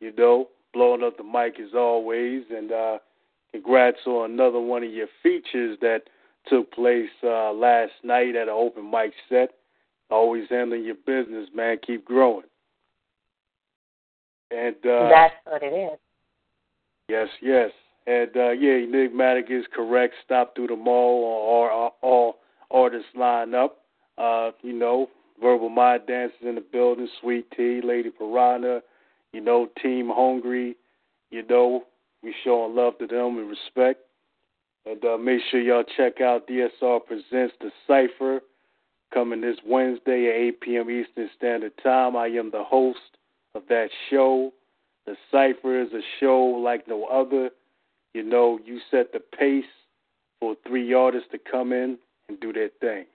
You 0.00 0.12
know, 0.16 0.48
blowing 0.72 1.02
up 1.02 1.16
the 1.16 1.22
mic 1.22 1.60
as 1.60 1.74
always, 1.74 2.42
and 2.50 2.72
uh, 2.72 2.98
congrats 3.52 3.98
on 4.06 4.32
another 4.32 4.60
one 4.60 4.82
of 4.82 4.90
your 4.90 5.06
features 5.22 5.78
that 5.80 6.02
took 6.48 6.72
place 6.72 7.10
uh, 7.22 7.52
last 7.52 7.92
night 8.02 8.36
at 8.36 8.48
an 8.48 8.54
open 8.54 8.90
mic 8.90 9.12
set. 9.28 9.50
Always 10.10 10.44
handling 10.50 10.84
your 10.84 10.94
business, 10.94 11.48
man. 11.54 11.78
Keep 11.84 12.04
growing. 12.04 12.44
And 14.50 14.76
uh, 14.84 15.08
that's 15.08 15.34
what 15.44 15.62
it 15.62 15.72
is. 15.72 15.98
Yes, 17.08 17.28
yes. 17.40 17.70
And 18.06 18.30
uh, 18.36 18.50
yeah, 18.50 18.84
Enigmatic 18.84 19.46
is 19.50 19.64
correct. 19.74 20.14
Stop 20.24 20.54
through 20.54 20.68
the 20.68 20.76
mall 20.76 21.24
or 21.24 21.70
all, 21.70 21.96
all 22.02 22.36
artists 22.70 23.08
line 23.16 23.54
up. 23.54 23.78
Uh, 24.18 24.50
you 24.62 24.72
know, 24.72 25.08
Verbal 25.40 25.70
Mind 25.70 26.02
Dancers 26.06 26.36
in 26.42 26.54
the 26.54 26.60
building, 26.60 27.08
Sweet 27.20 27.50
Tea, 27.56 27.80
Lady 27.82 28.10
Piranha, 28.10 28.80
you 29.32 29.40
know, 29.40 29.68
Team 29.82 30.10
Hungry, 30.14 30.76
you 31.30 31.42
know, 31.46 31.84
we 32.22 32.34
showing 32.44 32.76
love 32.76 32.96
to 32.98 33.06
them 33.06 33.38
and 33.38 33.48
respect. 33.48 34.00
And 34.86 35.02
uh, 35.04 35.16
make 35.16 35.40
sure 35.50 35.60
y'all 35.60 35.84
check 35.96 36.20
out 36.20 36.46
DSR 36.46 37.00
Presents 37.06 37.54
The 37.60 37.70
Cypher 37.86 38.40
coming 39.12 39.40
this 39.40 39.56
Wednesday 39.66 40.28
at 40.28 40.54
8 40.56 40.60
p.m. 40.60 40.90
Eastern 40.90 41.30
Standard 41.36 41.72
Time. 41.82 42.16
I 42.16 42.26
am 42.26 42.50
the 42.50 42.64
host 42.64 42.98
of 43.54 43.62
that 43.68 43.88
show. 44.10 44.52
The 45.06 45.16
Cypher 45.30 45.80
is 45.80 45.92
a 45.92 46.02
show 46.20 46.40
like 46.40 46.86
no 46.88 47.04
other. 47.04 47.50
you 48.12 48.22
know, 48.22 48.58
you 48.64 48.80
set 48.90 49.12
the 49.12 49.20
pace 49.20 49.64
for 50.40 50.54
three 50.66 50.92
artists 50.92 51.28
to 51.32 51.38
come 51.38 51.72
in 51.72 51.98
and 52.28 52.38
do 52.40 52.52
their 52.52 52.70
thing. 52.80 53.06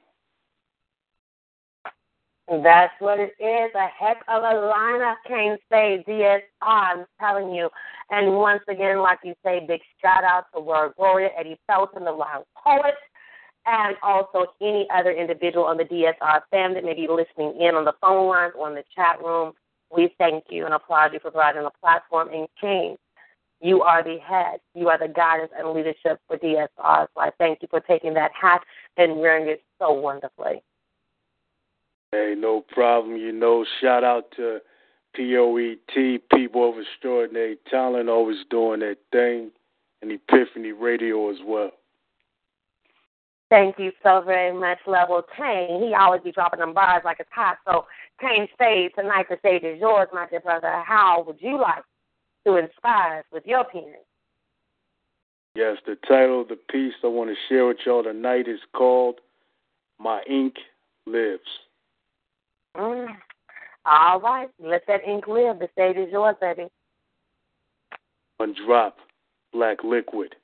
That's 2.50 2.94
what 3.00 3.20
it 3.20 3.34
is. 3.40 3.72
A 3.76 3.88
heck 3.88 4.24
of 4.28 4.42
a 4.42 4.56
lineup, 4.56 5.18
Kane 5.28 5.58
Spade, 5.68 6.04
DSR, 6.08 6.42
I'm 6.62 7.06
telling 7.20 7.54
you. 7.54 7.70
And 8.10 8.38
once 8.38 8.64
again, 8.68 9.00
like 9.00 9.20
you 9.24 9.36
say, 9.46 9.64
big 9.68 9.82
shout 10.02 10.24
out 10.24 10.46
to 10.56 10.60
Word 10.60 10.94
Warrior, 10.98 11.30
Eddie 11.38 11.60
Felton, 11.68 12.06
the 12.06 12.16
Wild 12.16 12.46
Poet, 12.58 12.96
and 13.68 13.96
also 14.02 14.48
any 14.62 14.88
other 14.92 15.12
individual 15.12 15.66
on 15.66 15.78
the 15.78 15.84
DSR 15.84 16.42
fam 16.50 16.74
that 16.74 16.84
may 16.84 16.96
be 16.96 17.08
listening 17.08 17.62
in 17.62 17.76
on 17.76 17.86
the 17.86 17.94
phone 18.02 18.28
lines 18.30 18.54
or 18.58 18.68
in 18.70 18.76
the 18.76 18.84
chat 18.96 19.22
room. 19.24 19.54
We 19.96 20.14
thank 20.18 20.46
you 20.50 20.66
and 20.66 20.74
applaud 20.74 21.14
you 21.14 21.20
for 21.20 21.30
providing 21.30 21.66
a 21.66 21.72
platform. 21.80 22.30
And 22.34 22.48
Kane, 22.60 22.98
you 23.62 23.84
are 23.84 24.04
the 24.04 24.18
head. 24.20 24.60
You 24.74 24.90
are 24.90 24.98
the 24.98 25.14
guidance 25.14 25.52
and 25.56 25.70
leadership 25.72 26.20
for 26.28 26.38
DSR. 26.38 27.08
So 27.14 27.22
I 27.22 27.30
thank 27.38 27.62
you 27.62 27.68
for 27.70 27.80
taking 27.82 28.16
that 28.16 28.32
hat 28.40 28.62
and 28.98 29.18
wearing 29.18 29.48
it 29.48 29.62
so 29.78 29.92
wonderfully. 29.92 30.64
Hey, 32.12 32.34
no 32.38 32.62
problem. 32.62 33.18
You 33.18 33.32
know, 33.32 33.66
shout 33.82 34.04
out 34.04 34.32
to 34.38 34.60
POET, 35.16 36.22
People 36.34 36.70
of 36.70 36.80
Extraordinary 36.80 37.58
Talent, 37.70 38.10
always 38.10 38.38
doing 38.50 38.80
their 38.80 38.96
thing, 39.12 39.52
and 40.02 40.12
Epiphany 40.12 40.72
Radio 40.72 41.30
as 41.30 41.38
well. 41.46 41.72
Thank 43.50 43.80
you 43.80 43.92
so 44.04 44.22
very 44.26 44.54
much, 44.54 44.78
Level 44.86 45.24
Kane. 45.36 45.82
He 45.82 45.96
always 45.96 46.22
be 46.22 46.32
dropping 46.32 46.60
them 46.60 46.74
bars 46.74 47.02
like 47.04 47.20
it's 47.20 47.30
hot. 47.34 47.58
So, 47.66 47.86
Kane 48.22 48.48
Spade, 48.54 48.92
tonight 48.96 49.26
the 49.28 49.38
stage 49.40 49.64
is 49.64 49.80
yours, 49.80 50.08
my 50.14 50.28
dear 50.30 50.40
brother. 50.40 50.84
How 50.86 51.24
would 51.26 51.38
you 51.40 51.60
like 51.60 51.84
to 52.46 52.58
inspire 52.58 53.20
us 53.20 53.26
with 53.32 53.46
your 53.48 53.64
pen? 53.64 53.94
Yes, 55.56 55.78
the 55.86 55.98
title 56.08 56.42
of 56.42 56.48
the 56.48 56.60
piece 56.72 56.94
I 57.04 57.08
want 57.08 57.32
to 57.32 57.36
share 57.50 57.66
with 57.66 57.78
y'all 57.86 58.04
tonight 58.04 58.48
is 58.48 58.60
called 58.76 59.20
My 60.00 60.22
Ink 60.30 60.54
Lives. 61.08 61.42
Mm. 62.80 63.08
All 63.86 64.22
right, 64.22 64.50
let 64.60 64.84
that 64.88 65.02
ink 65.06 65.28
live. 65.28 65.60
The 65.60 65.68
stage 65.74 65.98
is 65.98 66.12
yours, 66.12 66.36
baby. 66.40 66.68
One 68.38 68.56
drop, 68.66 68.98
black 69.52 69.84
liquid, 69.84 70.36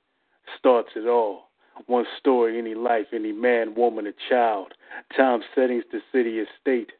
starts 0.57 0.89
it 0.95 1.07
all. 1.07 1.43
One 1.87 2.05
story, 2.19 2.57
any 2.57 2.75
life, 2.75 3.07
any 3.13 3.31
man, 3.31 3.75
woman, 3.75 4.07
or 4.07 4.13
child. 4.29 4.73
Time, 5.15 5.41
settings, 5.53 5.83
the 5.91 5.99
city, 6.11 6.39
or 6.39 6.45
state. 6.59 6.91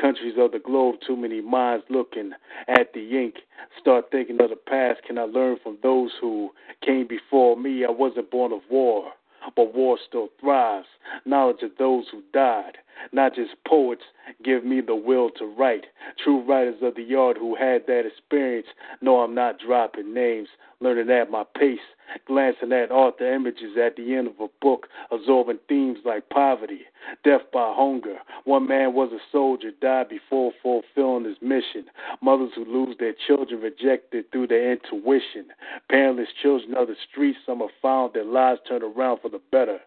Countries 0.00 0.34
of 0.38 0.52
the 0.52 0.58
globe, 0.58 0.96
too 1.06 1.16
many 1.16 1.40
minds 1.40 1.84
looking 1.88 2.32
at 2.68 2.92
the 2.92 3.18
ink. 3.18 3.36
Start 3.80 4.06
thinking 4.10 4.40
of 4.40 4.50
the 4.50 4.56
past. 4.56 5.02
Can 5.06 5.18
I 5.18 5.22
learn 5.22 5.58
from 5.62 5.78
those 5.82 6.10
who 6.20 6.50
came 6.84 7.06
before 7.06 7.56
me? 7.56 7.84
I 7.84 7.90
wasn't 7.90 8.30
born 8.30 8.52
of 8.52 8.60
war 8.70 9.12
but 9.56 9.74
war 9.74 9.98
still 10.06 10.28
thrives. 10.40 10.86
Knowledge 11.24 11.62
of 11.62 11.72
those 11.78 12.06
who 12.10 12.22
died, 12.32 12.78
not 13.12 13.34
just 13.34 13.52
poets, 13.66 14.02
give 14.42 14.64
me 14.64 14.80
the 14.80 14.94
will 14.94 15.30
to 15.38 15.46
write. 15.46 15.86
True 16.22 16.42
writers 16.42 16.76
of 16.82 16.94
the 16.94 17.02
yard 17.02 17.36
who 17.36 17.54
had 17.54 17.86
that 17.86 18.06
experience 18.06 18.66
know 19.00 19.20
I'm 19.20 19.34
not 19.34 19.58
dropping 19.58 20.14
names, 20.14 20.48
learning 20.80 21.10
at 21.10 21.30
my 21.30 21.44
pace, 21.56 21.78
glancing 22.26 22.72
at 22.72 22.90
author 22.90 23.32
images 23.32 23.76
at 23.82 23.96
the 23.96 24.14
end 24.14 24.28
of 24.28 24.40
a 24.40 24.48
book, 24.60 24.88
absorbing 25.10 25.58
themes 25.68 25.98
like 26.04 26.28
poverty, 26.28 26.82
death 27.24 27.42
by 27.52 27.72
hunger. 27.74 28.16
One 28.44 28.68
man 28.68 28.94
was 28.94 29.10
a 29.12 29.18
soldier, 29.32 29.70
died 29.80 30.08
before 30.08 30.52
fulfilling 30.62 31.24
his 31.24 31.36
mission. 31.40 31.86
Mothers 32.22 32.52
who 32.54 32.64
lose 32.64 32.96
their 32.98 33.14
children 33.26 33.60
rejected 33.60 34.30
through 34.30 34.48
their 34.48 34.72
intuition. 34.72 35.46
Parentless 35.90 36.28
children 36.42 36.74
of 36.74 36.88
the 36.88 36.96
streets, 37.10 37.38
some 37.46 37.60
have 37.60 37.70
found 37.80 38.14
their 38.14 38.24
lives 38.24 38.60
turned 38.68 38.84
around 38.84 39.20
for 39.20 39.28
the 39.28 39.40
better. 39.50 39.78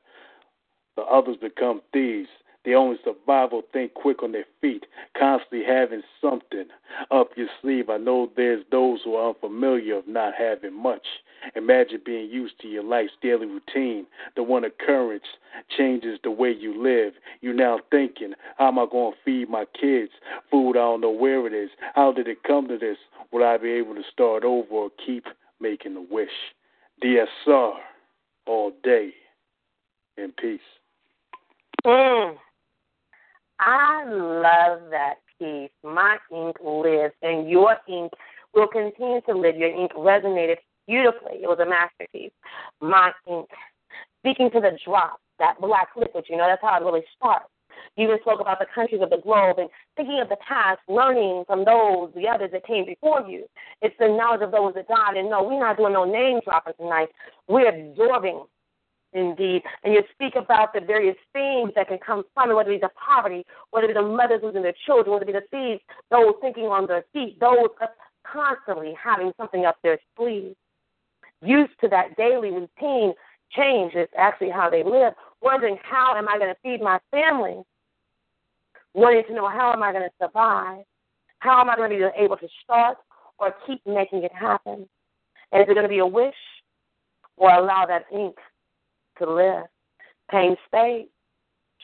The 0.96 1.04
others 1.04 1.38
become 1.40 1.82
thieves. 1.94 2.30
The 2.68 2.76
only 2.76 2.98
survival 3.02 3.62
think 3.72 3.94
quick 3.94 4.22
on 4.24 4.34
their 4.34 4.44
feet, 4.60 4.88
constantly 5.18 5.64
having 5.66 6.02
something 6.20 6.66
up 7.12 7.30
your 7.38 7.48
sleeve. 7.62 7.90
I 7.90 7.96
know 7.96 8.30
there's 8.36 8.66
those 8.72 9.00
who 9.06 9.16
are 9.16 9.30
unfamiliar 9.30 9.96
of 9.96 10.06
not 10.06 10.34
having 10.38 10.74
much. 10.74 11.08
Imagine 11.56 12.02
being 12.06 12.30
used 12.30 12.60
to 12.60 12.68
your 12.68 12.84
life's 12.84 13.14
daily 13.22 13.46
routine. 13.46 14.06
The 14.36 14.44
one 14.44 14.66
occurrence 14.66 15.24
changes 15.78 16.20
the 16.22 16.32
way 16.32 16.52
you 16.52 16.84
live. 16.84 17.14
You 17.40 17.54
now 17.54 17.80
thinking, 17.90 18.34
how 18.58 18.68
am 18.68 18.80
I 18.80 18.86
going 18.92 19.14
to 19.14 19.18
feed 19.24 19.50
my 19.50 19.64
kids? 19.80 20.12
Food, 20.52 20.72
I 20.72 20.80
don't 20.80 21.00
know 21.00 21.10
where 21.10 21.48
it 21.48 21.54
is. 21.54 21.70
How 21.96 22.12
did 22.12 22.28
it 22.28 22.44
come 22.44 22.68
to 22.68 22.78
this? 22.78 22.98
Will 23.32 23.46
I 23.46 23.56
be 23.56 23.72
able 23.72 23.96
to 23.96 24.04
start 24.12 24.44
over 24.44 24.74
or 24.74 24.90
keep 25.06 25.24
making 25.62 25.96
a 25.96 26.02
wish? 26.02 26.28
DSR 27.02 27.76
all 28.46 28.74
day 28.84 29.14
in 30.18 30.34
peace. 30.34 30.60
Mm. 31.86 32.36
I 33.60 34.04
love 34.08 34.90
that 34.92 35.16
piece. 35.40 35.72
My 35.84 36.18
ink 36.32 36.58
lives, 36.64 37.14
and 37.22 37.50
your 37.50 37.78
ink 37.88 38.12
will 38.54 38.68
continue 38.68 39.22
to 39.22 39.34
live. 39.34 39.56
Your 39.56 39.70
ink 39.70 39.92
resonated 39.94 40.58
beautifully. 40.88 41.44
It 41.44 41.48
was 41.48 41.60
a 41.60 41.66
masterpiece. 41.66 42.32
My 42.82 43.12
ink. 43.28 43.48
Speaking 44.20 44.50
to 44.52 44.60
the 44.60 44.78
drop, 44.84 45.20
that 45.40 45.60
black 45.62 45.90
liquid, 45.96 46.26
you 46.30 46.38
know, 46.38 46.48
that's 46.48 46.62
how 46.62 46.78
it 46.80 46.84
really 46.84 47.04
starts. 47.16 47.46
You 47.96 48.06
even 48.06 48.20
spoke 48.22 48.40
about 48.40 48.60
the 48.60 48.66
countries 48.74 49.02
of 49.02 49.10
the 49.10 49.22
globe 49.24 49.58
and 49.60 49.70
thinking 49.96 50.20
of 50.22 50.30
the 50.30 50.38
past, 50.38 50.80
learning 50.88 51.44
from 51.48 51.66
those, 51.66 52.12
the 52.16 52.28
others 52.28 52.52
that 52.52 52.66
came 52.66 52.86
before 52.86 53.22
you. 53.28 53.46
It's 53.82 53.96
the 54.00 54.08
knowledge 54.08 54.42
of 54.42 54.52
those 54.52 54.74
that 54.76 54.88
died. 54.88 55.18
And 55.18 55.30
no, 55.30 55.44
we're 55.44 55.60
not 55.60 55.78
doing 55.78 55.94
no 55.94 56.04
name 56.04 56.40
dropping 56.44 56.74
tonight. 56.80 57.10
We're 57.48 57.70
absorbing 57.70 58.44
indeed. 59.14 59.64
And 59.84 59.94
you 59.94 60.02
speak 60.14 60.36
about 60.36 60.74
the 60.74 60.82
various 60.82 61.18
things 61.34 61.72
that 61.76 61.88
can 61.88 62.00
come 62.00 62.24
from 62.34 62.52
it, 62.52 62.54
whether 62.54 62.72
it 62.72 62.82
be 62.82 62.82
the 62.82 62.92
poverty, 62.96 63.46
whether 63.72 63.86
it 63.86 63.90
be 63.90 63.94
the 63.94 64.02
mothers 64.02 64.42
losing 64.44 64.64
their 64.64 64.76
children, 64.86 65.12
whether 65.14 65.24
it 65.24 65.34
be 65.34 65.34
the 65.34 65.48
thieves, 65.52 65.82
those 66.12 66.34
thinking 66.42 66.66
on 66.66 66.88
their 66.88 67.06
feet, 67.14 67.40
those 67.40 67.70
constantly 68.32 68.94
having 69.02 69.32
something 69.38 69.66
up 69.66 69.78
their 69.84 70.00
sleeve. 70.18 70.56
Used 71.42 71.74
to 71.82 71.88
that 71.90 72.18
daily 72.18 72.50
routine 72.52 73.14
change 73.52 73.94
is 73.94 74.08
actually 74.18 74.50
how 74.50 74.70
they 74.70 74.84
live, 74.84 75.14
wondering 75.42 75.78
how 75.84 76.16
am 76.16 76.28
I 76.28 76.38
going 76.38 76.54
to 76.54 76.60
feed 76.64 76.82
my 76.82 77.00
family, 77.12 77.62
wanting 78.94 79.24
to 79.28 79.34
know 79.34 79.48
how 79.48 79.72
am 79.72 79.84
I 79.84 79.92
going 79.92 80.04
to 80.04 80.26
survive, 80.26 80.84
how 81.40 81.62
am 81.62 81.70
I 81.70 81.76
going 81.76 81.92
to 81.92 81.96
be 81.96 82.24
able 82.24 82.38
to 82.38 82.48
start 82.64 82.98
or 83.40 83.54
keep 83.66 83.86
making 83.86 84.24
it 84.24 84.34
happen. 84.34 84.88
And 85.52 85.62
is 85.62 85.70
it 85.70 85.74
going 85.74 85.84
to 85.84 85.90
be 85.90 86.00
a 86.00 86.06
wish 86.06 86.36
or 87.38 87.52
allow 87.52 87.86
that 87.86 88.06
ink 88.12 88.36
to 89.20 89.32
live. 89.32 89.66
Kane 90.32 90.56
Spade, 90.68 91.08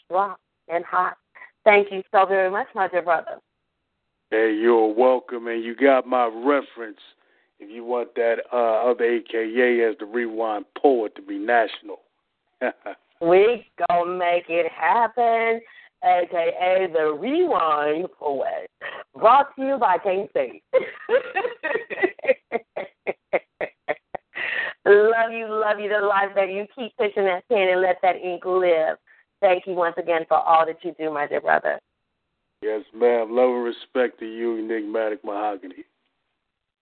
drop 0.10 0.40
and 0.68 0.84
hot. 0.86 1.18
Thank 1.64 1.92
you 1.92 2.04
so 2.12 2.26
very 2.26 2.52
much, 2.52 2.68
my 2.76 2.88
dear 2.88 3.02
brother. 3.02 3.40
Hey, 4.30 4.56
you're 4.60 4.94
welcome, 4.94 5.48
and 5.48 5.64
you 5.64 5.76
got 5.76 6.08
my 6.08 6.26
reference. 6.26 7.00
If 7.60 7.70
you 7.70 7.86
want 7.86 8.16
that 8.16 8.38
uh, 8.52 8.90
other 8.90 9.06
AKA 9.06 9.90
as 9.90 9.96
the 10.00 10.06
rewind 10.06 10.66
poet 10.78 11.16
to 11.16 11.22
be 11.22 11.38
national. 11.38 12.00
we 13.22 13.66
gonna 13.88 14.18
make 14.18 14.46
it 14.50 14.70
happen, 14.72 15.62
aka 16.04 16.88
the 16.92 17.14
rewind 17.14 18.08
poet. 18.20 18.70
Brought 19.16 19.56
to 19.56 19.62
you 19.62 19.78
by 19.78 19.98
Kane 20.04 20.28
Spade. 20.30 20.62
Love 24.86 25.32
you, 25.32 25.48
love 25.50 25.80
you 25.80 25.90
to 25.90 26.06
life, 26.06 26.30
that 26.36 26.50
You 26.50 26.66
keep 26.76 26.96
pushing 26.98 27.26
that 27.26 27.48
pen 27.48 27.70
and 27.70 27.82
let 27.82 28.00
that 28.02 28.18
ink 28.18 28.44
live. 28.46 28.98
Thank 29.40 29.66
you 29.66 29.74
once 29.74 29.96
again 29.98 30.22
for 30.28 30.38
all 30.38 30.66
that 30.66 30.84
you 30.84 30.94
do, 31.00 31.12
my 31.12 31.28
dear 31.28 31.42
brother. 31.42 31.80
Yes, 32.62 32.82
ma'am. 32.94 33.28
Love 33.32 33.50
and 33.50 33.64
respect 33.64 34.20
to 34.20 34.26
you, 34.26 34.58
Enigmatic 34.58 35.24
Mahogany. 35.24 35.86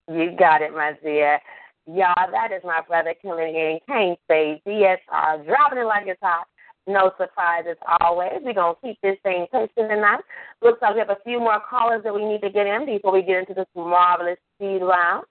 You 0.08 0.36
got 0.36 0.62
it, 0.62 0.72
my 0.72 0.92
dear. 1.02 1.40
Y'all, 1.86 2.30
that 2.30 2.52
is 2.52 2.62
my 2.64 2.80
brother 2.86 3.14
coming 3.20 3.54
in. 3.54 3.78
Kane 3.88 4.16
Spade, 4.24 4.60
DSR, 4.66 5.44
dropping 5.44 5.78
it 5.78 5.86
like 5.86 6.06
it's 6.06 6.20
hot. 6.22 6.46
No 6.86 7.12
surprises 7.16 7.76
always. 8.00 8.40
We're 8.42 8.54
going 8.54 8.74
to 8.74 8.80
keep 8.82 8.98
this 9.02 9.16
thing 9.22 9.46
pushing 9.52 9.88
tonight. 9.88 10.20
Looks 10.62 10.82
like 10.82 10.94
we 10.94 10.98
have 10.98 11.10
a 11.10 11.18
few 11.24 11.38
more 11.38 11.60
callers 11.68 12.02
that 12.02 12.12
we 12.12 12.24
need 12.24 12.40
to 12.42 12.50
get 12.50 12.66
in 12.66 12.86
before 12.86 13.12
we 13.12 13.22
get 13.22 13.38
into 13.38 13.54
this 13.54 13.66
marvelous 13.76 14.38
speed 14.56 14.80
round. 14.82 15.24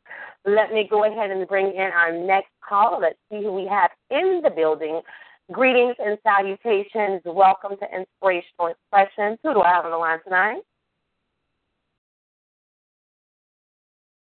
Let 0.46 0.72
me 0.72 0.88
go 0.90 1.04
ahead 1.04 1.30
and 1.30 1.46
bring 1.48 1.74
in 1.74 1.92
our 1.94 2.14
next 2.14 2.52
caller. 2.68 3.02
Let's 3.02 3.20
see 3.30 3.44
who 3.44 3.54
we 3.54 3.68
have 3.68 3.92
in 4.10 4.40
the 4.44 4.50
building. 4.50 5.02
Greetings 5.52 5.96
and 6.00 6.18
salutations. 6.24 7.22
Welcome 7.26 7.76
to 7.80 7.86
Inspirational 7.94 8.74
XpressionZ. 8.94 9.38
Who 9.44 9.54
do 9.54 9.62
I 9.62 9.74
have 9.74 9.84
on 9.86 9.92
the 9.92 9.98
line 9.98 10.20
tonight? 10.24 10.62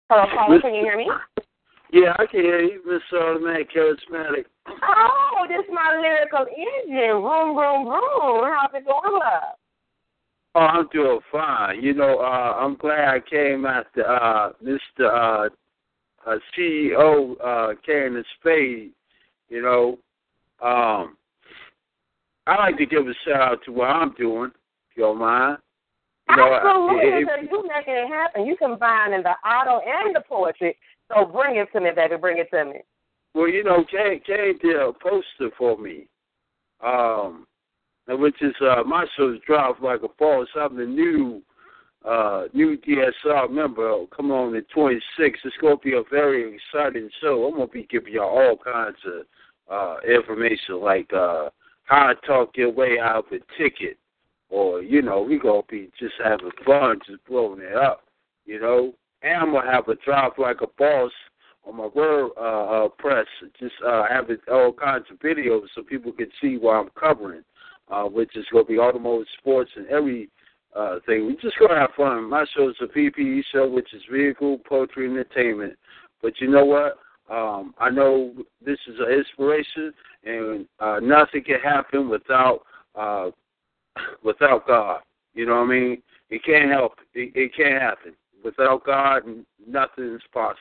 Hello, 0.10 0.26
caller. 0.34 0.60
Can 0.60 0.74
you 0.74 0.82
hear 0.82 0.98
me? 0.98 1.08
Yeah, 1.92 2.14
I 2.20 2.26
can 2.28 2.42
hear 2.42 2.62
you, 2.62 2.82
Miss 2.86 3.02
Automatic 3.20 3.72
Charismatic. 3.74 4.46
Oh, 4.68 5.46
this 5.48 5.66
is 5.66 5.72
my 5.74 5.98
lyrical 6.00 6.46
engine. 6.56 7.22
Boom, 7.22 7.56
boom, 7.56 7.86
boom. 7.86 8.52
How's 8.54 8.70
it 8.74 8.86
going, 8.86 9.14
love? 9.14 9.56
Oh, 10.56 10.60
I'm 10.60 10.88
doing 10.92 11.20
fine. 11.32 11.82
You 11.82 11.94
know, 11.94 12.20
uh, 12.20 12.56
I'm 12.60 12.76
glad 12.76 13.08
I 13.08 13.20
came 13.20 13.66
after 13.66 14.08
uh, 14.08 14.52
Mr. 14.64 14.78
Uh, 15.02 15.50
uh, 16.30 16.36
CEO 16.58 17.36
uh, 17.44 17.74
Candace 17.86 18.26
Spade, 18.40 18.92
you 19.48 19.62
know, 19.62 19.98
um, 20.62 21.16
I 22.46 22.56
like 22.58 22.78
to 22.78 22.86
give 22.86 23.08
a 23.08 23.14
shout 23.26 23.42
out 23.42 23.60
to 23.66 23.72
what 23.72 23.90
I'm 23.90 24.14
doing, 24.16 24.52
if 24.90 24.98
you 24.98 25.04
don't 25.04 25.20
mind. 25.20 25.60
You 26.30 26.36
know, 26.36 26.54
Absolutely, 26.54 27.10
if- 27.10 27.28
because 27.28 27.48
you 27.52 27.68
making 27.68 27.94
it 27.94 28.08
happen. 28.08 28.46
You 28.46 28.58
combining 28.58 29.24
the 29.24 29.36
auto 29.48 29.82
and 29.86 30.16
the 30.16 30.22
poetry. 30.22 30.76
So 31.10 31.26
bring 31.26 31.58
it 31.58 31.68
to 31.74 31.82
me, 31.82 31.90
baby. 31.96 32.16
Bring 32.18 32.38
it 32.38 32.50
to 32.52 32.66
me. 32.66 32.82
Well, 33.34 33.48
you 33.48 33.64
know, 33.64 33.84
Kay, 33.90 34.22
Kay 34.26 34.54
did 34.62 34.76
a 34.76 34.92
poster 34.94 35.54
for 35.58 35.78
me, 35.78 36.08
um, 36.84 37.46
which 38.08 38.42
is 38.42 38.56
uh, 38.62 38.84
my 38.86 39.06
show's 39.16 39.40
Drive 39.46 39.76
Like 39.82 40.02
a 40.04 40.08
Boss. 40.20 40.48
Something 40.56 40.96
new, 40.96 41.42
uh, 42.06 42.46
new 42.54 42.78
DSR 42.78 43.52
member. 43.52 44.06
Come 44.16 44.32
on 44.32 44.54
the 44.54 44.66
26th. 44.76 45.00
It's 45.18 45.56
to 45.62 45.78
be 45.84 45.94
a 45.94 46.04
very 46.10 46.56
exciting 46.56 47.10
show. 47.22 47.46
I'm 47.46 47.56
going 47.56 47.68
to 47.68 47.74
be 47.74 47.88
giving 47.90 48.14
y'all 48.14 48.30
all 48.30 48.58
kinds 48.58 48.98
of 49.06 49.26
uh, 49.70 49.98
information, 50.10 50.82
like 50.82 51.12
uh, 51.14 51.50
how 51.84 52.08
to 52.08 52.16
talk 52.28 52.52
your 52.56 52.72
way 52.72 52.98
out 53.00 53.26
of 53.26 53.32
a 53.32 53.62
ticket, 53.62 53.98
or 54.50 54.82
you 54.82 55.02
know, 55.02 55.22
we 55.22 55.38
gonna 55.38 55.62
be 55.70 55.92
just 56.00 56.16
having 56.24 56.52
fun, 56.66 57.00
just 57.06 57.24
blowing 57.26 57.62
it 57.62 57.76
up, 57.76 58.02
you 58.46 58.60
know. 58.60 58.94
And 59.22 59.38
I'm 59.38 59.52
gonna 59.52 59.72
have 59.72 59.88
a 59.88 59.96
Drive 59.96 60.34
Like 60.38 60.62
a 60.62 60.68
Boss 60.78 61.12
on 61.68 61.76
my 61.78 61.88
word 61.88 62.32
uh, 62.38 62.86
uh, 62.86 62.88
press, 62.98 63.26
just 63.60 63.74
uh, 63.86 64.06
all 64.52 64.74
kinds 64.74 65.06
of 65.12 65.20
videos 65.20 65.64
so 65.76 65.84
people 65.84 66.12
can 66.12 66.30
see 66.42 66.58
what 66.58 66.74
I'm 66.74 66.90
covering, 67.00 67.44
uh, 67.90 68.04
which 68.04 68.36
is 68.36 68.46
going 68.52 68.66
to 68.66 68.72
be 68.72 68.80
automotive 68.80 69.28
sports 69.40 69.72
and 69.76 69.88
every 69.88 70.30
uh, 70.76 71.00
thing. 71.06 71.26
We're 71.26 71.42
just 71.42 71.58
to 71.60 71.68
have 71.76 71.92
fun. 71.98 72.30
My 72.30 72.46
show 72.56 72.70
is 72.70 72.76
a 72.82 72.86
PPE 72.86 73.42
show, 73.52 73.70
which 73.70 73.94
is 73.94 74.02
vehicle, 74.12 74.60
poetry, 74.68 75.10
entertainment. 75.10 75.74
But 76.22 76.34
you 76.40 76.50
know 76.50 76.66
what? 76.66 76.98
Um, 77.30 77.76
I 77.78 77.90
know 77.90 78.34
this 78.66 78.80
is 78.88 78.96
an 79.00 79.12
inspiration, 79.12 79.94
and 80.24 80.66
uh, 80.80 81.00
nothing 81.02 81.44
can 81.44 81.60
happen 81.60 82.10
without 82.10 82.62
uh, 82.96 83.30
without 84.24 84.66
God. 84.66 85.02
You 85.34 85.46
know 85.46 85.58
what 85.58 85.68
I 85.68 85.68
mean? 85.68 86.02
It 86.30 86.44
can't 86.44 86.72
help. 86.72 86.94
It, 87.14 87.32
it 87.36 87.56
can't 87.56 87.80
happen 87.82 88.14
without 88.44 88.84
God. 88.86 89.24
Nothing 89.68 90.16
is 90.16 90.22
possible. 90.34 90.58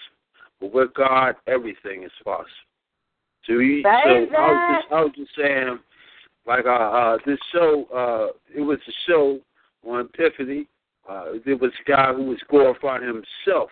But 0.60 0.72
with 0.72 0.94
God, 0.94 1.36
everything 1.46 2.02
is 2.02 2.12
possible. 2.24 2.46
So, 3.46 3.58
he, 3.58 3.82
so 3.82 3.88
I 3.88 4.20
was 4.20 4.82
just, 4.82 4.92
I 4.92 5.00
was 5.00 5.12
just 5.16 5.30
saying, 5.36 5.78
like 6.46 6.66
uh, 6.66 6.68
uh, 6.68 7.18
this 7.24 7.38
show, 7.52 7.86
uh, 7.94 8.36
it 8.54 8.60
was 8.60 8.78
a 8.88 8.92
show 9.06 9.38
on 9.86 10.08
Epiphany. 10.14 10.66
Uh, 11.08 11.32
there 11.46 11.56
was 11.56 11.70
a 11.80 11.90
guy 11.90 12.12
who 12.12 12.24
was 12.24 12.38
glorifying 12.50 13.02
himself. 13.02 13.70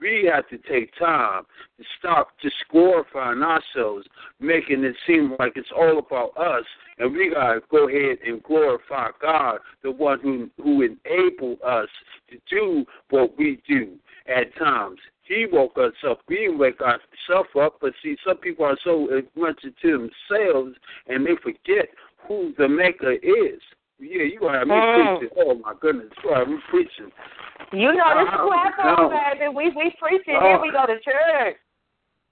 We 0.00 0.30
have 0.32 0.48
to 0.48 0.58
take 0.58 0.96
time 0.96 1.42
to 1.78 1.84
stop 1.98 2.28
just 2.40 2.56
glorifying 2.70 3.42
ourselves, 3.42 4.06
making 4.40 4.84
it 4.84 4.94
seem 5.06 5.34
like 5.38 5.52
it's 5.56 5.68
all 5.76 5.98
about 5.98 6.36
us, 6.36 6.64
and 6.98 7.12
we 7.12 7.30
gotta 7.30 7.60
go 7.70 7.88
ahead 7.88 8.18
and 8.26 8.42
glorify 8.42 9.08
God, 9.20 9.58
the 9.82 9.90
one 9.90 10.20
who 10.20 10.50
who 10.62 10.82
enabled 10.82 11.60
us 11.62 11.88
to 12.30 12.38
do 12.48 12.84
what 13.10 13.36
we 13.38 13.60
do 13.68 13.96
at 14.26 14.54
times. 14.56 14.98
He 15.22 15.46
woke 15.50 15.76
us 15.76 15.92
up. 16.08 16.20
We 16.28 16.36
didn't 16.36 16.58
wake 16.58 16.80
ourselves 16.80 17.50
up, 17.60 17.78
but 17.80 17.92
see, 18.02 18.16
some 18.26 18.38
people 18.38 18.64
are 18.64 18.78
so 18.82 19.08
much 19.36 19.62
into 19.62 20.08
themselves 20.30 20.74
and 21.06 21.26
they 21.26 21.36
forget 21.42 21.88
who 22.26 22.54
the 22.56 22.68
Maker 22.68 23.12
is. 23.12 23.60
Yeah, 24.00 24.22
you 24.22 24.38
gonna 24.40 24.58
have 24.58 24.68
me 24.68 24.74
Mm. 24.74 25.18
preaching. 25.18 25.36
Oh 25.36 25.54
my 25.54 25.74
goodness, 25.80 26.12
you 26.16 26.22
gonna 26.22 26.36
have 26.36 26.48
me 26.48 26.58
preaching. 26.68 27.12
You 27.72 27.92
know 27.92 28.14
this 28.14 28.28
is 28.28 28.34
Uh, 28.34 28.46
platform, 28.46 29.10
no. 29.12 29.20
baby. 29.34 29.48
We 29.48 29.70
we 29.70 29.90
preaching 29.98 30.36
Uh. 30.36 30.58
We 30.62 30.70
go 30.70 30.86
to 30.86 30.98
church. 31.00 31.56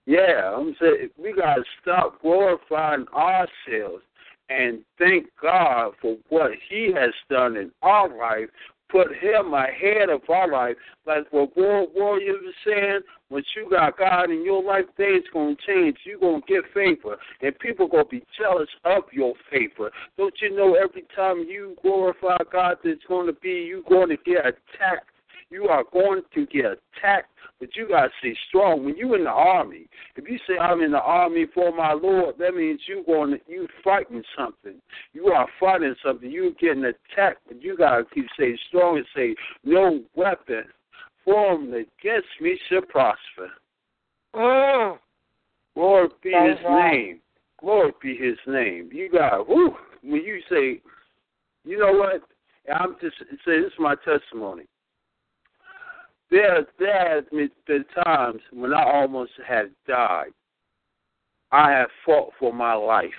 Yeah, 0.06 0.54
I'm 0.54 0.74
saying 0.76 1.10
we 1.16 1.32
gotta 1.32 1.64
stop 1.82 2.20
glorifying 2.22 3.08
ourselves 3.08 4.04
and 4.48 4.84
thank 4.98 5.26
God 5.42 5.96
for 6.00 6.16
what 6.28 6.52
He 6.54 6.92
has 6.92 7.12
done 7.28 7.56
in 7.56 7.72
our 7.82 8.08
life. 8.08 8.50
Put 8.90 9.08
Him 9.16 9.52
ahead 9.52 10.10
of 10.10 10.22
our 10.28 10.50
life, 10.50 10.76
like 11.06 11.26
what 11.32 11.56
Word 11.56 11.88
Warriors 11.94 12.36
was 12.42 12.54
saying. 12.64 13.00
Once 13.30 13.46
you 13.56 13.68
got 13.68 13.98
God 13.98 14.30
in 14.30 14.44
your 14.44 14.62
life, 14.62 14.84
things 14.96 15.24
gonna 15.32 15.56
change. 15.66 15.96
You 16.04 16.20
gonna 16.20 16.40
get 16.46 16.62
favor, 16.72 17.16
and 17.42 17.58
people 17.58 17.88
gonna 17.88 18.04
be 18.04 18.24
jealous 18.38 18.68
of 18.84 19.02
your 19.12 19.34
favor. 19.50 19.90
Don't 20.16 20.34
you 20.40 20.54
know? 20.56 20.74
Every 20.74 21.04
time 21.16 21.44
you 21.48 21.76
glorify 21.82 22.36
God, 22.52 22.76
there's 22.84 22.98
gonna 23.08 23.32
be 23.32 23.50
you 23.50 23.84
going 23.88 24.10
to 24.10 24.16
get 24.18 24.46
attacked. 24.46 25.10
You 25.50 25.68
are 25.68 25.84
going 25.92 26.22
to 26.34 26.46
get 26.46 26.64
attacked, 26.64 27.30
but 27.60 27.76
you 27.76 27.88
gotta 27.88 28.10
stay 28.18 28.36
strong. 28.48 28.84
When 28.84 28.96
you're 28.96 29.16
in 29.16 29.24
the 29.24 29.30
army, 29.30 29.86
if 30.16 30.28
you 30.28 30.38
say 30.46 30.58
I'm 30.58 30.80
in 30.82 30.90
the 30.92 31.00
army 31.00 31.46
for 31.54 31.74
my 31.74 31.92
Lord, 31.92 32.34
that 32.38 32.54
means 32.54 32.80
you're 32.88 33.04
going 33.04 33.30
to, 33.32 33.40
you 33.46 33.68
fighting 33.84 34.22
something. 34.36 34.80
You 35.12 35.28
are 35.28 35.46
fighting 35.60 35.94
something. 36.04 36.30
You're 36.30 36.50
getting 36.52 36.84
attacked, 36.84 37.42
but 37.46 37.62
you 37.62 37.76
gotta 37.76 38.04
keep 38.12 38.26
staying 38.34 38.58
strong 38.68 38.96
and 38.96 39.06
say, 39.14 39.36
no 39.64 40.02
weapon 40.16 40.64
formed 41.24 41.74
against 41.74 42.28
me 42.40 42.58
shall 42.68 42.82
prosper. 42.82 43.50
Mm. 44.34 44.98
Lord 45.76 46.10
be 46.22 46.32
That's 46.32 46.58
His 46.58 46.66
right. 46.66 46.92
name. 46.92 47.20
Lord 47.62 47.94
be 48.02 48.16
His 48.16 48.38
name. 48.46 48.90
You 48.92 49.10
got 49.10 49.48
whoo. 49.48 49.74
When 50.02 50.22
you 50.22 50.40
say, 50.50 50.80
you 51.64 51.78
know 51.78 51.92
what? 51.92 52.22
I'm 52.74 52.96
just 53.00 53.16
say 53.44 53.60
this 53.60 53.66
is 53.66 53.72
my 53.78 53.94
testimony. 54.04 54.64
There, 56.30 56.66
there 56.78 57.14
has 57.14 57.24
been 57.66 57.84
times 58.04 58.40
when 58.52 58.74
I 58.74 58.82
almost 58.82 59.32
had 59.46 59.70
died. 59.86 60.32
I 61.52 61.70
have 61.70 61.90
fought 62.04 62.32
for 62.38 62.52
my 62.52 62.74
life, 62.74 63.10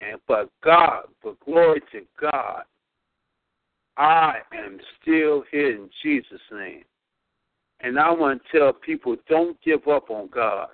and 0.00 0.18
but 0.26 0.48
God, 0.64 1.04
but 1.22 1.38
glory 1.40 1.82
to 1.92 2.00
God, 2.18 2.62
I 3.98 4.38
am 4.54 4.78
still 5.00 5.44
here 5.50 5.72
in 5.72 5.90
Jesus' 6.02 6.40
name. 6.50 6.84
And 7.80 7.98
I 7.98 8.10
want 8.10 8.40
to 8.52 8.58
tell 8.58 8.72
people, 8.72 9.16
don't 9.28 9.60
give 9.62 9.86
up 9.86 10.10
on 10.10 10.28
God. 10.34 10.68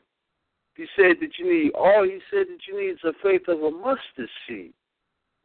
He 0.77 0.87
said 0.97 1.17
that 1.21 1.39
you 1.39 1.53
need 1.53 1.73
all 1.73 2.05
he 2.05 2.19
said 2.31 2.47
that 2.49 2.59
you 2.69 2.81
need 2.81 2.93
is 2.93 2.99
the 3.03 3.13
faith 3.23 3.49
of 3.49 3.63
a 3.63 3.71
mustard 3.71 4.29
seed. 4.47 4.73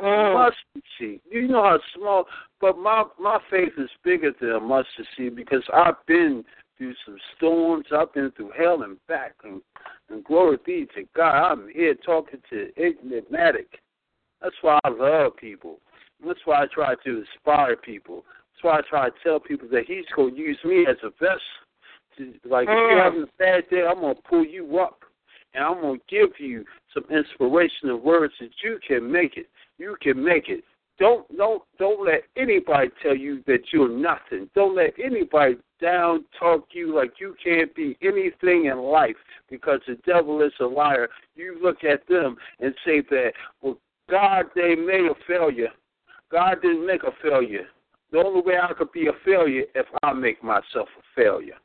Mm. 0.01 0.33
Mustard 0.33 0.83
seed. 0.97 1.19
You 1.29 1.47
know 1.47 1.63
how 1.63 1.79
small 1.95 2.25
but 2.61 2.77
my 2.77 3.03
my 3.19 3.39
faith 3.49 3.73
is 3.77 3.89
bigger 4.03 4.31
than 4.39 4.51
a 4.51 4.59
mustard 4.59 5.05
seed 5.17 5.35
because 5.35 5.63
I've 5.73 6.05
been 6.07 6.43
through 6.77 6.93
some 7.05 7.17
storms, 7.35 7.85
I've 7.95 8.13
been 8.13 8.31
through 8.31 8.51
hell 8.57 8.83
and 8.83 8.97
back 9.07 9.33
and, 9.43 9.61
and 10.09 10.23
glory 10.23 10.57
be 10.65 10.87
to 10.95 11.03
God. 11.15 11.51
I'm 11.51 11.67
here 11.67 11.93
talking 11.93 12.39
to 12.49 12.69
enigmatic. 12.77 13.81
That's 14.41 14.55
why 14.61 14.79
I 14.85 14.89
love 14.89 15.35
people. 15.35 15.79
That's 16.25 16.39
why 16.45 16.63
I 16.63 16.67
try 16.73 16.95
to 17.05 17.23
inspire 17.23 17.75
people. 17.75 18.23
That's 18.53 18.63
why 18.63 18.77
I 18.79 18.81
try 18.89 19.09
to 19.09 19.15
tell 19.23 19.39
people 19.39 19.67
that 19.71 19.85
he's 19.85 20.05
gonna 20.15 20.33
use 20.33 20.57
me 20.63 20.85
as 20.89 20.97
a 21.03 21.09
vessel. 21.19 21.39
To, 22.17 22.33
like 22.45 22.67
if 22.67 22.69
Mm. 22.69 22.91
you're 22.91 23.03
having 23.03 23.23
a 23.23 23.27
bad 23.37 23.69
day, 23.69 23.85
I'm 23.85 23.99
gonna 23.99 24.15
pull 24.15 24.45
you 24.45 24.79
up 24.79 25.03
and 25.53 25.63
I'm 25.63 25.81
gonna 25.81 25.99
give 26.07 26.39
you 26.39 26.65
some 26.93 27.03
inspirational 27.09 27.97
words 27.97 28.33
that 28.39 28.51
you 28.63 28.79
can 28.87 29.09
make 29.11 29.37
it. 29.37 29.49
You 29.79 29.95
can 30.01 30.23
make 30.23 30.49
it. 30.49 30.63
Don't 30.99 31.25
don't 31.37 31.63
don't 31.79 32.05
let 32.05 32.23
anybody 32.35 32.89
tell 33.01 33.15
you 33.15 33.41
that 33.47 33.71
you're 33.71 33.89
nothing. 33.89 34.49
Don't 34.53 34.75
let 34.75 34.93
anybody 35.03 35.57
down 35.81 36.25
talk 36.37 36.67
you 36.73 36.93
like 36.93 37.13
you 37.19 37.35
can't 37.41 37.73
be 37.73 37.97
anything 38.01 38.65
in 38.65 38.77
life 38.79 39.15
because 39.49 39.79
the 39.87 39.95
devil 40.05 40.41
is 40.41 40.51
a 40.59 40.65
liar. 40.65 41.07
You 41.35 41.57
look 41.63 41.85
at 41.85 42.05
them 42.07 42.35
and 42.59 42.75
say 42.85 43.01
that, 43.09 43.31
well, 43.61 43.77
God 44.09 44.47
they 44.55 44.75
made 44.75 45.05
a 45.05 45.15
failure. 45.25 45.69
God 46.29 46.61
didn't 46.61 46.85
make 46.85 47.03
a 47.03 47.13
failure. 47.23 47.67
The 48.11 48.17
only 48.17 48.41
way 48.41 48.55
I 48.61 48.73
could 48.73 48.91
be 48.91 49.07
a 49.07 49.13
failure 49.23 49.63
if 49.75 49.85
I 50.03 50.11
make 50.11 50.43
myself 50.43 50.89
a 50.97 51.03
failure. 51.15 51.57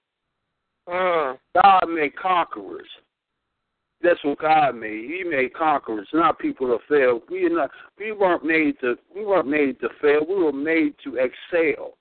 Mm. 0.88 1.38
God 1.60 1.84
made 1.88 2.14
conquerors. 2.16 2.86
That's 4.04 4.22
what 4.22 4.38
God 4.38 4.76
made. 4.76 5.04
He 5.10 5.24
made 5.24 5.54
conquerors, 5.54 6.08
not 6.12 6.38
people 6.38 6.66
to 6.66 6.78
fail. 6.88 7.20
We 7.30 7.46
are 7.46 7.48
not. 7.48 7.70
We 7.98 8.12
weren't 8.12 8.44
made 8.44 8.78
to. 8.80 8.96
We 9.14 9.24
weren't 9.24 9.48
made 9.48 9.80
to 9.80 9.88
fail. 10.00 10.26
We 10.28 10.44
were 10.44 10.52
made 10.52 10.94
to 11.04 11.16
excel. 11.16 11.94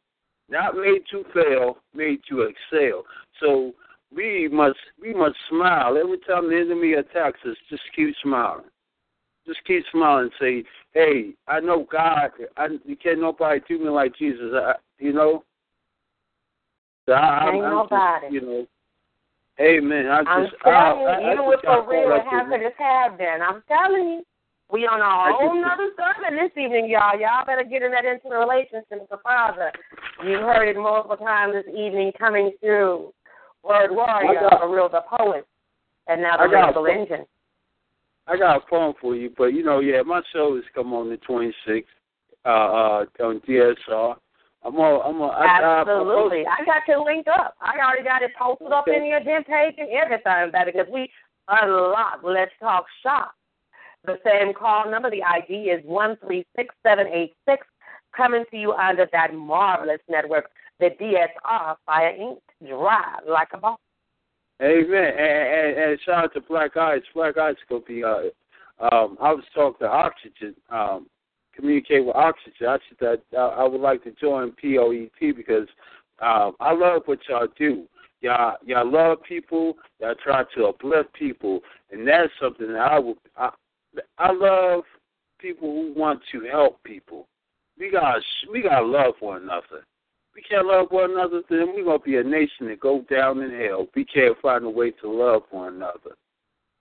Not 0.50 0.76
made 0.76 1.04
to 1.12 1.24
fail. 1.34 1.78
Made 1.96 2.20
to 2.30 2.42
excel. 2.42 3.04
So 3.40 3.72
we 4.14 4.50
must. 4.52 4.78
We 5.02 5.14
must 5.14 5.38
smile 5.50 5.98
every 5.98 6.18
time 6.20 6.50
the 6.50 6.58
enemy 6.58 6.94
attacks 6.94 7.40
us. 7.50 7.56
Just 7.70 7.84
keep 7.96 8.14
smiling. 8.22 8.66
Just 9.48 9.60
keep 9.66 9.84
smiling. 9.90 10.26
and 10.26 10.34
Say, 10.40 10.70
"Hey, 10.92 11.34
I 11.48 11.62
know 11.62 11.88
God. 11.90 12.32
I, 12.58 12.68
you 12.86 12.98
can't 12.98 13.22
nobody 13.22 13.62
do 13.66 13.80
me 13.80 13.90
like 13.90 14.18
Jesus. 14.18 14.52
I, 14.54 14.74
you 15.00 15.14
know." 15.14 15.46
So 17.06 17.14
I, 17.14 17.52
Ain't 17.54 17.64
I'm 17.64 17.72
nobody. 17.72 18.26
Just, 18.28 18.34
you 18.34 18.42
know. 18.42 18.68
Amen. 19.60 20.08
I 20.08 20.26
I'm 20.26 20.46
just, 20.46 20.56
telling 20.64 20.78
I, 20.78 21.00
you, 21.00 21.06
I, 21.06 21.14
I 21.14 21.34
even 21.34 21.46
with 21.48 21.60
for 21.64 21.88
real, 21.88 22.16
it 22.16 22.26
happened 22.26 22.64
as 22.64 22.74
have 22.78 23.18
been. 23.18 23.40
I'm 23.42 23.64
telling 23.68 24.08
you. 24.10 24.24
We 24.72 24.88
on 24.88 25.02
a 25.02 25.38
whole 25.38 25.54
nother 25.62 25.94
sermon 25.94 26.34
this 26.34 26.50
evening, 26.58 26.90
y'all. 26.90 27.14
Y'all 27.20 27.46
better 27.46 27.64
get 27.64 27.84
in 27.84 27.92
that 27.92 28.06
into 28.06 28.36
relationship 28.36 28.90
with 28.90 29.10
the 29.10 29.22
Father. 29.22 29.72
You've 30.26 30.42
heard 30.42 30.68
it 30.68 30.76
multiple 30.76 31.18
times 31.18 31.54
this 31.54 31.68
evening 31.70 32.12
coming 32.18 32.54
through. 32.60 33.14
Word 33.62 33.92
warrior, 33.92 34.34
got- 34.34 34.64
a 34.64 34.68
real 34.68 34.90
the 34.90 35.02
poet, 35.02 35.46
and 36.08 36.24
now 36.24 36.38
the 36.38 36.48
lyrical 36.50 36.88
engine. 36.88 37.26
I 38.26 38.36
got 38.36 38.64
a 38.64 38.68
phone 38.68 38.96
for 39.00 39.16
you, 39.16 39.30
but 39.38 39.54
you 39.54 39.64
know, 39.64 39.80
yeah, 39.80 40.02
my 40.02 40.24
show 40.34 40.58
is 40.58 40.64
come 40.74 40.92
on 40.94 41.10
the 41.10 41.18
26th 41.18 41.86
uh, 42.46 42.50
uh, 42.50 43.06
on 43.22 43.42
DSR. 43.48 44.16
I'm 44.66 44.76
on. 44.76 45.16
I'm 45.16 45.22
on. 45.22 45.32
I, 45.36 45.82
Absolutely. 45.82 46.46
I 46.48 46.64
got 46.66 46.84
you 46.88 47.04
linked 47.04 47.28
up. 47.28 47.56
I 47.62 47.80
already 47.84 48.04
got 48.04 48.22
it 48.22 48.32
posted 48.40 48.72
up 48.72 48.88
in 48.88 49.06
your 49.06 49.20
event 49.20 49.48
page 49.48 49.76
and 49.78 49.90
everything, 49.90 50.50
about 50.50 50.68
it 50.68 50.76
because 50.76 50.92
we 50.92 51.10
unlock 51.48 52.22
Let's 52.24 52.52
Talk 52.60 52.86
Shop. 53.02 53.34
The 54.06 54.18
same 54.26 54.54
call 54.54 54.90
number, 54.90 55.10
the 55.10 55.24
ID 55.24 55.70
is 55.70 55.82
one 55.86 56.18
three 56.26 56.46
six 56.56 56.74
seven 56.84 57.08
eight 57.08 57.34
six, 57.48 57.66
coming 58.16 58.44
to 58.52 58.58
you 58.58 58.74
under 58.74 59.08
that 59.12 59.34
marvelous 59.34 60.02
network, 60.10 60.50
the 60.80 60.90
DSR 61.00 61.76
Fire 61.86 62.18
Inc. 62.20 62.40
Drive 62.66 63.28
like 63.28 63.50
a 63.54 63.58
boss. 63.58 63.80
Amen. 64.62 64.88
And, 64.94 65.78
and, 65.78 65.78
and 65.78 66.00
shout 66.06 66.26
out 66.26 66.34
to 66.34 66.42
Black 66.42 66.78
Eyes. 66.78 67.02
Black 67.14 67.38
Eyes 67.38 67.56
gonna 67.68 67.82
be. 67.86 68.04
Uh, 68.04 68.30
um, 68.80 69.18
I 69.22 69.34
was 69.34 69.44
talking 69.54 69.86
to 69.86 69.92
Oxygen. 69.92 70.56
Um, 70.70 71.08
communicate 71.56 72.06
with 72.06 72.16
Oxygen. 72.16 72.68
I 72.68 72.78
that 73.00 73.22
uh, 73.36 73.50
I 73.50 73.68
would 73.68 73.82
like 73.82 74.04
to 74.04 74.12
join 74.12 74.54
POET 74.62 75.36
because 75.36 75.68
um, 76.22 76.56
I 76.60 76.74
love 76.74 77.04
what 77.06 77.20
y'all 77.28 77.48
do. 77.58 77.86
Y'all, 78.22 78.56
y'all 78.66 78.90
love 78.90 79.18
people. 79.28 79.78
Y'all 80.00 80.16
try 80.24 80.44
to 80.56 80.66
uplift 80.68 81.14
people, 81.14 81.62
and 81.92 82.08
that's 82.08 82.32
something 82.42 82.68
that 82.68 82.80
I 82.80 83.00
would. 83.00 83.18
I, 83.38 83.50
I 84.18 84.32
love 84.32 84.84
people 85.40 85.70
who 85.70 85.94
want 86.00 86.22
to 86.32 86.42
help 86.50 86.82
people. 86.84 87.28
We 87.78 87.92
got 87.92 88.22
we 88.52 88.62
gotta 88.62 88.86
love 88.86 89.16
one 89.20 89.44
another. 89.44 89.86
We 90.36 90.42
can't 90.42 90.66
love 90.66 90.88
one 90.90 91.12
another, 91.12 91.42
then 91.48 91.74
we're 91.76 91.84
gonna 91.84 92.00
be 92.00 92.18
a 92.18 92.24
nation 92.24 92.68
that 92.68 92.80
go 92.80 93.06
down 93.10 93.42
in 93.42 93.52
hell. 93.52 93.88
We 93.96 94.04
can't 94.04 94.40
find 94.42 94.64
a 94.64 94.70
way 94.70 94.92
to 94.92 95.12
love 95.12 95.44
one 95.52 95.76
another 95.76 96.16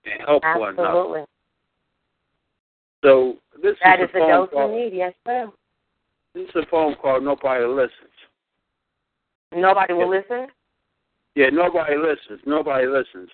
and 0.04 0.22
help 0.26 0.42
one 0.42 0.74
another. 0.78 1.26
So 3.02 3.36
this 3.62 3.76
That 3.84 4.00
is 4.00 4.08
is 4.08 4.14
a 4.14 4.18
the 4.18 4.26
dose 4.26 4.50
call. 4.52 4.72
we 4.72 4.84
need, 4.84 4.94
yes, 4.94 5.12
sir. 5.26 5.50
This 6.34 6.48
is 6.48 6.54
a 6.56 6.66
phone 6.70 6.94
call. 6.96 7.20
Nobody 7.20 7.64
listens. 7.64 7.90
Nobody 9.54 9.92
will 9.92 10.08
listen? 10.08 10.46
Yeah, 11.34 11.50
nobody 11.50 11.96
listens. 11.96 12.40
Nobody 12.46 12.86
listens. 12.86 13.28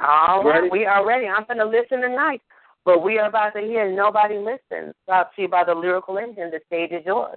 All 0.00 0.44
right, 0.44 0.60
Ready? 0.60 0.68
we 0.70 0.86
are 0.86 1.04
ready. 1.06 1.26
I'm 1.26 1.44
going 1.46 1.58
to 1.58 1.64
listen 1.66 2.00
tonight, 2.00 2.40
but 2.84 3.02
we 3.02 3.18
are 3.18 3.28
about 3.28 3.54
to 3.54 3.60
hear 3.60 3.90
Nobody 3.90 4.36
Listens, 4.38 4.94
brought 5.06 5.34
to 5.34 5.42
you 5.42 5.48
by 5.48 5.64
the 5.64 5.74
Lyrical 5.74 6.18
Engine. 6.18 6.50
The 6.52 6.60
stage 6.68 6.92
is 6.92 7.04
yours. 7.04 7.36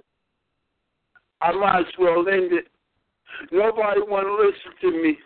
I 1.40 1.50
might 1.52 1.80
as 1.80 1.86
well 1.98 2.20
end 2.28 2.52
it. 2.52 2.66
Nobody 3.50 4.00
want 4.02 4.26
to 4.28 4.34
listen 4.34 4.80
to 4.92 5.02
me. 5.02 5.18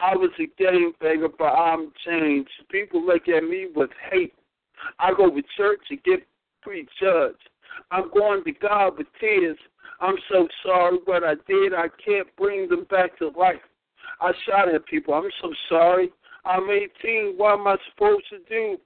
I 0.00 0.14
was 0.14 0.30
a 0.38 0.46
game 0.62 0.92
banger, 1.00 1.28
but 1.38 1.44
I'm 1.54 1.90
changed. 2.04 2.50
People 2.70 3.06
look 3.06 3.28
at 3.28 3.42
me 3.44 3.68
with 3.74 3.88
hate. 4.10 4.34
I 4.98 5.12
go 5.14 5.30
to 5.30 5.42
church 5.56 5.80
and 5.90 6.02
get 6.02 6.26
prejudged. 6.62 7.48
I'm 7.90 8.10
going 8.12 8.44
to 8.44 8.52
God 8.52 8.98
with 8.98 9.06
tears. 9.20 9.58
I'm 10.00 10.16
so 10.30 10.46
sorry 10.64 10.98
what 11.04 11.24
I 11.24 11.34
did. 11.46 11.74
I 11.74 11.88
can't 12.04 12.28
bring 12.36 12.68
them 12.68 12.86
back 12.90 13.18
to 13.18 13.28
life. 13.28 13.56
I 14.20 14.32
shot 14.46 14.72
at 14.72 14.86
people. 14.86 15.14
I'm 15.14 15.30
so 15.40 15.52
sorry. 15.68 16.10
I'm 16.44 16.68
18. 16.70 17.34
What 17.36 17.60
am 17.60 17.66
I 17.66 17.76
supposed 17.90 18.24
to 18.30 18.38
do? 18.48 18.78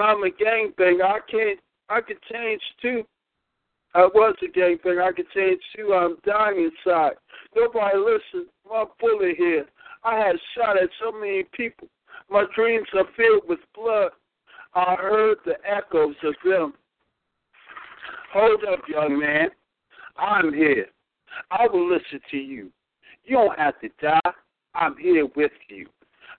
I'm 0.00 0.22
a 0.22 0.30
gangbanger. 0.30 1.04
I 1.04 1.18
can't. 1.30 1.60
I 1.88 2.00
could 2.00 2.18
change 2.30 2.62
too. 2.80 3.04
I 3.94 4.06
was 4.06 4.36
a 4.42 4.58
gangbanger. 4.58 5.02
I 5.02 5.12
could 5.12 5.30
change 5.34 5.60
too. 5.74 5.92
I'm 5.92 6.16
dying 6.24 6.70
inside. 6.70 7.14
Nobody 7.56 7.96
listens. 7.96 8.48
My 8.68 8.84
bullet 9.00 9.36
here. 9.36 9.66
I 10.04 10.16
had 10.16 10.36
shot 10.56 10.80
at 10.80 10.88
so 11.02 11.12
many 11.12 11.44
people. 11.52 11.88
My 12.30 12.44
dreams 12.54 12.86
are 12.94 13.04
filled 13.16 13.48
with 13.48 13.58
blood. 13.74 14.12
I 14.74 14.94
heard 15.00 15.38
the 15.44 15.54
echoes 15.68 16.14
of 16.22 16.34
them. 16.44 16.74
Hold 18.32 18.64
up, 18.72 18.80
young 18.88 19.18
man. 19.18 19.48
I'm 20.16 20.52
here. 20.52 20.86
I 21.50 21.66
will 21.66 21.88
listen 21.88 22.20
to 22.30 22.36
you. 22.36 22.70
You 23.24 23.36
don't 23.36 23.58
have 23.58 23.80
to 23.80 23.88
die. 24.00 24.30
I'm 24.74 24.96
here 24.96 25.26
with 25.34 25.52
you. 25.68 25.88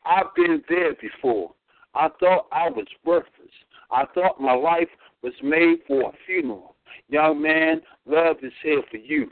I've 0.05 0.33
been 0.35 0.63
there 0.69 0.93
before. 0.95 1.51
I 1.93 2.09
thought 2.19 2.47
I 2.51 2.69
was 2.69 2.87
worthless. 3.03 3.51
I 3.91 4.05
thought 4.13 4.39
my 4.39 4.53
life 4.53 4.87
was 5.21 5.33
made 5.43 5.79
for 5.87 6.09
a 6.09 6.13
funeral. 6.25 6.75
Young 7.09 7.41
man, 7.41 7.81
love 8.05 8.37
is 8.41 8.53
here 8.63 8.81
for 8.89 8.97
you. 8.97 9.29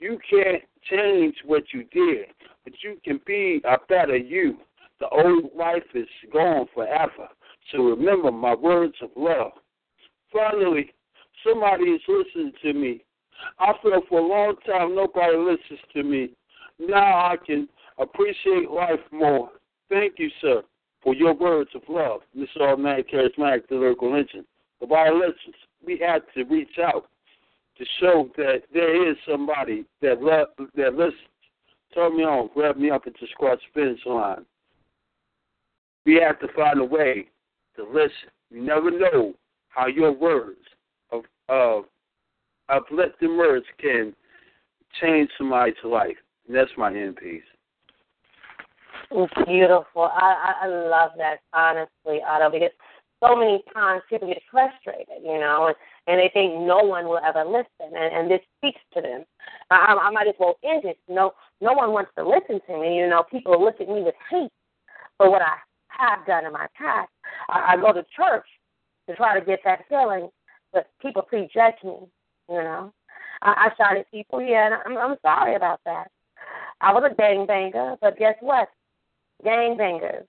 You 0.00 0.18
can't 0.28 0.62
change 0.90 1.36
what 1.44 1.64
you 1.72 1.84
did, 1.84 2.26
but 2.64 2.74
you 2.82 2.98
can 3.02 3.20
be 3.26 3.62
a 3.64 3.76
better 3.88 4.16
you. 4.16 4.58
The 5.00 5.08
old 5.08 5.50
life 5.56 5.82
is 5.94 6.06
gone 6.32 6.66
forever. 6.74 7.28
So 7.72 7.78
remember 7.82 8.30
my 8.30 8.54
words 8.54 8.94
of 9.02 9.10
love. 9.16 9.52
Finally, 10.32 10.92
somebody 11.46 11.84
is 11.84 12.02
listening 12.08 12.52
to 12.62 12.72
me. 12.72 13.04
I 13.58 13.72
feel 13.82 14.00
for 14.08 14.20
a 14.20 14.26
long 14.26 14.54
time 14.66 14.94
nobody 14.94 15.36
listens 15.36 15.80
to 15.94 16.02
me. 16.02 16.30
Now 16.78 17.26
I 17.26 17.36
can 17.44 17.68
appreciate 17.98 18.70
life 18.70 19.00
more. 19.12 19.50
Thank 19.88 20.14
you, 20.18 20.30
sir, 20.40 20.62
for 21.02 21.14
your 21.14 21.34
words 21.34 21.70
of 21.74 21.82
love. 21.88 22.20
This 22.34 22.48
is 22.54 22.60
automatic 22.60 23.10
charismatic 23.10 23.68
the 23.68 23.76
lyrical 23.76 24.14
engine. 24.14 24.44
The 24.80 24.86
Bible 24.86 25.18
listens. 25.20 25.54
We 25.84 25.98
had 25.98 26.22
to 26.34 26.44
reach 26.44 26.78
out 26.82 27.06
to 27.78 27.84
show 28.00 28.30
that 28.36 28.62
there 28.72 29.10
is 29.10 29.16
somebody 29.28 29.84
that 30.02 30.22
love, 30.22 30.48
that 30.76 30.94
listens. 30.94 31.20
Turn 31.94 32.16
me 32.16 32.24
on, 32.24 32.50
grab 32.54 32.76
me 32.76 32.90
up 32.90 33.06
at 33.06 33.12
the 33.20 33.26
squad 33.32 33.58
finish 33.72 34.00
line. 34.04 34.44
We 36.04 36.16
have 36.16 36.40
to 36.40 36.48
find 36.54 36.80
a 36.80 36.84
way 36.84 37.28
to 37.76 37.84
listen. 37.84 38.30
You 38.50 38.62
never 38.62 38.90
know 38.90 39.34
how 39.68 39.86
your 39.86 40.12
words 40.12 40.58
of 41.10 41.22
of 41.48 41.84
uplifting 42.68 43.36
words 43.36 43.66
can 43.80 44.14
change 45.00 45.28
somebody's 45.36 45.74
life. 45.84 46.16
And 46.46 46.56
that's 46.56 46.70
my 46.76 46.94
end 46.94 47.16
piece. 47.16 47.42
Beautiful. 49.46 50.02
I, 50.02 50.54
I 50.62 50.66
love 50.66 51.10
that 51.18 51.36
honestly, 51.52 52.20
Otto, 52.26 52.50
because 52.50 52.70
so 53.22 53.36
many 53.36 53.62
times 53.72 54.02
people 54.08 54.28
get 54.28 54.42
frustrated, 54.50 55.22
you 55.22 55.38
know, 55.38 55.66
and, 55.68 55.76
and 56.06 56.18
they 56.18 56.30
think 56.32 56.54
no 56.66 56.78
one 56.78 57.06
will 57.06 57.20
ever 57.24 57.44
listen, 57.44 57.94
and, 57.96 58.14
and 58.14 58.30
this 58.30 58.40
speaks 58.58 58.80
to 58.94 59.00
them. 59.00 59.24
I, 59.70 59.96
I 60.00 60.10
might 60.10 60.28
as 60.28 60.34
well 60.38 60.56
end 60.64 60.84
it. 60.84 60.98
No, 61.08 61.32
no 61.60 61.72
one 61.72 61.92
wants 61.92 62.10
to 62.18 62.26
listen 62.26 62.60
to 62.66 62.80
me. 62.80 62.96
You 62.96 63.08
know, 63.08 63.24
people 63.30 63.62
look 63.62 63.80
at 63.80 63.88
me 63.88 64.02
with 64.02 64.14
hate 64.30 64.50
for 65.16 65.30
what 65.30 65.42
I 65.42 65.56
have 65.88 66.26
done 66.26 66.44
in 66.44 66.52
my 66.52 66.66
past. 66.76 67.08
I, 67.48 67.74
I 67.74 67.76
go 67.76 67.92
to 67.92 68.04
church 68.16 68.46
to 69.08 69.16
try 69.16 69.38
to 69.38 69.44
get 69.44 69.60
that 69.64 69.84
feeling, 69.88 70.30
but 70.72 70.88
people 71.00 71.22
prejudge 71.22 71.82
me. 71.84 71.96
You 72.48 72.62
know, 72.62 72.92
I, 73.42 73.70
I 73.70 73.76
shot 73.76 73.96
at 73.96 74.10
people. 74.10 74.40
Yeah, 74.40 74.66
and 74.66 74.74
I'm, 74.74 74.98
I'm 74.98 75.16
sorry 75.22 75.54
about 75.54 75.80
that. 75.84 76.08
I 76.80 76.92
was 76.92 77.04
a 77.10 77.14
gangbanger, 77.14 77.96
but 78.00 78.18
guess 78.18 78.36
what? 78.40 78.68
Gangbangers, 79.44 80.26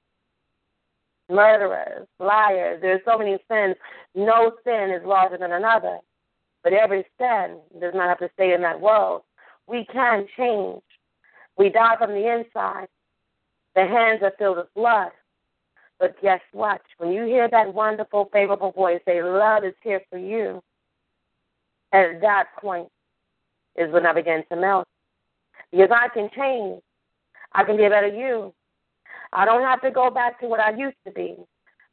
murderers, 1.30 2.08
liars. 2.20 2.80
There's 2.82 3.02
so 3.06 3.18
many 3.18 3.38
sins. 3.50 3.76
No 4.14 4.54
sin 4.64 4.92
is 4.92 5.06
larger 5.06 5.38
than 5.38 5.52
another. 5.52 6.00
But 6.64 6.74
every 6.74 7.06
sin 7.20 7.60
does 7.80 7.94
not 7.94 8.10
have 8.10 8.20
to 8.20 8.30
stay 8.34 8.54
in 8.54 8.62
that 8.62 8.82
world. 8.82 9.22
We 9.68 9.86
can 9.92 10.26
change. 10.38 10.82
We 11.58 11.70
die 11.70 11.96
from 11.98 12.12
the 12.12 12.34
inside. 12.34 12.88
The 13.76 13.82
hands 13.82 14.22
are 14.24 14.34
filled 14.38 14.58
with 14.58 14.74
blood. 14.74 15.12
But 16.00 16.22
guess 16.22 16.42
what? 16.52 16.82
When 16.98 17.12
you 17.12 17.24
hear 17.26 17.48
that 17.50 17.74
wonderful, 17.74 18.30
favorable 18.34 18.72
voice 18.72 19.00
say, 19.06 19.24
Love 19.24 19.64
is 19.64 19.74
here 19.82 20.02
for 20.10 20.18
you, 20.18 20.62
at 21.94 22.20
that 22.22 22.46
point 22.60 22.90
is 23.76 23.92
when 23.92 24.06
I 24.06 24.14
begin 24.14 24.44
to 24.50 24.56
melt. 24.56 24.88
Because 25.72 25.90
I 25.92 26.10
can 26.10 26.30
change. 26.36 26.82
I 27.54 27.64
can 27.64 27.78
be 27.78 27.86
a 27.86 27.90
better 27.90 28.08
you. 28.08 28.54
I 29.32 29.46
don't 29.46 29.64
have 29.64 29.82
to 29.82 29.92
go 29.92 30.10
back 30.10 30.40
to 30.42 30.48
what 30.48 30.60
I 30.60 30.72
used 30.72 30.98
to 31.06 31.12
be. 31.12 31.36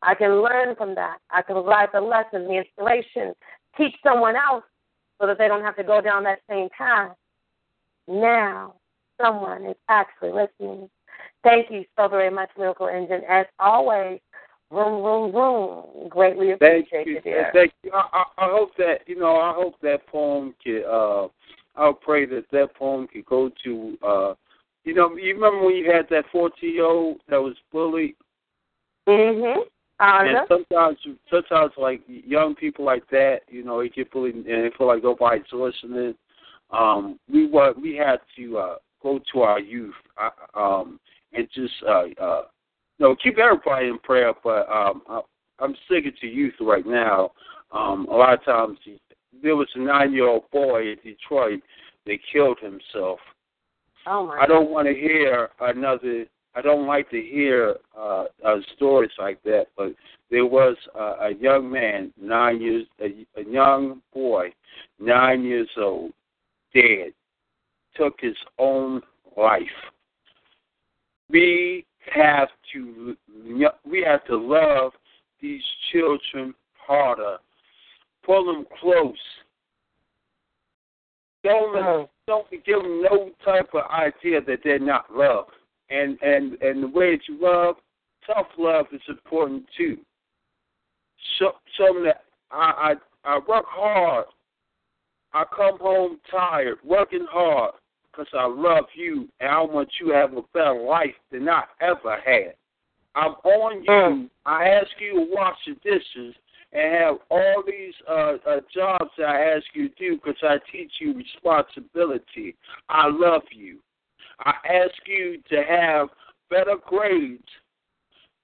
I 0.02 0.14
can 0.14 0.42
learn 0.42 0.74
from 0.76 0.94
that. 0.96 1.18
I 1.30 1.42
can 1.42 1.54
provide 1.54 1.90
the 1.92 2.00
lessons, 2.00 2.48
the 2.48 2.56
inspiration, 2.56 3.34
teach 3.76 3.94
someone 4.02 4.34
else 4.36 4.64
so 5.20 5.26
that 5.26 5.38
they 5.38 5.46
don't 5.46 5.62
have 5.62 5.76
to 5.76 5.84
go 5.84 6.00
down 6.00 6.24
that 6.24 6.40
same 6.50 6.68
path. 6.76 7.12
Now, 8.08 8.74
someone 9.20 9.64
is 9.66 9.76
actually 9.88 10.32
listening. 10.32 10.90
Thank 11.42 11.70
you 11.70 11.84
so 11.96 12.08
very 12.08 12.30
much, 12.30 12.50
Lyrical 12.56 12.88
Engine. 12.88 13.22
As 13.28 13.46
always, 13.58 14.20
room, 14.70 15.02
room, 15.02 15.34
room. 15.34 16.08
Greatly 16.08 16.52
Thank 16.58 16.86
appreciate 16.86 17.06
you. 17.06 17.14
you, 17.14 17.20
dear. 17.20 17.50
Thank 17.52 17.72
you. 17.82 17.90
I, 17.92 18.06
I, 18.12 18.46
I 18.46 18.50
hope 18.50 18.70
that 18.78 18.98
you 19.06 19.18
know. 19.18 19.36
I 19.36 19.52
hope 19.54 19.74
that 19.82 20.06
poem 20.06 20.54
can. 20.62 20.82
Uh, 20.90 21.28
I'll 21.74 21.94
pray 21.94 22.26
that 22.26 22.44
that 22.52 22.74
poem 22.76 23.06
can 23.08 23.24
go 23.28 23.50
to. 23.64 23.98
Uh, 24.06 24.34
you 24.84 24.94
know, 24.94 25.16
you 25.16 25.34
remember 25.34 25.64
when 25.64 25.76
you 25.76 25.90
had 25.90 26.06
that 26.10 26.24
fourteen-year-old 26.30 27.18
that 27.28 27.40
was 27.40 27.54
bullied, 27.72 28.16
Mm-hmm. 29.08 29.60
and 29.98 30.38
sometimes, 30.48 30.98
sometimes 31.28 31.72
like 31.76 32.02
young 32.06 32.54
people 32.54 32.84
like 32.84 33.08
that, 33.10 33.40
you 33.48 33.64
know, 33.64 33.82
they 33.82 33.88
get 33.88 34.12
bullied 34.12 34.36
and 34.36 34.44
they 34.44 34.70
feel 34.78 34.86
like 34.86 35.02
nobody's 35.02 35.42
listening. 35.52 36.14
Um, 36.70 37.18
we 37.30 37.48
want 37.48 37.80
we 37.80 37.96
had 37.96 38.20
to 38.36 38.58
uh, 38.58 38.74
go 39.02 39.20
to 39.32 39.40
our 39.40 39.58
youth, 39.58 39.94
uh, 40.20 40.58
um, 40.58 41.00
and 41.34 41.48
just 41.54 41.74
uh, 41.86 42.04
uh, 42.20 42.42
you 42.98 43.06
know 43.06 43.16
keep 43.22 43.38
everybody 43.38 43.88
in 43.88 43.98
prayer. 43.98 44.32
But 44.42 44.68
um, 44.70 45.02
I, 45.08 45.20
I'm 45.60 45.74
sticking 45.86 46.12
to 46.20 46.26
youth 46.26 46.54
right 46.60 46.86
now. 46.86 47.32
Um, 47.72 48.06
a 48.10 48.14
lot 48.14 48.34
of 48.34 48.44
times 48.44 48.78
there 49.42 49.56
was 49.56 49.68
a 49.74 49.80
nine-year-old 49.80 50.50
boy 50.50 50.92
in 50.92 50.96
Detroit 51.02 51.60
that 52.06 52.18
killed 52.32 52.58
himself. 52.60 53.18
Oh 54.06 54.26
my. 54.26 54.38
I 54.40 54.46
don't 54.46 54.70
want 54.70 54.88
to 54.88 54.94
hear 54.94 55.50
another. 55.60 56.26
I 56.54 56.60
don't 56.60 56.86
like 56.86 57.08
to 57.10 57.20
hear 57.20 57.76
uh, 57.96 58.24
uh, 58.44 58.56
stories 58.76 59.12
like 59.18 59.42
that. 59.44 59.66
But 59.76 59.94
there 60.30 60.44
was 60.44 60.76
uh, 60.94 61.16
a 61.20 61.34
young 61.40 61.70
man, 61.70 62.12
nine 62.20 62.60
years, 62.60 62.86
a, 63.00 63.40
a 63.40 63.44
young 63.44 64.02
boy, 64.12 64.52
nine 65.00 65.44
years 65.44 65.68
old, 65.78 66.12
dead, 66.74 67.12
took 67.96 68.14
his 68.20 68.36
own 68.58 69.00
life. 69.36 69.62
We 71.30 71.84
have 72.14 72.48
to. 72.72 73.16
We 73.84 74.02
have 74.02 74.24
to 74.26 74.36
love 74.36 74.92
these 75.40 75.62
children 75.92 76.54
harder. 76.86 77.38
Pull 78.24 78.46
them 78.46 78.66
close. 78.80 79.16
Don't 81.44 81.76
oh. 81.76 82.08
don't 82.26 82.48
give 82.50 82.82
them 82.82 83.02
no 83.02 83.30
type 83.44 83.70
of 83.74 83.82
idea 83.90 84.40
that 84.42 84.60
they're 84.62 84.78
not 84.78 85.14
loved. 85.14 85.50
And 85.90 86.18
and 86.22 86.60
and 86.62 86.82
the 86.82 86.88
way 86.88 87.16
that 87.16 87.28
you 87.28 87.38
love, 87.40 87.76
tough 88.26 88.46
love 88.58 88.86
is 88.92 89.00
important 89.08 89.64
too. 89.76 89.98
Show, 91.38 91.52
show 91.76 91.94
them 91.94 92.04
that 92.04 92.24
I, 92.50 92.94
I 93.24 93.34
I 93.34 93.38
work 93.48 93.64
hard. 93.68 94.26
I 95.34 95.44
come 95.56 95.78
home 95.78 96.18
tired, 96.30 96.76
working 96.84 97.26
hard, 97.30 97.72
because 98.12 98.28
I 98.34 98.46
love 98.46 98.84
you 98.94 99.28
and 99.40 99.50
I 99.50 99.60
want 99.62 99.88
you 100.00 100.08
to 100.08 100.14
have 100.14 100.36
a 100.36 100.42
better 100.52 100.74
life 100.74 101.14
than 101.30 101.48
I 101.48 101.62
ever 101.80 102.18
had. 102.24 102.54
I'm 103.14 103.32
on 103.32 103.82
you. 103.82 104.30
I 104.46 104.68
ask 104.68 104.88
you 104.98 105.14
to 105.14 105.26
wash 105.30 105.56
the 105.66 105.74
dishes 105.82 106.34
and 106.72 106.94
have 106.94 107.16
all 107.30 107.62
these 107.66 107.94
uh, 108.08 108.36
uh, 108.48 108.60
jobs 108.74 109.10
that 109.18 109.26
I 109.26 109.56
ask 109.56 109.64
you 109.74 109.88
to 109.88 109.94
do 109.96 110.16
because 110.16 110.40
I 110.42 110.56
teach 110.70 110.92
you 111.00 111.14
responsibility. 111.14 112.56
I 112.88 113.08
love 113.08 113.42
you. 113.50 113.78
I 114.40 114.54
ask 114.64 114.94
you 115.06 115.38
to 115.50 115.62
have 115.68 116.08
better 116.48 116.76
grades 116.86 117.42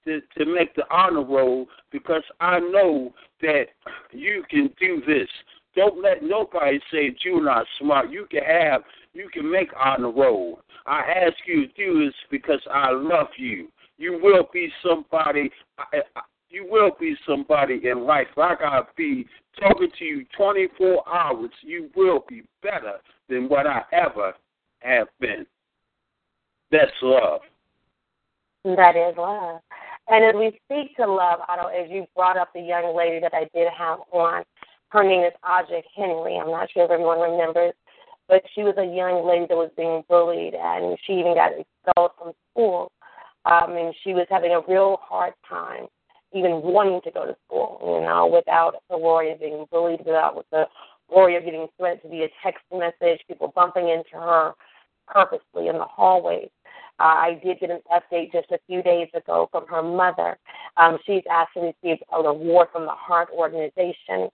to, 0.04 0.20
to 0.38 0.44
make 0.46 0.74
the 0.74 0.84
honor 0.90 1.24
roll 1.24 1.66
because 1.90 2.22
I 2.40 2.58
know 2.60 3.12
that 3.40 3.66
you 4.12 4.44
can 4.50 4.70
do 4.80 5.02
this. 5.06 5.28
Don't 5.76 6.02
let 6.02 6.22
nobody 6.22 6.80
say 6.92 7.14
you're 7.24 7.44
not 7.44 7.66
smart. 7.80 8.10
You 8.10 8.26
can 8.30 8.42
have, 8.42 8.82
you 9.12 9.28
can 9.32 9.50
make 9.50 9.68
on 9.78 10.02
the 10.02 10.08
road. 10.08 10.58
I 10.86 11.00
ask 11.00 11.36
you 11.46 11.66
to 11.66 11.72
do 11.74 12.04
this 12.04 12.14
because 12.30 12.60
I 12.72 12.90
love 12.90 13.28
you. 13.36 13.68
You 13.98 14.18
will 14.22 14.48
be 14.52 14.68
somebody. 14.82 15.50
You 16.50 16.66
will 16.70 16.92
be 16.98 17.14
somebody 17.26 17.80
in 17.84 18.06
life. 18.06 18.28
I 18.36 18.54
gotta 18.58 18.86
be 18.96 19.26
talking 19.60 19.90
to 19.98 20.04
you 20.04 20.24
24 20.36 21.08
hours. 21.08 21.50
You 21.62 21.90
will 21.94 22.24
be 22.28 22.42
better 22.62 22.98
than 23.28 23.48
what 23.48 23.66
I 23.66 23.82
ever 23.92 24.32
have 24.80 25.08
been. 25.20 25.44
That's 26.70 26.90
love. 27.02 27.40
That 28.64 28.96
is 28.96 29.16
love. 29.16 29.60
And 30.08 30.24
as 30.24 30.34
we 30.34 30.58
speak 30.64 30.96
to 30.96 31.06
love, 31.06 31.40
Otto, 31.48 31.68
as 31.68 31.90
you 31.90 32.06
brought 32.16 32.38
up 32.38 32.52
the 32.54 32.60
young 32.60 32.96
lady 32.96 33.20
that 33.20 33.34
I 33.34 33.48
did 33.54 33.68
have 33.76 33.98
on, 34.10 34.42
her 34.90 35.04
name 35.04 35.24
is 35.24 35.32
Aja 35.42 35.82
Henry. 35.96 36.36
I'm 36.36 36.50
not 36.50 36.70
sure 36.72 36.84
if 36.84 36.90
everyone 36.90 37.20
remembers, 37.20 37.74
but 38.28 38.42
she 38.54 38.62
was 38.62 38.74
a 38.78 38.84
young 38.84 39.26
lady 39.26 39.46
that 39.48 39.56
was 39.56 39.70
being 39.76 40.02
bullied, 40.08 40.54
and 40.54 40.98
she 41.04 41.14
even 41.14 41.34
got 41.34 41.52
expelled 41.52 42.12
from 42.18 42.32
school. 42.50 42.92
Um, 43.44 43.76
and 43.76 43.94
she 44.04 44.12
was 44.12 44.26
having 44.28 44.52
a 44.52 44.60
real 44.68 44.98
hard 45.00 45.32
time 45.48 45.86
even 46.32 46.60
wanting 46.62 47.00
to 47.02 47.10
go 47.10 47.24
to 47.24 47.36
school, 47.46 47.78
you 47.82 48.06
know, 48.06 48.26
without 48.26 48.82
the 48.90 48.98
worry 48.98 49.32
of 49.32 49.40
being 49.40 49.64
bullied, 49.70 50.00
without 50.04 50.36
with 50.36 50.46
the 50.50 50.64
worry 51.10 51.36
of 51.36 51.44
getting 51.44 51.66
threatened 51.78 52.10
via 52.10 52.28
text 52.42 52.62
message, 52.72 53.20
people 53.26 53.52
bumping 53.54 53.88
into 53.88 54.12
her 54.12 54.52
purposely 55.06 55.68
in 55.68 55.78
the 55.78 55.84
hallways. 55.84 56.50
Uh, 57.00 57.04
I 57.04 57.40
did 57.42 57.60
get 57.60 57.70
an 57.70 57.80
update 57.90 58.32
just 58.32 58.50
a 58.50 58.58
few 58.66 58.82
days 58.82 59.08
ago 59.14 59.48
from 59.50 59.66
her 59.68 59.82
mother. 59.82 60.36
Um, 60.76 60.98
she's 61.06 61.22
actually 61.30 61.72
received 61.82 62.02
an 62.12 62.26
award 62.26 62.68
from 62.72 62.84
the 62.84 62.92
Heart 62.92 63.28
Organization. 63.32 64.28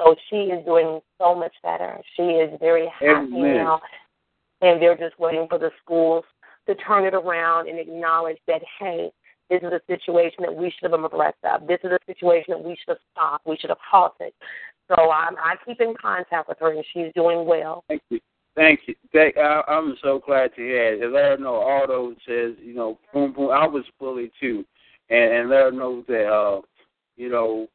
So 0.00 0.16
she 0.30 0.36
is 0.36 0.64
doing 0.64 1.00
so 1.20 1.34
much 1.34 1.52
better. 1.62 1.98
She 2.16 2.22
is 2.22 2.58
very 2.58 2.86
happy 2.98 3.36
Amen. 3.36 3.56
now. 3.56 3.80
And 4.62 4.80
they're 4.80 4.96
just 4.96 5.18
waiting 5.18 5.46
for 5.48 5.58
the 5.58 5.70
schools 5.82 6.24
to 6.66 6.74
turn 6.74 7.04
it 7.04 7.14
around 7.14 7.68
and 7.68 7.78
acknowledge 7.78 8.38
that, 8.46 8.62
hey, 8.78 9.10
this 9.50 9.60
is 9.62 9.72
a 9.72 9.80
situation 9.88 10.38
that 10.40 10.54
we 10.54 10.70
should 10.70 10.90
have 10.90 10.92
been 10.92 11.04
abreast 11.04 11.38
of. 11.44 11.66
This 11.66 11.80
is 11.82 11.90
a 11.90 11.98
situation 12.06 12.46
that 12.48 12.62
we 12.62 12.76
should 12.76 12.88
have 12.88 12.98
stopped. 13.12 13.46
We 13.46 13.56
should 13.58 13.70
have 13.70 13.78
halted. 13.90 14.32
So 14.88 15.10
I'm, 15.10 15.36
I 15.38 15.56
keep 15.66 15.80
in 15.80 15.94
contact 16.00 16.48
with 16.48 16.58
her, 16.60 16.72
and 16.72 16.84
she's 16.92 17.12
doing 17.14 17.46
well. 17.46 17.84
Thank 17.88 18.02
you. 18.10 18.20
Thank 18.54 18.80
you. 18.86 18.94
Thank, 19.12 19.36
I, 19.36 19.62
I'm 19.68 19.96
so 20.02 20.20
glad 20.24 20.54
to 20.56 20.62
hear 20.62 20.94
it. 20.94 21.02
And 21.02 21.12
let 21.12 21.24
her 21.24 21.36
know 21.38 21.56
Aldo 21.56 22.14
says, 22.26 22.54
you 22.62 22.74
know, 22.74 22.98
boom, 23.12 23.32
boom. 23.32 23.50
I 23.50 23.66
was 23.66 23.84
bullied 23.98 24.32
too, 24.40 24.64
and, 25.08 25.32
and 25.32 25.50
let 25.50 25.60
her 25.60 25.72
know 25.72 26.04
that, 26.08 26.26
uh, 26.26 26.60
you 27.16 27.28
know, 27.28 27.68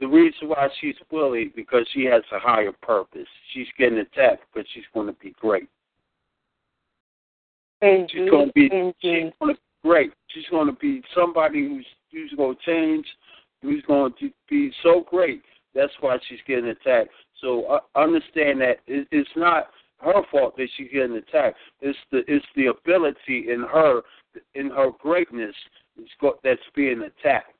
the 0.00 0.06
reason 0.06 0.48
why 0.48 0.68
she's 0.80 0.96
bullied 1.10 1.54
because 1.54 1.86
she 1.92 2.04
has 2.04 2.22
a 2.32 2.38
higher 2.38 2.72
purpose. 2.82 3.26
She's 3.52 3.66
getting 3.78 3.98
attacked, 3.98 4.44
but 4.54 4.64
she's 4.74 4.84
going 4.92 5.06
to 5.06 5.14
be 5.14 5.34
great. 5.40 5.68
Indeed, 7.82 8.08
she's 8.10 8.30
going 8.30 8.46
to 8.48 8.52
be 8.52 8.68
indeed. 8.72 8.94
she's 9.00 9.32
going 9.40 9.54
to 9.54 9.54
be 9.54 9.88
great. 9.88 10.12
She's 10.28 10.46
going 10.50 10.66
to 10.66 10.72
be 10.74 11.02
somebody 11.14 11.66
who's 11.66 11.86
who's 12.12 12.32
going 12.36 12.56
to 12.56 12.62
change, 12.64 13.06
who's 13.62 13.82
going 13.86 14.12
to 14.20 14.30
be 14.48 14.72
so 14.82 15.04
great. 15.08 15.42
That's 15.74 15.92
why 16.00 16.18
she's 16.28 16.38
getting 16.46 16.66
attacked. 16.66 17.10
So 17.40 17.64
uh, 17.66 17.80
understand 17.94 18.60
that 18.62 18.78
it, 18.86 19.06
it's 19.10 19.28
not 19.36 19.68
her 20.00 20.22
fault 20.30 20.56
that 20.56 20.68
she's 20.76 20.88
getting 20.92 21.16
attacked. 21.16 21.58
It's 21.80 21.98
the 22.10 22.22
it's 22.28 22.46
the 22.54 22.66
ability 22.66 23.50
in 23.50 23.60
her 23.60 24.02
in 24.54 24.70
her 24.70 24.90
greatness 24.98 25.54
that's 26.42 26.60
being 26.74 27.02
attacked. 27.02 27.55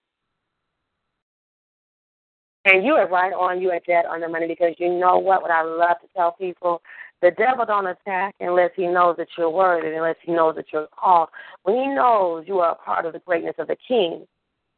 And 2.66 2.84
you 2.84 2.94
are 2.94 3.09
right 3.09 3.32
on. 3.32 3.62
You 3.62 3.70
are 3.70 3.80
dead 3.86 4.06
on 4.06 4.20
the 4.20 4.28
money 4.28 4.48
because 4.48 4.74
you 4.78 4.93
know 4.93 5.18
what? 5.18 5.40
What 5.40 5.52
I 5.52 5.62
love 5.62 6.01
to 6.02 6.09
tell 6.16 6.32
people: 6.32 6.82
the 7.22 7.30
devil 7.30 7.64
don't 7.64 7.86
attack 7.86 8.34
unless 8.40 8.72
he 8.74 8.88
knows 8.88 9.16
that 9.18 9.28
you're 9.38 9.48
worthy, 9.48 9.94
unless 9.94 10.16
he 10.20 10.32
knows 10.32 10.56
that 10.56 10.66
you're 10.72 10.88
called. 10.88 11.28
When 11.62 11.76
he 11.76 11.86
knows 11.86 12.44
you 12.48 12.59
are 12.59 12.72
a 12.72 12.74
part 12.74 13.06
of 13.06 13.12
the 13.12 13.20
greatness 13.20 13.55
of 13.59 13.68
the 13.68 13.76
King, 13.86 14.26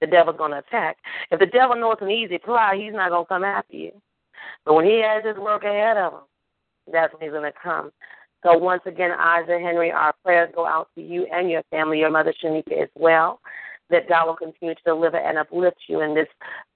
the 0.02 0.06
devil's 0.06 0.36
going 0.36 0.50
to 0.50 0.58
attack. 0.58 0.98
If 1.30 1.40
the 1.40 1.46
devil 1.46 1.76
knows 1.76 1.94
it's 1.94 2.02
an 2.02 2.10
easy 2.10 2.38
fly, 2.44 2.76
he's 2.76 2.92
not 2.92 3.08
going 3.08 3.24
to 3.24 3.28
come 3.28 3.44
after 3.44 3.76
you. 3.76 3.92
But 4.66 4.74
when 4.74 4.84
he 4.84 5.02
has 5.02 5.24
his 5.24 5.38
work 5.38 5.64
ahead 5.64 5.96
of 5.96 6.12
him, 6.12 6.20
that's 6.92 7.12
when 7.14 7.22
he's 7.22 7.32
going 7.32 7.50
to 7.50 7.58
come. 7.60 7.90
So 8.42 8.56
once 8.56 8.82
again, 8.84 9.12
Aja 9.12 9.58
Henry, 9.58 9.90
our 9.90 10.14
prayers 10.22 10.52
go 10.54 10.66
out 10.66 10.88
to 10.94 11.02
you 11.02 11.26
and 11.32 11.50
your 11.50 11.62
family, 11.70 11.98
your 12.00 12.10
mother 12.10 12.34
Shanika 12.44 12.82
as 12.82 12.88
well. 12.94 13.40
That 13.90 14.08
God 14.08 14.26
will 14.26 14.36
continue 14.36 14.74
to 14.74 14.80
deliver 14.84 15.16
and 15.16 15.38
uplift 15.38 15.78
you 15.88 16.02
in 16.02 16.14
this 16.14 16.28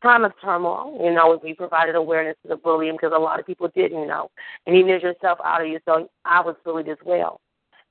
time 0.02 0.24
of 0.24 0.32
turmoil. 0.40 0.98
You 1.02 1.12
know, 1.12 1.39
we 1.43 1.52
provided 1.52 1.94
awareness 1.94 2.36
to 2.43 2.48
the 2.48 2.56
bullying 2.56 2.94
because 2.94 3.12
a 3.14 3.20
lot 3.20 3.39
of 3.39 3.47
people 3.47 3.68
didn't 3.74 4.06
know. 4.06 4.30
And 4.66 4.74
even 4.74 4.93
as 4.93 5.02
yourself 5.02 5.39
out 5.44 5.60
of 5.60 5.68
you, 5.68 5.78
so 5.84 6.09
I 6.24 6.40
was 6.40 6.56
bullied 6.64 6.89
as 6.89 6.97
well. 7.05 7.40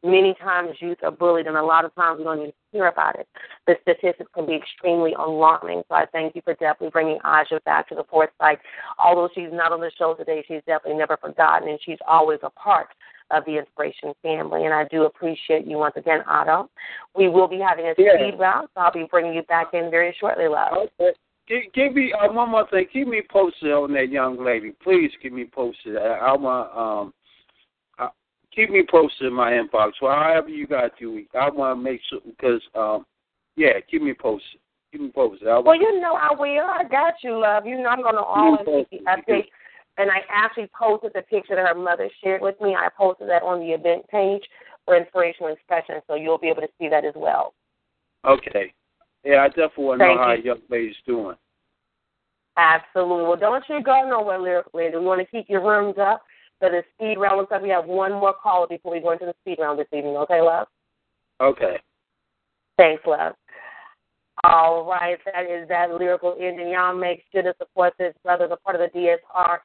Many 0.03 0.33
times 0.33 0.71
youth 0.79 0.97
are 1.03 1.11
bullied, 1.11 1.45
and 1.45 1.55
a 1.55 1.63
lot 1.63 1.85
of 1.85 1.93
times 1.93 2.17
we 2.17 2.23
don't 2.23 2.39
even 2.39 2.53
hear 2.71 2.87
about 2.87 3.19
it. 3.19 3.27
The 3.67 3.75
statistics 3.83 4.31
can 4.33 4.47
be 4.47 4.55
extremely 4.55 5.13
alarming. 5.13 5.83
So 5.89 5.93
I 5.93 6.07
thank 6.07 6.35
you 6.35 6.41
for 6.43 6.55
definitely 6.55 6.89
bringing 6.89 7.19
Aja 7.23 7.59
back 7.65 7.87
to 7.89 7.95
the 7.95 8.03
foresight. 8.05 8.57
Although 8.97 9.29
she's 9.35 9.49
not 9.51 9.71
on 9.71 9.79
the 9.79 9.91
show 9.95 10.15
today, 10.15 10.43
she's 10.47 10.63
definitely 10.65 10.97
never 10.97 11.17
forgotten, 11.17 11.69
and 11.69 11.79
she's 11.85 11.99
always 12.07 12.39
a 12.41 12.49
part 12.49 12.87
of 13.33 13.45
the 13.45 13.57
Inspiration 13.57 14.13
family. 14.21 14.65
And 14.65 14.73
I 14.73 14.85
do 14.85 15.03
appreciate 15.03 15.65
you 15.65 15.77
once 15.77 15.95
again, 15.95 16.21
Otto. 16.27 16.69
We 17.15 17.29
will 17.29 17.47
be 17.47 17.59
having 17.59 17.85
a 17.85 17.93
Yeah. 17.97 18.15
speed 18.15 18.39
round, 18.39 18.69
so 18.73 18.81
I'll 18.81 18.91
be 18.91 19.03
bringing 19.09 19.33
you 19.33 19.43
back 19.43 19.73
in 19.73 19.89
very 19.89 20.15
shortly, 20.19 20.47
love. 20.47 20.73
Okay. 20.99 21.13
Give, 21.47 21.63
give 21.73 21.93
me 21.93 22.13
uh, 22.13 22.31
one 22.31 22.49
more 22.49 22.67
thing. 22.69 22.85
Keep 22.93 23.07
me 23.07 23.21
posted 23.29 23.71
on 23.71 23.91
that 23.93 24.09
young 24.09 24.43
lady. 24.43 24.71
Please 24.83 25.11
keep 25.21 25.33
me 25.33 25.45
posted. 25.45 25.97
I, 25.97 26.01
I 26.01 26.33
want 26.33 26.77
um, 26.77 27.13
uh, 27.99 28.09
keep 28.55 28.69
me 28.69 28.85
posted 28.89 29.27
in 29.27 29.33
my 29.33 29.51
inbox. 29.51 29.93
Well, 30.01 30.15
however 30.15 30.49
you 30.49 30.67
got 30.67 30.97
to. 30.99 31.25
I 31.37 31.49
want 31.49 31.77
to 31.77 31.83
make 31.83 31.99
sure 32.09 32.19
because 32.25 32.61
um, 32.75 33.05
yeah, 33.55 33.79
keep 33.89 34.01
me 34.01 34.13
posted. 34.13 34.61
Keep 34.91 35.01
me 35.01 35.11
posted. 35.13 35.47
I, 35.47 35.59
Well, 35.59 35.75
you 35.75 35.99
know 35.99 36.13
I 36.13 36.29
will. 36.31 36.65
I 36.65 36.83
got 36.89 37.15
you, 37.23 37.39
love. 37.39 37.65
You 37.65 37.81
know 37.81 37.89
I'm 37.89 38.01
going 38.01 38.15
to 38.15 38.21
always 38.21 38.85
keep 38.89 39.01
you 39.01 39.05
updated. 39.05 39.45
And 39.97 40.09
I 40.09 40.21
actually 40.29 40.69
posted 40.77 41.11
the 41.13 41.21
picture 41.23 41.55
that 41.55 41.67
her 41.67 41.75
mother 41.75 42.09
shared 42.23 42.41
with 42.41 42.59
me. 42.61 42.75
I 42.75 42.87
posted 42.97 43.29
that 43.29 43.43
on 43.43 43.59
the 43.59 43.71
event 43.71 44.07
page 44.09 44.43
for 44.85 44.97
Inspirational 44.97 45.55
XpressionZ, 45.55 46.01
so 46.07 46.15
you'll 46.15 46.37
be 46.37 46.47
able 46.47 46.61
to 46.61 46.69
see 46.79 46.89
that 46.89 47.05
as 47.05 47.13
well. 47.15 47.53
okay. 48.25 48.73
Yeah, 49.23 49.43
I 49.43 49.49
definitely 49.49 49.83
want 49.85 49.99
to 50.01 50.07
know 50.07 50.17
how 50.17 50.31
you. 50.31 50.41
a 50.41 50.45
young 50.45 50.61
lady's 50.69 50.95
doing. 51.05 51.35
Absolutely. 52.57 53.23
Well, 53.23 53.35
don't 53.37 53.63
you 53.69 53.83
go 53.83 54.07
nowhere, 54.09 54.39
Lyric 54.39 54.65
We 54.73 54.89
want 54.97 55.21
to 55.21 55.27
keep 55.27 55.47
your 55.47 55.61
rooms 55.63 55.95
up. 55.99 56.23
for 56.59 56.69
the 56.69 56.83
speed 56.95 57.17
round. 57.19 57.37
Looks 57.37 57.51
like 57.51 57.61
we 57.61 57.69
have 57.69 57.85
one 57.85 58.13
more 58.13 58.33
caller 58.33 58.67
before 58.67 58.93
we 58.93 58.99
go 58.99 59.11
into 59.11 59.25
the 59.25 59.35
speed 59.41 59.57
round 59.59 59.77
this 59.79 59.87
evening. 59.91 60.15
Okay, 60.17 60.41
love? 60.41 60.67
Okay. 61.39 61.77
Thanks, 62.77 63.03
love. 63.05 63.33
All 64.43 64.85
right, 64.85 65.19
that 65.25 65.45
is 65.45 65.67
that 65.67 65.91
lyrical 65.91 66.35
ending. 66.39 66.69
Y'all 66.69 66.95
make 66.95 67.23
sure 67.31 67.43
to 67.43 67.53
support 67.59 67.93
this 67.99 68.15
brother, 68.23 68.47
the 68.47 68.57
part 68.57 68.75
of 68.75 68.81
the 68.91 68.99
DSR 68.99 69.59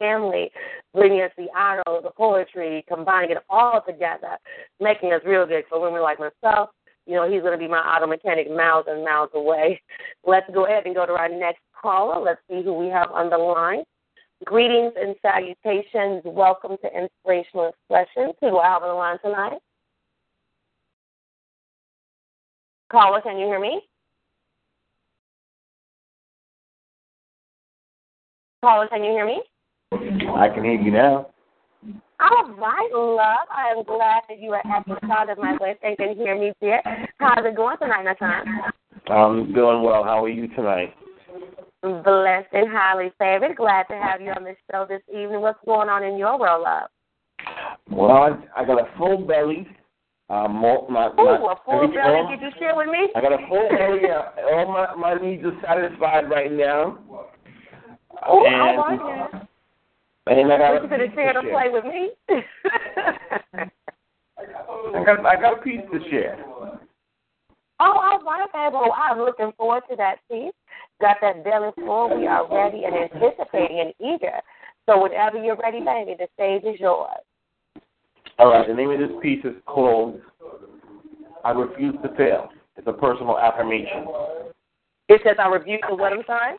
family, 0.00 0.50
bringing 0.92 1.20
us 1.20 1.30
the 1.38 1.44
auto, 1.44 2.02
the 2.02 2.10
poetry, 2.10 2.84
combining 2.88 3.30
it 3.30 3.38
all 3.48 3.80
together, 3.86 4.36
making 4.80 5.12
us 5.12 5.20
real 5.24 5.46
good 5.46 5.62
for 5.68 5.80
women 5.80 6.02
like 6.02 6.18
myself. 6.18 6.70
You 7.06 7.14
know, 7.14 7.30
he's 7.30 7.42
going 7.42 7.52
to 7.52 7.58
be 7.58 7.68
my 7.68 7.78
auto 7.78 8.08
mechanic 8.08 8.50
miles 8.50 8.86
and 8.88 9.04
miles 9.04 9.30
away. 9.32 9.80
Let's 10.26 10.50
go 10.52 10.66
ahead 10.66 10.86
and 10.86 10.94
go 10.94 11.06
to 11.06 11.12
our 11.12 11.28
next 11.28 11.60
caller. 11.80 12.20
Let's 12.20 12.40
see 12.50 12.64
who 12.64 12.74
we 12.74 12.88
have 12.88 13.12
on 13.12 13.30
the 13.30 13.38
line. 13.38 13.84
Greetings 14.44 14.92
and 15.00 15.14
salutations. 15.22 16.22
Welcome 16.24 16.76
to 16.82 16.88
Inspirational 17.00 17.76
XpressionZ. 17.88 18.34
Who 18.40 18.50
do 18.50 18.58
I 18.58 18.66
have 18.70 18.82
on 18.82 18.88
the 18.88 18.94
line 18.94 19.18
tonight? 19.24 19.58
Caller, 22.90 23.20
can 23.20 23.38
you 23.38 23.46
hear 23.46 23.60
me? 23.60 23.82
Caller, 28.66 28.88
can 28.88 29.04
you 29.04 29.12
hear 29.12 29.24
me? 29.24 29.40
I 29.92 30.48
can 30.48 30.64
hear 30.64 30.74
you 30.74 30.90
now. 30.90 31.28
All 32.18 32.50
right, 32.58 32.90
love. 32.92 33.46
I 33.48 33.68
am 33.76 33.84
glad 33.84 34.22
that 34.28 34.40
you 34.40 34.50
are 34.54 34.66
at 34.66 34.84
the 34.88 34.96
side 35.06 35.28
of 35.28 35.38
my 35.38 35.56
voice 35.56 35.76
and 35.84 35.96
can 35.96 36.16
hear 36.16 36.36
me, 36.36 36.52
dear. 36.60 36.82
How's 37.20 37.44
it 37.46 37.54
going 37.54 37.76
tonight, 37.78 38.02
my 38.02 38.16
son? 38.18 38.44
I'm 39.06 39.52
doing 39.54 39.84
well. 39.84 40.02
How 40.02 40.24
are 40.24 40.28
you 40.28 40.48
tonight? 40.48 40.92
Blessed 41.82 42.48
and 42.52 42.68
highly 42.68 43.12
favored. 43.20 43.56
Glad 43.56 43.84
to 43.84 43.94
have 43.94 44.20
you 44.20 44.30
on 44.32 44.42
the 44.42 44.56
show 44.72 44.84
this 44.88 45.02
evening. 45.10 45.42
What's 45.42 45.60
going 45.64 45.88
on 45.88 46.02
in 46.02 46.18
your 46.18 46.36
world, 46.36 46.64
love? 46.64 46.88
Well, 47.88 48.10
I, 48.10 48.30
I 48.60 48.64
got 48.64 48.80
a 48.80 48.98
full 48.98 49.18
belly. 49.18 49.68
Um, 50.28 50.56
more, 50.56 50.88
my, 50.90 51.06
Ooh, 51.06 51.14
my, 51.24 51.36
a 51.36 51.56
full 51.64 51.86
belly. 51.86 52.16
all- 52.16 52.28
Did 52.28 52.40
you 52.40 52.50
share 52.58 52.74
with 52.74 52.88
me? 52.88 53.10
I 53.14 53.20
got 53.20 53.32
a 53.32 53.46
full 53.46 53.68
belly. 53.70 54.10
uh, 54.10 54.56
All 54.56 54.72
my, 54.72 54.92
my 54.96 55.14
needs 55.22 55.44
are 55.44 55.54
satisfied 55.62 56.28
right 56.28 56.50
now. 56.50 56.98
Oh, 58.26 58.44
and, 58.46 58.54
all 58.54 58.76
right, 58.76 59.00
yeah. 60.26 60.32
and 60.32 60.52
I 60.52 60.58
got 60.58 60.72
What 60.74 60.82
you 60.82 60.88
gonna 60.88 61.14
share 61.14 61.32
to 61.32 61.42
play 61.42 61.68
with 61.68 61.84
me? 61.84 62.10
I 64.94 65.04
got 65.04 65.26
I 65.26 65.40
got 65.40 65.58
a 65.58 65.62
piece 65.62 65.80
to 65.92 66.10
share. 66.10 66.38
Oh, 67.78 67.92
all 67.92 68.22
right, 68.24 68.48
okay. 68.48 68.68
Well, 68.72 68.94
I'm 68.96 69.18
looking 69.18 69.52
forward 69.56 69.82
to 69.90 69.96
that 69.96 70.16
piece. 70.30 70.54
Got 71.00 71.16
that 71.20 71.44
belly 71.44 71.72
full. 71.76 72.18
We 72.18 72.26
are 72.26 72.48
ready 72.50 72.84
and 72.84 72.94
anticipating 72.94 73.80
and 73.80 73.92
eager. 74.00 74.40
So 74.86 75.02
whenever 75.02 75.42
you're 75.42 75.56
ready, 75.56 75.80
baby, 75.80 76.16
the 76.18 76.28
stage 76.34 76.62
is 76.64 76.80
yours. 76.80 77.20
All 78.38 78.50
right. 78.50 78.66
The 78.66 78.74
name 78.74 78.90
of 78.90 78.98
this 78.98 79.10
piece 79.22 79.44
is 79.44 79.54
called 79.66 80.20
"I 81.44 81.50
Refuse 81.50 81.94
to 82.02 82.14
Fail." 82.16 82.48
It's 82.76 82.86
a 82.86 82.92
personal 82.92 83.38
affirmation. 83.38 84.06
It 85.08 85.20
says 85.24 85.36
I 85.38 85.48
rebuke 85.48 85.82
the 85.88 85.94
what? 85.94 86.12
I'm 86.12 86.22
sorry. 86.26 86.56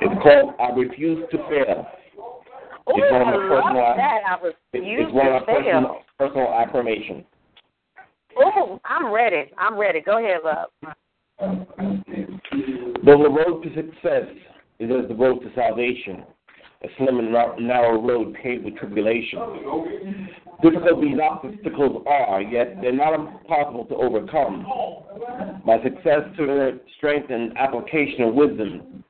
It's 0.00 0.22
called 0.22 0.54
"I 0.60 0.74
Refuse 0.74 1.24
to 1.30 1.38
Fail." 1.48 1.86
Ooh, 2.18 2.94
It's 2.96 3.12
one 3.12 3.22
of 3.22 3.28
my 3.28 3.32
personal. 3.34 3.82
I 3.82 4.36
It's, 4.72 5.12
one 5.12 5.26
of 5.26 5.32
my 5.32 5.54
personal, 5.54 6.00
personal 6.18 6.52
affirmations. 6.54 7.24
Oh, 8.36 8.80
I'm 8.84 9.12
ready. 9.12 9.50
I'm 9.58 9.76
ready. 9.76 10.00
Go 10.00 10.18
ahead, 10.18 10.40
love. 10.44 10.68
Though 13.04 13.22
the 13.22 13.30
road 13.30 13.62
to 13.62 13.74
success 13.74 14.24
is 14.78 14.90
as 14.90 15.08
the 15.08 15.14
road 15.14 15.40
to 15.40 15.52
salvation, 15.54 16.24
a 16.82 16.88
slim 16.96 17.18
and 17.18 17.32
narrow 17.66 18.00
road 18.00 18.34
paved 18.34 18.64
with 18.64 18.76
tribulation. 18.76 19.38
Difficult 20.62 21.00
these 21.00 21.18
obstacles 21.20 22.04
are, 22.06 22.40
yet 22.40 22.80
they're 22.80 22.92
not 22.92 23.14
impossible 23.14 23.84
to 23.86 23.96
overcome. 23.96 24.64
By 25.66 25.82
success 25.82 26.22
to 26.36 26.78
strength 26.96 27.30
and 27.30 27.56
application 27.56 28.22
of 28.22 28.34
wisdom, 28.34 29.04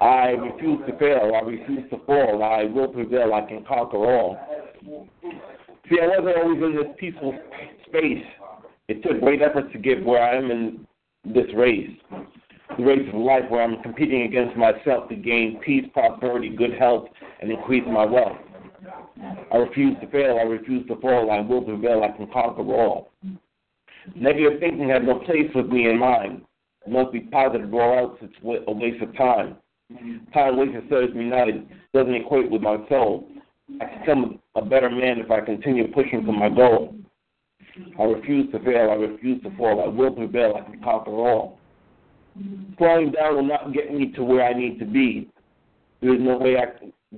I 0.00 0.30
refuse 0.30 0.80
to 0.86 0.98
fail, 0.98 1.32
I 1.34 1.40
refuse 1.40 1.88
to 1.90 1.98
fall, 2.06 2.42
I 2.42 2.64
will 2.64 2.88
prevail, 2.88 3.34
I 3.34 3.42
can 3.42 3.64
conquer 3.64 3.98
all. 3.98 4.38
See, 5.88 5.98
I 6.00 6.06
wasn't 6.06 6.36
always 6.36 6.62
in 6.62 6.76
this 6.76 6.94
peaceful 6.98 7.38
space. 7.86 8.24
It 8.88 9.02
took 9.02 9.20
great 9.20 9.42
efforts 9.42 9.68
to 9.72 9.78
get 9.78 10.04
where 10.04 10.22
I 10.22 10.36
am 10.36 10.50
in 10.50 10.86
this 11.24 11.46
race 11.54 11.90
the 12.76 12.84
race 12.84 13.08
of 13.08 13.14
life 13.14 13.44
where 13.48 13.62
I'm 13.62 13.82
competing 13.82 14.22
against 14.22 14.56
myself 14.56 15.08
to 15.08 15.16
gain 15.16 15.60
peace, 15.64 15.84
prosperity, 15.92 16.50
good 16.50 16.74
health, 16.78 17.08
and 17.40 17.50
increase 17.50 17.84
my 17.86 18.04
wealth. 18.04 18.38
I 19.52 19.56
refuse 19.56 19.96
to 20.00 20.10
fail. 20.10 20.38
I 20.38 20.42
refuse 20.42 20.86
to 20.88 20.96
fall. 20.96 21.30
I 21.30 21.40
will 21.40 21.62
prevail. 21.62 22.02
I 22.02 22.16
can 22.16 22.26
conquer 22.30 22.62
all. 22.62 23.10
Negative 24.14 24.60
thinking 24.60 24.88
has 24.90 25.02
no 25.04 25.20
place 25.20 25.50
with 25.54 25.66
me 25.66 25.88
in 25.88 25.98
mind. 25.98 26.42
It 26.86 26.92
must 26.92 27.12
be 27.12 27.20
positive 27.20 27.72
or 27.72 27.98
else 27.98 28.18
it's 28.20 28.34
a 28.44 28.72
waste 28.72 29.02
of 29.02 29.16
time. 29.16 29.56
Time 30.34 30.56
wasted 30.56 30.84
serves 30.90 31.14
me 31.14 31.24
not. 31.24 31.48
It 31.48 31.66
doesn't 31.94 32.14
equate 32.14 32.50
with 32.50 32.62
my 32.62 32.76
soul. 32.88 33.28
I 33.80 33.86
can 33.86 34.00
become 34.00 34.40
a 34.54 34.62
better 34.64 34.90
man 34.90 35.18
if 35.18 35.30
I 35.30 35.40
continue 35.40 35.92
pushing 35.92 36.24
for 36.24 36.32
my 36.32 36.48
goal. 36.48 36.94
I 37.98 38.02
refuse 38.04 38.50
to 38.52 38.58
fail. 38.60 38.90
I 38.90 38.94
refuse 38.94 39.42
to 39.42 39.56
fall. 39.56 39.82
I 39.82 39.88
will 39.88 40.10
prevail. 40.10 40.54
I 40.56 40.70
can 40.70 40.82
conquer 40.82 41.12
all. 41.12 41.58
Slowing 42.78 43.12
down 43.12 43.36
will 43.36 43.44
not 43.44 43.72
get 43.72 43.92
me 43.92 44.12
to 44.12 44.24
where 44.24 44.44
I 44.44 44.52
need 44.52 44.78
to 44.80 44.84
be. 44.84 45.30
There 46.00 46.14
is 46.14 46.20
no 46.20 46.36
way 46.36 46.56
I 46.56 46.66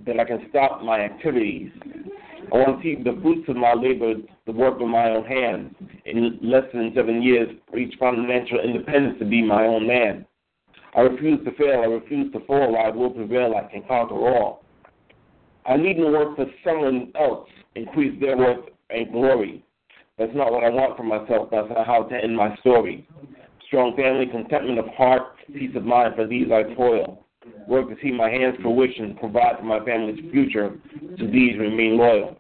that 0.07 0.21
I 0.21 0.25
can 0.25 0.47
stop 0.51 0.83
my 0.83 1.01
activities. 1.01 1.71
I 2.53 2.57
want 2.57 2.83
to 2.83 2.83
see 2.83 3.03
the 3.03 3.19
fruits 3.21 3.49
of 3.49 3.57
my 3.57 3.73
labor, 3.73 4.15
the 4.47 4.53
work 4.53 4.81
of 4.81 4.89
my 4.89 5.11
own 5.11 5.25
hands. 5.25 5.75
In 6.05 6.39
less 6.43 6.65
than 6.73 6.93
seven 6.95 7.23
years, 7.23 7.49
reach 7.73 7.95
financial 7.99 8.61
independence 8.61 9.19
to 9.19 9.25
be 9.25 9.43
my 9.43 9.67
own 9.67 9.87
man. 9.87 10.27
I 10.95 11.01
refuse 11.01 11.45
to 11.45 11.53
fail. 11.53 11.81
I 11.83 11.87
refuse 11.87 12.33
to 12.33 12.41
fall. 12.41 12.77
I 12.77 12.91
will 12.91 13.11
prevail. 13.11 13.55
I 13.57 13.71
can 13.71 13.83
conquer 13.87 14.15
all. 14.15 14.65
I 15.67 15.77
needn't 15.77 16.13
work 16.13 16.37
for 16.37 16.47
someone 16.65 17.13
else, 17.19 17.49
increase 17.75 18.19
their 18.21 18.37
worth 18.37 18.65
and 18.89 19.13
glory. 19.13 19.65
That's 20.19 20.35
not 20.35 20.51
what 20.51 20.65
I 20.65 20.71
want 20.71 20.97
for 20.97 21.03
myself. 21.03 21.51
That's 21.51 21.69
not 21.69 21.87
how 21.87 22.05
to 22.05 22.15
end 22.17 22.37
my 22.37 22.57
story. 22.57 23.07
Strong 23.67 23.97
family, 23.97 24.27
contentment 24.27 24.79
of 24.79 24.87
heart, 24.89 25.23
peace 25.53 25.77
of 25.77 25.85
mind, 25.85 26.15
for 26.17 26.27
these 26.27 26.47
I 26.51 26.75
toil. 26.75 27.25
Work 27.69 27.91
to 27.91 27.97
see 28.03 28.11
my 28.11 28.31
hands 28.31 28.57
fruition, 28.63 29.15
provide 29.21 29.59
for 29.59 29.65
my 29.65 29.85
family's 29.85 30.19
future. 30.33 30.71
To 31.19 31.27
these 31.31 31.59
remain 31.59 31.99
loyal. 31.99 32.39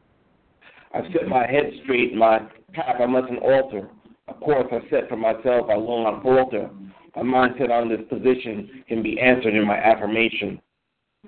I've 0.94 1.04
set 1.12 1.28
my 1.28 1.46
head 1.46 1.70
straight, 1.84 2.14
my 2.14 2.38
path 2.72 2.96
I 2.98 3.06
mustn't 3.06 3.40
alter. 3.40 3.90
A 4.28 4.34
course 4.34 4.66
I 4.72 4.80
set 4.88 5.08
for 5.08 5.16
myself, 5.16 5.68
I 5.70 5.76
will 5.76 6.02
not 6.02 6.22
falter. 6.22 6.70
My 7.16 7.22
mindset 7.22 7.70
on 7.70 7.88
this 7.88 8.00
position 8.08 8.84
can 8.88 9.02
be 9.02 9.20
answered 9.20 9.54
in 9.54 9.66
my 9.66 9.76
affirmation. 9.76 10.60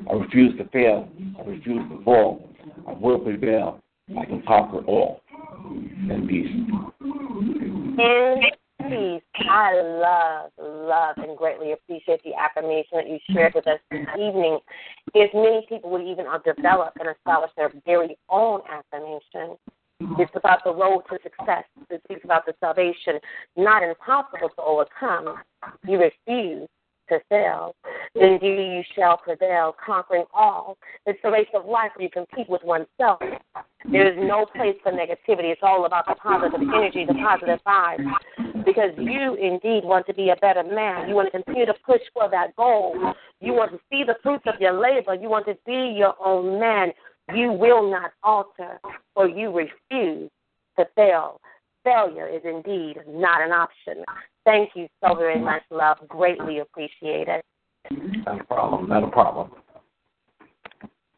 I 0.09 0.15
refuse 0.15 0.57
to 0.59 0.65
fail. 0.69 1.09
I 1.39 1.48
refuse 1.48 1.89
to 1.90 2.02
fall. 2.05 2.48
I 2.89 2.93
will 2.93 3.19
prevail. 3.19 3.81
I 4.19 4.24
can 4.24 4.43
conquer 4.47 4.85
all. 4.85 5.23
And 5.40 6.28
peace. 6.28 6.48
Peace. 8.89 9.23
I 9.48 9.74
love, 9.82 10.51
love, 10.59 11.16
and 11.19 11.36
greatly 11.36 11.73
appreciate 11.73 12.23
the 12.24 12.35
affirmation 12.35 12.93
that 12.93 13.09
you 13.09 13.19
shared 13.31 13.55
with 13.55 13.66
us 13.66 13.78
this 13.90 14.07
evening. 14.15 14.59
If 15.15 15.35
many 15.35 15.66
people 15.69 15.90
would 15.90 16.02
even 16.02 16.27
develop 16.44 16.94
and 16.98 17.09
establish 17.09 17.51
their 17.57 17.73
very 17.85 18.16
own 18.28 18.61
affirmation, 18.70 19.57
it's 20.18 20.32
about 20.35 20.64
the 20.64 20.74
road 20.74 21.02
to 21.10 21.18
success. 21.22 21.64
It 21.90 22.01
speaks 22.05 22.24
about 22.24 22.47
the 22.47 22.55
salvation, 22.60 23.18
not 23.56 23.82
impossible 23.82 24.48
to 24.48 24.62
overcome. 24.62 25.36
You 25.86 26.01
refuse 26.01 26.68
to 27.10 27.20
fail. 27.28 27.74
Indeed, 28.14 28.72
you 28.72 28.82
shall 28.94 29.18
prevail, 29.18 29.74
conquering 29.85 30.24
all. 30.32 30.78
It's 31.06 31.18
the 31.22 31.31
race 31.31 31.48
of 31.55 31.66
life 31.66 31.90
where 31.97 32.05
you 32.05 32.10
compete 32.10 32.48
with 32.48 32.62
oneself. 32.64 33.20
There 33.90 34.10
is 34.10 34.16
no 34.18 34.47
place 34.47 34.77
for 34.82 34.93
negativity. 34.93 35.51
It's 35.52 35.60
all 35.62 35.85
about 35.85 36.06
the 36.06 36.14
positive 36.14 36.60
energy, 36.60 37.05
the 37.06 37.14
positive 37.14 37.60
vibes. 37.66 38.06
Because 38.64 38.90
you 38.97 39.35
indeed 39.35 39.85
want 39.85 40.06
to 40.06 40.14
be 40.14 40.31
a 40.31 40.36
better 40.36 40.62
man. 40.62 41.09
You 41.09 41.14
want 41.14 41.32
to 41.32 41.43
continue 41.43 41.66
to 41.66 41.74
push 41.85 42.02
for 42.12 42.31
that 42.31 42.55
goal. 42.56 42.94
You 43.40 43.52
want 43.55 43.72
to 43.72 43.81
see 43.90 44.05
the 44.05 44.16
fruits 44.22 44.44
of 44.47 44.60
your 44.60 44.78
labor. 44.81 45.14
You 45.14 45.28
want 45.28 45.47
to 45.47 45.56
be 45.66 45.94
your 45.97 46.14
own 46.24 46.60
man. 46.60 46.93
You 47.35 47.52
will 47.52 47.90
not 47.90 48.12
alter, 48.23 48.81
or 49.15 49.28
you 49.28 49.51
refuse 49.51 50.31
to 50.78 50.86
fail. 50.94 51.40
Failure 51.85 52.28
is 52.28 52.43
indeed 52.44 52.98
not 53.09 53.40
an 53.40 53.52
option. 53.52 54.05
Thank 54.44 54.70
you 54.74 54.86
so 55.02 55.15
very 55.15 55.40
much, 55.40 55.62
love. 55.70 55.98
Greatly 56.09 56.59
appreciate 56.59 57.28
it. 57.28 57.44
Not 57.90 58.40
a 58.40 58.44
problem. 58.44 58.89
Not 58.89 59.05
a 59.05 59.09
problem. 59.09 59.51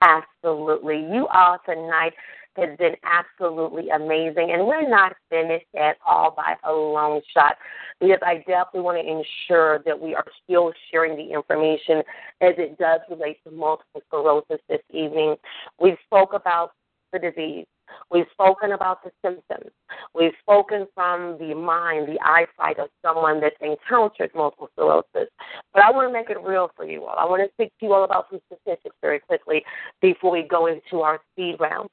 Absolutely. 0.02 0.96
You 0.96 1.28
all 1.32 1.58
tonight 1.64 2.12
has 2.56 2.76
been 2.78 2.94
absolutely 3.04 3.88
amazing. 3.90 4.50
And 4.52 4.66
we're 4.66 4.88
not 4.88 5.14
finished 5.30 5.66
at 5.78 5.96
all 6.06 6.32
by 6.36 6.54
a 6.64 6.72
long 6.72 7.20
shot 7.34 7.56
because 8.00 8.18
I 8.24 8.38
definitely 8.38 8.80
want 8.80 8.98
to 8.98 9.06
ensure 9.06 9.80
that 9.84 9.98
we 9.98 10.14
are 10.14 10.24
still 10.44 10.72
sharing 10.90 11.16
the 11.16 11.34
information 11.34 11.98
as 12.40 12.54
it 12.58 12.78
does 12.78 13.00
relate 13.10 13.38
to 13.44 13.50
multiple 13.50 14.02
sclerosis 14.08 14.60
this 14.68 14.82
evening. 14.90 15.36
We 15.80 15.96
spoke 16.06 16.32
about 16.34 16.72
the 17.12 17.18
disease. 17.18 17.66
We've 18.10 18.26
spoken 18.32 18.72
about 18.72 19.02
the 19.04 19.10
symptoms. 19.22 19.70
We've 20.14 20.32
spoken 20.40 20.86
from 20.94 21.36
the 21.38 21.54
mind, 21.54 22.08
the 22.08 22.18
eyesight 22.24 22.78
of 22.78 22.88
someone 23.04 23.40
that's 23.40 23.56
encountered 23.60 24.30
multiple 24.34 24.70
sclerosis. 24.72 25.30
But 25.74 25.82
I 25.82 25.90
want 25.90 26.08
to 26.08 26.12
make 26.12 26.30
it 26.30 26.40
real 26.42 26.70
for 26.74 26.84
you 26.84 27.04
all. 27.04 27.16
I 27.18 27.26
want 27.26 27.42
to 27.42 27.52
speak 27.52 27.72
to 27.80 27.86
you 27.86 27.92
all 27.92 28.04
about 28.04 28.26
some 28.30 28.40
statistics 28.46 28.96
very 29.02 29.20
quickly 29.20 29.62
before 30.00 30.32
we 30.32 30.42
go 30.42 30.66
into 30.66 31.02
our 31.02 31.20
speed 31.32 31.56
round. 31.60 31.88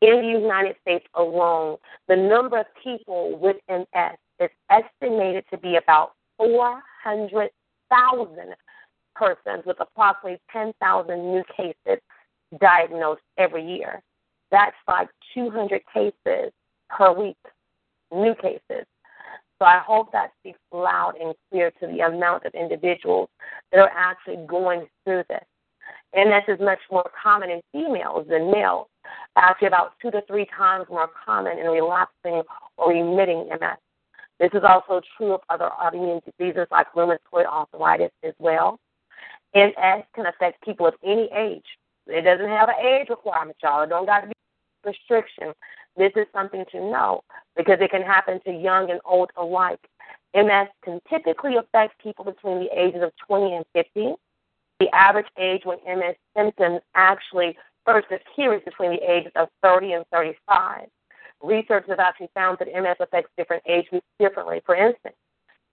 In 0.00 0.22
the 0.22 0.28
United 0.28 0.76
States 0.80 1.04
alone, 1.14 1.76
the 2.08 2.16
number 2.16 2.58
of 2.58 2.66
people 2.82 3.38
with 3.38 3.56
MS 3.68 4.16
is 4.40 4.50
estimated 4.70 5.44
to 5.50 5.58
be 5.58 5.76
about 5.76 6.12
400,000 6.38 8.54
persons, 9.14 9.66
with 9.66 9.78
approximately 9.78 10.40
10,000 10.50 11.32
new 11.32 11.44
cases 11.54 12.00
diagnosed 12.58 13.20
every 13.36 13.62
year. 13.62 14.00
That's 14.50 14.74
like 14.88 15.10
200 15.34 15.82
cases 15.92 16.50
per 16.88 17.12
week, 17.12 17.36
new 18.10 18.34
cases. 18.34 18.86
So 19.58 19.66
I 19.66 19.80
hope 19.86 20.12
that 20.12 20.32
speaks 20.40 20.58
loud 20.72 21.16
and 21.20 21.34
clear 21.50 21.70
to 21.72 21.86
the 21.86 22.00
amount 22.00 22.46
of 22.46 22.54
individuals 22.54 23.28
that 23.70 23.80
are 23.80 23.92
actually 23.94 24.38
going 24.46 24.88
through 25.04 25.24
this. 25.28 25.44
And 26.12 26.30
this 26.30 26.44
is 26.48 26.60
much 26.60 26.80
more 26.90 27.08
common 27.22 27.50
in 27.50 27.60
females 27.72 28.26
than 28.28 28.50
males, 28.50 28.88
actually 29.36 29.68
about 29.68 29.92
two 30.02 30.10
to 30.10 30.22
three 30.26 30.46
times 30.56 30.86
more 30.90 31.08
common 31.24 31.58
in 31.58 31.66
relapsing 31.66 32.42
or 32.76 32.90
remitting 32.90 33.48
MS. 33.48 33.78
This 34.40 34.50
is 34.54 34.62
also 34.66 35.02
true 35.16 35.34
of 35.34 35.40
other 35.50 35.70
autoimmune 35.80 36.22
diseases 36.24 36.66
like 36.70 36.92
rheumatoid 36.94 37.46
arthritis 37.46 38.10
as 38.24 38.34
well. 38.38 38.80
MS 39.54 40.04
can 40.14 40.26
affect 40.26 40.64
people 40.64 40.86
of 40.86 40.94
any 41.04 41.28
age. 41.36 41.66
It 42.06 42.22
doesn't 42.22 42.48
have 42.48 42.68
an 42.68 42.84
age 42.84 43.08
requirement, 43.10 43.56
y'all. 43.62 43.82
It 43.82 43.90
don't 43.90 44.06
got 44.06 44.22
to 44.22 44.26
be 44.28 44.32
restriction. 44.84 45.52
This 45.96 46.12
is 46.16 46.26
something 46.32 46.64
to 46.72 46.78
know 46.78 47.22
because 47.56 47.78
it 47.80 47.90
can 47.90 48.02
happen 48.02 48.40
to 48.46 48.52
young 48.52 48.90
and 48.90 49.00
old 49.04 49.30
alike. 49.36 49.80
MS 50.34 50.68
can 50.84 51.00
typically 51.08 51.56
affect 51.56 52.02
people 52.02 52.24
between 52.24 52.60
the 52.60 52.68
ages 52.78 53.02
of 53.02 53.12
20 53.26 53.56
and 53.56 53.64
50. 53.74 54.14
The 54.80 54.88
average 54.94 55.26
age 55.38 55.62
when 55.64 55.78
MS 55.86 56.16
symptoms 56.34 56.80
actually 56.94 57.56
first 57.84 58.06
appear 58.10 58.54
is 58.54 58.62
between 58.64 58.92
the 58.92 59.10
ages 59.10 59.32
of 59.36 59.48
30 59.62 59.92
and 59.92 60.04
35. 60.10 60.88
Research 61.42 61.84
has 61.88 61.98
actually 61.98 62.30
found 62.34 62.58
that 62.58 62.68
MS 62.68 62.96
affects 62.98 63.30
different 63.36 63.62
age 63.68 63.86
groups 63.90 64.06
differently. 64.18 64.62
For 64.64 64.74
instance, 64.74 65.14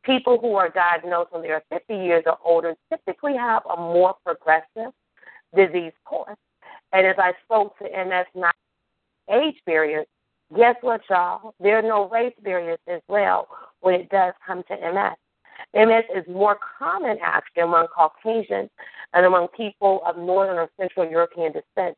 people 0.04 0.38
who 0.40 0.56
are 0.56 0.70
diagnosed 0.70 1.32
when 1.32 1.42
they 1.42 1.50
are 1.50 1.64
50 1.72 1.94
years 1.94 2.24
or 2.26 2.38
older 2.44 2.76
typically 2.92 3.36
have 3.38 3.64
a 3.66 3.78
more 3.78 4.16
progressive 4.26 4.94
disease 5.56 5.94
course. 6.06 6.38
And 6.92 7.08
as 7.08 7.16
I 7.18 7.34
spoke 7.46 7.78
to 7.80 7.86
MS 7.86 8.26
not 8.36 8.56
age 9.30 9.56
barriers, 9.66 10.06
guess 10.56 10.76
what, 10.82 11.02
y'all? 11.10 11.54
There 11.60 11.78
are 11.78 11.82
no 11.82 12.10
race 12.10 12.36
barriers 12.44 12.80
as 12.88 13.02
well 13.08 13.48
when 13.82 13.96
it 13.96 14.10
does 14.10 14.34
come 14.46 14.64
to 14.64 14.76
MS. 14.76 15.18
MS 15.74 16.04
is 16.16 16.24
more 16.28 16.58
common 16.78 17.18
actually 17.22 17.64
among 17.64 17.88
Caucasians 17.88 18.70
and 19.14 19.26
among 19.26 19.48
people 19.50 20.02
of 20.06 20.18
Northern 20.18 20.58
or 20.58 20.70
Central 20.80 21.10
European 21.10 21.52
descent. 21.52 21.96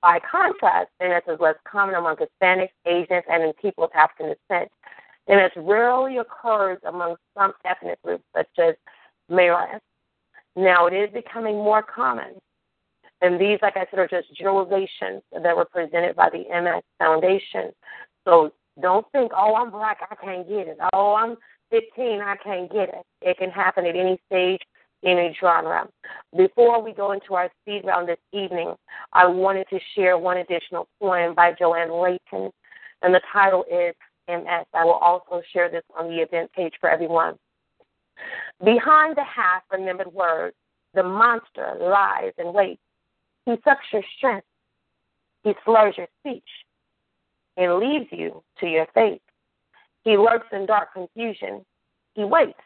By 0.00 0.20
contrast, 0.20 0.90
MS 1.00 1.22
is 1.26 1.40
less 1.40 1.56
common 1.70 1.96
among 1.96 2.16
Hispanics, 2.16 2.68
Asians, 2.86 3.24
and 3.28 3.42
in 3.42 3.52
people 3.60 3.84
of 3.84 3.90
African 3.94 4.34
descent. 4.34 4.70
MS 5.28 5.50
rarely 5.56 6.18
occurs 6.18 6.78
among 6.86 7.16
some 7.36 7.52
ethnic 7.64 8.00
groups 8.02 8.24
such 8.34 8.48
as 8.58 8.74
Maoris. 9.30 9.80
Now, 10.56 10.86
it 10.86 10.94
is 10.94 11.10
becoming 11.12 11.56
more 11.56 11.82
common 11.82 12.34
and 13.20 13.40
these, 13.40 13.58
like 13.62 13.76
I 13.76 13.86
said, 13.90 13.98
are 13.98 14.08
just 14.08 14.32
generalizations 14.34 15.22
that 15.32 15.56
were 15.56 15.64
presented 15.64 16.14
by 16.14 16.30
the 16.30 16.44
MS 16.48 16.82
Foundation. 16.98 17.72
So 18.24 18.52
don't 18.80 19.06
think, 19.10 19.32
oh, 19.36 19.56
I'm 19.56 19.70
black, 19.70 19.98
I 20.08 20.14
can't 20.14 20.48
get 20.48 20.68
it. 20.68 20.78
Oh, 20.92 21.14
I'm 21.14 21.36
15, 21.70 22.20
I 22.20 22.36
can't 22.42 22.70
get 22.70 22.88
it. 22.88 23.04
It 23.22 23.38
can 23.38 23.50
happen 23.50 23.86
at 23.86 23.96
any 23.96 24.20
stage, 24.26 24.60
any 25.04 25.36
genre. 25.40 25.88
Before 26.36 26.82
we 26.82 26.92
go 26.92 27.12
into 27.12 27.34
our 27.34 27.50
speed 27.62 27.82
round 27.84 28.08
this 28.08 28.18
evening, 28.32 28.74
I 29.12 29.26
wanted 29.26 29.66
to 29.70 29.78
share 29.94 30.18
one 30.18 30.38
additional 30.38 30.88
poem 31.00 31.34
by 31.34 31.52
Joanne 31.58 31.92
Layton, 31.92 32.50
and 33.02 33.14
the 33.14 33.20
title 33.32 33.64
is 33.70 33.94
MS. 34.28 34.66
I 34.74 34.84
will 34.84 34.92
also 34.92 35.42
share 35.52 35.70
this 35.70 35.84
on 35.98 36.08
the 36.08 36.22
event 36.22 36.52
page 36.52 36.74
for 36.80 36.90
everyone. 36.90 37.34
Behind 38.64 39.16
the 39.16 39.24
half 39.24 39.62
remembered 39.70 40.12
words, 40.12 40.56
the 40.94 41.02
monster 41.02 41.76
lies 41.80 42.32
and 42.38 42.52
waits 42.52 42.80
he 43.48 43.54
sucks 43.64 43.86
your 43.94 44.02
strength. 44.18 44.46
He 45.42 45.54
slurs 45.64 45.94
your 45.96 46.08
speech 46.20 46.48
and 47.56 47.78
leaves 47.78 48.08
you 48.10 48.42
to 48.60 48.66
your 48.66 48.86
fate. 48.92 49.22
He 50.08 50.16
lurks 50.16 50.46
in 50.52 50.64
dark 50.64 50.94
confusion. 50.94 51.66
He 52.14 52.24
waits, 52.24 52.58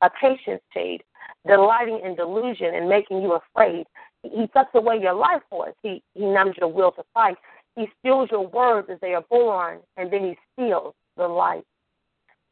a 0.00 0.08
patience 0.08 0.62
shade, 0.72 1.02
delighting 1.46 2.00
in 2.02 2.16
delusion 2.16 2.74
and 2.74 2.88
making 2.88 3.20
you 3.20 3.34
afraid. 3.34 3.84
He 4.22 4.48
sucks 4.54 4.74
away 4.74 4.98
your 4.98 5.12
life 5.12 5.42
force. 5.50 5.74
He, 5.82 6.02
he 6.14 6.24
numbs 6.24 6.54
your 6.58 6.72
will 6.72 6.92
to 6.92 7.02
fight. 7.12 7.36
He 7.76 7.88
steals 7.98 8.30
your 8.30 8.46
words 8.46 8.88
as 8.90 8.98
they 9.02 9.12
are 9.12 9.24
born, 9.28 9.80
and 9.98 10.10
then 10.10 10.24
he 10.24 10.38
steals 10.54 10.94
the 11.18 11.28
light. 11.28 11.64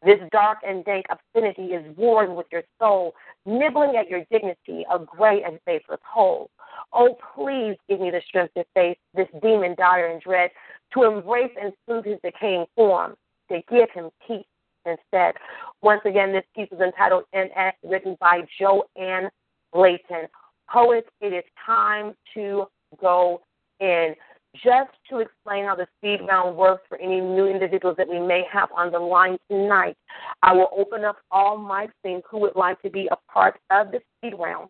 This 0.04 0.20
dark 0.30 0.58
and 0.68 0.84
dank 0.84 1.06
obscenity 1.08 1.72
is 1.72 1.96
warring 1.96 2.34
with 2.34 2.48
your 2.52 2.64
soul, 2.78 3.14
nibbling 3.46 3.96
at 3.96 4.10
your 4.10 4.22
dignity, 4.30 4.84
a 4.92 4.98
gray 4.98 5.42
and 5.42 5.58
faithless 5.64 6.00
hole. 6.06 6.50
Oh, 6.92 7.16
please 7.34 7.78
give 7.88 8.00
me 8.00 8.10
the 8.10 8.20
strength 8.28 8.52
to 8.52 8.66
face 8.74 8.98
this 9.14 9.28
demon 9.40 9.74
dire 9.78 10.08
and 10.08 10.20
dread, 10.20 10.50
to 10.92 11.04
embrace 11.04 11.52
and 11.58 11.72
soothe 11.88 12.04
his 12.04 12.18
decaying 12.22 12.66
form, 12.76 13.16
to 13.50 13.60
give 13.70 13.90
him 13.92 14.10
peace 14.26 14.44
instead. 14.86 15.34
Once 15.82 16.02
again, 16.04 16.32
this 16.32 16.44
piece 16.54 16.68
is 16.72 16.80
entitled 16.80 17.24
MS, 17.34 17.74
written 17.82 18.16
by 18.20 18.42
Joanne 18.58 19.30
Layton. 19.74 20.26
Poets, 20.70 21.08
it 21.20 21.32
is 21.32 21.44
time 21.64 22.14
to 22.34 22.66
go 23.00 23.42
in. 23.80 24.14
Just 24.54 24.90
to 25.10 25.18
explain 25.18 25.64
how 25.64 25.74
the 25.74 25.86
speed 25.98 26.20
round 26.28 26.56
works 26.56 26.84
for 26.88 26.96
any 26.98 27.20
new 27.20 27.46
individuals 27.46 27.96
that 27.98 28.08
we 28.08 28.20
may 28.20 28.44
have 28.52 28.68
on 28.72 28.92
the 28.92 28.98
line 28.98 29.36
tonight, 29.50 29.96
I 30.42 30.52
will 30.52 30.68
open 30.76 31.04
up 31.04 31.16
all 31.32 31.58
mics 31.58 31.90
saying 32.04 32.22
who 32.30 32.38
would 32.40 32.54
like 32.54 32.80
to 32.82 32.90
be 32.90 33.08
a 33.10 33.16
part 33.32 33.58
of 33.70 33.90
the 33.90 34.00
speed 34.16 34.34
round. 34.38 34.68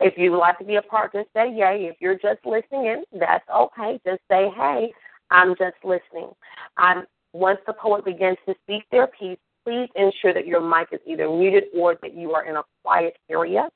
If 0.00 0.18
you 0.18 0.32
would 0.32 0.38
like 0.38 0.58
to 0.58 0.64
be 0.64 0.76
a 0.76 0.82
part, 0.82 1.12
just 1.12 1.28
say 1.34 1.50
yay. 1.50 1.88
If 1.90 1.96
you're 2.00 2.18
just 2.18 2.44
listening 2.44 2.86
in, 2.86 3.04
that's 3.18 3.48
okay. 3.48 3.98
Just 4.04 4.20
say, 4.30 4.50
hey, 4.54 4.92
I'm 5.30 5.54
just 5.56 5.76
listening. 5.82 6.30
I'm, 6.76 7.04
once 7.32 7.58
the 7.66 7.72
poet 7.72 8.04
begins 8.04 8.36
to 8.46 8.54
speak 8.62 8.82
their 8.90 9.06
piece, 9.06 9.38
please 9.64 9.88
ensure 9.94 10.34
that 10.34 10.46
your 10.46 10.60
mic 10.60 10.88
is 10.92 11.00
either 11.06 11.28
muted 11.28 11.64
or 11.74 11.96
that 12.02 12.14
you 12.14 12.32
are 12.32 12.44
in 12.44 12.56
a 12.56 12.62
quiet 12.84 13.16
area. 13.30 13.68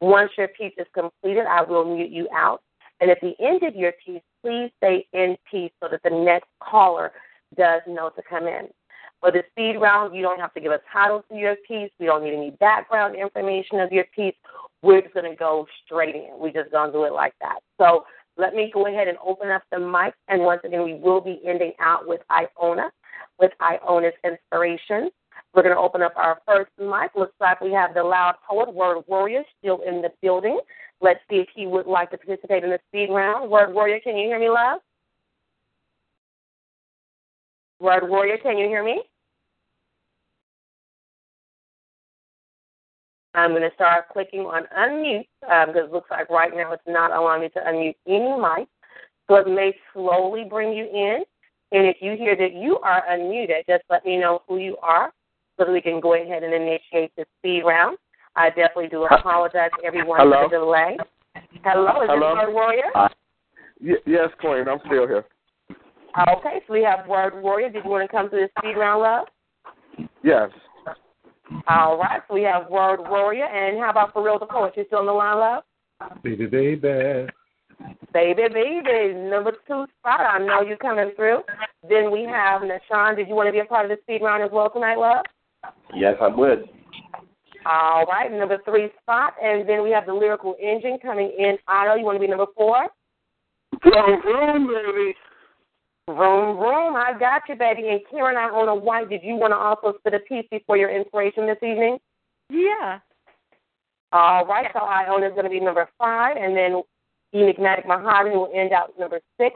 Once 0.00 0.30
your 0.38 0.48
piece 0.48 0.72
is 0.78 0.86
completed, 0.94 1.44
I 1.46 1.62
will 1.62 1.84
mute 1.84 2.10
you 2.10 2.28
out. 2.34 2.62
And 3.00 3.10
at 3.10 3.20
the 3.20 3.34
end 3.40 3.62
of 3.62 3.76
your 3.76 3.92
piece, 4.04 4.22
please 4.42 4.70
say 4.82 5.06
in 5.12 5.36
peace 5.50 5.70
so 5.80 5.88
that 5.90 6.02
the 6.02 6.10
next 6.10 6.48
caller 6.60 7.12
does 7.56 7.82
know 7.86 8.10
to 8.10 8.22
come 8.28 8.46
in. 8.46 8.68
For 9.20 9.32
the 9.32 9.42
speed 9.50 9.78
round, 9.78 10.14
you 10.14 10.22
don't 10.22 10.38
have 10.38 10.54
to 10.54 10.60
give 10.60 10.72
a 10.72 10.80
title 10.92 11.24
to 11.30 11.36
your 11.36 11.56
piece. 11.66 11.90
We 11.98 12.06
don't 12.06 12.22
need 12.22 12.34
any 12.34 12.50
background 12.52 13.16
information 13.16 13.80
of 13.80 13.90
your 13.90 14.04
piece. 14.14 14.34
We're 14.82 15.02
just 15.02 15.14
going 15.14 15.30
to 15.30 15.36
go 15.36 15.66
straight 15.84 16.14
in. 16.14 16.30
We're 16.38 16.52
just 16.52 16.70
going 16.70 16.90
to 16.90 16.92
do 16.92 17.04
it 17.04 17.12
like 17.12 17.34
that. 17.40 17.58
So 17.78 18.04
let 18.38 18.54
me 18.54 18.70
go 18.72 18.86
ahead 18.86 19.08
and 19.08 19.18
open 19.24 19.50
up 19.50 19.62
the 19.70 19.78
mic. 19.78 20.14
And 20.28 20.42
once 20.42 20.62
again, 20.64 20.84
we 20.84 20.94
will 20.94 21.20
be 21.20 21.40
ending 21.44 21.72
out 21.80 22.06
with 22.06 22.20
Iona, 22.30 22.90
with 23.38 23.52
Iona's 23.60 24.14
inspiration. 24.24 25.10
We're 25.54 25.62
going 25.62 25.74
to 25.74 25.80
open 25.80 26.02
up 26.02 26.12
our 26.16 26.40
first 26.46 26.70
mic. 26.78 27.10
Looks 27.16 27.34
like 27.40 27.60
we 27.60 27.72
have 27.72 27.94
the 27.94 28.02
loud 28.02 28.36
poet, 28.48 28.72
Word 28.72 29.02
Warrior, 29.08 29.42
still 29.58 29.80
in 29.86 30.00
the 30.00 30.10
building. 30.22 30.60
Let's 31.00 31.20
see 31.28 31.36
if 31.36 31.48
he 31.54 31.66
would 31.66 31.86
like 31.86 32.10
to 32.12 32.18
participate 32.18 32.64
in 32.64 32.70
the 32.70 32.78
speed 32.88 33.10
round. 33.10 33.50
Word 33.50 33.74
Warrior, 33.74 34.00
can 34.00 34.16
you 34.16 34.28
hear 34.28 34.38
me, 34.38 34.48
love? 34.48 34.80
Word 37.80 38.08
Warrior, 38.08 38.38
can 38.38 38.56
you 38.56 38.66
hear 38.66 38.84
me? 38.84 39.02
I'm 43.38 43.50
going 43.50 43.62
to 43.62 43.74
start 43.74 44.08
clicking 44.12 44.40
on 44.40 44.64
unmute 44.76 45.28
um, 45.50 45.72
because 45.72 45.88
it 45.88 45.92
looks 45.92 46.10
like 46.10 46.28
right 46.28 46.50
now 46.54 46.72
it's 46.72 46.82
not 46.86 47.12
allowing 47.12 47.42
me 47.42 47.48
to 47.50 47.60
unmute 47.60 47.94
any 48.06 48.36
mic. 48.36 48.68
So 49.28 49.36
it 49.36 49.46
may 49.46 49.74
slowly 49.92 50.44
bring 50.48 50.72
you 50.72 50.84
in. 50.84 51.22
And 51.70 51.86
if 51.86 51.98
you 52.00 52.16
hear 52.16 52.34
that 52.36 52.54
you 52.54 52.78
are 52.78 53.04
unmuted, 53.10 53.66
just 53.68 53.84
let 53.90 54.04
me 54.04 54.16
know 54.16 54.42
who 54.48 54.58
you 54.58 54.76
are 54.82 55.12
so 55.58 55.64
that 55.64 55.72
we 55.72 55.80
can 55.80 56.00
go 56.00 56.14
ahead 56.14 56.42
and 56.42 56.54
initiate 56.54 57.14
the 57.16 57.26
speed 57.38 57.62
round. 57.62 57.98
I 58.36 58.48
definitely 58.48 58.88
do 58.88 59.04
apologize 59.04 59.70
to 59.80 59.84
everyone 59.86 60.20
Hello? 60.20 60.44
for 60.44 60.48
the 60.48 60.64
delay. 60.64 60.96
Hello, 61.64 62.02
is 62.02 62.08
Hello? 62.08 62.34
this 62.34 62.46
Word 62.46 62.54
Warrior? 62.54 62.90
Uh, 62.94 63.08
y- 63.80 63.94
yes, 64.06 64.28
Queen, 64.40 64.66
I'm 64.68 64.78
still 64.86 65.06
here. 65.06 65.24
Okay, 66.36 66.60
so 66.66 66.72
we 66.72 66.82
have 66.82 67.06
Word 67.06 67.42
Warrior. 67.42 67.70
Did 67.70 67.84
you 67.84 67.90
want 67.90 68.08
to 68.08 68.16
come 68.16 68.30
to 68.30 68.36
the 68.36 68.48
speed 68.58 68.78
round, 68.78 69.02
love? 69.02 70.08
Yes. 70.22 70.50
All 71.68 71.98
right, 71.98 72.20
so 72.28 72.34
we 72.34 72.42
have 72.42 72.70
Word 72.70 73.00
Warrior. 73.00 73.46
And 73.46 73.78
how 73.78 73.90
about 73.90 74.12
For 74.12 74.24
Real 74.24 74.38
the 74.38 74.46
Poet? 74.46 74.74
You 74.76 74.84
still 74.86 75.00
on 75.00 75.06
the 75.06 75.12
line, 75.12 75.38
love? 75.38 75.62
Baby, 76.22 76.46
baby. 76.46 77.26
Baby, 78.12 78.42
baby, 78.52 79.14
number 79.14 79.52
two 79.66 79.86
spot. 79.98 80.20
I 80.20 80.38
know 80.38 80.62
you're 80.62 80.76
coming 80.78 81.12
through. 81.14 81.42
Then 81.88 82.10
we 82.10 82.24
have 82.24 82.62
Nashawn. 82.62 83.16
Did 83.16 83.28
you 83.28 83.34
want 83.34 83.48
to 83.48 83.52
be 83.52 83.60
a 83.60 83.64
part 83.64 83.88
of 83.88 83.96
the 83.96 84.02
speed 84.02 84.22
round 84.22 84.42
as 84.42 84.50
well 84.52 84.70
tonight, 84.70 84.98
love? 84.98 85.24
Yes, 85.94 86.16
I 86.20 86.28
would. 86.28 86.68
All 87.66 88.04
right, 88.06 88.32
number 88.32 88.58
three 88.64 88.90
spot. 89.02 89.34
And 89.42 89.68
then 89.68 89.82
we 89.82 89.90
have 89.90 90.06
the 90.06 90.14
lyrical 90.14 90.56
engine 90.60 90.98
coming 91.00 91.32
in. 91.38 91.56
Otto, 91.68 91.94
you 91.94 92.04
want 92.04 92.16
to 92.16 92.20
be 92.20 92.26
number 92.26 92.46
four? 92.56 92.88
Vroom, 93.82 94.22
vroom, 94.22 94.66
baby. 94.66 95.14
Vroom, 96.08 96.56
vroom. 96.56 96.96
I 96.96 97.12
got 97.18 97.42
you, 97.50 97.54
baby. 97.54 97.88
And 97.88 98.00
Karen, 98.10 98.36
Iona 98.36 98.74
White. 98.74 99.10
Did 99.10 99.22
you 99.22 99.34
want 99.34 99.52
to 99.52 99.56
also 99.56 99.98
spit 99.98 100.14
a 100.14 100.20
piece 100.20 100.46
before 100.50 100.78
your 100.78 100.88
inspiration 100.88 101.46
this 101.46 101.58
evening? 101.62 101.98
Yeah. 102.48 103.00
All 104.10 104.46
right, 104.46 104.70
so 104.72 104.80
Iona 104.80 105.26
is 105.26 105.32
going 105.32 105.44
to 105.44 105.50
be 105.50 105.60
number 105.60 105.86
five, 105.98 106.38
and 106.38 106.56
then 106.56 106.80
Enigmatic 107.34 107.86
Mahogany 107.86 108.36
will 108.36 108.50
end 108.54 108.72
out 108.72 108.98
number 108.98 109.20
six. 109.38 109.54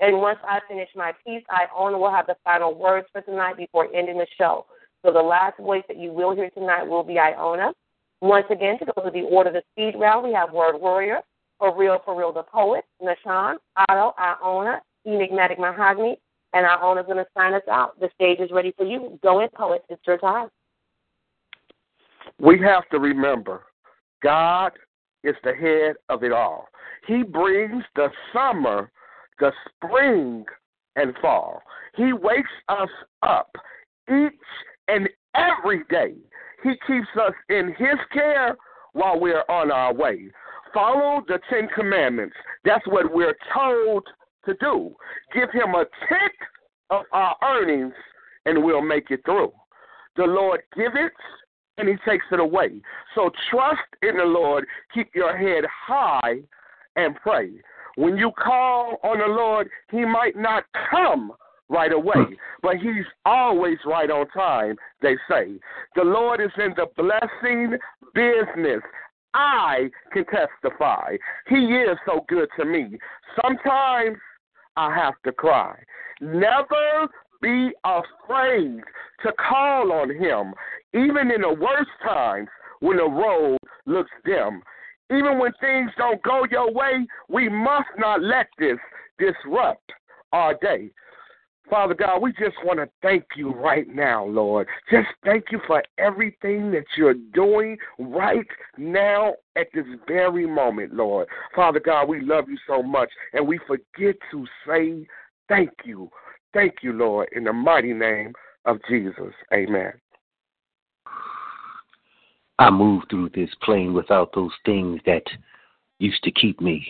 And 0.00 0.16
once 0.16 0.38
I 0.42 0.60
finish 0.66 0.88
my 0.96 1.12
piece, 1.26 1.42
Iona 1.50 1.98
will 1.98 2.10
have 2.10 2.26
the 2.26 2.36
final 2.44 2.74
words 2.74 3.06
for 3.12 3.20
tonight 3.20 3.58
before 3.58 3.94
ending 3.94 4.16
the 4.16 4.26
show. 4.38 4.64
So 5.04 5.12
the 5.12 5.20
last 5.20 5.58
voice 5.58 5.82
that 5.88 5.98
you 5.98 6.14
will 6.14 6.34
hear 6.34 6.48
tonight 6.48 6.84
will 6.84 7.04
be 7.04 7.18
Iona. 7.18 7.74
Once 8.22 8.46
again, 8.50 8.78
to 8.78 8.86
go 8.86 9.04
to 9.04 9.10
the 9.10 9.26
order 9.26 9.50
of 9.50 9.54
the 9.54 9.62
speed 9.72 10.00
round, 10.00 10.26
we 10.26 10.32
have 10.32 10.50
Word 10.50 10.80
Warrior, 10.80 11.18
For 11.58 11.76
Real, 11.76 12.00
For 12.02 12.18
Real, 12.18 12.32
the 12.32 12.42
Poet, 12.44 12.84
Nashawn, 13.02 13.56
Otto, 13.76 14.14
Iona, 14.18 14.80
Enigmatic 15.06 15.58
Mahogany, 15.58 16.18
and 16.52 16.66
Iona 16.66 17.00
is 17.00 17.06
going 17.06 17.18
to 17.18 17.26
sign 17.36 17.54
us 17.54 17.62
out. 17.70 17.98
The 18.00 18.10
stage 18.14 18.38
is 18.40 18.50
ready 18.50 18.72
for 18.76 18.84
you. 18.84 19.18
Go 19.22 19.40
in, 19.40 19.48
Poet. 19.54 19.82
It's 19.88 20.02
your 20.06 20.18
time. 20.18 20.48
We 22.38 22.58
have 22.60 22.88
to 22.90 22.98
remember 22.98 23.62
God 24.22 24.72
is 25.24 25.34
the 25.44 25.54
head 25.54 25.96
of 26.08 26.22
it 26.22 26.32
all. 26.32 26.68
He 27.06 27.22
brings 27.22 27.84
the 27.96 28.08
summer, 28.32 28.90
the 29.38 29.52
spring, 29.68 30.44
and 30.96 31.14
fall. 31.20 31.62
He 31.96 32.12
wakes 32.12 32.50
us 32.68 32.88
up 33.22 33.50
each 34.08 34.32
and 34.88 35.08
every 35.34 35.82
day. 35.90 36.14
He 36.62 36.70
keeps 36.86 37.08
us 37.20 37.32
in 37.48 37.74
His 37.78 37.98
care 38.12 38.56
while 38.92 39.18
we're 39.18 39.44
on 39.48 39.70
our 39.70 39.94
way. 39.94 40.30
Follow 40.74 41.22
the 41.26 41.40
Ten 41.50 41.68
Commandments. 41.74 42.36
That's 42.64 42.86
what 42.86 43.12
we're 43.12 43.36
told 43.54 44.06
to 44.44 44.54
do. 44.60 44.94
Give 45.34 45.50
Him 45.50 45.74
a 45.74 45.84
tenth 46.08 46.32
of 46.90 47.02
our 47.12 47.36
earnings, 47.42 47.94
and 48.46 48.62
we'll 48.62 48.82
make 48.82 49.10
it 49.10 49.20
through. 49.24 49.52
The 50.16 50.24
Lord 50.24 50.60
giveth, 50.76 51.12
and 51.78 51.88
He 51.88 51.94
takes 52.08 52.26
it 52.32 52.40
away. 52.40 52.80
So 53.14 53.30
trust 53.50 53.80
in 54.02 54.16
the 54.16 54.24
Lord. 54.24 54.66
Keep 54.94 55.14
your 55.14 55.36
head 55.36 55.64
high 55.86 56.40
and 56.96 57.14
pray. 57.16 57.50
When 57.96 58.16
you 58.16 58.32
call 58.32 58.98
on 59.02 59.18
the 59.18 59.26
Lord, 59.26 59.68
He 59.90 60.04
might 60.04 60.36
not 60.36 60.64
come 60.90 61.32
right 61.68 61.92
away, 61.92 62.14
hmm. 62.16 62.34
but 62.62 62.76
He's 62.76 63.06
always 63.24 63.78
right 63.86 64.10
on 64.10 64.28
time, 64.28 64.76
they 65.00 65.16
say. 65.28 65.58
The 65.94 66.04
Lord 66.04 66.40
is 66.40 66.50
in 66.58 66.74
the 66.76 66.86
blessing 66.96 67.78
business. 68.14 68.82
I 69.32 69.90
can 70.12 70.24
testify. 70.26 71.16
He 71.48 71.56
is 71.56 71.96
so 72.04 72.24
good 72.28 72.48
to 72.58 72.64
me. 72.64 72.98
Sometimes 73.40 74.16
I 74.76 74.94
have 74.94 75.14
to 75.24 75.32
cry. 75.32 75.76
Never 76.20 77.08
be 77.42 77.70
afraid 77.84 78.80
to 79.22 79.32
call 79.32 79.92
on 79.92 80.10
Him, 80.10 80.54
even 80.94 81.30
in 81.30 81.42
the 81.42 81.52
worst 81.52 81.90
times 82.02 82.48
when 82.80 82.96
the 82.96 83.08
road 83.08 83.58
looks 83.86 84.10
dim. 84.24 84.62
Even 85.10 85.38
when 85.38 85.52
things 85.60 85.90
don't 85.98 86.22
go 86.22 86.44
your 86.50 86.72
way, 86.72 87.06
we 87.28 87.48
must 87.48 87.88
not 87.98 88.22
let 88.22 88.46
this 88.58 88.78
disrupt 89.18 89.92
our 90.32 90.54
day. 90.62 90.90
Father 91.70 91.94
God, 91.94 92.20
we 92.20 92.32
just 92.32 92.56
want 92.64 92.80
to 92.80 92.88
thank 93.00 93.24
you 93.36 93.52
right 93.52 93.86
now, 93.88 94.24
Lord. 94.24 94.66
Just 94.90 95.06
thank 95.24 95.46
you 95.52 95.60
for 95.68 95.82
everything 95.98 96.72
that 96.72 96.84
you're 96.96 97.14
doing 97.32 97.78
right 97.98 98.46
now 98.76 99.34
at 99.54 99.68
this 99.72 99.84
very 100.08 100.46
moment, 100.46 100.92
Lord. 100.92 101.28
Father 101.54 101.78
God, 101.78 102.08
we 102.08 102.20
love 102.20 102.48
you 102.48 102.58
so 102.66 102.82
much, 102.82 103.08
and 103.34 103.46
we 103.46 103.60
forget 103.68 104.16
to 104.32 104.46
say 104.66 105.06
thank 105.48 105.70
you. 105.84 106.10
Thank 106.52 106.82
you, 106.82 106.92
Lord, 106.92 107.28
in 107.36 107.44
the 107.44 107.52
mighty 107.52 107.92
name 107.92 108.32
of 108.64 108.78
Jesus. 108.88 109.32
Amen. 109.54 109.92
I 112.58 112.68
move 112.70 113.04
through 113.08 113.30
this 113.30 113.50
plane 113.62 113.94
without 113.94 114.34
those 114.34 114.52
things 114.66 115.00
that 115.06 115.22
used 116.00 116.22
to 116.24 116.32
keep 116.32 116.60
me, 116.60 116.84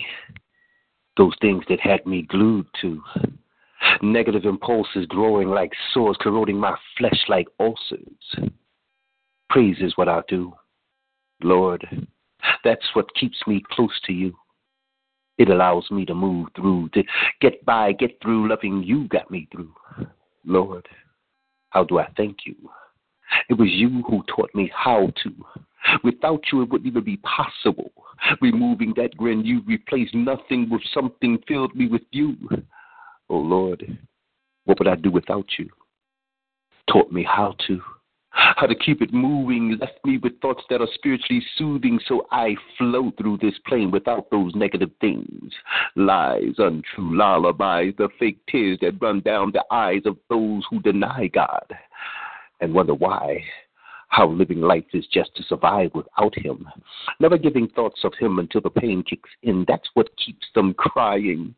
those 1.17 1.35
things 1.39 1.63
that 1.69 1.79
had 1.79 2.03
me 2.07 2.23
glued 2.23 2.65
to. 2.81 3.01
Negative 4.01 4.45
impulses 4.45 5.05
growing 5.07 5.49
like 5.49 5.71
sores, 5.93 6.17
corroding 6.19 6.57
my 6.57 6.75
flesh 6.97 7.19
like 7.27 7.47
ulcers. 7.59 8.51
Praise 9.49 9.77
is 9.79 9.97
what 9.97 10.09
I 10.09 10.21
do. 10.27 10.53
Lord, 11.43 11.85
that's 12.63 12.85
what 12.93 13.13
keeps 13.15 13.37
me 13.47 13.63
close 13.71 13.99
to 14.05 14.13
you. 14.13 14.33
It 15.37 15.49
allows 15.49 15.89
me 15.89 16.05
to 16.05 16.13
move 16.13 16.49
through, 16.55 16.89
to 16.89 17.03
get 17.39 17.65
by, 17.65 17.93
get 17.93 18.21
through. 18.21 18.49
Loving 18.49 18.83
you 18.83 19.07
got 19.07 19.31
me 19.31 19.47
through. 19.51 19.73
Lord, 20.45 20.87
how 21.69 21.83
do 21.83 21.99
I 21.99 22.07
thank 22.15 22.45
you? 22.45 22.55
It 23.49 23.55
was 23.55 23.69
you 23.69 24.03
who 24.07 24.23
taught 24.27 24.53
me 24.53 24.71
how 24.75 25.11
to. 25.23 25.33
Without 26.03 26.41
you, 26.51 26.61
it 26.61 26.69
wouldn't 26.69 26.87
even 26.87 27.03
be 27.03 27.17
possible. 27.17 27.91
Removing 28.41 28.93
that 28.97 29.17
grin, 29.17 29.43
you 29.43 29.61
replaced 29.65 30.13
nothing 30.13 30.69
with 30.69 30.81
something, 30.93 31.39
filled 31.47 31.75
me 31.75 31.87
with 31.87 32.03
you. 32.11 32.35
Oh 33.31 33.37
Lord, 33.37 33.97
what 34.65 34.77
would 34.77 34.89
I 34.89 34.95
do 34.95 35.09
without 35.09 35.45
you? 35.57 35.69
Taught 36.91 37.13
me 37.13 37.23
how 37.23 37.55
to. 37.67 37.81
How 38.31 38.67
to 38.67 38.75
keep 38.75 39.01
it 39.01 39.13
moving, 39.13 39.77
left 39.79 39.99
me 40.05 40.17
with 40.17 40.39
thoughts 40.41 40.63
that 40.69 40.81
are 40.81 40.87
spiritually 40.95 41.41
soothing, 41.57 41.97
so 42.07 42.27
I 42.31 42.55
flow 42.77 43.11
through 43.17 43.37
this 43.37 43.53
plane 43.65 43.89
without 43.89 44.29
those 44.31 44.53
negative 44.53 44.91
things. 44.99 45.53
Lies, 45.95 46.55
untrue 46.57 47.15
lullabies, 47.15 47.93
the 47.97 48.09
fake 48.19 48.39
tears 48.49 48.79
that 48.81 49.01
run 49.01 49.21
down 49.21 49.51
the 49.53 49.63
eyes 49.71 50.01
of 50.05 50.17
those 50.29 50.63
who 50.69 50.81
deny 50.81 51.27
God 51.27 51.65
and 52.59 52.73
wonder 52.73 52.93
why. 52.93 53.41
How 54.09 54.27
living 54.27 54.59
life 54.59 54.87
is 54.93 55.07
just 55.07 55.33
to 55.37 55.43
survive 55.43 55.91
without 55.93 56.37
Him. 56.37 56.67
Never 57.21 57.37
giving 57.37 57.69
thoughts 57.69 58.01
of 58.03 58.13
Him 58.19 58.39
until 58.39 58.59
the 58.59 58.69
pain 58.69 59.03
kicks 59.03 59.29
in. 59.43 59.63
That's 59.69 59.87
what 59.93 60.09
keeps 60.17 60.47
them 60.53 60.73
crying. 60.77 61.55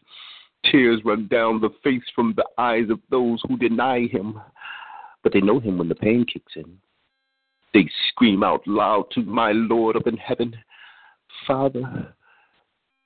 Tears 0.71 1.01
run 1.03 1.27
down 1.27 1.61
the 1.61 1.69
face 1.83 2.03
from 2.15 2.33
the 2.35 2.45
eyes 2.57 2.89
of 2.89 2.99
those 3.09 3.41
who 3.47 3.57
deny 3.57 4.07
Him. 4.07 4.39
But 5.23 5.33
they 5.33 5.41
know 5.41 5.59
Him 5.59 5.77
when 5.77 5.89
the 5.89 5.95
pain 5.95 6.25
kicks 6.25 6.53
in. 6.55 6.77
They 7.73 7.89
scream 8.09 8.43
out 8.43 8.65
loud 8.67 9.05
to 9.11 9.23
my 9.23 9.51
Lord 9.51 9.95
up 9.95 10.07
in 10.07 10.17
heaven 10.17 10.55
Father, 11.47 12.13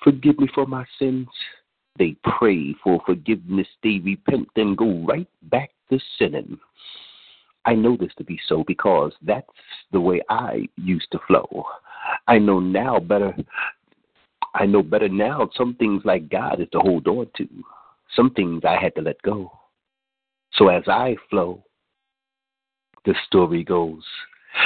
forgive 0.04 0.40
me 0.40 0.48
for 0.54 0.66
my 0.66 0.86
sins. 1.00 1.28
They 1.98 2.16
pray 2.38 2.76
for 2.84 3.02
forgiveness. 3.06 3.68
They 3.84 4.00
repent, 4.04 4.48
then 4.56 4.76
go 4.76 5.04
right 5.06 5.28
back 5.44 5.72
to 5.90 6.00
sinning. 6.18 6.60
I 7.66 7.74
know 7.74 7.98
this 7.98 8.14
to 8.18 8.24
be 8.24 8.40
so 8.48 8.64
because 8.66 9.12
that's 9.24 9.48
the 9.92 10.00
way 10.00 10.22
I 10.30 10.68
used 10.78 11.12
to 11.12 11.20
flow. 11.28 11.66
I 12.28 12.38
know 12.38 12.60
now 12.60 13.00
better. 13.00 13.36
I 14.60 14.66
know 14.66 14.82
better 14.82 15.08
now. 15.08 15.50
Some 15.56 15.76
things 15.76 16.02
like 16.04 16.30
God 16.30 16.60
is 16.60 16.68
to 16.72 16.80
hold 16.80 17.08
on 17.08 17.28
to. 17.38 17.48
Some 18.16 18.32
things 18.32 18.64
I 18.66 18.76
had 18.82 18.96
to 18.96 19.02
let 19.02 19.22
go. 19.22 19.52
So 20.54 20.70
as 20.70 20.84
I 20.88 21.16
flow, 21.30 21.64
the 23.06 23.14
story 23.28 23.64
goes. 23.64 24.04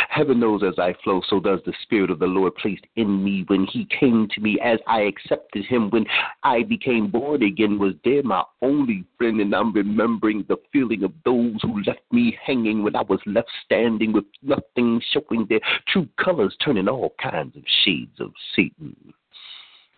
Heaven 0.07 0.39
knows 0.39 0.63
as 0.63 0.79
I 0.79 0.93
flow, 1.03 1.21
so 1.27 1.41
does 1.41 1.59
the 1.65 1.73
Spirit 1.83 2.09
of 2.09 2.19
the 2.19 2.25
Lord 2.25 2.55
placed 2.55 2.85
in 2.95 3.21
me 3.21 3.43
when 3.47 3.65
He 3.65 3.85
came 3.99 4.29
to 4.33 4.39
me 4.39 4.57
as 4.63 4.79
I 4.87 5.01
accepted 5.01 5.65
Him. 5.65 5.89
When 5.89 6.05
I 6.43 6.63
became 6.63 7.11
born 7.11 7.43
again, 7.43 7.77
was 7.77 7.93
there 8.05 8.23
my 8.23 8.43
only 8.61 9.03
friend, 9.17 9.41
and 9.41 9.53
I'm 9.53 9.73
remembering 9.73 10.45
the 10.47 10.55
feeling 10.71 11.03
of 11.03 11.11
those 11.25 11.57
who 11.61 11.83
left 11.83 12.01
me 12.13 12.37
hanging 12.41 12.83
when 12.83 12.95
I 12.95 13.01
was 13.01 13.19
left 13.25 13.49
standing 13.65 14.13
with 14.13 14.25
nothing 14.41 15.01
showing 15.11 15.45
their 15.49 15.59
true 15.87 16.07
colors, 16.23 16.55
turning 16.63 16.87
all 16.87 17.13
kinds 17.21 17.57
of 17.57 17.63
shades 17.83 18.21
of 18.21 18.31
Satan. 18.55 18.95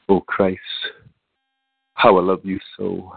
Oh 0.09 0.21
Christ, 0.21 0.59
how 1.93 2.17
I 2.17 2.21
love 2.21 2.41
you 2.43 2.59
so. 2.77 3.13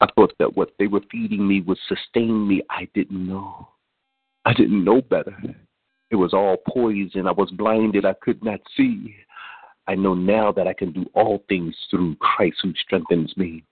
I 0.00 0.06
thought 0.14 0.32
that 0.38 0.56
what 0.56 0.72
they 0.78 0.86
were 0.86 1.00
feeding 1.10 1.46
me 1.46 1.60
would 1.62 1.78
sustain 1.88 2.46
me. 2.46 2.62
I 2.68 2.88
didn't 2.94 3.26
know. 3.26 3.68
I 4.44 4.52
didn't 4.52 4.84
know 4.84 5.00
better. 5.00 5.36
It 6.10 6.16
was 6.16 6.34
all 6.34 6.56
poison. 6.68 7.26
I 7.26 7.32
was 7.32 7.50
blinded. 7.52 8.04
I 8.04 8.14
could 8.20 8.42
not 8.44 8.60
see. 8.76 9.14
I 9.86 9.94
know 9.94 10.14
now 10.14 10.50
that 10.52 10.66
I 10.66 10.72
can 10.72 10.92
do 10.92 11.06
all 11.14 11.44
things 11.48 11.74
through 11.90 12.16
Christ 12.16 12.58
who 12.62 12.72
strengthens 12.74 13.36
me, 13.36 13.64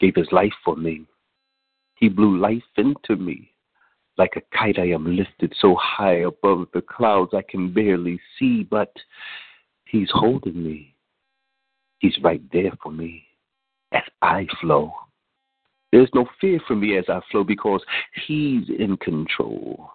gave 0.00 0.14
his 0.14 0.30
life 0.32 0.52
for 0.64 0.76
me. 0.76 1.06
He 1.96 2.08
blew 2.08 2.38
life 2.38 2.62
into 2.76 3.16
me. 3.16 3.52
Like 4.16 4.36
a 4.36 4.56
kite, 4.56 4.78
I 4.78 4.88
am 4.88 5.16
lifted 5.16 5.54
so 5.60 5.74
high 5.80 6.20
above 6.26 6.68
the 6.72 6.82
clouds 6.82 7.32
I 7.34 7.42
can 7.42 7.72
barely 7.72 8.20
see, 8.38 8.64
but 8.64 8.92
he's 9.86 10.10
holding 10.12 10.62
me. 10.62 10.93
He's 12.04 12.22
right 12.22 12.42
there 12.52 12.72
for 12.82 12.92
me 12.92 13.24
as 13.92 14.02
I 14.20 14.46
flow. 14.60 14.92
There's 15.90 16.10
no 16.12 16.26
fear 16.38 16.60
for 16.68 16.76
me 16.76 16.98
as 16.98 17.06
I 17.08 17.20
flow 17.30 17.44
because 17.44 17.82
He's 18.26 18.68
in 18.68 18.98
control. 18.98 19.90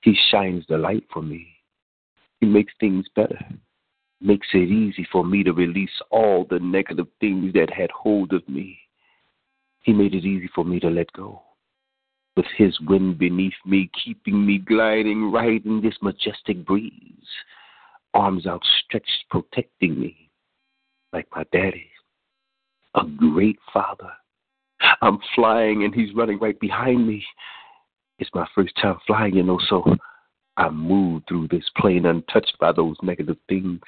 He 0.00 0.18
shines 0.32 0.64
the 0.68 0.76
light 0.76 1.04
for 1.12 1.22
me. 1.22 1.46
He 2.40 2.46
makes 2.46 2.72
things 2.80 3.06
better, 3.14 3.38
makes 4.20 4.48
it 4.52 4.68
easy 4.68 5.06
for 5.12 5.24
me 5.24 5.44
to 5.44 5.52
release 5.52 6.02
all 6.10 6.44
the 6.50 6.58
negative 6.58 7.06
things 7.20 7.52
that 7.52 7.70
had 7.72 7.92
hold 7.92 8.32
of 8.32 8.42
me. 8.48 8.76
He 9.82 9.92
made 9.92 10.16
it 10.16 10.24
easy 10.24 10.50
for 10.52 10.64
me 10.64 10.80
to 10.80 10.90
let 10.90 11.12
go. 11.12 11.40
With 12.36 12.46
His 12.56 12.76
wind 12.80 13.16
beneath 13.16 13.60
me, 13.64 13.88
keeping 14.04 14.44
me 14.44 14.58
gliding 14.58 15.30
right 15.30 15.64
in 15.64 15.82
this 15.82 15.98
majestic 16.02 16.66
breeze, 16.66 17.30
arms 18.12 18.44
outstretched, 18.44 19.26
protecting 19.30 20.00
me 20.00 20.27
like 21.12 21.26
my 21.34 21.44
daddy, 21.52 21.90
a 22.94 23.02
great 23.04 23.58
father. 23.72 24.10
I'm 25.02 25.18
flying 25.34 25.84
and 25.84 25.94
he's 25.94 26.14
running 26.14 26.38
right 26.38 26.58
behind 26.60 27.06
me. 27.06 27.24
It's 28.18 28.30
my 28.34 28.46
first 28.54 28.74
time 28.80 28.98
flying, 29.06 29.34
you 29.36 29.42
know, 29.42 29.60
so 29.68 29.96
I 30.56 30.68
move 30.70 31.22
through 31.28 31.48
this 31.48 31.64
plane 31.76 32.06
untouched 32.06 32.56
by 32.60 32.72
those 32.72 32.96
negative 33.02 33.36
things. 33.48 33.80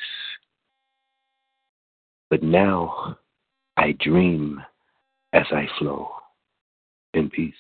But 2.29 2.43
now 2.43 3.19
I 3.77 3.93
dream 3.99 4.63
as 5.33 5.47
I 5.51 5.67
flow 5.79 6.11
in 7.15 7.29
peace. 7.29 7.55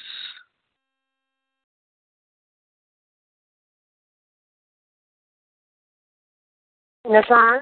Nashawn? 7.06 7.60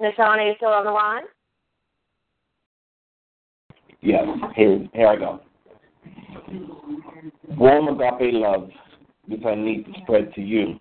Nashawn, 0.00 0.38
are 0.38 0.46
you 0.46 0.54
still 0.56 0.68
on 0.68 0.84
the 0.84 0.90
line? 0.90 1.22
Yes, 4.00 4.24
here, 4.54 4.86
here 4.94 5.08
I 5.08 5.16
go. 5.16 5.40
Warm 7.56 7.88
agape 7.88 8.32
love, 8.34 8.70
which 9.26 9.44
I 9.44 9.56
need 9.56 9.86
to 9.86 9.92
spread 10.02 10.32
to 10.34 10.40
you. 10.40 10.78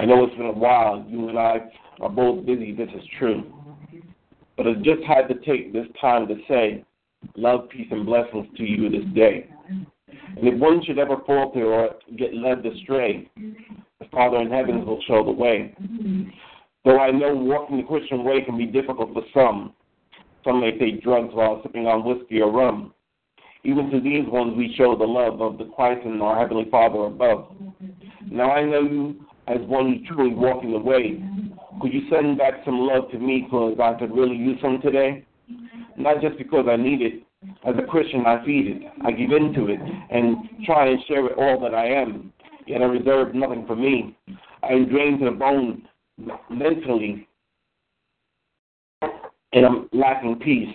I 0.00 0.04
know 0.04 0.24
it's 0.24 0.36
been 0.36 0.46
a 0.46 0.52
while. 0.52 1.04
You 1.08 1.28
and 1.28 1.38
I 1.38 1.60
are 2.00 2.08
both 2.08 2.44
busy. 2.44 2.74
This 2.74 2.88
is 2.88 3.04
true. 3.18 3.44
But 4.56 4.66
I 4.66 4.74
just 4.82 5.02
had 5.06 5.28
to 5.28 5.34
take 5.46 5.72
this 5.72 5.86
time 6.00 6.26
to 6.26 6.34
say, 6.48 6.84
love, 7.36 7.68
peace, 7.68 7.86
and 7.92 8.04
blessings 8.04 8.48
to 8.56 8.64
you 8.64 8.90
this 8.90 9.08
day. 9.14 9.48
And 10.08 10.48
if 10.48 10.58
one 10.58 10.82
should 10.84 10.98
ever 10.98 11.18
falter 11.24 11.64
or 11.64 11.90
get 12.18 12.34
led 12.34 12.66
astray, 12.66 13.30
the 13.36 14.06
Father 14.10 14.38
in 14.38 14.50
heaven 14.50 14.84
will 14.84 15.00
show 15.06 15.24
the 15.24 15.30
way. 15.30 15.74
Though 16.84 16.98
I 16.98 17.12
know 17.12 17.34
walking 17.34 17.76
the 17.76 17.84
Christian 17.84 18.24
way 18.24 18.42
can 18.42 18.58
be 18.58 18.66
difficult 18.66 19.12
for 19.12 19.22
some. 19.32 19.72
Some 20.44 20.60
may 20.60 20.76
take 20.76 21.02
drugs 21.02 21.32
while 21.32 21.60
sipping 21.62 21.86
on 21.86 22.04
whiskey 22.04 22.40
or 22.40 22.50
rum. 22.50 22.92
Even 23.64 23.90
to 23.90 24.00
these 24.00 24.26
ones 24.26 24.54
we 24.56 24.74
show 24.76 24.96
the 24.96 25.04
love 25.04 25.40
of 25.40 25.58
the 25.58 25.66
Christ 25.76 26.04
and 26.04 26.20
our 26.20 26.40
Heavenly 26.40 26.68
Father 26.70 27.04
above. 27.04 27.54
Now 28.28 28.50
I 28.50 28.64
know 28.64 28.82
you 28.82 29.14
as 29.46 29.58
one 29.68 29.92
who's 29.92 30.08
truly 30.08 30.34
walking 30.34 30.72
the 30.72 30.78
way. 30.78 31.22
Could 31.80 31.92
you 31.92 32.02
send 32.10 32.38
back 32.38 32.54
some 32.64 32.80
love 32.80 33.10
to 33.12 33.18
me 33.18 33.42
because 33.42 33.78
I 33.80 33.96
could 33.98 34.14
really 34.14 34.36
use 34.36 34.58
some 34.60 34.80
today? 34.80 35.24
Not 35.96 36.20
just 36.20 36.36
because 36.36 36.66
I 36.68 36.76
need 36.76 37.00
it. 37.00 37.22
As 37.64 37.74
a 37.78 37.86
Christian, 37.86 38.24
I 38.26 38.44
feed 38.44 38.66
it. 38.66 38.82
I 39.04 39.12
give 39.12 39.30
into 39.30 39.68
it 39.68 39.80
and 40.10 40.36
try 40.64 40.88
and 40.88 40.98
share 41.06 41.26
it 41.26 41.38
all 41.38 41.60
that 41.60 41.74
I 41.74 41.86
am. 41.86 42.32
Yet 42.66 42.82
I 42.82 42.86
reserve 42.86 43.34
nothing 43.34 43.66
for 43.66 43.76
me. 43.76 44.16
I 44.62 44.72
am 44.72 44.88
drained 44.88 45.20
to 45.20 45.26
the 45.26 45.32
bone 45.32 45.82
mentally, 46.50 47.28
and 49.52 49.66
I'm 49.66 49.88
lacking 49.92 50.38
peace. 50.40 50.74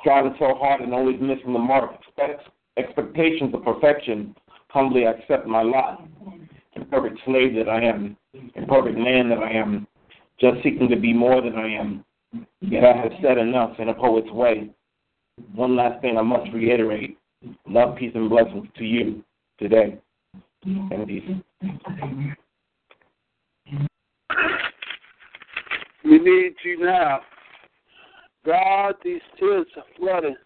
Striving 0.00 0.34
so 0.38 0.54
hard 0.54 0.82
and 0.82 0.92
always 0.92 1.20
missing 1.20 1.52
the 1.52 1.58
mark. 1.58 1.92
Expect, 2.00 2.42
expectations 2.76 3.54
of 3.54 3.64
perfection. 3.64 4.34
Humbly 4.68 5.04
accept 5.04 5.46
my 5.46 5.62
lot. 5.62 6.06
Imperfect 6.74 7.18
slave 7.24 7.54
that 7.54 7.68
I 7.68 7.82
am. 7.82 8.16
Imperfect 8.54 8.98
man 8.98 9.28
that 9.28 9.38
I 9.38 9.52
am. 9.52 9.86
Just 10.40 10.62
seeking 10.62 10.88
to 10.88 10.96
be 10.96 11.12
more 11.12 11.40
than 11.40 11.54
I 11.54 11.68
am. 11.68 12.04
Yet 12.60 12.84
I 12.84 12.96
have 12.96 13.12
said 13.22 13.38
enough 13.38 13.78
in 13.78 13.88
a 13.88 13.94
poet's 13.94 14.30
way. 14.30 14.70
One 15.54 15.76
last 15.76 16.00
thing 16.00 16.18
I 16.18 16.22
must 16.22 16.52
reiterate. 16.52 17.18
Love, 17.68 17.96
peace, 17.96 18.12
and 18.14 18.28
blessings 18.28 18.66
to 18.76 18.84
you 18.84 19.22
today. 19.58 19.98
And 20.64 21.06
peace. 21.06 21.22
We 26.04 26.18
need 26.18 26.54
you 26.64 26.84
now. 26.84 27.20
God, 28.44 28.94
these 29.02 29.22
tears 29.38 29.66
are 29.76 29.84
flooding. 29.96 30.36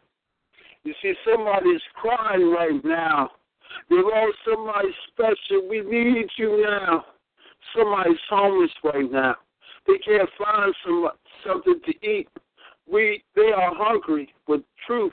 You 0.84 0.94
see, 1.02 1.14
somebody's 1.28 1.80
crying 1.94 2.50
right 2.52 2.84
now. 2.84 3.30
They 3.90 3.96
want 3.96 4.34
somebody 4.48 4.88
special. 5.08 5.68
We 5.68 5.80
need 5.80 6.28
you 6.36 6.62
now. 6.62 7.04
Somebody's 7.76 8.18
homeless 8.30 8.70
right 8.84 9.10
now. 9.10 9.34
They 9.86 9.98
can't 9.98 10.28
find 10.38 10.74
some 10.84 11.08
something 11.46 11.80
to 11.84 12.06
eat. 12.06 12.28
We 12.90 13.22
they 13.34 13.52
are 13.54 13.74
hungry 13.74 14.32
with 14.46 14.62
truth. 14.86 15.12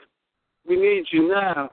We 0.68 0.76
need 0.76 1.04
you 1.10 1.28
now. 1.28 1.70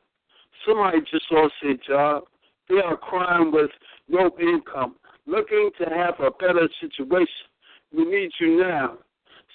Somebody 0.65 0.99
just 1.11 1.25
lost 1.31 1.53
their 1.61 1.77
job. 1.87 2.23
They 2.69 2.79
are 2.79 2.97
crying 2.97 3.51
with 3.51 3.71
no 4.07 4.31
income, 4.39 4.95
looking 5.25 5.69
to 5.79 5.85
have 5.85 6.15
a 6.19 6.31
better 6.31 6.67
situation. 6.79 7.27
We 7.95 8.05
need 8.05 8.31
you 8.39 8.59
now. 8.61 8.97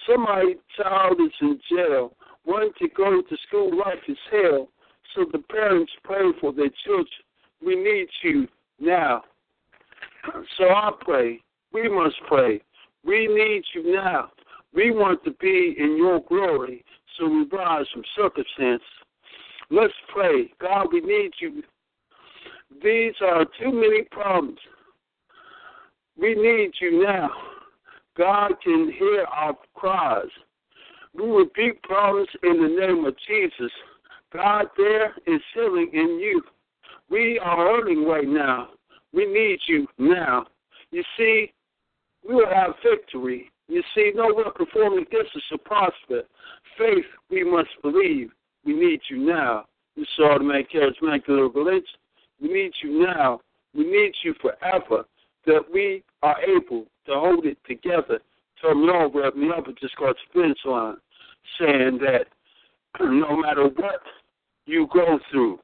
Somebody's 0.06 0.56
child 0.76 1.20
is 1.20 1.32
in 1.40 1.60
jail, 1.70 2.14
wanting 2.44 2.72
to 2.80 2.88
go 2.96 3.20
to 3.20 3.36
school. 3.46 3.76
Life 3.76 4.02
is 4.08 4.16
hell. 4.30 4.68
So 5.14 5.24
the 5.32 5.38
parents 5.38 5.92
pray 6.04 6.30
for 6.40 6.52
their 6.52 6.70
children. 6.84 7.06
We 7.64 7.74
need 7.76 8.08
you 8.22 8.48
now. 8.80 9.22
So 10.58 10.64
I 10.64 10.90
pray. 11.00 11.40
We 11.72 11.88
must 11.88 12.16
pray. 12.26 12.60
We 13.04 13.28
need 13.28 13.62
you 13.74 13.94
now. 13.94 14.30
We 14.74 14.90
want 14.90 15.24
to 15.24 15.30
be 15.40 15.74
in 15.78 15.96
your 15.96 16.20
glory, 16.28 16.84
so 17.16 17.26
we 17.26 17.46
rise 17.50 17.86
from 17.92 18.02
circumstance. 18.16 18.82
Let's 19.70 19.94
pray. 20.12 20.52
God, 20.60 20.88
we 20.92 21.00
need 21.00 21.30
you. 21.40 21.62
These 22.82 23.14
are 23.22 23.44
too 23.44 23.72
many 23.72 24.02
problems. 24.10 24.58
We 26.18 26.34
need 26.34 26.72
you 26.80 27.04
now. 27.04 27.30
God 28.16 28.52
can 28.62 28.92
hear 28.98 29.24
our 29.32 29.56
cries. 29.74 30.26
We 31.14 31.24
repeat 31.24 31.82
promise 31.82 32.28
in 32.42 32.60
the 32.60 32.68
name 32.68 33.04
of 33.04 33.14
Jesus. 33.26 33.70
God, 34.32 34.66
there 34.76 35.14
is 35.26 35.40
healing 35.54 35.90
in 35.92 36.18
you. 36.20 36.42
We 37.08 37.38
are 37.38 37.56
hurting 37.56 38.04
right 38.04 38.28
now. 38.28 38.70
We 39.12 39.26
need 39.26 39.60
you 39.66 39.86
now. 39.98 40.46
You 40.90 41.02
see, 41.16 41.52
we 42.28 42.34
will 42.34 42.48
have 42.52 42.74
victory. 42.82 43.50
You 43.68 43.82
see, 43.94 44.12
no 44.14 44.32
weapon 44.34 44.66
formed 44.72 45.06
against 45.06 45.36
us 45.36 45.42
shall 45.48 45.58
prosper. 45.58 46.22
Faith, 46.76 47.04
we 47.30 47.44
must 47.44 47.70
believe. 47.82 48.30
We 48.64 48.74
need 48.74 49.00
you 49.08 49.18
now. 49.18 49.66
You 49.94 50.04
saw 50.16 50.38
the 50.38 50.44
man 50.44 50.64
charismatic 50.72 51.28
religion. 51.28 51.84
We 52.40 52.48
need 52.48 52.72
you 52.82 53.06
now. 53.06 53.40
We 53.74 53.84
need 53.84 54.12
you 54.22 54.34
forever. 54.40 55.04
That 55.46 55.62
we 55.72 56.02
are 56.22 56.36
able 56.42 56.86
to 57.06 57.14
hold 57.14 57.46
it 57.46 57.58
together. 57.66 58.20
Over 58.64 59.24
at 59.24 59.36
me 59.36 59.50
up 59.56 59.68
at 59.68 59.78
just 59.78 59.96
got 59.96 60.16
finish 60.32 60.58
line, 60.64 60.96
saying 61.60 61.98
that 61.98 62.26
no 63.00 63.36
matter 63.36 63.68
what 63.68 64.00
you 64.66 64.88
go 64.92 65.20
through, 65.30 65.60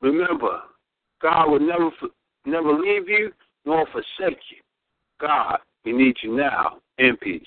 remember, 0.00 0.60
God 1.20 1.50
will 1.50 1.60
never 1.60 1.90
never 2.44 2.72
leave 2.72 3.08
you 3.08 3.32
nor 3.64 3.84
forsake 3.86 4.38
you. 4.50 4.58
God, 5.20 5.58
we 5.84 5.92
need 5.92 6.16
you 6.22 6.36
now 6.36 6.78
in 6.98 7.16
peace. 7.16 7.42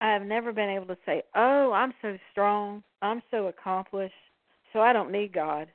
I 0.00 0.12
have 0.12 0.22
never 0.22 0.52
been 0.52 0.70
able 0.70 0.86
to 0.86 0.98
say, 1.04 1.22
"Oh, 1.34 1.72
I'm 1.72 1.92
so 2.00 2.18
strong, 2.30 2.82
I'm 3.02 3.22
so 3.30 3.46
accomplished, 3.46 4.14
so 4.72 4.80
I 4.80 4.92
don't 4.92 5.12
need 5.12 5.32
God." 5.32 5.70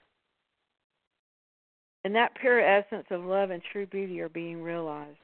And 2.03 2.15
that 2.15 2.35
pure 2.35 2.59
essence 2.59 3.07
of 3.11 3.23
love 3.23 3.49
and 3.49 3.63
true 3.63 3.85
beauty 3.85 4.21
are 4.21 4.29
being 4.29 4.61
realized. 4.61 5.17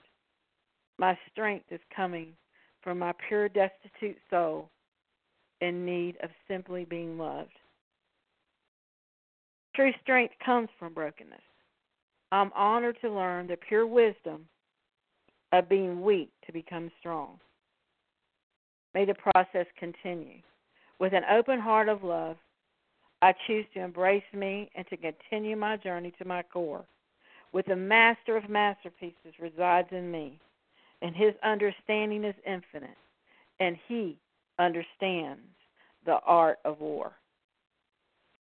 My 0.98 1.18
strength 1.32 1.72
is 1.72 1.82
coming 1.96 2.36
from 2.82 3.00
my 3.00 3.14
pure, 3.28 3.50
destitute 3.50 4.18
soul 4.30 4.70
in 5.62 5.86
need 5.86 6.18
of 6.18 6.32
simply 6.48 6.86
being 6.86 7.18
loved. 7.18 7.58
True 9.76 9.94
strength 10.02 10.34
comes 10.40 10.70
from 10.78 10.94
brokenness. 10.94 11.42
I'm 12.32 12.52
honored 12.54 13.00
to 13.02 13.10
learn 13.10 13.48
the 13.48 13.58
pure 13.58 13.86
wisdom 13.86 14.48
of 15.52 15.70
being 15.70 16.02
weak 16.02 16.32
to 16.46 16.52
become 16.52 16.92
strong. 17.00 17.40
May 18.94 19.06
the 19.06 19.16
process 19.16 19.66
continue. 19.80 20.40
With 21.00 21.14
an 21.14 21.24
open 21.32 21.60
heart 21.60 21.90
of 21.90 22.04
love, 22.04 22.38
I 23.22 23.34
choose 23.48 23.66
to 23.74 23.82
embrace 23.82 24.24
me 24.34 24.70
and 24.76 24.86
to 24.88 24.98
continue 24.98 25.56
my 25.56 25.78
journey 25.78 26.14
to 26.18 26.26
my 26.26 26.44
core. 26.44 26.84
With 27.54 27.66
the 27.66 27.76
master 27.76 28.38
of 28.38 28.50
masterpieces 28.50 29.34
resides 29.40 29.90
in 29.92 30.12
me, 30.12 30.40
and 31.02 31.16
his 31.16 31.34
understanding 31.44 32.24
is 32.24 32.36
infinite, 32.46 32.98
and 33.60 33.78
he 33.88 34.18
understands 34.60 35.42
the 36.06 36.20
art 36.26 36.60
of 36.66 36.80
war. 36.80 37.12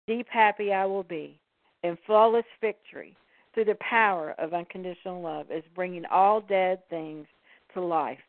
Deep 0.07 0.27
happy 0.29 0.71
I 0.73 0.85
will 0.85 1.03
be 1.03 1.39
in 1.83 1.97
flawless 2.05 2.45
victory 2.61 3.15
through 3.53 3.65
the 3.65 3.77
power 3.79 4.35
of 4.37 4.53
unconditional 4.53 5.21
love 5.21 5.51
is 5.51 5.63
bringing 5.73 6.05
all 6.05 6.41
dead 6.41 6.79
things 6.89 7.27
to 7.73 7.81
life, 7.81 8.19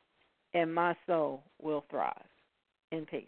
and 0.57 0.75
my 0.75 0.95
soul 1.07 1.43
will 1.61 1.85
thrive. 1.91 2.15
In 2.93 3.05
peace. 3.05 3.25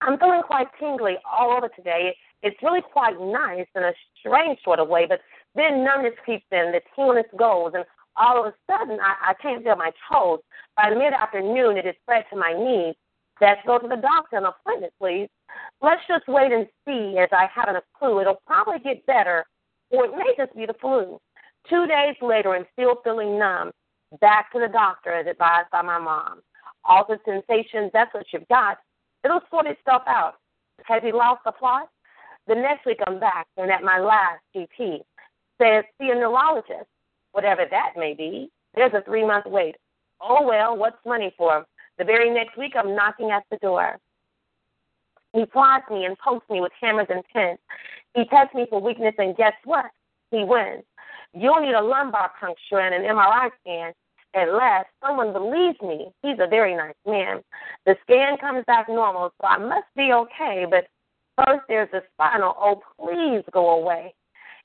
I'm 0.00 0.18
feeling 0.18 0.42
quite 0.42 0.68
tingly 0.80 1.16
all 1.30 1.56
over 1.56 1.68
today. 1.68 2.16
It's 2.42 2.56
really 2.62 2.80
quite 2.80 3.20
nice 3.20 3.66
in 3.74 3.82
a 3.82 3.92
strange 4.18 4.58
sort 4.64 4.78
of 4.78 4.88
way, 4.88 5.06
but 5.06 5.20
then 5.54 5.84
numbness 5.84 6.14
creeps 6.24 6.46
in, 6.50 6.72
the 6.72 6.80
tingliness 6.96 7.26
goes, 7.38 7.72
and 7.74 7.84
all 8.16 8.40
of 8.40 8.46
a 8.46 8.54
sudden 8.66 8.98
I, 9.00 9.30
I 9.30 9.34
can't 9.34 9.62
feel 9.62 9.76
my 9.76 9.90
toes. 10.10 10.40
By 10.76 10.90
the 10.90 10.96
mid 10.96 11.12
afternoon, 11.12 11.76
it 11.76 11.86
is 11.86 11.94
spread 12.02 12.24
to 12.30 12.36
my 12.36 12.52
knees. 12.52 12.94
Let's 13.40 13.60
go 13.66 13.78
to 13.78 13.86
the 13.86 13.96
doctor, 13.96 14.38
an 14.38 14.46
appointment, 14.46 14.92
please. 14.98 15.28
Let's 15.82 16.02
just 16.08 16.26
wait 16.26 16.52
and 16.52 16.66
see 16.84 17.18
as 17.18 17.28
I 17.32 17.46
haven't 17.54 17.76
a 17.76 17.82
clue. 17.96 18.20
It'll 18.20 18.42
probably 18.46 18.80
get 18.80 19.06
better, 19.06 19.44
or 19.90 20.06
it 20.06 20.12
may 20.12 20.34
just 20.36 20.56
be 20.56 20.66
the 20.66 20.74
flu. 20.80 21.20
Two 21.68 21.86
days 21.86 22.16
later, 22.22 22.54
and 22.54 22.66
still 22.72 22.96
feeling 23.04 23.38
numb, 23.38 23.72
back 24.20 24.52
to 24.52 24.58
the 24.60 24.68
doctor 24.68 25.12
as 25.12 25.26
advised 25.26 25.70
by 25.70 25.82
my 25.82 25.98
mom. 25.98 26.40
All 26.84 27.04
the 27.08 27.18
sensations, 27.24 27.90
that's 27.92 28.12
what 28.14 28.26
you've 28.32 28.48
got. 28.48 28.78
It'll 29.24 29.40
sort 29.50 29.66
itself 29.66 30.02
out. 30.06 30.34
Has 30.84 31.02
he 31.02 31.12
lost 31.12 31.42
the 31.44 31.52
plot? 31.52 31.88
The 32.46 32.54
next 32.54 32.86
week 32.86 32.98
I'm 33.06 33.20
back, 33.20 33.46
and 33.56 33.70
at 33.70 33.82
my 33.82 33.98
last 33.98 34.40
GP 34.56 35.00
says, 35.60 35.84
see 36.00 36.10
a 36.10 36.14
neurologist, 36.14 36.88
whatever 37.32 37.66
that 37.70 37.92
may 37.96 38.14
be. 38.14 38.50
There's 38.74 38.94
a 38.94 39.02
three 39.02 39.26
month 39.26 39.44
wait. 39.46 39.76
Oh, 40.20 40.46
well, 40.46 40.76
what's 40.76 40.96
money 41.04 41.34
for? 41.36 41.66
The 41.98 42.04
very 42.04 42.30
next 42.32 42.56
week, 42.56 42.72
I'm 42.76 42.94
knocking 42.94 43.30
at 43.30 43.42
the 43.50 43.58
door. 43.58 43.98
He 45.34 45.44
prods 45.44 45.84
me 45.90 46.04
and 46.04 46.16
pokes 46.18 46.48
me 46.48 46.60
with 46.60 46.72
hammers 46.80 47.08
and 47.10 47.22
pins. 47.32 47.58
He 48.14 48.24
tests 48.24 48.54
me 48.54 48.66
for 48.70 48.80
weakness, 48.80 49.14
and 49.18 49.36
guess 49.36 49.52
what? 49.64 49.86
He 50.30 50.44
wins. 50.44 50.84
You'll 51.34 51.60
need 51.60 51.74
a 51.74 51.82
lumbar 51.82 52.32
puncture 52.40 52.80
and 52.80 52.94
an 52.94 53.02
MRI 53.02 53.50
scan. 53.60 53.92
At 54.34 54.52
last, 54.52 54.86
someone 55.04 55.32
believes 55.32 55.80
me. 55.80 56.08
He's 56.22 56.38
a 56.38 56.46
very 56.46 56.76
nice 56.76 56.94
man. 57.06 57.42
The 57.86 57.96
scan 58.02 58.36
comes 58.38 58.64
back 58.66 58.88
normal, 58.88 59.32
so 59.40 59.46
I 59.46 59.58
must 59.58 59.86
be 59.96 60.12
okay. 60.12 60.66
But 60.68 60.86
first, 61.36 61.62
there's 61.68 61.90
the 61.92 62.02
spinal. 62.14 62.54
Oh, 62.58 62.82
please 63.00 63.42
go 63.52 63.70
away. 63.70 64.14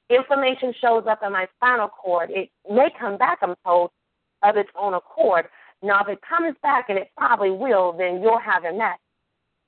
Inflammation 0.09 0.73
shows 0.79 1.05
up 1.09 1.21
in 1.25 1.31
my 1.31 1.47
spinal 1.55 1.87
cord. 1.87 2.29
It 2.29 2.49
may 2.69 2.89
come 2.99 3.17
back, 3.17 3.39
I'm 3.41 3.55
told, 3.65 3.91
of 4.43 4.57
its 4.57 4.69
own 4.77 4.93
accord. 4.93 5.45
Now, 5.81 6.01
if 6.01 6.09
it 6.09 6.19
comes 6.27 6.55
back, 6.61 6.85
and 6.89 6.97
it 6.97 7.09
probably 7.17 7.51
will, 7.51 7.93
then 7.93 8.21
you'll 8.21 8.39
have 8.39 8.65
a 8.65 8.73
met, 8.73 8.99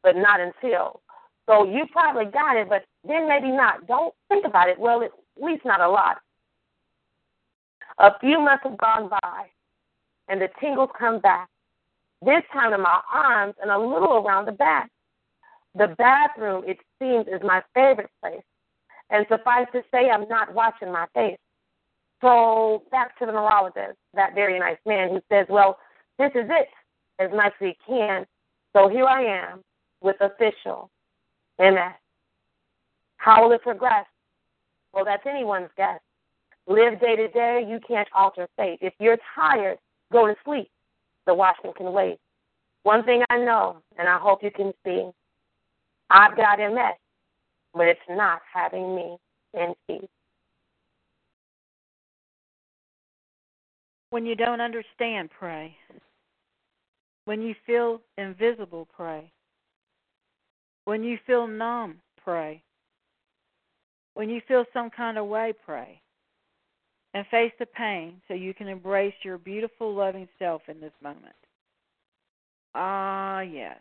but 0.04 0.16
not 0.16 0.40
until. 0.40 1.02
So 1.48 1.66
you 1.66 1.86
probably 1.92 2.26
got 2.26 2.58
it, 2.58 2.68
but 2.70 2.86
then 3.08 3.28
maybe 3.30 3.52
not. 3.52 3.88
Don't 3.88 4.14
think 4.30 4.46
about 4.46 4.70
it. 4.70 4.80
Well, 4.80 5.04
at 5.04 5.12
least 5.42 5.64
not 5.66 5.82
a 5.82 5.90
lot. 5.90 6.18
A 8.00 8.12
few 8.20 8.40
months 8.40 8.64
have 8.64 8.78
gone 8.78 9.10
by, 9.10 9.46
and 10.28 10.42
the 10.42 10.50
tingles 10.60 10.90
come 10.98 11.20
back. 11.20 11.48
This 12.22 12.44
time 12.52 12.74
in 12.74 12.82
my 12.82 13.02
arms 13.14 13.56
and 13.62 13.72
a 13.72 13.78
little 13.78 14.26
around 14.26 14.46
the 14.46 14.52
back. 14.52 14.90
The 15.76 15.94
bathroom, 15.98 16.64
it 16.66 16.78
seems, 17.00 17.28
is 17.28 17.42
my 17.44 17.62
favorite 17.74 18.10
place. 18.22 18.42
And 19.10 19.26
suffice 19.30 19.68
to 19.74 19.82
say, 19.92 20.10
I'm 20.10 20.28
not 20.28 20.54
watching 20.54 20.92
my 20.92 21.06
face. 21.14 21.38
So 22.22 22.84
back 22.92 23.18
to 23.20 23.26
the 23.26 23.32
neurologist, 23.32 23.98
that 24.14 24.34
very 24.34 24.58
nice 24.58 24.78
man 24.86 25.10
who 25.10 25.22
says, 25.30 25.46
Well, 25.50 25.78
this 26.18 26.32
is 26.34 26.50
it 26.50 26.70
as 27.20 27.30
much 27.32 27.54
as 27.62 27.68
he 27.68 27.78
can. 27.86 28.26
So 28.74 28.90
here 28.90 29.06
I 29.06 29.24
am 29.24 29.62
with 30.02 30.16
official 30.22 30.90
MS. 31.60 31.94
How 33.18 33.44
will 33.44 33.52
it 33.52 33.62
progress? 33.62 34.06
Well, 34.94 35.06
that's 35.06 35.26
anyone's 35.28 35.70
guess. 35.78 36.00
Live 36.68 37.00
day 37.00 37.16
to 37.16 37.28
day. 37.30 37.66
You 37.68 37.80
can't 37.88 38.08
alter 38.16 38.48
fate. 38.58 38.80
If 38.82 38.94
you're 39.00 39.18
tired, 39.36 39.78
go 40.12 40.28
to 40.28 40.36
sleep. 40.44 40.70
The 41.28 41.34
watchman 41.34 41.74
can 41.74 41.92
wait. 41.94 42.18
One 42.84 43.04
thing 43.04 43.24
I 43.30 43.38
know, 43.38 43.78
and 43.98 44.08
I 44.08 44.18
hope 44.18 44.44
you 44.44 44.52
can 44.52 44.72
see, 44.86 45.10
I've 46.10 46.38
got 46.38 46.60
MS, 46.60 46.96
but 47.74 47.88
it's 47.88 48.00
not 48.10 48.42
having 48.54 48.96
me 48.96 49.18
in 49.54 49.74
peace. 49.88 50.08
When 54.12 54.26
you 54.26 54.36
don't 54.36 54.62
understand, 54.62 55.30
pray. 55.38 55.76
When 57.26 57.42
you 57.42 57.56
feel 57.66 58.02
invisible, 58.18 58.88
pray. 58.96 59.32
When 60.86 61.04
you 61.04 61.18
feel 61.26 61.48
numb, 61.48 61.96
pray. 62.24 62.62
When 64.14 64.30
you 64.30 64.42
feel 64.48 64.64
some 64.74 64.92
kind 64.92 65.18
of 65.18 65.26
way, 65.26 65.54
pray. 65.66 66.00
And 67.16 67.26
face 67.28 67.54
the 67.60 67.66
pain 67.66 68.22
so 68.28 68.34
you 68.34 68.54
can 68.54 68.68
embrace 68.68 69.14
your 69.24 69.38
beautiful, 69.38 69.96
loving 69.96 70.28
self 70.38 70.64
in 70.68 70.82
this 70.82 70.92
moment. 71.02 71.34
Ah, 72.76 73.40
yes. 73.40 73.78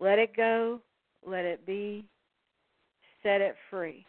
Let 0.00 0.18
it 0.18 0.36
go. 0.36 0.80
Let 1.24 1.44
it 1.44 1.64
be. 1.64 2.04
Set 3.22 3.40
it 3.40 3.54
free. 3.70 4.04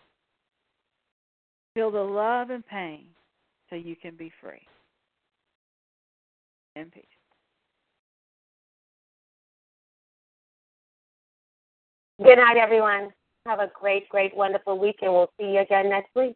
Feel 1.75 1.91
the 1.91 1.99
love 1.99 2.49
and 2.49 2.65
pain 2.65 3.05
so 3.69 3.75
you 3.75 3.95
can 3.95 4.15
be 4.15 4.31
free. 4.41 4.65
In 6.75 6.85
peace. 6.85 7.03
Good 12.17 12.37
night, 12.37 12.57
everyone. 12.57 13.13
Have 13.45 13.59
a 13.59 13.69
great, 13.79 14.09
great, 14.09 14.35
wonderful 14.35 14.79
week, 14.79 14.97
and 15.03 15.13
we'll 15.13 15.29
see 15.39 15.51
you 15.51 15.59
again 15.59 15.89
next 15.89 16.09
week. 16.15 16.35